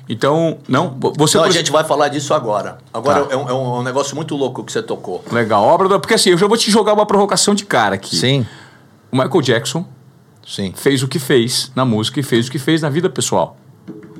Então, 0.09 0.57
não. 0.67 0.97
Você 1.17 1.37
não, 1.37 1.45
a 1.45 1.51
gente 1.51 1.71
vai 1.71 1.83
falar 1.83 2.09
disso 2.09 2.33
agora. 2.33 2.77
Agora 2.93 3.25
tá. 3.25 3.33
é, 3.33 3.37
um, 3.37 3.49
é, 3.49 3.53
um, 3.53 3.83
negócio 3.83 4.15
muito 4.15 4.35
louco 4.35 4.63
que 4.63 4.71
você 4.71 4.81
tocou. 4.81 5.23
Legal. 5.31 5.63
Obra. 5.63 5.99
Porque 5.99 6.13
assim, 6.13 6.31
eu 6.31 6.37
já 6.37 6.47
vou 6.47 6.57
te 6.57 6.71
jogar 6.71 6.93
uma 6.93 7.05
provocação 7.05 7.53
de 7.53 7.65
cara 7.65 7.95
aqui. 7.95 8.15
Sim. 8.15 8.45
O 9.11 9.17
Michael 9.17 9.41
Jackson 9.41 9.85
Sim. 10.45 10.73
fez 10.75 11.03
o 11.03 11.07
que 11.07 11.19
fez 11.19 11.71
na 11.75 11.85
música 11.85 12.19
e 12.19 12.23
fez 12.23 12.47
o 12.47 12.51
que 12.51 12.59
fez 12.59 12.81
na 12.81 12.89
vida 12.89 13.09
pessoal. 13.09 13.57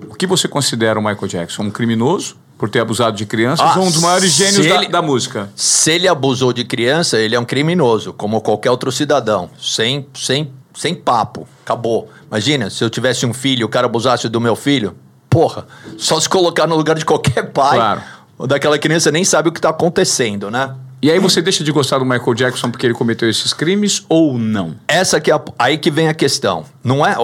O 0.09 0.15
que 0.15 0.27
você 0.27 0.47
considera 0.47 0.99
o 0.99 1.03
Michael 1.03 1.27
Jackson? 1.27 1.63
Um 1.63 1.71
criminoso? 1.71 2.37
por 2.57 2.69
ter 2.69 2.79
abusado 2.79 3.17
de 3.17 3.25
crianças 3.25 3.69
ah, 3.69 3.79
um 3.79 3.91
dos 3.91 4.01
maiores 4.01 4.31
gênios 4.31 4.65
da, 4.65 4.81
da, 4.83 5.01
música? 5.01 5.49
Se 5.55 5.91
ele 5.91 6.07
abusou 6.07 6.53
de 6.53 6.63
criança, 6.63 7.19
ele 7.19 7.35
é 7.35 7.39
um 7.39 7.45
criminoso, 7.45 8.13
como 8.13 8.39
qualquer 8.41 8.71
outro 8.71 8.91
cidadão. 8.91 9.49
Sem, 9.59 10.07
sem, 10.13 10.51
sem 10.73 10.95
papo. 10.95 11.47
Acabou. 11.63 12.09
Imagina, 12.27 12.69
se 12.69 12.83
eu 12.83 12.89
tivesse 12.89 13.25
um 13.25 13.33
filho 13.33 13.61
e 13.61 13.63
o 13.63 13.69
cara 13.69 13.87
abusasse 13.87 14.29
do 14.29 14.39
meu 14.39 14.55
filho, 14.55 14.95
porra, 15.35 15.67
só 15.97 16.17
se 16.17 16.29
colocar 16.29 16.65
no 16.65 16.77
lugar 16.77 16.95
de 16.95 17.03
qualquer 17.03 17.51
pai 17.51 17.75
claro. 17.75 18.01
ou 18.37 18.47
daquela 18.47 18.79
criança 18.79 19.11
nem 19.11 19.25
sabe 19.25 19.49
o 19.49 19.51
que 19.51 19.59
está 19.59 19.67
acontecendo, 19.67 20.49
né? 20.49 20.73
E 21.01 21.11
aí 21.11 21.19
você 21.19 21.41
deixa 21.41 21.61
de 21.61 21.73
gostar 21.73 21.99
do 21.99 22.05
Michael 22.05 22.33
Jackson 22.33 22.71
porque 22.71 22.87
ele 22.87 22.93
cometeu 22.93 23.29
esses 23.29 23.51
crimes 23.51 24.05
ou 24.07 24.37
não? 24.37 24.75
Essa 24.87 25.19
que 25.19 25.29
é 25.29 25.33
a, 25.33 25.41
aí 25.59 25.77
que 25.77 25.91
vem 25.91 26.07
a 26.07 26.13
questão. 26.13 26.63
Não 26.81 27.05
é, 27.05 27.17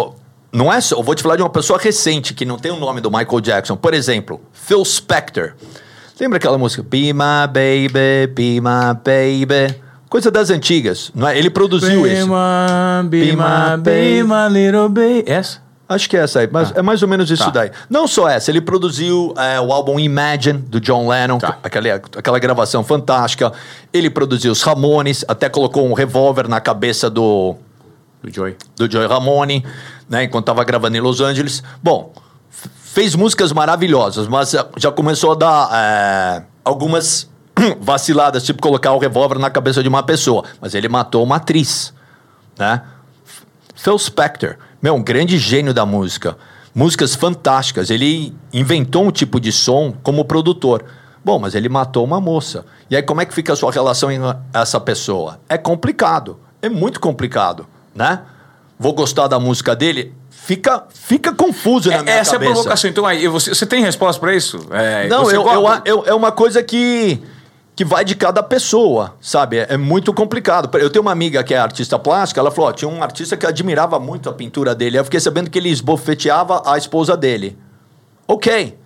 não 0.52 0.72
é 0.72 0.82
só, 0.82 0.98
eu 0.98 1.04
vou 1.04 1.16
te 1.16 1.24
falar 1.24 1.38
de 1.38 1.42
uma 1.42 1.50
pessoa 1.50 1.80
recente 1.80 2.34
que 2.34 2.44
não 2.44 2.60
tem 2.60 2.70
o 2.70 2.76
nome 2.78 3.00
do 3.00 3.10
Michael 3.10 3.40
Jackson. 3.40 3.78
Por 3.78 3.94
exemplo, 3.94 4.42
Phil 4.52 4.84
Spector. 4.84 5.54
Lembra 6.20 6.36
aquela 6.36 6.58
música 6.58 6.84
Be 6.84 7.14
My 7.14 7.48
Baby, 7.48 8.28
Be 8.36 8.60
My 8.60 8.94
Baby? 8.94 9.82
Coisa 10.10 10.30
das 10.30 10.50
antigas, 10.50 11.14
não 11.16 11.30
é? 11.30 11.40
Ele 11.40 11.50
produziu 11.50 12.04
be 12.04 12.14
isso. 12.14 12.28
My, 12.28 13.08
be, 13.08 13.20
be 13.22 13.32
my, 13.32 13.38
my 13.38 13.78
baby, 13.82 14.24
my 14.24 14.50
little 14.50 14.90
baby. 14.90 15.24
Essa? 15.26 15.71
Acho 15.94 16.10
que 16.10 16.16
é 16.16 16.22
essa 16.22 16.40
aí, 16.40 16.50
mas 16.52 16.72
tá. 16.72 16.80
é 16.80 16.82
mais 16.82 17.02
ou 17.02 17.08
menos 17.08 17.30
isso 17.30 17.46
tá. 17.46 17.50
daí. 17.50 17.72
Não 17.90 18.08
só 18.08 18.30
essa, 18.30 18.50
ele 18.50 18.62
produziu 18.62 19.34
é, 19.38 19.60
o 19.60 19.72
álbum 19.72 20.00
Imagine, 20.00 20.60
do 20.60 20.80
John 20.80 21.08
Lennon, 21.08 21.38
tá. 21.38 21.58
aquela, 21.64 21.96
aquela 22.18 22.40
gravação 22.40 22.84
fantástica. 22.84 23.52
Ele 23.92 24.10
produziu 24.10 24.52
os 24.52 24.62
Ramones, 24.62 25.26
até 25.28 25.50
colocou 25.50 25.86
um 25.88 25.94
revólver 25.94 26.48
na 26.48 26.62
cabeça 26.62 27.10
do... 27.10 27.56
Do 28.24 28.32
Joy. 28.32 28.56
Do 28.78 28.90
Joy 28.90 29.08
Ramone 29.08 29.66
né, 30.12 30.26
enquanto 30.26 30.44
estava 30.44 30.64
gravando 30.66 30.98
em 30.98 31.00
Los 31.00 31.22
Angeles. 31.22 31.64
Bom, 31.82 32.14
fez 32.50 33.16
músicas 33.16 33.54
maravilhosas, 33.54 34.28
mas 34.28 34.54
já 34.76 34.92
começou 34.92 35.32
a 35.32 35.36
dar 35.36 35.70
é, 35.74 36.44
algumas 36.66 37.30
vaciladas, 37.80 38.44
tipo 38.44 38.62
colocar 38.62 38.92
o 38.92 39.00
revólver 39.00 39.40
na 39.40 39.50
cabeça 39.50 39.82
de 39.82 39.88
uma 39.88 40.04
pessoa. 40.04 40.44
Mas 40.60 40.76
ele 40.76 40.90
matou 40.90 41.24
uma 41.24 41.38
atriz, 41.38 41.94
né? 42.60 42.82
Phil 43.74 43.98
Spector, 43.98 44.58
meu, 44.82 44.96
um 44.96 45.04
grande 45.04 45.38
gênio 45.38 45.74
da 45.74 45.86
música. 45.86 46.38
Músicas 46.74 47.16
fantásticas. 47.16 47.90
Ele 47.90 48.34
inventou 48.54 49.06
um 49.06 49.12
tipo 49.12 49.40
de 49.40 49.52
som 49.52 49.94
como 50.04 50.26
produtor. 50.26 50.84
Bom, 51.24 51.38
mas 51.38 51.54
ele 51.54 51.70
matou 51.70 52.04
uma 52.04 52.20
moça. 52.20 52.66
E 52.90 52.96
aí, 52.96 53.04
como 53.04 53.22
é 53.22 53.26
que 53.26 53.34
fica 53.34 53.54
a 53.54 53.56
sua 53.56 53.72
relação 53.72 54.10
com 54.10 54.36
essa 54.54 54.80
pessoa? 54.80 55.40
É 55.48 55.58
complicado. 55.58 56.40
É 56.62 56.70
muito 56.70 57.00
complicado, 57.00 57.68
né? 57.94 58.22
vou 58.82 58.94
gostar 58.94 59.28
da 59.28 59.40
música 59.40 59.76
dele, 59.76 60.12
fica, 60.32 60.86
fica 60.90 61.32
confuso 61.32 61.92
na 61.92 61.98
é, 61.98 62.02
minha 62.02 62.16
essa 62.16 62.32
cabeça. 62.32 62.34
Essa 62.34 62.34
é 62.34 62.50
a 62.50 62.54
provocação. 62.54 62.90
Então, 62.90 63.06
aí, 63.06 63.28
você, 63.28 63.54
você 63.54 63.66
tem 63.68 63.84
resposta 63.84 64.20
para 64.20 64.36
isso? 64.36 64.60
É, 64.72 65.08
Não, 65.08 65.30
eu, 65.30 65.46
eu, 65.48 65.82
eu, 65.86 66.04
é 66.08 66.16
uma 66.16 66.32
coisa 66.32 66.64
que, 66.64 67.22
que 67.76 67.86
vai 67.86 68.04
de 68.04 68.16
cada 68.16 68.44
pessoa, 68.44 69.16
sabe? 69.22 69.58
É, 69.58 69.68
é, 69.70 69.78
muito 69.78 70.14
complicado. 70.14 70.70
Eu 70.78 70.90
tenho 70.90 71.02
uma 71.02 71.12
amiga 71.12 71.44
que 71.44 71.54
é 71.54 71.58
artista 71.58 71.98
plástica, 71.98 72.40
ela 72.40 72.52
falou: 72.52 72.70
ó, 72.70 72.74
tinha 72.74 72.90
um 72.90 73.02
artista 73.02 73.38
que 73.38 73.46
admirava 73.46 74.00
muito 74.00 74.30
a 74.30 74.34
pintura 74.34 74.76
dele. 74.76 75.00
Eu 75.00 75.04
fiquei 75.04 75.20
sabendo 75.20 75.50
que 75.50 75.58
ele 75.58 75.70
esbofeteava 75.70 76.64
a 76.66 76.78
esposa 76.78 77.16
dele. 77.16 77.58
Ok. 78.28 78.78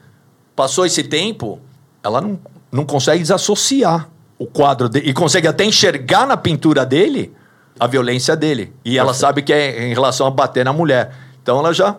Passou 0.56 0.86
esse 0.86 1.04
tempo, 1.04 1.60
ela 2.02 2.22
não, 2.22 2.40
não 2.72 2.86
consegue 2.86 3.22
desassociar 3.22 4.08
o 4.40 4.46
quadro 4.46 4.88
dele 4.88 5.10
e 5.10 5.14
consegue 5.14 5.48
até 5.48 5.66
enxergar 5.66 6.26
na 6.26 6.38
pintura 6.38 6.86
dele 6.86 7.36
a 7.80 7.88
violência 7.88 8.36
dele. 8.36 8.74
E 8.84 8.98
ela 8.98 9.14
sabe 9.14 9.42
que 9.42 9.52
é 9.52 9.90
em 9.90 9.94
relação 9.94 10.28
a 10.28 10.32
bater 10.32 10.64
na 10.64 10.72
mulher. 10.72 11.14
Então 11.42 11.60
ela 11.60 11.74
já 11.74 11.98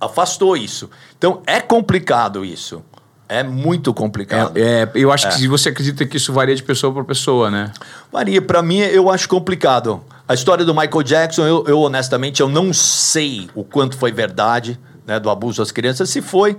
afastou 0.00 0.56
isso. 0.56 0.88
Então 1.16 1.42
é 1.46 1.60
complicado 1.60 2.44
isso. 2.44 2.82
É 3.28 3.42
muito 3.42 3.92
complicado. 3.92 4.56
É, 4.56 4.82
é 4.82 4.90
eu 4.94 5.12
acho 5.12 5.26
é. 5.26 5.30
que 5.30 5.46
você 5.46 5.68
acredita 5.68 6.06
que 6.06 6.16
isso 6.16 6.32
varia 6.32 6.56
de 6.56 6.62
pessoa 6.62 6.92
para 6.92 7.04
pessoa, 7.04 7.50
né? 7.50 7.72
Varia. 8.10 8.40
Para 8.40 8.62
mim, 8.62 8.78
eu 8.78 9.10
acho 9.10 9.28
complicado. 9.28 10.02
A 10.26 10.34
história 10.34 10.64
do 10.64 10.74
Michael 10.74 11.02
Jackson, 11.02 11.46
eu, 11.46 11.64
eu, 11.66 11.78
honestamente 11.80 12.40
eu 12.40 12.48
não 12.48 12.72
sei 12.72 13.48
o 13.54 13.64
quanto 13.64 13.96
foi 13.96 14.12
verdade 14.12 14.78
né, 15.06 15.18
do 15.18 15.30
abuso 15.30 15.60
às 15.60 15.70
crianças. 15.70 16.08
Se 16.10 16.22
foi, 16.22 16.56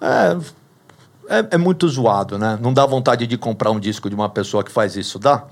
é, 0.00 0.36
é, 1.38 1.46
é, 1.52 1.58
muito 1.58 1.88
zoado, 1.88 2.38
né? 2.38 2.58
Não 2.60 2.72
dá 2.72 2.84
vontade 2.84 3.26
de 3.26 3.36
comprar 3.36 3.70
um 3.70 3.80
disco 3.80 4.08
de 4.08 4.14
uma 4.14 4.28
pessoa 4.28 4.64
que 4.64 4.70
faz 4.70 4.96
isso, 4.96 5.18
dá? 5.18 5.44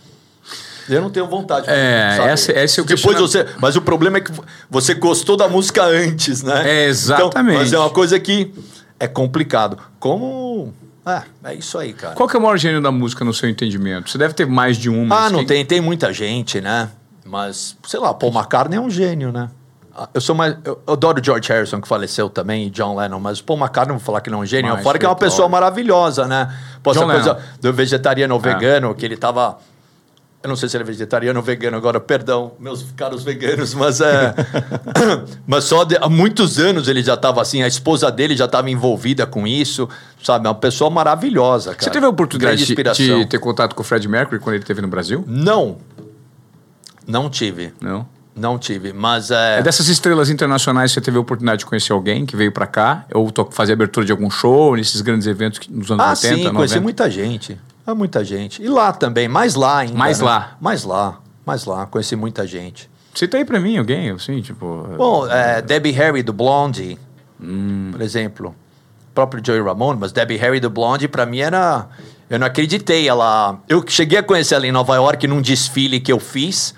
Eu 0.88 1.02
não 1.02 1.10
tenho 1.10 1.26
vontade. 1.26 1.66
É, 1.68 2.16
essa, 2.28 2.52
esse 2.52 2.80
é 2.80 2.82
o 2.82 2.86
Depois 2.86 3.18
você, 3.18 3.46
mas 3.58 3.76
o 3.76 3.82
problema 3.82 4.16
é 4.16 4.20
que 4.22 4.32
você 4.70 4.94
gostou 4.94 5.36
da 5.36 5.46
música 5.46 5.84
antes, 5.84 6.42
né? 6.42 6.62
É, 6.66 6.86
exatamente. 6.86 7.50
Então, 7.50 7.62
mas 7.62 7.72
é 7.74 7.78
uma 7.78 7.90
coisa 7.90 8.18
que 8.18 8.52
é 8.98 9.06
complicado. 9.06 9.78
Como. 9.98 10.72
É, 11.06 11.22
é 11.50 11.54
isso 11.54 11.78
aí, 11.78 11.92
cara. 11.92 12.14
Qual 12.14 12.28
que 12.28 12.36
é 12.36 12.38
o 12.38 12.42
maior 12.42 12.56
gênio 12.56 12.82
da 12.82 12.90
música 12.92 13.24
no 13.24 13.32
seu 13.32 13.48
entendimento? 13.48 14.10
Você 14.10 14.18
deve 14.18 14.34
ter 14.34 14.46
mais 14.46 14.76
de 14.76 14.90
um. 14.90 15.12
Ah, 15.12 15.30
não 15.30 15.44
tem. 15.44 15.64
Tem 15.64 15.80
muita 15.80 16.12
gente, 16.12 16.60
né? 16.60 16.90
Mas, 17.24 17.76
sei 17.86 18.00
lá, 18.00 18.12
Paul 18.14 18.32
McCartney 18.32 18.78
é 18.78 18.80
um 18.80 18.90
gênio, 18.90 19.30
né? 19.30 19.50
Ah, 19.94 20.08
eu 20.12 20.20
sou 20.20 20.34
mais. 20.34 20.56
Eu 20.64 20.80
adoro 20.86 21.22
George 21.22 21.48
Harrison, 21.48 21.80
que 21.80 21.88
faleceu 21.88 22.28
também, 22.28 22.66
e 22.66 22.70
John 22.70 22.96
Lennon, 22.96 23.20
mas 23.20 23.40
Paul 23.40 23.58
McCartney, 23.58 23.96
vou 23.96 24.04
falar 24.04 24.20
que 24.20 24.28
ele 24.28 24.36
é 24.36 24.38
um 24.38 24.46
gênio. 24.46 24.72
Mais 24.72 24.82
Fora 24.82 24.98
que 24.98 25.04
é 25.04 25.08
uma 25.08 25.16
pessoa 25.16 25.48
maravilhosa, 25.48 26.26
né? 26.26 26.54
Pô, 26.82 26.90
essa 26.90 27.04
coisa 27.04 27.38
do 27.60 27.72
vegetariano 27.72 28.34
ou 28.34 28.40
é. 28.40 28.42
vegano, 28.42 28.94
que 28.94 29.04
ele 29.04 29.16
tava 29.16 29.58
eu 30.40 30.48
não 30.48 30.54
sei 30.54 30.68
se 30.68 30.76
ele 30.76 30.84
é 30.84 30.86
vegetariano 30.86 31.40
ou 31.40 31.44
vegano 31.44 31.76
agora, 31.76 31.98
perdão, 31.98 32.52
meus 32.60 32.82
caros 32.96 33.24
veganos, 33.24 33.74
mas 33.74 34.00
é. 34.00 34.32
mas 35.46 35.64
só 35.64 35.82
de, 35.82 35.96
há 35.96 36.08
muitos 36.08 36.60
anos 36.60 36.86
ele 36.86 37.02
já 37.02 37.14
estava 37.14 37.42
assim, 37.42 37.62
a 37.62 37.66
esposa 37.66 38.10
dele 38.10 38.36
já 38.36 38.44
estava 38.44 38.70
envolvida 38.70 39.26
com 39.26 39.46
isso, 39.46 39.88
sabe? 40.22 40.46
É 40.46 40.48
uma 40.48 40.54
pessoa 40.54 40.90
maravilhosa, 40.90 41.70
cara. 41.70 41.82
Você 41.82 41.90
teve 41.90 42.06
a 42.06 42.08
oportunidade 42.08 42.64
de, 42.64 42.74
de, 42.74 43.26
ter 43.26 43.38
contato 43.40 43.74
com 43.74 43.82
o 43.82 43.84
Fred 43.84 44.06
Mercury 44.06 44.38
quando 44.38 44.54
ele 44.54 44.62
esteve 44.62 44.80
no 44.80 44.88
Brasil? 44.88 45.24
Não. 45.26 45.78
Não 47.04 47.28
tive. 47.28 47.72
Não? 47.80 48.06
Não 48.36 48.56
tive, 48.56 48.92
mas 48.92 49.32
é... 49.32 49.58
é... 49.58 49.62
dessas 49.62 49.88
estrelas 49.88 50.30
internacionais 50.30 50.92
você 50.92 51.00
teve 51.00 51.16
a 51.16 51.20
oportunidade 51.20 51.60
de 51.60 51.66
conhecer 51.66 51.92
alguém 51.92 52.24
que 52.24 52.36
veio 52.36 52.52
para 52.52 52.68
cá? 52.68 53.04
Ou 53.12 53.32
fazer 53.50 53.72
abertura 53.72 54.06
de 54.06 54.12
algum 54.12 54.30
show 54.30 54.76
nesses 54.76 55.00
grandes 55.00 55.26
eventos 55.26 55.58
nos 55.68 55.90
anos 55.90 56.04
ah, 56.04 56.10
80, 56.10 56.20
sim, 56.20 56.30
90? 56.44 56.54
conheci 56.54 56.80
muita 56.80 57.10
gente. 57.10 57.58
Há 57.88 57.94
muita 57.94 58.22
gente. 58.22 58.62
E 58.62 58.68
lá 58.68 58.92
também, 58.92 59.28
mais 59.28 59.54
lá 59.54 59.78
ainda. 59.78 59.94
Mais 59.94 60.20
né? 60.20 60.26
lá. 60.26 60.58
Mais 60.60 60.84
lá, 60.84 61.20
mais 61.46 61.64
lá. 61.64 61.86
Conheci 61.86 62.14
muita 62.14 62.46
gente. 62.46 62.90
Cita 63.14 63.38
aí 63.38 63.46
pra 63.46 63.58
mim 63.58 63.78
alguém, 63.78 64.10
assim, 64.10 64.42
tipo... 64.42 64.86
Bom, 64.94 65.26
é, 65.26 65.62
Debbie 65.62 65.92
Harry 65.92 66.22
do 66.22 66.34
Blondie, 66.34 66.98
hum. 67.40 67.88
por 67.90 68.02
exemplo. 68.02 68.50
O 68.50 69.14
próprio 69.14 69.42
Joey 69.42 69.62
Ramone, 69.62 69.98
mas 69.98 70.12
Debbie 70.12 70.36
Harry 70.36 70.60
do 70.60 70.68
Blondie 70.68 71.08
pra 71.08 71.24
mim 71.24 71.38
era... 71.38 71.86
Eu 72.28 72.38
não 72.38 72.46
acreditei, 72.46 73.08
ela... 73.08 73.58
Eu 73.66 73.82
cheguei 73.88 74.18
a 74.18 74.22
conhecer 74.22 74.56
ela 74.56 74.66
em 74.66 74.72
Nova 74.72 74.94
York 74.94 75.26
num 75.26 75.40
desfile 75.40 75.98
que 75.98 76.12
eu 76.12 76.20
fiz, 76.20 76.74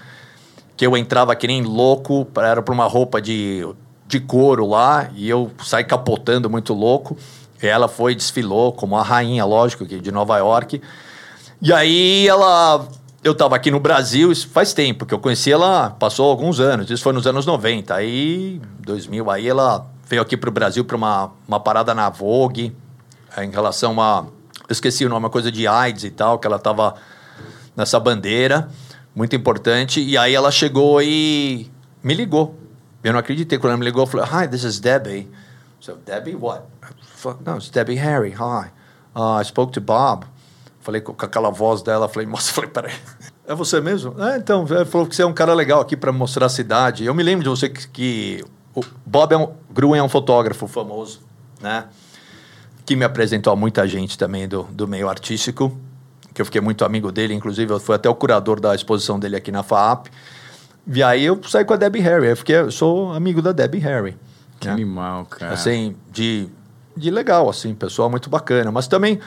que 0.77 0.87
eu 0.87 0.97
entrava 0.97 1.35
que 1.35 1.49
nem 1.49 1.61
louco, 1.65 2.25
era 2.37 2.63
pra 2.63 2.73
uma 2.73 2.87
roupa 2.87 3.21
de, 3.21 3.67
de 4.07 4.21
couro 4.21 4.65
lá, 4.65 5.11
e 5.17 5.29
eu 5.29 5.51
saí 5.65 5.83
capotando 5.83 6.49
muito 6.49 6.73
louco. 6.73 7.17
Ela 7.63 7.89
foi, 7.89 8.15
desfilou 8.15 8.73
como 8.73 8.97
a 8.97 9.03
rainha, 9.03 9.45
lógico, 9.45 9.85
de 9.85 10.11
Nova 10.11 10.39
York. 10.39 10.81
E 11.63 11.73
aí 11.73 12.27
ela. 12.27 12.89
Eu 13.23 13.33
estava 13.33 13.55
aqui 13.55 13.71
no 13.71 13.79
Brasil, 13.79 14.33
isso 14.33 14.49
faz 14.49 14.73
tempo, 14.73 15.05
que 15.05 15.13
eu 15.13 15.19
conheci 15.19 15.53
ela, 15.53 15.91
passou 15.91 16.31
alguns 16.31 16.59
anos, 16.59 16.89
isso 16.89 17.03
foi 17.03 17.13
nos 17.13 17.27
anos 17.27 17.45
90. 17.45 17.95
Aí, 17.95 18.59
2000, 18.81 19.31
aí 19.31 19.47
ela 19.47 19.87
veio 20.09 20.23
aqui 20.23 20.39
para 20.39 20.49
o 20.49 20.53
Brasil 20.53 20.87
para 20.87 20.97
uma, 20.97 21.31
uma 21.47 21.61
parada 21.61 21.95
na 21.95 22.09
Vogue, 22.09 22.75
eh, 23.37 23.45
em 23.45 23.51
relação 23.51 24.01
a. 24.01 24.25
Eu 24.67 24.73
esqueci 24.73 25.05
o 25.05 25.11
nome, 25.11 25.25
uma 25.25 25.31
coisa 25.31 25.53
de 25.53 25.67
AIDS 25.67 26.05
e 26.05 26.11
tal, 26.11 26.39
que 26.39 26.47
ela 26.47 26.57
estava 26.57 26.95
nessa 27.77 28.01
bandeira, 28.01 28.71
muito 29.15 29.37
importante. 29.37 30.01
E 30.01 30.17
aí 30.17 30.35
ela 30.35 30.51
chegou 30.51 31.03
e 31.03 31.71
me 32.03 32.15
ligou. 32.15 32.59
Eu 33.05 33.13
não 33.13 33.21
acreditei 33.21 33.59
quando 33.59 33.73
ela 33.73 33.79
me 33.79 33.85
ligou. 33.85 34.03
Eu 34.03 34.07
falei, 34.07 34.27
Hi, 34.27 34.49
this 34.49 34.65
is 34.65 34.81
Debbie. 34.81 35.29
So, 35.81 35.99
Debbie, 36.07 36.37
what? 36.37 36.63
No, 37.45 37.57
it's 37.57 37.71
Debbie 37.71 37.97
Harry. 37.97 38.33
Hi. 38.33 38.71
Uh, 39.15 39.41
I 39.41 39.45
spoke 39.45 39.73
to 39.73 39.81
Bob. 39.81 40.27
Falei 40.81 41.01
com, 41.01 41.13
com 41.13 41.27
aquela 41.27 41.51
voz 41.51 41.83
dela. 41.83 42.09
Falei, 42.09 42.27
moça, 42.27 42.53
falei, 42.55 42.71
peraí. 42.71 42.95
É 43.47 43.55
você 43.55 43.81
mesmo? 43.81 44.15
É, 44.23 44.37
então, 44.37 44.65
ele 44.69 44.85
falou 44.85 45.07
que 45.07 45.15
você 45.15 45.23
é 45.23 45.27
um 45.27 45.33
cara 45.33 45.53
legal 45.55 45.81
aqui 45.81 45.97
para 45.97 46.13
mostrar 46.13 46.47
a 46.47 46.49
cidade. 46.49 47.05
Eu 47.05 47.15
me 47.15 47.23
lembro 47.23 47.43
de 47.43 47.51
você 47.51 47.69
que, 47.69 47.89
que 47.89 48.45
o 48.75 48.81
Bob 49.05 49.33
é 49.33 49.37
um, 49.37 49.53
Gruen 49.71 49.99
é 49.99 50.03
um 50.03 50.09
fotógrafo 50.09 50.67
famoso, 50.67 51.21
né? 51.61 51.85
Que 52.87 52.97
me 52.97 53.05
apresentou 53.05 53.53
a 53.53 53.57
muita 53.57 53.87
gente 53.87 54.17
também 54.17 54.49
do, 54.49 54.63
do 54.65 54.87
meio 54.87 55.09
artístico, 55.09 55.77
que 56.33 56.41
eu 56.41 56.47
fiquei 56.47 56.61
muito 56.61 56.85
amigo 56.85 57.11
dele, 57.11 57.35
inclusive 57.35 57.73
eu 57.73 57.81
fui 57.81 57.95
até 57.95 58.09
o 58.09 58.15
curador 58.15 58.61
da 58.61 58.75
exposição 58.75 59.19
dele 59.19 59.37
aqui 59.37 59.51
na 59.51 59.63
FAAP. 59.63 60.07
E 60.87 61.03
aí 61.03 61.25
eu 61.25 61.41
saí 61.45 61.65
com 61.65 61.75
a 61.75 61.77
Debbie 61.77 62.01
Harry, 62.01 62.29
eu, 62.29 62.37
fiquei, 62.37 62.57
eu 62.57 62.71
sou 62.71 63.13
amigo 63.13 63.43
da 63.43 63.53
Debbie 63.53 63.79
Harry. 63.79 64.17
Que 64.59 64.67
né? 64.67 64.75
animal, 64.75 65.25
cara. 65.27 65.53
Assim, 65.53 65.97
de 66.11 66.49
de 67.01 67.11
legal, 67.11 67.49
assim, 67.49 67.75
pessoal 67.75 68.11
muito 68.11 68.31
bacana. 68.31 68.71
Mas 68.71 68.87
também, 68.87 69.19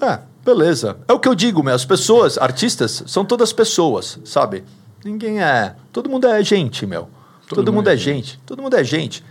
é, 0.00 0.20
beleza. 0.44 0.98
É 1.06 1.12
o 1.12 1.18
que 1.18 1.28
eu 1.28 1.34
digo, 1.34 1.62
meu, 1.62 1.74
as 1.74 1.84
pessoas, 1.84 2.38
artistas, 2.38 3.02
são 3.06 3.24
todas 3.24 3.52
pessoas, 3.52 4.18
sabe? 4.24 4.64
Ninguém 5.04 5.42
é. 5.42 5.74
Todo 5.92 6.08
mundo 6.08 6.26
é 6.26 6.42
gente, 6.42 6.86
meu. 6.86 7.08
Todo, 7.48 7.64
todo 7.64 7.72
mundo 7.72 7.88
é 7.88 7.96
gente. 7.96 8.32
gente. 8.32 8.40
Todo 8.46 8.62
mundo 8.62 8.76
é 8.76 8.84
gente. 8.84 9.24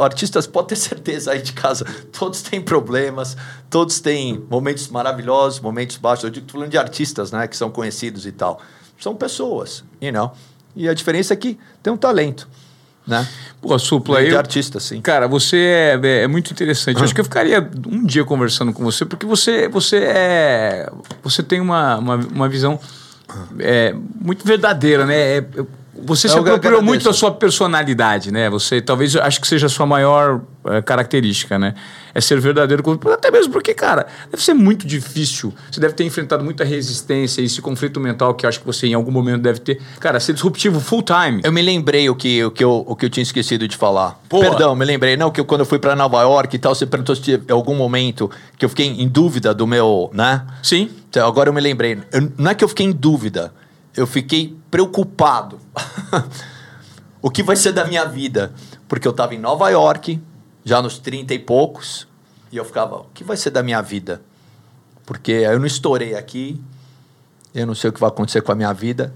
Artistas, 0.00 0.46
pode 0.46 0.68
ter 0.68 0.76
certeza 0.76 1.32
aí 1.32 1.42
de 1.42 1.52
casa, 1.52 1.84
todos 2.12 2.40
têm 2.40 2.60
problemas, 2.62 3.36
todos 3.68 4.00
têm 4.00 4.42
momentos 4.48 4.88
maravilhosos, 4.88 5.60
momentos 5.60 5.96
baixos. 5.96 6.24
Eu 6.24 6.30
digo, 6.30 6.46
tô 6.46 6.54
falando 6.54 6.70
de 6.70 6.78
artistas, 6.78 7.30
né, 7.30 7.46
que 7.46 7.56
são 7.56 7.70
conhecidos 7.70 8.26
e 8.26 8.32
tal. 8.32 8.60
São 8.98 9.14
pessoas, 9.14 9.84
you 10.00 10.12
know? 10.12 10.32
E 10.74 10.88
a 10.88 10.94
diferença 10.94 11.34
é 11.34 11.36
que 11.36 11.58
tem 11.82 11.92
um 11.92 11.96
talento 11.96 12.48
né? 13.06 13.26
Pô, 13.60 13.78
Supla, 13.78 14.18
aí. 14.18 14.28
De 14.28 14.36
artista, 14.36 14.78
sim. 14.80 15.00
Cara, 15.00 15.26
você 15.26 15.56
é, 15.56 16.00
é, 16.02 16.22
é 16.22 16.26
muito 16.26 16.50
interessante. 16.50 16.98
Eu 16.98 17.04
acho 17.04 17.14
que 17.14 17.20
eu 17.20 17.24
ficaria 17.24 17.68
um 17.86 18.04
dia 18.04 18.24
conversando 18.24 18.72
com 18.72 18.82
você, 18.82 19.04
porque 19.04 19.26
você, 19.26 19.68
você 19.68 19.98
é. 19.98 20.90
Você 21.22 21.42
tem 21.42 21.60
uma, 21.60 21.96
uma, 21.96 22.16
uma 22.16 22.48
visão 22.48 22.78
é, 23.58 23.94
muito 24.20 24.46
verdadeira, 24.46 25.04
né? 25.04 25.38
É, 25.38 25.44
você 26.04 26.28
se 26.28 26.36
apropriou 26.36 26.82
muito 26.82 27.04
da 27.04 27.12
sua 27.12 27.30
personalidade, 27.30 28.30
né? 28.30 28.50
Você 28.50 28.80
talvez 28.80 29.16
acho 29.16 29.40
que 29.40 29.46
seja 29.46 29.66
a 29.66 29.68
sua 29.68 29.86
maior 29.86 30.42
é, 30.66 30.82
característica, 30.82 31.58
né? 31.58 31.74
É 32.14 32.20
ser 32.20 32.40
verdadeiro, 32.40 32.82
até 33.12 33.30
mesmo 33.30 33.52
porque, 33.52 33.74
cara, 33.74 34.06
deve 34.30 34.42
ser 34.42 34.54
muito 34.54 34.86
difícil. 34.86 35.52
Você 35.70 35.80
deve 35.80 35.94
ter 35.94 36.04
enfrentado 36.04 36.42
muita 36.42 36.64
resistência 36.64 37.40
e 37.40 37.44
esse 37.44 37.60
conflito 37.60 38.00
mental 38.00 38.34
que 38.34 38.46
acho 38.46 38.60
que 38.60 38.66
você 38.66 38.86
em 38.86 38.94
algum 38.94 39.10
momento 39.10 39.42
deve 39.42 39.60
ter. 39.60 39.80
Cara, 40.00 40.18
ser 40.18 40.32
disruptivo 40.32 40.80
full 40.80 41.02
time. 41.02 41.40
Eu 41.44 41.52
me 41.52 41.62
lembrei 41.62 42.08
o 42.08 42.14
que, 42.14 42.44
o 42.44 42.50
que, 42.50 42.64
eu, 42.64 42.84
o 42.86 42.96
que 42.96 43.06
eu 43.06 43.10
tinha 43.10 43.22
esquecido 43.22 43.68
de 43.68 43.76
falar. 43.76 44.20
Pô. 44.28 44.40
Perdão, 44.40 44.74
me 44.74 44.84
lembrei. 44.84 45.16
Não, 45.16 45.30
que 45.30 45.40
eu, 45.40 45.44
quando 45.44 45.60
eu 45.60 45.66
fui 45.66 45.78
para 45.78 45.94
Nova 45.94 46.20
York 46.22 46.56
e 46.56 46.58
tal, 46.58 46.74
você 46.74 46.86
perguntou 46.86 47.14
se 47.14 47.32
em 47.32 47.52
algum 47.52 47.74
momento 47.74 48.30
que 48.58 48.64
eu 48.64 48.68
fiquei 48.68 48.86
em 48.86 49.08
dúvida 49.08 49.54
do 49.54 49.66
meu, 49.66 50.10
né? 50.12 50.42
Sim. 50.62 50.90
Então, 51.08 51.26
agora 51.26 51.48
eu 51.48 51.52
me 51.52 51.60
lembrei. 51.60 51.98
Eu, 52.12 52.32
não 52.36 52.50
é 52.50 52.54
que 52.54 52.64
eu 52.64 52.68
fiquei 52.68 52.86
em 52.86 52.92
dúvida 52.92 53.52
eu 53.96 54.06
fiquei 54.06 54.56
preocupado. 54.70 55.58
o 57.22 57.30
que 57.30 57.42
vai 57.42 57.56
ser 57.56 57.72
da 57.72 57.84
minha 57.84 58.04
vida? 58.04 58.52
Porque 58.86 59.08
eu 59.08 59.12
estava 59.12 59.34
em 59.34 59.38
Nova 59.38 59.68
York, 59.70 60.22
já 60.64 60.82
nos 60.82 60.98
30 60.98 61.34
e 61.34 61.38
poucos, 61.38 62.06
e 62.52 62.56
eu 62.56 62.64
ficava, 62.64 62.98
o 62.98 63.06
que 63.14 63.24
vai 63.24 63.36
ser 63.36 63.50
da 63.50 63.62
minha 63.62 63.80
vida? 63.80 64.22
Porque 65.04 65.32
eu 65.32 65.58
não 65.58 65.66
estourei 65.66 66.14
aqui, 66.14 66.60
eu 67.54 67.66
não 67.66 67.74
sei 67.74 67.90
o 67.90 67.92
que 67.92 68.00
vai 68.00 68.08
acontecer 68.08 68.42
com 68.42 68.52
a 68.52 68.54
minha 68.54 68.72
vida. 68.72 69.14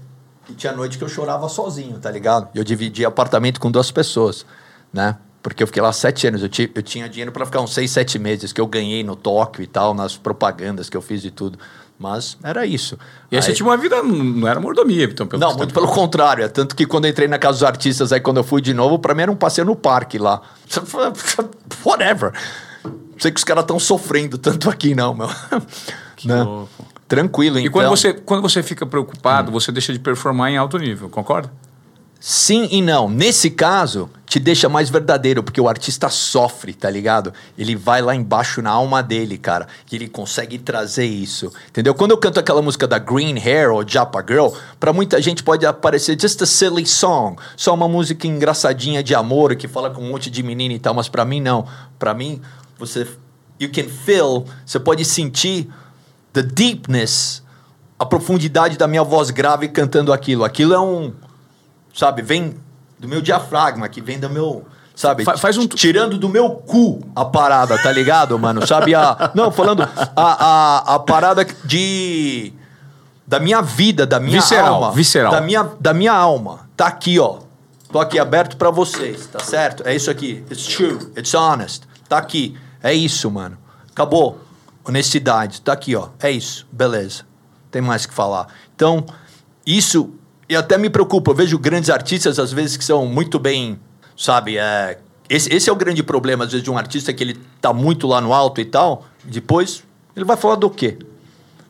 E 0.49 0.53
tinha 0.53 0.73
noite 0.73 0.97
que 0.97 1.03
eu 1.03 1.09
chorava 1.09 1.47
sozinho, 1.47 1.99
tá 1.99 2.09
ligado? 2.09 2.49
Eu 2.55 2.63
dividia 2.63 3.07
apartamento 3.07 3.59
com 3.59 3.69
duas 3.69 3.91
pessoas, 3.91 4.45
né? 4.91 5.17
Porque 5.43 5.61
eu 5.61 5.67
fiquei 5.67 5.81
lá 5.81 5.93
sete 5.93 6.27
anos. 6.27 6.41
Eu, 6.41 6.49
eu 6.75 6.81
tinha 6.81 7.07
dinheiro 7.07 7.31
para 7.31 7.45
ficar 7.45 7.61
uns 7.61 7.73
seis, 7.73 7.91
sete 7.91 8.17
meses 8.19 8.51
que 8.51 8.61
eu 8.61 8.67
ganhei 8.67 9.03
no 9.03 9.15
Tóquio 9.15 9.63
e 9.63 9.67
tal, 9.67 9.93
nas 9.93 10.17
propagandas 10.17 10.89
que 10.89 10.97
eu 10.97 11.01
fiz 11.01 11.23
e 11.23 11.31
tudo. 11.31 11.57
Mas 12.01 12.35
era 12.43 12.65
isso. 12.65 12.97
E 13.29 13.35
aí, 13.35 13.39
aí 13.39 13.41
você 13.43 13.53
tinha 13.53 13.63
uma 13.63 13.77
vida, 13.77 14.01
não 14.01 14.47
era 14.47 14.59
mordomia, 14.59 15.03
então, 15.03 15.27
pelo 15.27 15.39
Não, 15.39 15.55
muito 15.55 15.71
pelo 15.71 15.87
contrário. 15.87 16.43
É 16.43 16.47
tanto 16.47 16.75
que 16.75 16.87
quando 16.87 17.05
eu 17.05 17.11
entrei 17.11 17.27
na 17.27 17.37
Casa 17.37 17.59
dos 17.59 17.63
Artistas, 17.63 18.11
aí 18.11 18.19
quando 18.19 18.37
eu 18.37 18.43
fui 18.43 18.59
de 18.59 18.73
novo, 18.73 18.97
para 18.97 19.13
mim 19.13 19.21
era 19.21 19.31
um 19.31 19.35
passeio 19.35 19.65
no 19.65 19.75
parque 19.75 20.17
lá. 20.17 20.41
Whatever. 21.85 22.33
Sei 23.19 23.31
que 23.31 23.37
os 23.37 23.43
caras 23.43 23.63
estão 23.63 23.77
sofrendo 23.77 24.39
tanto 24.39 24.67
aqui, 24.67 24.95
não, 24.95 25.13
meu. 25.13 25.29
Que 26.15 26.27
né? 26.27 26.41
louco. 26.41 26.85
Tranquilo, 27.07 27.59
e 27.59 27.61
então. 27.61 27.67
E 27.67 27.69
quando 27.69 27.89
você, 27.89 28.13
quando 28.13 28.41
você 28.41 28.63
fica 28.63 28.85
preocupado, 28.85 29.49
hum. 29.49 29.53
você 29.53 29.71
deixa 29.71 29.93
de 29.93 29.99
performar 29.99 30.49
em 30.49 30.57
alto 30.57 30.77
nível, 30.79 31.07
concorda? 31.07 31.51
Sim 32.23 32.67
e 32.69 32.83
não. 32.83 33.09
Nesse 33.09 33.49
caso, 33.49 34.07
te 34.27 34.39
deixa 34.39 34.69
mais 34.69 34.91
verdadeiro, 34.91 35.41
porque 35.41 35.59
o 35.59 35.67
artista 35.67 36.07
sofre, 36.07 36.71
tá 36.71 36.87
ligado? 36.87 37.33
Ele 37.57 37.75
vai 37.75 37.99
lá 37.99 38.15
embaixo 38.15 38.61
na 38.61 38.69
alma 38.69 39.01
dele, 39.01 39.39
cara, 39.39 39.67
que 39.87 39.95
ele 39.95 40.07
consegue 40.07 40.59
trazer 40.59 41.05
isso, 41.05 41.51
entendeu? 41.67 41.95
Quando 41.95 42.11
eu 42.11 42.17
canto 42.19 42.39
aquela 42.39 42.61
música 42.61 42.87
da 42.87 42.99
Green 42.99 43.39
Hair 43.39 43.71
ou 43.71 43.83
Japa 43.85 44.23
Girl, 44.23 44.49
pra 44.79 44.93
muita 44.93 45.19
gente 45.19 45.41
pode 45.41 45.65
aparecer 45.65 46.15
just 46.21 46.39
a 46.43 46.45
silly 46.45 46.85
song, 46.85 47.37
só 47.57 47.73
uma 47.73 47.87
música 47.87 48.27
engraçadinha 48.27 49.01
de 49.01 49.15
amor 49.15 49.55
que 49.55 49.67
fala 49.67 49.89
com 49.89 50.03
um 50.03 50.11
monte 50.11 50.29
de 50.29 50.43
menina 50.43 50.75
e 50.75 50.79
tal, 50.79 50.93
mas 50.93 51.09
pra 51.09 51.25
mim 51.25 51.41
não. 51.41 51.67
Pra 51.97 52.13
mim, 52.13 52.39
você 52.77 53.07
you 53.59 53.71
can 53.73 53.89
feel, 53.89 54.45
você 54.63 54.79
pode 54.79 55.03
sentir 55.05 55.67
the 56.33 56.43
deepness, 56.43 57.41
a 57.97 58.05
profundidade 58.05 58.77
da 58.77 58.87
minha 58.87 59.03
voz 59.03 59.31
grave 59.31 59.67
cantando 59.69 60.13
aquilo. 60.13 60.43
Aquilo 60.43 60.75
é 60.75 60.79
um, 60.79 61.13
sabe, 61.93 62.21
vem 62.21 62.55
do 62.99 63.07
meu 63.07 63.21
diafragma, 63.21 63.89
que 63.89 64.01
vem 64.01 64.19
do 64.19 64.29
meu, 64.29 64.65
sabe? 64.95 65.23
Fa 65.23 65.37
faz 65.37 65.57
um 65.57 65.67
tirando 65.67 66.17
do 66.17 66.29
meu 66.29 66.49
cu 66.51 67.01
a 67.15 67.25
parada, 67.25 67.77
tá 67.81 67.91
ligado, 67.91 68.37
mano? 68.37 68.65
Sabe 68.65 68.93
a 68.93 69.31
não, 69.33 69.51
falando 69.51 69.83
a, 69.83 69.89
a, 70.15 70.95
a 70.95 70.99
parada 70.99 71.45
de 71.65 72.53
da 73.25 73.39
minha 73.39 73.61
vida, 73.61 74.05
da 74.05 74.19
minha 74.19 74.39
visceral, 74.39 74.75
alma, 74.75 74.91
visceral. 74.91 75.31
da 75.31 75.41
minha 75.41 75.69
da 75.79 75.93
minha 75.93 76.13
alma. 76.13 76.69
Tá 76.75 76.87
aqui, 76.87 77.19
ó. 77.19 77.39
Tô 77.91 77.99
aqui 77.99 78.17
aberto 78.17 78.55
para 78.55 78.69
vocês, 78.71 79.27
tá 79.27 79.39
certo? 79.39 79.83
É 79.85 79.93
isso 79.93 80.09
aqui. 80.09 80.43
It's 80.49 80.65
true, 80.65 80.97
it's 81.17 81.33
honest. 81.33 81.83
Tá 82.07 82.17
aqui. 82.17 82.57
É 82.81 82.93
isso, 82.93 83.29
mano. 83.29 83.57
Acabou. 83.91 84.39
Honestidade. 84.83 85.61
Tá 85.61 85.73
aqui, 85.73 85.95
ó. 85.95 86.09
É 86.19 86.31
isso. 86.31 86.65
Beleza. 86.71 87.23
Tem 87.69 87.81
mais 87.81 88.05
que 88.05 88.13
falar. 88.13 88.47
Então, 88.75 89.05
isso. 89.65 90.13
E 90.51 90.55
até 90.55 90.77
me 90.77 90.89
preocupa. 90.89 91.31
Eu 91.31 91.35
vejo 91.35 91.57
grandes 91.57 91.89
artistas, 91.89 92.37
às 92.37 92.51
vezes, 92.51 92.75
que 92.75 92.83
são 92.83 93.05
muito 93.05 93.39
bem. 93.39 93.79
Sabe? 94.17 94.57
É, 94.57 94.99
esse, 95.29 95.49
esse 95.49 95.69
é 95.69 95.73
o 95.73 95.75
grande 95.77 96.03
problema, 96.03 96.43
às 96.43 96.51
vezes, 96.51 96.61
de 96.61 96.69
um 96.69 96.77
artista 96.77 97.13
que 97.13 97.23
ele 97.23 97.39
tá 97.61 97.71
muito 97.71 98.05
lá 98.05 98.19
no 98.19 98.33
alto 98.33 98.59
e 98.59 98.65
tal. 98.65 99.05
Depois, 99.23 99.81
ele 100.13 100.25
vai 100.25 100.35
falar 100.35 100.55
do 100.55 100.69
quê? 100.69 100.99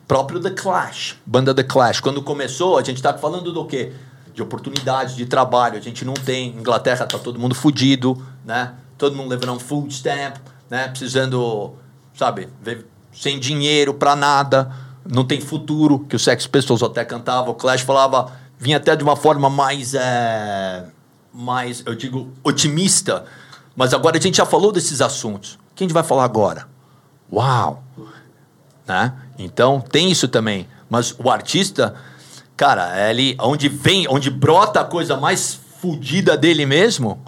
Próprio 0.08 0.40
The 0.40 0.50
Clash. 0.50 1.16
Banda 1.24 1.54
The 1.54 1.62
Clash. 1.62 2.00
Quando 2.00 2.20
começou, 2.22 2.76
a 2.76 2.82
gente 2.82 3.00
tá 3.00 3.16
falando 3.16 3.52
do 3.52 3.64
quê? 3.66 3.92
De 4.34 4.42
oportunidades 4.42 5.14
de 5.14 5.26
trabalho. 5.26 5.78
A 5.78 5.80
gente 5.80 6.04
não 6.04 6.14
tem. 6.14 6.48
Inglaterra 6.48 7.06
tá 7.06 7.20
todo 7.20 7.38
mundo 7.38 7.54
fudido, 7.54 8.20
né? 8.44 8.72
Todo 8.98 9.14
mundo 9.14 9.30
levando 9.30 9.52
um 9.52 9.60
food 9.60 9.94
stamp, 9.94 10.38
né? 10.68 10.88
Precisando 10.88 11.76
sabe, 12.14 12.48
sem 13.12 13.38
dinheiro 13.38 13.94
para 13.94 14.16
nada, 14.16 14.70
não 15.08 15.24
tem 15.24 15.40
futuro, 15.40 16.00
que 16.00 16.16
o 16.16 16.18
Sex 16.18 16.46
Pistols 16.46 16.82
até 16.82 17.04
cantava, 17.04 17.50
o 17.50 17.54
Clash 17.54 17.82
falava, 17.82 18.32
vinha 18.62 18.76
até 18.76 18.94
de 18.94 19.02
uma 19.02 19.16
forma 19.16 19.50
mais, 19.50 19.92
é, 19.92 20.84
mais, 21.34 21.82
eu 21.84 21.96
digo, 21.96 22.30
otimista, 22.44 23.24
mas 23.74 23.92
agora 23.92 24.16
a 24.16 24.20
gente 24.20 24.36
já 24.36 24.46
falou 24.46 24.70
desses 24.70 25.00
assuntos. 25.00 25.54
O 25.54 25.74
que 25.74 25.82
a 25.82 25.84
gente 25.84 25.92
vai 25.92 26.04
falar 26.04 26.22
agora? 26.22 26.68
Uau! 27.32 27.82
Né? 28.86 29.12
Então, 29.36 29.80
tem 29.80 30.12
isso 30.12 30.28
também. 30.28 30.68
Mas 30.88 31.12
o 31.18 31.28
artista, 31.28 31.96
cara, 32.56 33.10
ele, 33.10 33.36
onde 33.40 33.68
vem, 33.68 34.06
onde 34.08 34.30
brota 34.30 34.82
a 34.82 34.84
coisa 34.84 35.16
mais 35.16 35.58
fodida 35.80 36.36
dele 36.36 36.64
mesmo, 36.64 37.20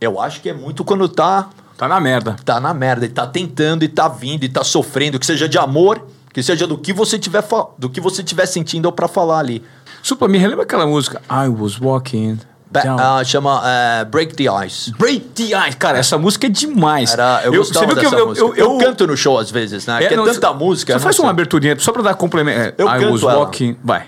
eu 0.00 0.20
acho 0.20 0.40
que 0.40 0.48
é 0.48 0.54
muito 0.54 0.84
quando 0.84 1.08
tá 1.08 1.50
Tá 1.76 1.88
na 1.88 1.98
merda. 1.98 2.36
Tá 2.44 2.60
na 2.60 2.74
merda. 2.74 3.06
E 3.06 3.08
tá 3.08 3.26
tentando, 3.26 3.84
e 3.84 3.88
tá 3.88 4.06
vindo, 4.06 4.44
e 4.44 4.50
tá 4.50 4.62
sofrendo, 4.62 5.18
que 5.18 5.24
seja 5.24 5.48
de 5.48 5.56
amor, 5.56 6.04
que 6.30 6.42
seja 6.42 6.66
do 6.66 6.76
que 6.76 6.92
você 6.92 7.18
tiver, 7.18 7.42
do 7.78 7.88
que 7.88 8.02
você 8.02 8.22
tiver 8.22 8.44
sentindo 8.44 8.84
ou 8.84 8.92
pra 8.92 9.08
falar 9.08 9.38
ali. 9.38 9.64
Supa, 10.02 10.28
me 10.28 10.38
relembra 10.38 10.64
aquela 10.64 10.86
música 10.86 11.20
I 11.30 11.48
Was 11.48 11.78
Walking. 11.78 12.38
uh, 12.74 13.24
chama 13.24 13.60
uh, 13.60 14.04
Break 14.10 14.34
the 14.34 14.44
Ice. 14.66 14.92
Break 14.96 15.20
the 15.34 15.68
Ice, 15.68 15.76
cara, 15.76 15.98
essa 15.98 16.16
música 16.16 16.46
é 16.46 16.50
demais. 16.50 17.12
Era, 17.12 17.42
eu, 17.44 17.54
eu 17.54 17.64
você 17.64 17.86
viu 17.86 17.96
que 17.96 18.06
eu, 18.06 18.12
eu, 18.12 18.34
eu, 18.34 18.54
eu, 18.54 18.78
canto 18.78 19.06
no 19.06 19.16
show 19.16 19.38
às 19.38 19.50
vezes, 19.50 19.86
né? 19.86 20.04
É, 20.04 20.08
que 20.08 20.14
é 20.14 20.16
tanta 20.16 20.52
música. 20.52 20.94
Você 20.94 21.00
faz 21.00 21.16
sei. 21.16 21.24
uma 21.24 21.30
aberturinha 21.30 21.78
só 21.78 21.92
pra 21.92 22.02
dar 22.02 22.14
complemento. 22.14 22.74
Eu 22.78 22.88
I 22.88 23.04
was 23.06 23.22
ela. 23.22 23.38
walking. 23.38 23.76
Vai. 23.82 24.06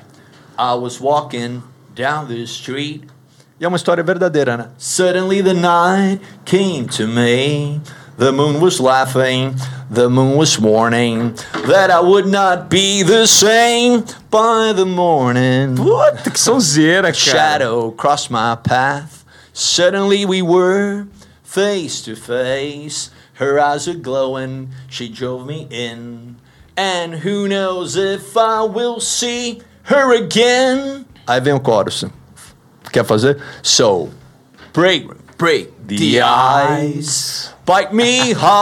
I 0.58 0.74
was 0.74 1.00
walking 1.00 1.62
down 1.94 2.26
the 2.26 2.34
street. 2.44 3.02
E 3.60 3.64
é 3.64 3.68
uma 3.68 3.76
história 3.76 4.02
verdadeira, 4.02 4.56
né? 4.56 4.66
Suddenly 4.78 5.42
the 5.42 5.54
night 5.54 6.20
came 6.44 6.84
to 6.84 7.06
me. 7.06 7.80
The 8.18 8.30
moon 8.30 8.60
was 8.60 8.78
laughing, 8.80 9.56
the 9.90 10.08
moon 10.08 10.36
was 10.36 10.58
warning 10.58 11.34
that 11.66 11.90
I 11.90 12.00
would 12.00 12.26
not 12.26 12.68
be 12.68 13.02
the 13.02 13.26
same 13.26 14.04
by 14.30 14.72
the 14.74 14.84
morning. 14.86 15.76
Puta, 15.76 16.30
que 16.30 16.32
sonzeira, 16.38 17.02
cara. 17.02 17.14
Shadow 17.14 17.90
crossed 17.90 18.30
my 18.30 18.54
path. 18.56 19.24
Suddenly 19.52 20.24
we 20.24 20.42
were 20.42 21.06
face 21.42 22.02
to 22.02 22.14
face. 22.14 23.10
Her 23.34 23.58
eyes 23.58 23.88
are 23.88 23.94
glowing, 23.94 24.70
she 24.88 25.08
drove 25.08 25.46
me 25.46 25.66
in. 25.70 26.36
And 26.76 27.16
who 27.16 27.48
knows 27.48 27.96
if 27.96 28.36
I 28.36 28.62
will 28.62 29.00
see 29.00 29.62
her 29.84 30.14
again. 30.14 31.06
Aí 31.26 31.40
vem 31.42 31.56
o 31.56 31.60
chorus. 31.60 32.04
Quer 32.92 33.04
fazer? 33.04 33.40
So, 33.62 34.10
break, 34.72 35.06
break 35.38 35.70
the, 35.86 35.96
the 35.96 36.20
ice. 36.20 37.51
Bite 37.64 37.94
me 37.94 38.32
hard. 38.32 38.52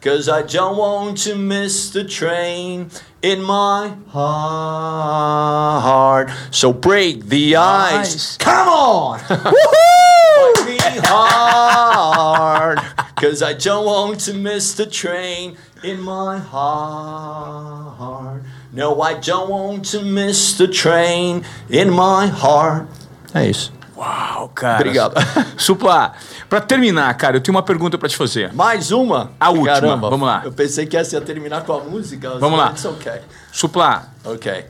Cause 0.00 0.26
I 0.26 0.40
don't 0.40 0.78
want 0.78 1.18
to 1.18 1.34
miss 1.34 1.90
the 1.90 2.02
train 2.02 2.88
in 3.20 3.42
my 3.42 3.94
heart. 4.08 6.30
So 6.50 6.72
break 6.72 7.26
the 7.26 7.56
ice. 7.56 8.14
ice. 8.14 8.38
Come 8.38 8.68
on! 8.68 9.20
Bite 9.28 10.64
me 10.66 10.78
hard. 11.04 12.78
Cause 13.16 13.42
I 13.42 13.52
don't 13.52 13.84
want 13.84 14.20
to 14.20 14.32
miss 14.32 14.72
the 14.72 14.86
train 14.86 15.58
in 15.82 16.00
my 16.00 16.38
heart. 16.38 18.44
No, 18.72 18.98
I 19.02 19.20
don't 19.20 19.50
want 19.50 19.84
to 19.86 20.00
miss 20.02 20.56
the 20.56 20.68
train 20.68 21.44
in 21.68 21.90
my 21.90 22.28
heart. 22.28 22.88
Isso. 23.34 23.72
Uau, 23.96 24.48
cara. 24.48 24.80
Obrigado. 24.80 25.14
Supla, 25.56 26.12
pra 26.48 26.60
terminar, 26.60 27.14
cara, 27.16 27.36
eu 27.36 27.40
tenho 27.40 27.56
uma 27.56 27.62
pergunta 27.62 27.96
pra 27.96 28.08
te 28.08 28.16
fazer. 28.16 28.52
Mais 28.52 28.90
uma? 28.90 29.32
A 29.38 29.50
última. 29.50 29.66
Caramba, 29.74 30.10
vamos 30.10 30.26
lá. 30.26 30.42
Eu 30.44 30.52
pensei 30.52 30.86
que 30.86 30.96
essa 30.96 31.16
ia 31.16 31.20
terminar 31.20 31.64
com 31.64 31.72
a 31.72 31.80
música. 31.80 32.38
Vamos 32.38 32.58
lá. 32.58 32.74
Okay. 32.96 33.20
Supla. 33.52 34.08
Ok. 34.24 34.66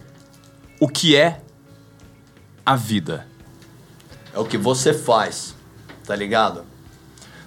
O 0.80 0.88
que 0.88 1.16
é 1.16 1.40
a 2.66 2.76
vida? 2.76 3.26
É 4.34 4.38
o 4.38 4.44
que 4.44 4.58
você 4.58 4.92
faz, 4.92 5.54
tá 6.06 6.14
ligado? 6.14 6.64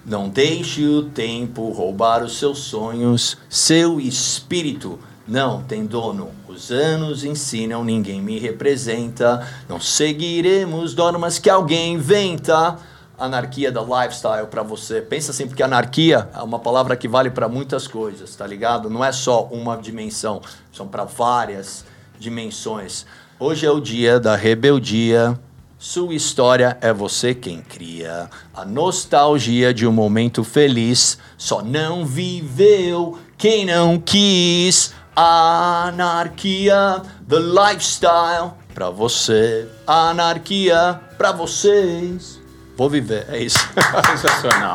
Não 0.06 0.30
deixe 0.30 0.86
o 0.86 1.04
tempo 1.04 1.70
roubar 1.72 2.24
os 2.24 2.40
seus 2.40 2.60
sonhos, 2.60 3.38
seu 3.50 4.00
espírito 4.00 4.98
não 5.28 5.62
tem 5.62 5.86
dono. 5.86 6.32
Os 6.48 6.72
anos 6.72 7.24
ensinam, 7.24 7.84
ninguém 7.84 8.22
me 8.22 8.40
representa. 8.40 9.46
Não 9.68 9.80
seguiremos 9.80 10.96
normas 10.96 11.38
que 11.38 11.50
alguém 11.50 11.96
inventa. 11.96 12.78
Anarquia 13.20 13.72
da 13.72 13.82
lifestyle 13.82 14.48
para 14.48 14.64
você. 14.64 15.02
Pensa 15.02 15.32
assim, 15.32 15.48
porque 15.48 15.62
anarquia 15.62 16.30
é 16.34 16.42
uma 16.42 16.60
palavra 16.60 16.96
que 16.96 17.08
vale 17.08 17.30
para 17.30 17.50
muitas 17.50 17.88
coisas, 17.88 18.36
tá 18.36 18.48
ligado? 18.48 18.90
Não 18.90 19.04
é 19.04 19.12
só 19.12 19.44
uma 19.46 19.76
dimensão, 19.76 20.42
são 20.72 20.88
para 20.88 21.04
várias 21.04 21.84
dimensões. 22.20 23.06
Hoje 23.40 23.66
é 23.66 23.72
o 23.72 23.82
dia 23.82 24.20
da 24.20 24.36
rebeldia. 24.36 25.38
Sua 25.80 26.16
história 26.16 26.78
é 26.82 26.92
você 26.92 27.36
quem 27.36 27.62
cria. 27.62 28.30
A 28.52 28.66
nostalgia 28.66 29.72
de 29.72 29.86
um 29.86 29.92
momento 29.92 30.44
feliz 30.44 31.20
só 31.38 31.62
não 31.62 32.04
viveu 32.04 33.20
quem 33.38 33.66
não 33.66 34.00
quis. 34.00 34.94
Anarquia, 35.20 37.02
the 37.28 37.40
lifestyle 37.40 38.54
pra 38.72 38.92
você. 38.92 39.68
Anarquia 39.88 41.00
pra 41.18 41.32
vocês. 41.32 42.40
Vou 42.78 42.88
viver, 42.88 43.26
é 43.28 43.40
isso. 43.40 43.58
Sensacional. 44.12 44.74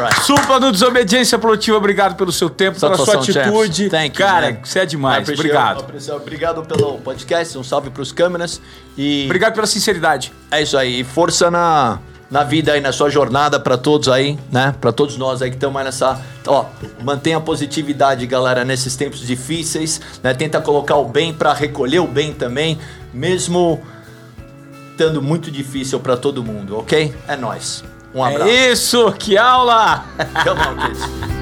Right. 0.00 0.22
Supla 0.22 0.60
do 0.60 0.70
Desobediência 0.70 1.36
Produtiva, 1.36 1.76
obrigado 1.76 2.14
pelo 2.14 2.30
seu 2.30 2.48
tempo, 2.48 2.78
Satisfação, 2.78 3.20
pela 3.20 3.24
sua 3.24 3.42
atitude. 3.42 3.90
Thank 3.90 4.16
Cara, 4.16 4.50
you, 4.50 4.60
você 4.62 4.78
é 4.78 4.86
demais. 4.86 5.28
Obrigado. 5.28 5.84
Obrigado 6.14 6.62
pelo 6.62 6.98
podcast, 6.98 7.58
um 7.58 7.64
salve 7.64 7.90
pros 7.90 8.12
câmeras. 8.12 8.62
E... 8.96 9.24
Obrigado 9.24 9.54
pela 9.54 9.66
sinceridade. 9.66 10.32
É 10.48 10.62
isso 10.62 10.78
aí. 10.78 11.02
Força 11.02 11.50
na, 11.50 11.98
na 12.32 12.42
vida 12.42 12.72
aí, 12.72 12.80
na 12.80 12.92
sua 12.92 13.10
jornada 13.10 13.60
para 13.60 13.76
todos 13.76 14.08
aí, 14.08 14.38
né? 14.50 14.74
Para 14.80 14.90
todos 14.90 15.18
nós 15.18 15.42
aí 15.42 15.50
que 15.50 15.56
estamos 15.56 15.76
aí 15.76 15.84
nessa. 15.84 16.18
Ó, 16.46 16.64
mantenha 17.04 17.36
a 17.36 17.40
positividade, 17.40 18.26
galera, 18.26 18.64
nesses 18.64 18.96
tempos 18.96 19.20
difíceis, 19.20 20.00
né? 20.22 20.32
Tenta 20.32 20.58
colocar 20.58 20.96
o 20.96 21.04
bem 21.04 21.34
para 21.34 21.52
recolher 21.52 21.98
o 21.98 22.06
bem 22.06 22.32
também, 22.32 22.78
mesmo 23.12 23.82
estando 24.92 25.20
muito 25.20 25.50
difícil 25.50 26.00
para 26.00 26.16
todo 26.16 26.42
mundo, 26.42 26.78
ok? 26.78 27.14
É 27.28 27.36
nós. 27.36 27.84
Um 28.14 28.24
abraço. 28.24 28.50
É 28.50 28.72
isso, 28.72 29.12
que 29.12 29.36
aula! 29.36 30.06
Come 30.42 30.60
on, 30.60 30.88
kids. 30.88 31.41